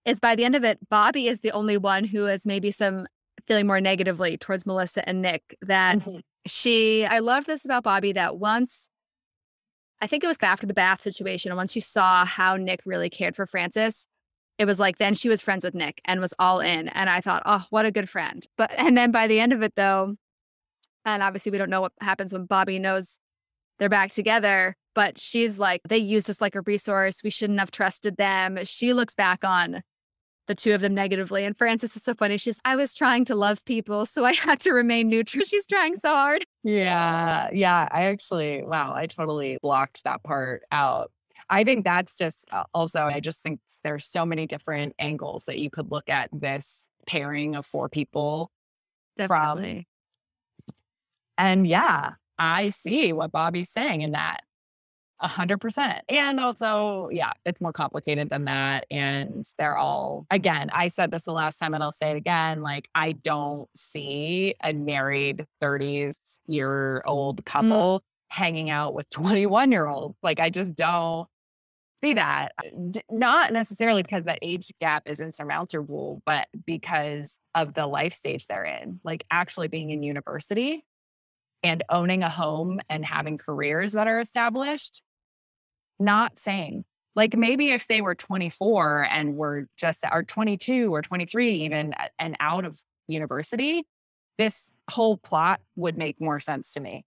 is 0.06 0.20
by 0.20 0.36
the 0.36 0.46
end 0.46 0.56
of 0.56 0.64
it, 0.64 0.80
Bobbi 0.90 1.30
is 1.30 1.42
the 1.42 1.52
only 1.52 1.78
one 1.78 2.04
who 2.04 2.26
is 2.26 2.46
maybe 2.46 2.72
some 2.72 3.08
feeling 3.48 3.68
more 3.68 3.82
negatively 3.82 4.38
towards 4.38 4.66
Melissa 4.66 5.08
and 5.08 5.22
Nick 5.22 5.56
that 5.62 6.00
mm-hmm 6.00 6.20
she, 6.46 7.06
I 7.06 7.20
love 7.20 7.46
this 7.46 7.66
about 7.66 7.84
Bobbi 7.84 8.14
that 8.16 8.38
once, 8.38 8.88
I 10.02 10.08
think 10.08 10.24
it 10.24 10.28
was 10.28 10.38
after 10.42 10.66
the 10.66 10.74
bath 10.74 11.02
situation, 11.02 11.52
and 11.52 11.58
once 11.58 11.72
she 11.72 11.80
saw 11.80 12.26
how 12.26 12.56
Nick 12.56 12.82
really 12.86 13.10
cared 13.10 13.36
for 13.36 13.46
Frances, 13.46 14.08
it 14.58 14.66
was 14.66 14.80
like 14.80 14.98
then 14.98 15.14
she 15.14 15.30
was 15.30 15.42
friends 15.42 15.64
with 15.64 15.74
Nick 15.74 16.02
and 16.06 16.20
was 16.20 16.34
all 16.40 16.60
in. 16.60 16.90
And 16.90 17.10
I 17.10 17.22
thought, 17.22 17.44
oh, 17.46 17.66
what 17.70 17.86
a 17.86 17.92
good 17.92 18.10
friend. 18.10 18.46
But, 18.58 18.72
and 18.78 18.98
then 18.98 19.12
by 19.12 19.28
the 19.28 19.40
end 19.40 19.54
of 19.54 19.62
it, 19.62 19.74
though, 19.76 20.16
and 21.06 21.24
obviously 21.24 21.52
we 21.52 21.58
don't 21.58 21.70
know 21.70 21.82
what 21.82 21.94
happens 22.02 22.34
when 22.34 22.48
Bobbi 22.48 22.80
knows 22.80 23.20
they're 23.80 23.90
back 23.90 24.12
together, 24.12 24.76
but 24.94 25.20
she's 25.20 25.58
like, 25.58 25.82
they 25.88 25.98
used 25.98 26.30
us 26.30 26.42
like 26.42 26.56
a 26.56 26.62
resource. 26.62 27.24
We 27.24 27.30
shouldn't 27.30 27.60
have 27.60 27.72
trusted 27.72 28.18
them. 28.18 28.60
She 28.64 28.94
looks 28.94 29.16
back 29.16 29.44
on 29.44 29.82
the 30.48 30.56
two 30.56 30.74
of 30.74 30.82
them 30.82 30.94
negatively. 30.94 31.46
And 31.46 31.58
Frances 31.58 31.96
is 31.96 32.04
so 32.04 32.14
funny. 32.14 32.38
She's, 32.38 32.60
I 32.66 32.76
was 32.76 32.94
trying 32.94 33.24
to 33.26 33.36
love 33.36 33.64
people, 33.66 34.06
so 34.06 34.26
I 34.26 34.34
had 34.44 34.60
to 34.62 34.72
remain 34.72 35.08
neutral. 35.08 35.46
She's 35.46 35.66
trying 35.66 35.96
so 35.96 36.10
hard. 36.10 36.44
Yeah. 36.64 37.50
Yeah. 37.54 37.88
I 37.92 38.06
actually, 38.06 38.64
wow, 38.64 38.94
I 38.94 39.06
totally 39.06 39.58
blocked 39.62 40.04
that 40.04 40.24
part 40.24 40.64
out. 40.72 41.12
I 41.52 41.64
think 41.64 41.84
that's 41.84 42.18
just 42.18 42.46
uh, 42.52 42.64
also, 42.74 43.02
I 43.02 43.22
just 43.22 43.42
think 43.42 43.60
there's 43.84 44.06
so 44.06 44.26
many 44.26 44.46
different 44.46 44.94
angles 45.00 45.46
that 45.46 45.58
you 45.58 45.70
could 45.70 45.92
look 45.92 46.10
at 46.10 46.30
this 46.34 46.86
pairing 47.08 47.56
of 47.56 47.66
four 47.66 47.90
people 47.90 48.52
Definitely. 49.18 49.88
from. 50.68 50.76
And 51.38 51.68
yeah, 51.68 52.12
I 52.40 52.70
see 52.70 53.12
what 53.14 53.32
Bobbi's 53.32 53.70
saying 53.70 54.02
in 54.02 54.14
that. 54.14 54.40
A 55.22 55.28
hundred 55.28 55.58
percent. 55.58 56.02
And 56.08 56.40
also, 56.40 57.10
yeah, 57.12 57.34
it's 57.46 57.60
more 57.60 57.74
complicated 57.74 58.30
than 58.30 58.46
that. 58.46 58.86
And 58.90 59.46
they're 59.58 59.78
all, 59.78 60.26
again, 60.32 60.70
I 60.72 60.88
said 60.88 61.12
this 61.12 61.24
the 61.24 61.34
last 61.34 61.58
time 61.58 61.74
and 61.74 61.84
I'll 61.84 61.92
say 61.92 62.12
it 62.12 62.16
again. 62.16 62.62
Like, 62.62 62.88
I 62.96 63.12
don't 63.12 63.68
see 63.76 64.56
a 64.64 64.72
married 64.72 65.46
30s 65.62 66.16
year 66.48 67.04
old 67.06 67.44
couple 67.44 68.00
mm. 68.00 68.04
hanging 68.30 68.70
out 68.70 68.94
with 68.94 69.10
21 69.12 69.74
year 69.74 69.88
olds. 69.88 70.18
Like, 70.24 70.40
I 70.40 70.50
just 70.50 70.74
don't 70.74 71.28
see 72.02 72.14
that. 72.14 72.54
D- 72.92 73.02
not 73.12 73.52
necessarily 73.52 74.04
because 74.04 74.24
that 74.24 74.40
age 74.42 74.72
gap 74.80 75.04
is 75.06 75.20
insurmountable, 75.20 76.22
but 76.26 76.48
because 76.66 77.38
of 77.56 77.74
the 77.74 77.88
life 77.88 78.14
stage 78.14 78.48
they're 78.48 78.64
in. 78.64 79.02
Like, 79.04 79.26
actually 79.30 79.68
being 79.68 79.90
in 79.90 80.02
university 80.02 80.86
and 81.64 81.84
owning 81.90 82.24
a 82.24 82.30
home 82.30 82.80
and 82.90 83.06
having 83.06 83.38
careers 83.38 83.94
that 83.94 84.08
are 84.08 84.20
established 84.20 85.02
not 86.00 86.40
saying. 86.40 86.86
Like 87.16 87.36
maybe 87.36 87.72
if 87.72 87.88
they 87.88 88.02
were 88.02 88.16
24 88.16 89.08
and 89.12 89.36
were 89.36 89.68
just 89.78 90.06
or 90.10 90.24
22 90.24 90.94
or 90.94 91.02
23 91.02 91.64
even 91.64 91.94
and 92.18 92.38
out 92.40 92.66
of 92.66 92.80
university, 93.08 93.86
this 94.38 94.72
whole 94.90 95.18
plot 95.18 95.60
would 95.76 95.98
make 95.98 96.22
more 96.22 96.40
sense 96.40 96.74
to 96.74 96.80
me. 96.80 97.04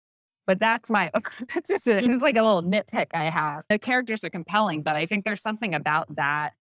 But 0.47 0.59
that's 0.59 0.91
my 0.91 1.11
that's 1.55 1.69
just 1.69 1.87
a, 1.87 1.99
it's 1.99 2.23
like 2.23 2.37
a 2.37 2.43
little 2.43 2.63
nitpick 2.63 3.07
I 3.15 3.31
have. 3.31 3.63
The 3.69 3.79
characters 3.79 4.23
are 4.25 4.31
compelling, 4.31 4.83
but 4.83 4.97
I 4.97 5.07
think 5.07 5.25
there's 5.25 5.41
something 5.41 5.75
about 5.75 6.15
that 6.17 6.53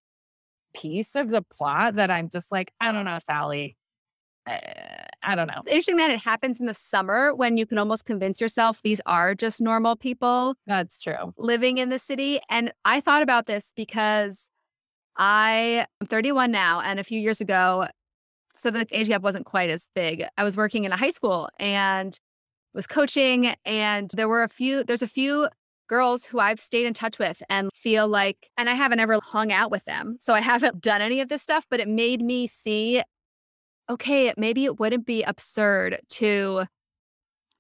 piece 0.74 1.16
of 1.16 1.30
the 1.30 1.42
plot 1.42 1.96
that 1.96 2.10
I'm 2.10 2.30
just 2.30 2.52
like, 2.52 2.72
I 2.80 2.92
don't 2.92 3.06
know, 3.06 3.20
Sally. 3.26 3.76
Uh, 4.48 4.58
I 5.24 5.36
don't 5.36 5.48
know. 5.48 5.62
Interesting 5.68 5.98
that 5.98 6.12
it 6.12 6.22
happens 6.22 6.60
in 6.60 6.66
the 6.66 6.74
summer 6.74 7.34
when 7.36 7.58
you 7.58 7.66
can 7.66 7.78
almost 7.78 8.06
convince 8.06 8.42
yourself 8.42 8.82
these 8.82 9.02
are 9.06 9.36
just 9.36 9.62
normal 9.62 9.96
people. 9.96 10.56
That's 10.66 11.00
true. 11.00 11.34
Living 11.38 11.78
in 11.78 11.90
the 11.90 12.00
city. 12.00 12.40
And 12.50 12.74
I 12.86 13.02
thought 13.02 13.22
about 13.22 13.46
this 13.46 13.72
because 13.76 14.50
I 15.18 15.86
am 16.02 16.08
31 16.08 16.52
now. 16.52 16.82
And 16.82 17.00
a 17.00 17.04
few 17.04 17.20
years 17.20 17.42
ago, 17.42 17.88
so 18.56 18.72
the 18.72 18.88
age 18.92 19.08
gap 19.08 19.22
wasn't 19.22 19.46
quite 19.46 19.70
as 19.70 19.88
big. 19.94 20.26
I 20.38 20.44
was 20.44 20.58
working 20.58 20.84
in 20.84 20.92
a 20.92 20.98
high 20.98 21.10
school 21.10 21.50
and 21.60 22.20
was 22.74 22.88
coaching. 22.88 23.54
And 23.66 24.10
there 24.16 24.28
were 24.28 24.44
a 24.44 24.50
few, 24.50 24.84
there's 24.84 25.04
a 25.04 25.08
few 25.08 25.50
girls 25.88 26.26
who 26.26 26.40
I've 26.40 26.60
stayed 26.60 26.86
in 26.86 26.94
touch 26.94 27.20
with 27.20 27.44
and 27.50 27.70
feel 27.74 28.08
like, 28.08 28.50
and 28.58 28.70
I 28.70 28.74
haven't 28.74 29.02
ever 29.02 29.20
hung 29.22 29.52
out 29.52 29.70
with 29.72 29.84
them. 29.84 30.16
So 30.22 30.34
I 30.34 30.40
haven't 30.40 30.82
done 30.82 31.02
any 31.02 31.20
of 31.20 31.28
this 31.28 31.42
stuff, 31.42 31.68
but 31.70 31.82
it 31.82 31.88
made 31.88 32.22
me 32.22 32.48
see 32.48 33.04
okay, 33.90 34.34
maybe 34.38 34.66
it 34.66 34.80
wouldn't 34.80 35.06
be 35.06 35.24
absurd 35.24 36.00
to 36.10 36.66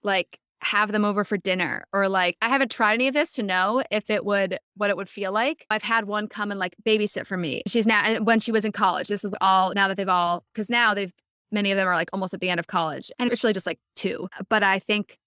like 0.03 0.39
have 0.64 0.91
them 0.91 1.03
over 1.03 1.23
for 1.23 1.38
dinner 1.38 1.85
or 1.91 2.07
like 2.07 2.38
I 2.41 2.49
haven't 2.49 2.69
tried 2.69 2.93
any 2.93 3.07
of 3.07 3.15
this 3.15 3.34
to 3.34 3.43
know 3.43 3.84
if 3.89 4.10
it 4.10 4.23
would 4.23 4.60
what 4.76 4.89
it 4.89 4.98
would 4.98 5.10
feel 5.10 5.31
like. 5.31 5.65
I've 5.69 5.81
had 5.81 6.06
one 6.06 6.27
come 6.27 6.52
and 6.52 6.60
like 6.60 6.76
babysit 6.85 7.26
for 7.26 7.38
me. 7.38 7.64
She's 7.68 7.88
now 7.88 8.19
when 8.22 8.39
she 8.39 8.52
was 8.52 8.64
in 8.64 8.72
college. 8.72 9.07
This 9.07 9.23
is 9.23 9.31
all 9.41 9.73
now 9.76 9.88
that 9.88 9.98
they've 9.98 10.07
all 10.07 10.45
cuz 10.53 10.69
now 10.69 10.93
they've 10.93 11.14
many 11.52 11.72
of 11.72 11.77
them 11.77 11.88
are 11.88 11.95
like 11.95 12.10
almost 12.14 12.34
at 12.34 12.41
the 12.41 12.49
end 12.49 12.60
of 12.60 12.68
college 12.68 13.11
and 13.18 13.31
it's 13.31 13.43
really 13.43 13.53
just 13.53 13.65
like 13.65 13.80
two. 13.95 14.27
But 14.49 14.61
I 14.64 14.80
think 14.80 15.18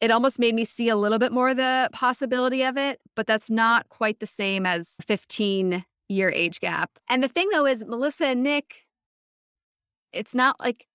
it 0.00 0.10
almost 0.10 0.38
made 0.38 0.54
me 0.54 0.64
see 0.64 0.88
a 0.88 0.96
little 0.96 1.18
bit 1.18 1.32
more 1.32 1.54
the 1.54 1.88
possibility 1.92 2.62
of 2.62 2.76
it, 2.76 3.00
but 3.14 3.26
that's 3.26 3.50
not 3.50 3.88
quite 3.88 4.20
the 4.20 4.26
same 4.26 4.64
as 4.64 4.96
15 5.06 5.84
year 6.08 6.30
age 6.30 6.60
gap. 6.60 6.90
And 7.08 7.22
the 7.22 7.28
thing 7.28 7.48
though 7.50 7.66
is 7.66 7.84
Melissa 7.84 8.26
and 8.26 8.42
Nick 8.44 8.81
it's 10.12 10.34
not 10.34 10.58
like 10.60 10.86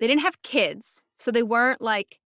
they 0.00 0.06
didn't 0.06 0.22
have 0.22 0.42
kids. 0.42 1.00
So 1.18 1.30
they 1.30 1.42
weren't 1.42 1.80
like 1.80 2.18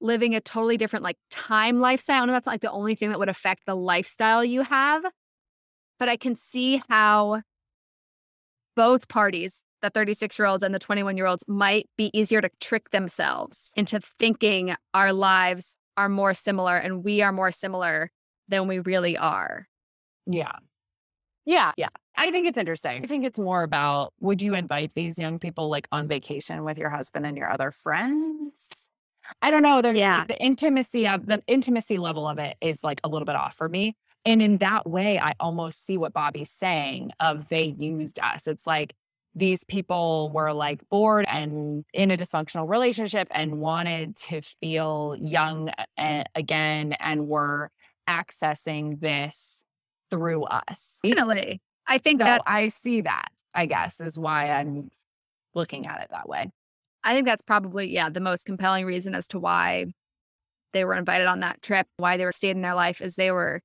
living 0.00 0.34
a 0.34 0.40
totally 0.40 0.76
different 0.76 1.02
like 1.02 1.16
time 1.30 1.80
lifestyle. 1.80 2.22
And 2.22 2.32
that's 2.32 2.46
like 2.46 2.60
the 2.60 2.70
only 2.70 2.94
thing 2.94 3.10
that 3.10 3.18
would 3.18 3.28
affect 3.28 3.66
the 3.66 3.76
lifestyle 3.76 4.44
you 4.44 4.62
have. 4.62 5.04
But 5.98 6.08
I 6.08 6.16
can 6.16 6.36
see 6.36 6.82
how 6.88 7.42
both 8.76 9.08
parties, 9.08 9.62
the 9.82 9.90
36 9.90 10.38
year 10.38 10.46
olds 10.46 10.62
and 10.62 10.74
the 10.74 10.78
21 10.78 11.16
year 11.16 11.26
olds, 11.26 11.44
might 11.46 11.88
be 11.96 12.10
easier 12.18 12.40
to 12.40 12.50
trick 12.60 12.90
themselves 12.90 13.72
into 13.76 14.00
thinking 14.00 14.74
our 14.94 15.12
lives 15.12 15.76
are 15.96 16.08
more 16.08 16.34
similar 16.34 16.76
and 16.76 17.04
we 17.04 17.20
are 17.20 17.32
more 17.32 17.50
similar 17.50 18.10
than 18.48 18.66
we 18.68 18.78
really 18.78 19.16
are. 19.16 19.66
Yeah. 20.26 20.52
Yeah. 21.50 21.72
Yeah. 21.76 21.88
I 22.16 22.30
think 22.30 22.46
it's 22.46 22.58
interesting. 22.58 23.02
I 23.02 23.06
think 23.08 23.24
it's 23.24 23.38
more 23.38 23.64
about 23.64 24.12
would 24.20 24.40
you 24.40 24.54
invite 24.54 24.92
these 24.94 25.18
young 25.18 25.40
people 25.40 25.68
like 25.68 25.88
on 25.90 26.06
vacation 26.06 26.62
with 26.62 26.78
your 26.78 26.90
husband 26.90 27.26
and 27.26 27.36
your 27.36 27.50
other 27.50 27.72
friends? 27.72 28.52
I 29.42 29.50
don't 29.50 29.62
know. 29.62 29.82
There's 29.82 29.98
yeah. 29.98 30.24
the 30.26 30.40
intimacy 30.40 31.08
of 31.08 31.26
the 31.26 31.42
intimacy 31.48 31.98
level 31.98 32.28
of 32.28 32.38
it 32.38 32.56
is 32.60 32.84
like 32.84 33.00
a 33.02 33.08
little 33.08 33.26
bit 33.26 33.34
off 33.34 33.56
for 33.56 33.68
me. 33.68 33.96
And 34.24 34.40
in 34.40 34.58
that 34.58 34.88
way, 34.88 35.18
I 35.18 35.34
almost 35.40 35.84
see 35.84 35.98
what 35.98 36.12
Bobbi's 36.12 36.50
saying 36.50 37.10
of 37.18 37.48
they 37.48 37.74
used 37.78 38.20
us. 38.20 38.46
It's 38.46 38.66
like 38.66 38.94
these 39.34 39.64
people 39.64 40.30
were 40.32 40.52
like 40.52 40.88
bored 40.88 41.24
and 41.28 41.84
in 41.92 42.12
a 42.12 42.16
dysfunctional 42.16 42.68
relationship 42.68 43.26
and 43.32 43.58
wanted 43.58 44.14
to 44.16 44.40
feel 44.40 45.16
young 45.20 45.70
eh, 45.98 46.22
again 46.36 46.92
and 47.00 47.26
were 47.26 47.70
accessing 48.08 49.00
this 49.00 49.64
through 50.10 50.42
us. 50.44 51.00
Definitely. 51.02 51.60
I 51.86 51.98
think 51.98 52.20
so 52.20 52.24
that 52.24 52.42
I 52.46 52.68
see 52.68 53.00
that, 53.02 53.30
I 53.54 53.66
guess, 53.66 54.00
is 54.00 54.18
why 54.18 54.50
I'm 54.50 54.90
looking 55.54 55.86
at 55.86 56.00
it 56.02 56.08
that 56.10 56.28
way. 56.28 56.50
I 57.02 57.14
think 57.14 57.26
that's 57.26 57.42
probably, 57.42 57.92
yeah, 57.92 58.10
the 58.10 58.20
most 58.20 58.44
compelling 58.44 58.84
reason 58.84 59.14
as 59.14 59.26
to 59.28 59.38
why 59.38 59.86
they 60.72 60.84
were 60.84 60.94
invited 60.94 61.26
on 61.26 61.40
that 61.40 61.62
trip, 61.62 61.86
why 61.96 62.16
they 62.16 62.24
were 62.24 62.32
stayed 62.32 62.50
in 62.50 62.62
their 62.62 62.74
life 62.74 63.00
is 63.00 63.16
they 63.16 63.32
were 63.32 63.60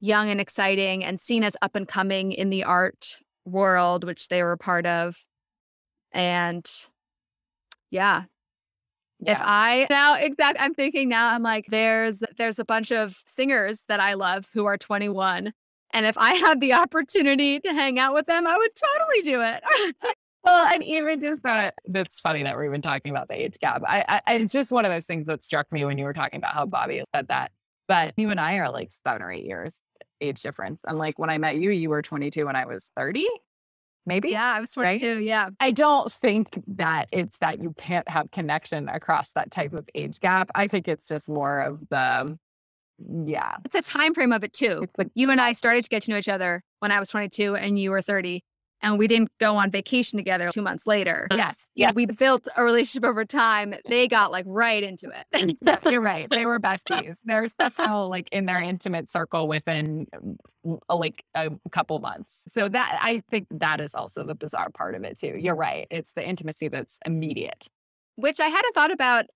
young 0.00 0.28
and 0.28 0.40
exciting 0.40 1.04
and 1.04 1.20
seen 1.20 1.44
as 1.44 1.56
up 1.62 1.76
and 1.76 1.88
coming 1.88 2.32
in 2.32 2.50
the 2.50 2.64
art 2.64 3.18
world, 3.44 4.04
which 4.04 4.28
they 4.28 4.42
were 4.42 4.56
part 4.56 4.84
of. 4.84 5.16
And 6.12 6.68
yeah. 7.90 8.24
yeah. 9.20 9.32
If 9.32 9.38
I 9.40 9.86
now 9.88 10.16
exact 10.16 10.58
I'm 10.60 10.74
thinking 10.74 11.08
now 11.08 11.28
I'm 11.28 11.42
like 11.42 11.66
there's 11.68 12.22
there's 12.36 12.58
a 12.58 12.64
bunch 12.64 12.90
of 12.92 13.22
singers 13.26 13.84
that 13.88 14.00
I 14.00 14.14
love 14.14 14.48
who 14.52 14.66
are 14.66 14.76
21 14.76 15.52
and 15.92 16.06
if 16.06 16.16
I 16.18 16.34
had 16.34 16.60
the 16.60 16.74
opportunity 16.74 17.60
to 17.60 17.72
hang 17.72 17.98
out 17.98 18.14
with 18.14 18.26
them, 18.26 18.46
I 18.46 18.56
would 18.56 18.70
totally 18.74 19.20
do 19.20 19.42
it. 19.42 19.62
well, 20.44 20.72
and 20.72 20.82
even 20.84 21.20
just 21.20 21.42
that, 21.42 21.74
that's 21.86 22.20
funny 22.20 22.42
that 22.42 22.56
we're 22.56 22.66
even 22.66 22.82
talking 22.82 23.10
about 23.10 23.28
the 23.28 23.40
age 23.40 23.58
gap. 23.60 23.82
I, 23.86 24.20
I, 24.26 24.34
it's 24.34 24.52
just 24.52 24.72
one 24.72 24.84
of 24.84 24.90
those 24.90 25.04
things 25.04 25.26
that 25.26 25.44
struck 25.44 25.70
me 25.72 25.84
when 25.84 25.98
you 25.98 26.04
were 26.04 26.14
talking 26.14 26.38
about 26.38 26.54
how 26.54 26.66
Bobbi 26.66 27.02
said 27.14 27.28
that. 27.28 27.52
But 27.88 28.14
you 28.16 28.30
and 28.30 28.40
I 28.40 28.56
are 28.56 28.70
like 28.70 28.90
seven 29.04 29.22
or 29.22 29.32
eight 29.32 29.44
years 29.44 29.78
age 30.20 30.40
difference. 30.40 30.80
And 30.86 30.98
like 30.98 31.18
when 31.18 31.30
I 31.30 31.38
met 31.38 31.56
you, 31.56 31.70
you 31.70 31.90
were 31.90 32.00
22 32.00 32.46
and 32.48 32.56
I 32.56 32.64
was 32.64 32.90
30 32.96 33.26
maybe. 34.06 34.30
Yeah, 34.30 34.54
I 34.56 34.60
was 34.60 34.72
22. 34.72 35.14
Right? 35.14 35.24
Yeah. 35.24 35.50
I 35.60 35.70
don't 35.70 36.10
think 36.10 36.62
that 36.68 37.08
it's 37.12 37.38
that 37.38 37.62
you 37.62 37.74
can't 37.76 38.08
have 38.08 38.30
connection 38.30 38.88
across 38.88 39.32
that 39.32 39.50
type 39.50 39.72
of 39.72 39.88
age 39.94 40.20
gap. 40.20 40.50
I 40.54 40.68
think 40.68 40.88
it's 40.88 41.06
just 41.06 41.28
more 41.28 41.60
of 41.60 41.88
the 41.88 42.38
yeah. 43.24 43.56
It's 43.64 43.74
a 43.74 43.82
time 43.82 44.14
frame 44.14 44.32
of 44.32 44.44
it 44.44 44.52
too. 44.52 44.88
Like 44.98 45.08
you 45.14 45.30
and 45.30 45.40
I 45.40 45.52
started 45.52 45.84
to 45.84 45.90
get 45.90 46.02
to 46.04 46.10
know 46.10 46.18
each 46.18 46.28
other 46.28 46.62
when 46.80 46.90
I 46.90 46.98
was 46.98 47.08
22 47.08 47.56
and 47.56 47.78
you 47.78 47.90
were 47.90 48.02
30. 48.02 48.44
And 48.84 48.98
we 48.98 49.06
didn't 49.06 49.30
go 49.38 49.54
on 49.54 49.70
vacation 49.70 50.18
together 50.18 50.50
two 50.52 50.60
months 50.60 50.88
later. 50.88 51.28
Yes. 51.30 51.68
Yeah. 51.76 51.92
We 51.94 52.06
built 52.06 52.48
a 52.56 52.64
relationship 52.64 53.08
over 53.08 53.24
time. 53.24 53.74
They 53.88 54.08
got 54.08 54.32
like 54.32 54.44
right 54.48 54.82
into 54.82 55.08
it. 55.32 55.56
You're 55.90 56.00
right. 56.00 56.28
They 56.28 56.46
were 56.46 56.58
besties. 56.58 57.14
They're 57.24 57.46
somehow 57.48 58.08
like 58.08 58.28
in 58.32 58.46
their 58.46 58.60
intimate 58.60 59.08
circle 59.08 59.46
within 59.46 60.08
mm, 60.66 60.78
like 60.88 61.24
a 61.36 61.50
couple 61.70 62.00
months. 62.00 62.42
So 62.52 62.68
that 62.68 62.98
I 63.00 63.22
think 63.30 63.46
that 63.52 63.80
is 63.80 63.94
also 63.94 64.24
the 64.24 64.34
bizarre 64.34 64.70
part 64.70 64.96
of 64.96 65.04
it 65.04 65.16
too. 65.16 65.36
You're 65.38 65.54
right. 65.54 65.86
It's 65.88 66.12
the 66.14 66.28
intimacy 66.28 66.66
that's 66.66 66.98
immediate. 67.06 67.68
Which 68.16 68.40
I 68.40 68.48
hadn't 68.48 68.74
thought 68.74 68.90
about 68.90 69.26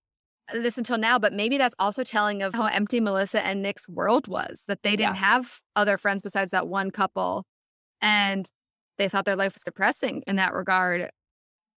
this 0.52 0.78
until 0.78 0.98
now, 0.98 1.18
but 1.18 1.32
maybe 1.32 1.58
that's 1.58 1.74
also 1.78 2.04
telling 2.04 2.42
of 2.42 2.54
how 2.54 2.66
empty 2.66 3.00
Melissa 3.00 3.44
and 3.44 3.62
Nick's 3.62 3.88
world 3.88 4.28
was, 4.28 4.64
that 4.68 4.82
they 4.82 4.92
didn't 4.92 5.14
yeah. 5.14 5.20
have 5.20 5.60
other 5.74 5.98
friends 5.98 6.22
besides 6.22 6.52
that 6.52 6.68
one 6.68 6.90
couple. 6.90 7.44
And 8.00 8.48
they 8.98 9.08
thought 9.08 9.24
their 9.24 9.36
life 9.36 9.54
was 9.54 9.62
depressing 9.62 10.22
in 10.26 10.36
that 10.36 10.54
regard. 10.54 11.10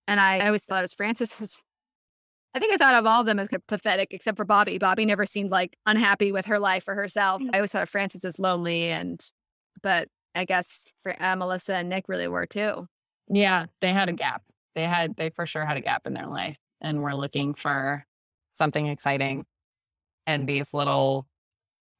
And 0.07 0.19
I, 0.19 0.39
I 0.39 0.47
always 0.47 0.63
thought 0.63 0.83
as 0.83 0.93
Frances 0.93 1.39
is, 1.41 1.61
I 2.53 2.59
think 2.59 2.73
I 2.73 2.77
thought 2.77 2.95
of 2.95 3.05
all 3.05 3.21
of 3.21 3.25
them 3.25 3.39
as 3.39 3.47
kind 3.47 3.61
of 3.61 3.67
pathetic, 3.67 4.09
except 4.11 4.37
for 4.37 4.45
Bobbi. 4.45 4.79
Bobbi 4.79 5.05
never 5.05 5.25
seemed 5.25 5.51
like 5.51 5.75
unhappy 5.85 6.31
with 6.31 6.47
her 6.47 6.59
life 6.59 6.87
or 6.87 6.95
herself. 6.95 7.41
I 7.53 7.57
always 7.57 7.71
thought 7.71 7.83
of 7.83 7.89
Frances 7.89 8.25
as 8.25 8.39
lonely, 8.39 8.89
and 8.89 9.23
but 9.83 10.07
I 10.33 10.45
guess 10.45 10.85
for, 11.03 11.15
uh, 11.21 11.35
Melissa 11.35 11.75
and 11.75 11.89
Nick 11.89 12.05
really 12.07 12.27
were 12.27 12.45
too. 12.45 12.87
Yeah, 13.27 13.67
they 13.81 13.93
had 13.93 14.09
a 14.09 14.13
gap. 14.13 14.41
They 14.73 14.83
had, 14.83 15.15
they 15.15 15.29
for 15.29 15.45
sure 15.45 15.65
had 15.65 15.77
a 15.77 15.81
gap 15.81 16.07
in 16.07 16.13
their 16.13 16.27
life, 16.27 16.57
and 16.81 17.01
were 17.01 17.15
looking 17.15 17.53
for 17.53 18.05
something 18.59 18.85
exciting. 18.85 19.45
And 20.27 20.47
these 20.47 20.71
little, 20.71 21.25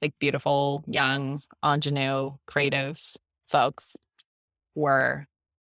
like, 0.04 0.14
beautiful, 0.20 0.84
young, 0.86 1.40
ingenue, 1.66 2.34
creative 2.46 3.02
folks 3.48 3.98
were 4.76 5.26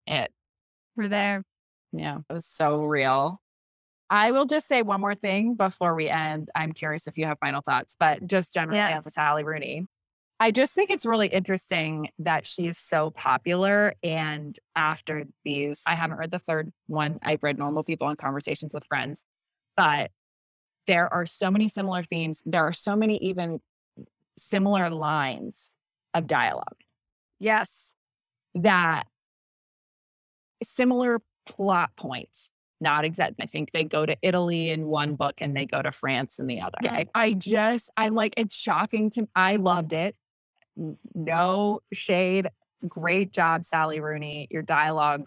it. 0.06 0.32
We're 0.96 1.08
there. 1.08 1.44
Yeah, 1.92 2.20
it 2.30 2.32
was 2.32 2.46
so 2.46 2.78
real. 2.84 3.42
I 4.08 4.30
will 4.30 4.46
just 4.46 4.68
say 4.68 4.82
one 4.82 5.00
more 5.00 5.14
thing 5.14 5.54
before 5.54 5.94
we 5.94 6.08
end. 6.08 6.50
I'm 6.54 6.72
curious 6.72 7.06
if 7.06 7.18
you 7.18 7.26
have 7.26 7.38
final 7.40 7.60
thoughts, 7.60 7.96
but 7.98 8.26
just 8.26 8.54
generally 8.54 8.78
yeah. 8.78 8.96
on 8.96 9.10
Sally 9.10 9.44
Rooney. 9.44 9.86
I 10.38 10.50
just 10.50 10.74
think 10.74 10.90
it's 10.90 11.06
really 11.06 11.28
interesting 11.28 12.10
that 12.20 12.46
she's 12.46 12.78
so 12.78 13.10
popular. 13.10 13.94
And 14.02 14.56
after 14.76 15.24
these, 15.44 15.82
I 15.86 15.94
haven't 15.94 16.18
read 16.18 16.30
the 16.30 16.38
third 16.38 16.72
one. 16.86 17.18
I've 17.22 17.42
read 17.42 17.58
Normal 17.58 17.84
People 17.84 18.08
and 18.08 18.18
Conversations 18.18 18.74
with 18.74 18.84
Friends, 18.84 19.24
but 19.76 20.10
there 20.86 21.12
are 21.12 21.26
so 21.26 21.50
many 21.50 21.68
similar 21.68 22.02
themes. 22.02 22.42
There 22.46 22.64
are 22.64 22.72
so 22.72 22.96
many 22.96 23.18
even 23.18 23.60
similar 24.38 24.90
lines 24.90 25.70
of 26.14 26.26
dialogue. 26.26 26.80
Yes. 27.38 27.92
That 28.54 29.04
similar 30.62 31.20
plot 31.46 31.90
points. 31.96 32.50
Not 32.80 33.04
exact. 33.04 33.36
I 33.40 33.46
think 33.46 33.72
they 33.72 33.84
go 33.84 34.04
to 34.04 34.16
Italy 34.20 34.68
in 34.68 34.86
one 34.86 35.14
book 35.14 35.36
and 35.40 35.56
they 35.56 35.64
go 35.64 35.80
to 35.80 35.90
France 35.92 36.38
in 36.38 36.46
the 36.46 36.60
other. 36.60 36.76
Okay. 36.84 37.08
I 37.14 37.32
just, 37.32 37.90
I'm 37.96 38.14
like, 38.14 38.34
it's 38.36 38.56
shocking 38.56 39.10
to 39.10 39.26
I 39.34 39.56
loved 39.56 39.92
it. 39.92 40.14
No 41.14 41.80
shade. 41.92 42.50
Great 42.86 43.32
job, 43.32 43.64
Sally 43.64 44.00
Rooney. 44.00 44.46
Your 44.50 44.62
dialogue 44.62 45.24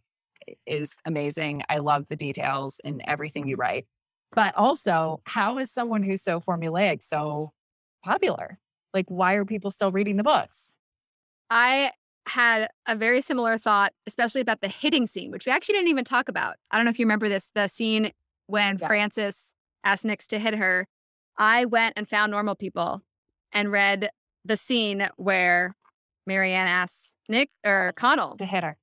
is 0.68 0.96
amazing. 1.06 1.64
I 1.70 1.78
love 1.78 2.06
the 2.08 2.16
details 2.16 2.80
and 2.84 3.02
everything 3.08 3.48
you 3.48 3.56
write. 3.58 3.88
But 4.36 4.56
also, 4.56 5.22
how 5.26 5.58
is 5.58 5.72
someone 5.72 6.04
who's 6.04 6.22
so 6.22 6.40
formulaic 6.40 7.04
so 7.04 7.52
popular? 8.04 8.60
Like, 8.94 9.06
why 9.08 9.34
are 9.34 9.46
people 9.46 9.72
still 9.72 9.92
reading 9.92 10.18
the 10.18 10.24
books? 10.24 10.76
I 11.50 11.92
had 12.28 12.70
a 12.88 12.96
very 12.96 13.22
similar 13.22 13.58
thought, 13.58 13.94
especially 14.06 14.42
about 14.42 14.62
the 14.62 14.68
hitting 14.68 15.08
scene, 15.08 15.32
which 15.32 15.46
we 15.46 15.52
actually 15.52 15.74
didn't 15.74 15.90
even 15.90 16.06
talk 16.06 16.30
about. 16.30 16.56
I 16.70 16.78
don't 16.78 16.86
know 16.86 16.92
if 16.92 17.00
you 17.00 17.06
remember 17.06 17.28
this 17.28 17.50
the 17.56 17.68
scene 17.68 18.12
when 18.48 18.78
yeah. 18.78 18.88
Frances 18.88 19.52
asked 19.84 20.06
Nix 20.06 20.28
to 20.28 20.40
hit 20.40 20.56
her. 20.56 20.88
I 21.38 21.66
went 21.66 21.94
and 21.98 22.08
found 22.08 22.32
normal 22.32 22.56
people 22.56 23.02
and 23.52 23.72
read 23.72 24.10
the 24.46 24.58
scene 24.58 25.10
where 25.18 25.76
Marianne 26.28 26.68
asks 26.68 27.16
Nick 27.28 27.50
or 27.66 27.94
Connell 27.96 28.38
to 28.38 28.46
hit 28.46 28.64
her. 28.64 28.78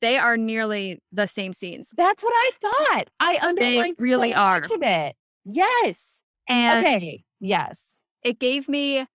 They 0.00 0.16
are 0.16 0.36
nearly 0.36 1.00
the 1.12 1.26
same 1.26 1.52
scenes. 1.52 1.90
That's 1.96 2.22
what 2.22 2.32
I 2.34 2.50
thought. 2.60 3.04
I 3.20 3.38
underlined 3.42 3.96
they 3.98 4.02
really 4.02 4.32
so 4.32 4.38
are. 4.38 4.58
Of 4.58 4.82
it. 4.82 5.16
Yes. 5.44 6.22
And 6.48 6.86
okay. 6.86 7.24
Yes. 7.40 7.98
It 8.22 8.38
gave 8.38 8.68
me 8.68 9.06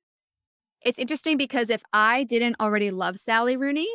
it's 0.83 0.99
interesting 0.99 1.37
because 1.37 1.69
if 1.69 1.83
I 1.93 2.23
didn't 2.25 2.57
already 2.59 2.91
love 2.91 3.17
Sally 3.17 3.55
Rooney, 3.55 3.87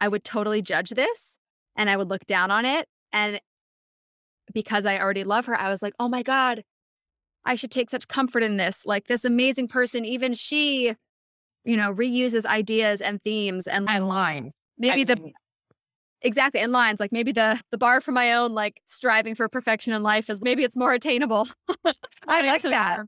I 0.00 0.08
would 0.08 0.24
totally 0.24 0.62
judge 0.62 0.90
this 0.90 1.38
and 1.76 1.88
I 1.88 1.96
would 1.96 2.08
look 2.08 2.26
down 2.26 2.50
on 2.50 2.64
it. 2.64 2.88
And 3.12 3.40
because 4.52 4.84
I 4.84 4.98
already 4.98 5.24
love 5.24 5.46
her, 5.46 5.58
I 5.58 5.68
was 5.68 5.82
like, 5.82 5.94
oh 6.00 6.08
my 6.08 6.22
God, 6.22 6.64
I 7.44 7.54
should 7.54 7.70
take 7.70 7.90
such 7.90 8.08
comfort 8.08 8.42
in 8.42 8.56
this. 8.56 8.84
Like 8.84 9.06
this 9.06 9.24
amazing 9.24 9.68
person, 9.68 10.04
even 10.04 10.32
she, 10.32 10.94
you 11.64 11.76
know, 11.76 11.94
reuses 11.94 12.44
ideas 12.44 13.00
and 13.00 13.22
themes 13.22 13.66
and, 13.66 13.88
and 13.88 14.08
lines. 14.08 14.54
Maybe 14.78 15.02
I 15.02 15.04
the 15.04 15.16
mean, 15.16 15.32
exactly 16.24 16.60
and 16.60 16.72
lines 16.72 17.00
like 17.00 17.12
maybe 17.12 17.32
the 17.32 17.60
the 17.70 17.78
bar 17.78 18.00
for 18.00 18.12
my 18.12 18.32
own 18.32 18.52
like 18.52 18.80
striving 18.86 19.34
for 19.34 19.48
perfection 19.48 19.92
in 19.92 20.02
life 20.02 20.30
is 20.30 20.40
maybe 20.40 20.64
it's 20.64 20.76
more 20.76 20.92
attainable. 20.92 21.48
I 22.26 22.42
like 22.42 22.62
that. 22.62 23.06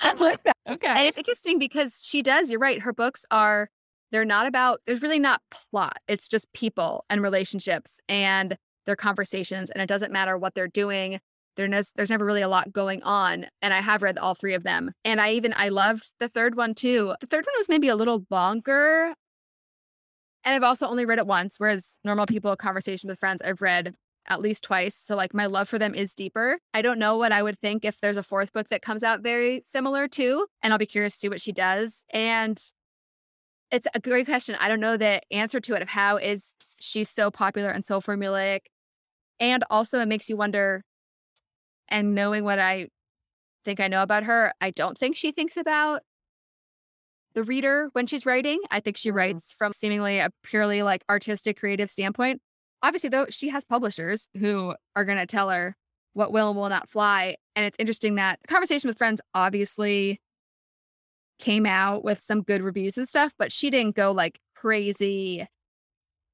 I 0.00 0.12
like 0.14 0.42
that. 0.44 0.56
Okay. 0.68 0.88
And 0.88 1.06
it's 1.08 1.18
interesting 1.18 1.58
because 1.58 2.00
she 2.04 2.22
does, 2.22 2.50
you're 2.50 2.60
right. 2.60 2.80
Her 2.80 2.92
books 2.92 3.24
are, 3.30 3.68
they're 4.12 4.24
not 4.24 4.46
about, 4.46 4.80
there's 4.86 5.02
really 5.02 5.18
not 5.18 5.42
plot. 5.50 5.98
It's 6.06 6.28
just 6.28 6.52
people 6.52 7.04
and 7.10 7.22
relationships 7.22 7.98
and 8.08 8.56
their 8.86 8.96
conversations. 8.96 9.70
And 9.70 9.82
it 9.82 9.86
doesn't 9.86 10.12
matter 10.12 10.38
what 10.38 10.54
they're 10.54 10.68
doing. 10.68 11.20
There's, 11.56 11.92
there's 11.96 12.10
never 12.10 12.24
really 12.24 12.42
a 12.42 12.48
lot 12.48 12.72
going 12.72 13.02
on. 13.02 13.46
And 13.60 13.74
I 13.74 13.80
have 13.80 14.02
read 14.02 14.18
all 14.18 14.34
three 14.34 14.54
of 14.54 14.62
them. 14.62 14.92
And 15.04 15.20
I 15.20 15.32
even, 15.32 15.52
I 15.56 15.68
loved 15.70 16.04
the 16.20 16.28
third 16.28 16.56
one 16.56 16.74
too. 16.74 17.14
The 17.20 17.26
third 17.26 17.44
one 17.44 17.54
was 17.58 17.68
maybe 17.68 17.88
a 17.88 17.96
little 17.96 18.24
longer. 18.30 19.14
And 20.48 20.54
I've 20.54 20.62
also 20.66 20.86
only 20.86 21.04
read 21.04 21.18
it 21.18 21.26
once, 21.26 21.56
whereas 21.60 21.94
normal 22.04 22.24
people, 22.24 22.56
conversation 22.56 23.10
with 23.10 23.18
friends, 23.18 23.42
I've 23.42 23.60
read 23.60 23.94
at 24.28 24.40
least 24.40 24.64
twice. 24.64 24.96
So 24.96 25.14
like 25.14 25.34
my 25.34 25.44
love 25.44 25.68
for 25.68 25.78
them 25.78 25.94
is 25.94 26.14
deeper. 26.14 26.58
I 26.72 26.80
don't 26.80 26.98
know 26.98 27.18
what 27.18 27.32
I 27.32 27.42
would 27.42 27.60
think 27.60 27.84
if 27.84 28.00
there's 28.00 28.16
a 28.16 28.22
fourth 28.22 28.54
book 28.54 28.68
that 28.68 28.80
comes 28.80 29.04
out 29.04 29.20
very 29.20 29.62
similar 29.66 30.08
to, 30.08 30.46
And 30.62 30.72
I'll 30.72 30.78
be 30.78 30.86
curious 30.86 31.12
to 31.12 31.18
see 31.18 31.28
what 31.28 31.42
she 31.42 31.52
does. 31.52 32.02
And 32.14 32.58
it's 33.70 33.86
a 33.92 34.00
great 34.00 34.24
question. 34.24 34.56
I 34.58 34.68
don't 34.68 34.80
know 34.80 34.96
the 34.96 35.20
answer 35.30 35.60
to 35.60 35.74
it 35.74 35.82
of 35.82 35.88
how 35.90 36.16
is 36.16 36.54
she 36.80 37.04
so 37.04 37.30
popular 37.30 37.68
and 37.68 37.84
so 37.84 38.00
formulaic. 38.00 38.60
And 39.38 39.64
also 39.68 40.00
it 40.00 40.08
makes 40.08 40.30
you 40.30 40.38
wonder, 40.38 40.82
and 41.88 42.14
knowing 42.14 42.44
what 42.44 42.58
I 42.58 42.88
think 43.66 43.80
I 43.80 43.88
know 43.88 44.02
about 44.02 44.22
her, 44.22 44.54
I 44.62 44.70
don't 44.70 44.96
think 44.96 45.14
she 45.14 45.30
thinks 45.30 45.58
about 45.58 46.04
the 47.34 47.44
reader 47.44 47.88
when 47.92 48.06
she's 48.06 48.26
writing. 48.26 48.60
I 48.70 48.80
think 48.80 48.96
she 48.96 49.08
mm-hmm. 49.08 49.18
writes 49.18 49.54
from 49.56 49.72
seemingly 49.72 50.18
a 50.18 50.30
purely 50.42 50.82
like 50.82 51.04
artistic 51.08 51.58
creative 51.58 51.90
standpoint 51.90 52.40
obviously 52.82 53.10
though 53.10 53.26
she 53.28 53.48
has 53.48 53.64
publishers 53.64 54.28
who 54.38 54.74
are 54.94 55.04
going 55.04 55.18
to 55.18 55.26
tell 55.26 55.50
her 55.50 55.76
what 56.12 56.32
will 56.32 56.50
and 56.50 56.58
will 56.58 56.68
not 56.68 56.88
fly 56.88 57.36
and 57.56 57.66
it's 57.66 57.76
interesting 57.78 58.16
that 58.16 58.38
conversation 58.48 58.88
with 58.88 58.98
friends 58.98 59.20
obviously 59.34 60.20
came 61.38 61.66
out 61.66 62.02
with 62.02 62.20
some 62.20 62.42
good 62.42 62.62
reviews 62.62 62.96
and 62.96 63.08
stuff 63.08 63.32
but 63.38 63.52
she 63.52 63.70
didn't 63.70 63.94
go 63.94 64.12
like 64.12 64.40
crazy 64.54 65.46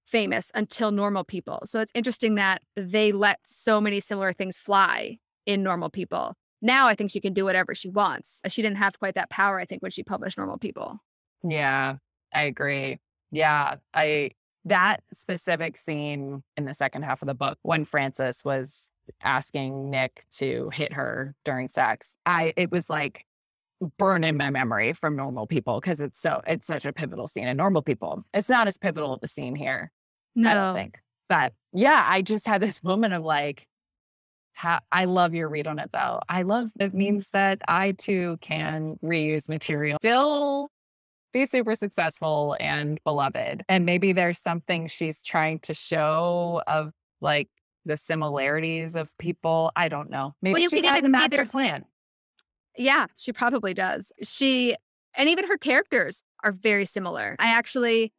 famous 0.07 0.51
until 0.55 0.91
normal 0.91 1.25
people 1.25 1.61
so 1.65 1.81
it's 1.81 1.93
interesting 1.95 2.35
that 2.35 2.63
they 2.77 3.13
let 3.13 3.39
so 3.45 3.81
many 3.81 4.01
similar 4.01 4.33
things 4.33 4.57
fly 4.57 5.19
in 5.47 5.63
normal 5.63 5.91
people 5.91 6.35
now 6.65 6.89
i 6.89 6.95
think 6.95 7.11
she 7.11 7.21
can 7.21 7.33
do 7.33 7.45
whatever 7.45 7.75
she 7.75 7.89
wants 7.89 8.41
she 8.49 8.63
didn't 8.63 8.79
have 8.79 8.99
quite 8.99 9.15
that 9.15 9.31
power 9.31 9.61
i 9.61 9.65
think 9.65 9.83
when 9.83 9.91
she 9.91 10.03
published 10.03 10.37
normal 10.37 10.59
people 10.59 10.99
yeah 11.43 11.97
i 12.33 12.43
agree 12.43 12.99
yeah 13.31 13.77
i 13.93 14.31
that 14.65 15.03
specific 15.13 15.77
scene 15.77 16.43
in 16.57 16.65
the 16.65 16.75
second 16.75 17.03
half 17.03 17.23
of 17.23 17.27
the 17.27 17.35
book 17.35 17.59
when 17.63 17.85
Frances 17.85 18.45
was 18.45 18.89
asking 19.23 19.91
Nick 19.91 20.23
to 20.31 20.71
hit 20.73 20.95
her 20.95 21.35
during 21.45 21.69
sex, 21.69 22.17
I 22.25 22.55
it 22.57 22.71
was 22.71 22.89
like 22.89 23.27
burn 23.99 24.25
in 24.25 24.37
my 24.37 24.51
memory 24.51 24.93
from 24.93 25.17
normal 25.17 25.47
people 25.47 25.81
because 25.81 26.01
it's 26.01 26.19
so 26.19 26.41
it's 26.47 26.67
such 26.67 26.85
a 26.85 26.93
pivotal 26.93 27.29
scene 27.29 27.49
in 27.49 27.57
normal 27.57 27.83
people. 27.83 28.25
It's 28.33 28.49
not 28.49 28.67
as 28.67 28.79
pivotal 28.79 29.13
of 29.13 29.21
a 29.23 29.29
scene 29.29 29.55
here. 29.55 29.91
No. 30.35 30.51
I 30.51 30.55
don't 30.55 30.75
think. 30.75 30.99
But 31.29 31.53
yeah, 31.73 32.05
I 32.09 32.23
just 32.23 32.47
had 32.47 32.61
this 32.61 32.83
moment 32.85 33.15
of 33.15 33.23
like, 33.23 33.67
how, 34.55 34.81
I 34.91 35.05
love 35.05 35.35
your 35.35 35.49
read 35.49 35.67
on 35.67 35.79
it 35.79 35.91
though. 35.93 36.21
I 36.29 36.43
love 36.43 36.71
it 36.79 36.95
means 36.95 37.31
that 37.31 37.61
I 37.69 37.93
too 37.93 38.39
can 38.41 38.99
reuse 39.05 39.49
material. 39.49 39.99
Still 40.01 40.71
be 41.33 41.45
super 41.47 41.75
successful 41.75 42.57
and 42.61 42.99
beloved. 43.05 43.65
And 43.69 43.85
maybe 43.85 44.13
there's 44.13 44.39
something 44.39 44.87
she's 44.87 45.23
trying 45.23 45.59
to 45.61 45.75
show 45.75 46.63
of 46.67 46.93
like 47.21 47.49
the 47.85 47.97
similarities 47.97 48.95
of 48.95 49.11
people. 49.19 49.73
I 49.77 49.89
don't 49.89 50.09
know. 50.09 50.35
Maybe 50.41 50.61
well, 50.61 50.71
she 50.71 50.87
has 50.87 51.03
a 51.03 51.09
master 51.09 51.45
plan. 51.45 51.85
Yeah, 52.77 53.07
she 53.17 53.33
probably 53.33 53.75
does. 53.75 54.13
She 54.23 54.77
and 55.17 55.29
even 55.29 55.47
her 55.47 55.59
characters 55.59 56.23
are 56.43 56.53
very 56.53 56.87
similar. 56.87 57.37
I 57.39 57.49
actually, 57.49 58.13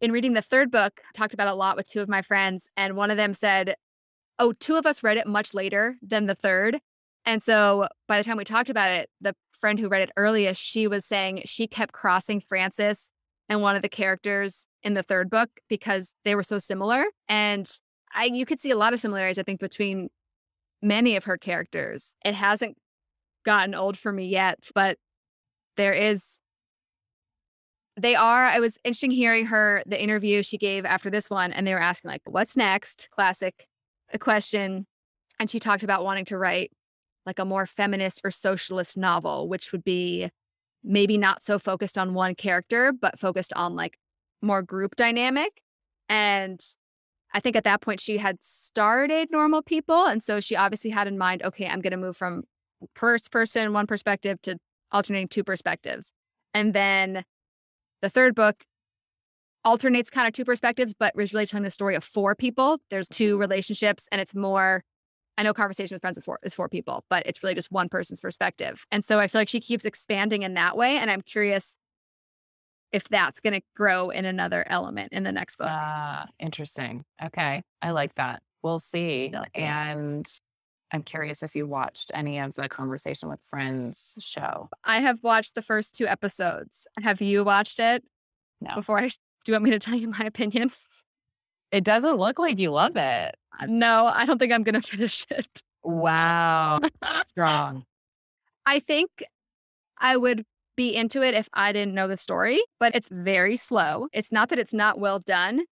in 0.00 0.12
reading 0.12 0.32
the 0.32 0.42
third 0.42 0.70
book, 0.70 1.00
talked 1.14 1.34
about 1.34 1.48
a 1.48 1.54
lot 1.54 1.76
with 1.76 1.88
two 1.88 2.00
of 2.00 2.08
my 2.08 2.22
friends, 2.22 2.68
and 2.76 2.96
one 2.96 3.10
of 3.10 3.16
them 3.16 3.34
said, 3.34 3.74
"Oh, 4.38 4.52
two 4.52 4.76
of 4.76 4.86
us 4.86 5.02
read 5.02 5.16
it 5.16 5.26
much 5.26 5.54
later 5.54 5.96
than 6.02 6.26
the 6.26 6.34
third, 6.34 6.80
and 7.24 7.42
so 7.42 7.88
by 8.06 8.18
the 8.18 8.24
time 8.24 8.36
we 8.36 8.44
talked 8.44 8.70
about 8.70 8.90
it, 8.90 9.10
the 9.20 9.34
friend 9.52 9.78
who 9.78 9.88
read 9.88 10.02
it 10.02 10.10
earliest, 10.16 10.60
she 10.60 10.86
was 10.86 11.04
saying 11.04 11.42
she 11.46 11.66
kept 11.66 11.92
crossing 11.92 12.40
Frances 12.40 13.10
and 13.48 13.62
one 13.62 13.76
of 13.76 13.82
the 13.82 13.88
characters 13.88 14.66
in 14.82 14.94
the 14.94 15.02
third 15.02 15.30
book 15.30 15.50
because 15.68 16.12
they 16.24 16.34
were 16.34 16.42
so 16.42 16.58
similar. 16.58 17.04
And 17.28 17.70
I 18.14 18.26
you 18.26 18.46
could 18.46 18.60
see 18.60 18.70
a 18.70 18.76
lot 18.76 18.92
of 18.92 19.00
similarities, 19.00 19.38
I 19.38 19.42
think, 19.42 19.60
between 19.60 20.10
many 20.82 21.16
of 21.16 21.24
her 21.24 21.36
characters. 21.38 22.14
It 22.24 22.34
hasn't 22.34 22.76
gotten 23.44 23.74
old 23.74 23.98
for 23.98 24.12
me 24.12 24.26
yet, 24.26 24.70
but 24.74 24.98
there 25.76 25.92
is 25.92 26.38
they 27.96 28.16
are 28.16 28.44
i 28.44 28.58
was 28.58 28.76
interesting 28.82 29.12
hearing 29.12 29.46
her 29.46 29.80
the 29.86 30.02
interview 30.02 30.42
she 30.42 30.58
gave 30.58 30.84
after 30.84 31.10
this 31.10 31.30
one 31.30 31.52
and 31.52 31.64
they 31.64 31.72
were 31.72 31.80
asking 31.80 32.10
like 32.10 32.22
what's 32.24 32.56
next 32.56 33.08
classic 33.12 33.68
a 34.12 34.18
question 34.18 34.86
and 35.38 35.50
she 35.50 35.58
talked 35.58 35.82
about 35.82 36.04
wanting 36.04 36.24
to 36.26 36.38
write 36.38 36.70
like 37.26 37.38
a 37.38 37.44
more 37.44 37.66
feminist 37.66 38.20
or 38.24 38.30
socialist 38.30 38.96
novel, 38.96 39.48
which 39.48 39.72
would 39.72 39.84
be 39.84 40.30
maybe 40.82 41.16
not 41.16 41.42
so 41.42 41.58
focused 41.58 41.96
on 41.96 42.14
one 42.14 42.34
character, 42.34 42.92
but 42.92 43.18
focused 43.18 43.52
on 43.54 43.74
like 43.74 43.98
more 44.42 44.62
group 44.62 44.96
dynamic. 44.96 45.62
And 46.08 46.60
I 47.32 47.40
think 47.40 47.56
at 47.56 47.64
that 47.64 47.80
point 47.80 48.00
she 48.00 48.18
had 48.18 48.38
started 48.42 49.28
normal 49.30 49.62
people. 49.62 50.04
And 50.06 50.22
so 50.22 50.38
she 50.40 50.54
obviously 50.54 50.90
had 50.90 51.08
in 51.08 51.18
mind, 51.18 51.42
okay, 51.42 51.66
I'm 51.66 51.80
going 51.80 51.92
to 51.92 51.96
move 51.96 52.16
from 52.16 52.44
first 52.94 53.32
person, 53.32 53.72
one 53.72 53.86
perspective 53.86 54.40
to 54.42 54.58
alternating 54.92 55.28
two 55.28 55.42
perspectives. 55.42 56.12
And 56.52 56.74
then 56.74 57.24
the 58.02 58.10
third 58.10 58.34
book 58.34 58.62
alternates 59.64 60.10
kind 60.10 60.26
of 60.26 60.34
two 60.34 60.44
perspectives, 60.44 60.94
but 60.94 61.14
was 61.16 61.32
really 61.32 61.46
telling 61.46 61.64
the 61.64 61.70
story 61.70 61.94
of 61.94 62.04
four 62.04 62.34
people. 62.34 62.78
There's 62.90 63.08
two 63.08 63.32
mm-hmm. 63.32 63.40
relationships 63.40 64.08
and 64.12 64.20
it's 64.20 64.34
more 64.34 64.84
I 65.36 65.42
know 65.42 65.52
conversation 65.52 65.96
with 65.96 66.02
friends 66.02 66.16
is 66.16 66.24
four, 66.24 66.38
is 66.44 66.54
for 66.54 66.68
people, 66.68 67.04
but 67.10 67.26
it's 67.26 67.42
really 67.42 67.56
just 67.56 67.72
one 67.72 67.88
person's 67.88 68.20
perspective. 68.20 68.86
And 68.92 69.04
so 69.04 69.18
I 69.18 69.26
feel 69.26 69.40
like 69.40 69.48
she 69.48 69.60
keeps 69.60 69.84
expanding 69.84 70.42
in 70.42 70.54
that 70.54 70.76
way. 70.76 70.96
And 70.96 71.10
I'm 71.10 71.22
curious 71.22 71.76
if 72.92 73.08
that's 73.08 73.40
going 73.40 73.54
to 73.54 73.62
grow 73.74 74.10
in 74.10 74.24
another 74.24 74.64
element 74.68 75.12
in 75.12 75.24
the 75.24 75.32
next 75.32 75.56
book. 75.56 75.66
Ah, 75.68 76.26
interesting. 76.38 77.04
Okay. 77.22 77.62
I 77.82 77.90
like 77.90 78.14
that. 78.14 78.42
We'll 78.62 78.78
see. 78.78 79.30
like 79.32 79.58
and 79.58 80.26
I'm 80.92 81.02
curious 81.02 81.42
if 81.42 81.56
you 81.56 81.66
watched 81.66 82.12
any 82.14 82.38
of 82.38 82.54
the 82.54 82.68
Conversation 82.68 83.28
with 83.28 83.42
Friends 83.42 84.16
show. 84.20 84.68
I 84.84 85.00
have 85.00 85.18
watched 85.24 85.56
the 85.56 85.62
first 85.62 85.96
two 85.96 86.06
episodes. 86.06 86.86
Have 87.02 87.20
you 87.20 87.42
watched 87.42 87.80
it? 87.80 88.04
No. 88.60 88.76
Before 88.76 89.00
I, 89.00 89.08
do 89.44 89.52
you 89.52 89.54
want 89.54 89.64
me 89.64 89.70
to 89.70 89.78
tell 89.78 89.96
you 89.96 90.08
my 90.08 90.24
opinion? 90.24 90.70
It 91.70 91.84
doesn't 91.84 92.16
look 92.16 92.38
like 92.38 92.58
you 92.58 92.70
love 92.70 92.96
it. 92.96 93.36
Uh, 93.58 93.66
no, 93.66 94.06
I 94.06 94.24
don't 94.24 94.38
think 94.38 94.52
I'm 94.52 94.62
going 94.62 94.74
to 94.80 94.82
finish 94.82 95.26
it. 95.30 95.62
Wow. 95.82 96.80
Strong. 97.28 97.84
I 98.66 98.80
think 98.80 99.10
I 99.98 100.16
would 100.16 100.44
be 100.76 100.94
into 100.94 101.22
it 101.22 101.34
if 101.34 101.48
I 101.52 101.72
didn't 101.72 101.94
know 101.94 102.08
the 102.08 102.16
story, 102.16 102.62
but 102.80 102.94
it's 102.94 103.08
very 103.08 103.56
slow. 103.56 104.08
It's 104.12 104.32
not 104.32 104.48
that 104.48 104.58
it's 104.58 104.74
not 104.74 104.98
well 104.98 105.18
done. 105.18 105.64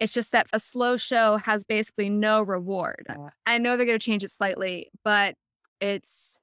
It's 0.00 0.12
just 0.12 0.32
that 0.32 0.46
a 0.52 0.60
slow 0.60 0.96
show 0.96 1.38
has 1.38 1.64
basically 1.64 2.08
no 2.08 2.42
reward. 2.42 3.06
Yeah. 3.08 3.30
I 3.46 3.58
know 3.58 3.76
they're 3.76 3.86
going 3.86 3.98
to 3.98 4.04
change 4.04 4.24
it 4.24 4.30
slightly, 4.30 4.90
but 5.02 5.34
it's, 5.80 6.38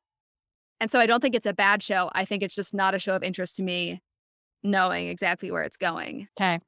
and 0.80 0.90
so 0.90 1.00
I 1.00 1.06
don't 1.06 1.22
think 1.22 1.36
it's 1.36 1.46
a 1.46 1.54
bad 1.54 1.84
show. 1.84 2.10
I 2.14 2.26
think 2.26 2.44
it's 2.44 2.56
just 2.56 2.74
not 2.74 2.96
a 2.96 3.00
show 3.00 3.16
of 3.16 3.24
interest 3.24 3.58
to 3.58 3.64
me, 3.64 4.02
knowing 4.64 5.08
exactly 5.08 5.52
where 5.52 5.64
it's 5.64 5.78
going. 5.78 6.28
Okay. 6.40 6.60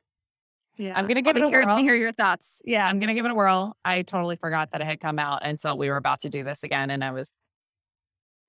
Yeah. 0.78 0.94
I'm 0.98 1.06
going 1.06 1.16
to 1.16 1.22
give 1.22 1.38
it 1.38 1.44
a 1.44 1.48
curious 1.50 1.68
to 1.76 1.82
hear 1.82 1.96
your 1.96 2.12
thoughts. 2.12 2.62
Yeah. 2.66 2.88
I'm 2.88 3.00
going 3.00 3.10
to 3.10 3.14
give 3.14 3.26
it 3.26 3.32
a 3.32 3.36
whirl. 3.36 3.78
I 3.86 4.02
totally 4.02 4.36
forgot 4.38 4.72
that 4.72 4.82
it 4.82 4.86
had 4.86 5.00
come 5.00 5.20
out 5.20 5.46
until 5.46 5.78
we 5.78 5.90
were 5.90 5.98
about 5.98 6.22
to 6.22 6.30
do 6.30 6.44
this 6.44 6.64
again. 6.64 6.90
And 6.90 7.04
I 7.04 7.12
was 7.12 7.30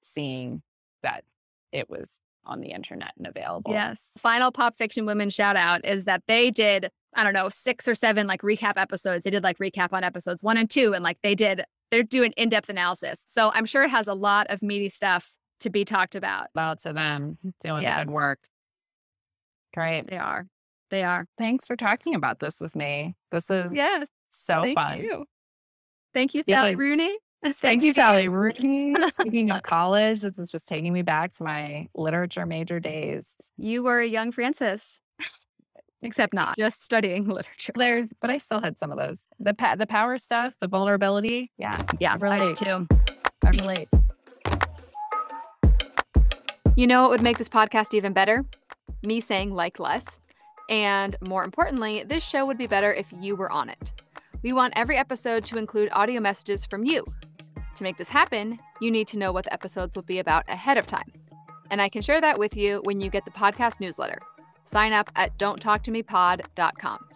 seeing 0.02 0.62
that 1.02 1.24
it 1.72 1.88
was 1.90 2.18
on 2.46 2.60
the 2.60 2.68
internet 2.68 3.12
and 3.16 3.26
available. 3.26 3.72
Yes. 3.72 4.10
Final 4.18 4.52
pop 4.52 4.76
fiction 4.76 5.06
women 5.06 5.30
shout 5.30 5.56
out 5.56 5.84
is 5.84 6.04
that 6.04 6.22
they 6.28 6.50
did, 6.50 6.90
I 7.14 7.24
don't 7.24 7.32
know, 7.32 7.48
six 7.48 7.88
or 7.88 7.94
seven 7.94 8.26
like 8.26 8.42
recap 8.42 8.74
episodes. 8.76 9.24
They 9.24 9.30
did 9.30 9.42
like 9.42 9.58
recap 9.58 9.92
on 9.92 10.04
episodes 10.04 10.42
one 10.42 10.56
and 10.56 10.68
two, 10.68 10.92
and 10.94 11.02
like 11.02 11.18
they 11.22 11.34
did, 11.34 11.64
they're 11.90 12.02
doing 12.02 12.32
in 12.36 12.48
depth 12.50 12.68
analysis. 12.68 13.24
So 13.28 13.50
I'm 13.54 13.64
sure 13.66 13.82
it 13.84 13.90
has 13.90 14.08
a 14.08 14.14
lot 14.14 14.48
of 14.50 14.62
meaty 14.62 14.88
stuff 14.88 15.36
to 15.60 15.70
be 15.70 15.84
talked 15.84 16.14
about. 16.14 16.48
Out 16.56 16.80
to 16.80 16.92
them 16.92 17.38
doing 17.60 17.82
Yeah. 17.82 17.98
good 18.04 18.10
work. 18.10 18.40
Great. 19.74 20.06
They 20.08 20.18
are. 20.18 20.46
They 20.94 21.02
are. 21.02 21.26
Thanks 21.38 21.66
for 21.66 21.74
talking 21.74 22.14
about 22.14 22.38
this 22.38 22.60
with 22.60 22.76
me. 22.76 23.16
This 23.32 23.50
is 23.50 23.72
Yes. 23.72 24.06
so 24.30 24.62
thank 24.62 24.78
fun. 24.78 25.00
you. 25.00 25.24
Thank 26.12 26.34
you, 26.34 26.44
Yeah. 26.46 26.60
Sally 26.60 26.76
Rooney. 26.76 27.18
Thank 27.44 27.82
you, 27.82 27.90
Sally 27.90 28.28
Rooney. 28.28 28.94
Speaking 29.10 29.50
of 29.50 29.64
college, 29.64 30.20
this 30.20 30.38
is 30.38 30.46
just 30.46 30.68
taking 30.68 30.92
me 30.92 31.02
back 31.02 31.32
to 31.32 31.42
my 31.42 31.88
literature 31.96 32.46
major 32.46 32.78
days. 32.78 33.34
You 33.56 33.82
were 33.82 33.98
a 34.02 34.06
young 34.06 34.30
Frances, 34.30 35.00
except 36.02 36.32
not 36.32 36.56
just 36.56 36.84
studying 36.84 37.26
literature. 37.28 37.72
There, 37.74 38.06
but 38.20 38.30
I 38.30 38.38
still 38.38 38.60
had 38.60 38.78
some 38.78 38.92
of 38.92 38.96
those. 38.98 39.18
The 39.40 39.52
pa- 39.52 39.74
the 39.74 39.88
power 39.88 40.16
stuff, 40.16 40.54
the 40.60 40.68
vulnerability. 40.68 41.50
Yeah, 41.58 41.82
Yeah, 41.98 42.12
I 42.12 42.16
relate. 42.18 42.54
do 42.56 42.64
too. 42.64 42.86
I 43.44 43.50
relate. 43.50 43.88
You 46.76 46.86
know 46.86 47.02
what 47.02 47.10
would 47.10 47.22
make 47.22 47.38
this 47.38 47.48
podcast 47.48 47.94
even 47.94 48.12
better? 48.12 48.44
Me 49.02 49.20
saying 49.20 49.52
like 49.56 49.80
less. 49.80 50.20
And 50.68 51.16
more 51.26 51.44
importantly, 51.44 52.04
this 52.04 52.24
show 52.24 52.46
would 52.46 52.58
be 52.58 52.66
better 52.66 52.92
if 52.92 53.06
you 53.20 53.36
were 53.36 53.50
on 53.50 53.68
it. 53.68 53.92
We 54.42 54.52
want 54.52 54.74
every 54.76 54.96
episode 54.96 55.44
to 55.46 55.58
include 55.58 55.88
audio 55.92 56.20
messages 56.20 56.64
from 56.64 56.84
you. 56.84 57.04
To 57.76 57.82
make 57.82 57.96
this 57.96 58.08
happen, 58.08 58.58
you 58.80 58.90
need 58.90 59.08
to 59.08 59.18
know 59.18 59.32
what 59.32 59.44
the 59.44 59.52
episodes 59.52 59.96
will 59.96 60.02
be 60.02 60.18
about 60.18 60.44
ahead 60.48 60.78
of 60.78 60.86
time. 60.86 61.10
And 61.70 61.80
I 61.80 61.88
can 61.88 62.02
share 62.02 62.20
that 62.20 62.38
with 62.38 62.56
you 62.56 62.80
when 62.84 63.00
you 63.00 63.10
get 63.10 63.24
the 63.24 63.30
podcast 63.30 63.80
newsletter. 63.80 64.18
Sign 64.64 64.92
up 64.92 65.10
at 65.16 65.36
don'ttalktomepod.com. 65.38 67.08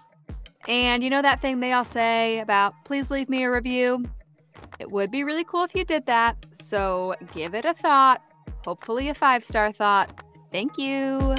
And 0.67 1.05
you 1.05 1.11
know 1.11 1.23
that 1.23 1.41
thing 1.41 1.61
they 1.61 1.73
all 1.73 1.85
say 1.85 2.41
about 2.41 2.75
please 2.85 3.11
leave 3.11 3.29
me 3.29 3.45
a 3.45 3.51
review? 3.51 4.05
It 4.79 4.91
would 4.91 5.11
be 5.11 5.25
really 5.25 5.45
cool 5.45 5.65
if 5.65 5.75
you 5.75 5.85
did 5.85 6.07
that. 6.07 6.37
So 6.53 7.15
give 7.35 7.55
it 7.55 7.65
a 7.65 7.75
thought 7.75 8.23
hopefully 8.69 9.09
a 9.09 9.15
five 9.15 9.45
star 9.45 9.73
thought. 9.73 10.23
Thank 10.53 10.77
you. 10.77 11.35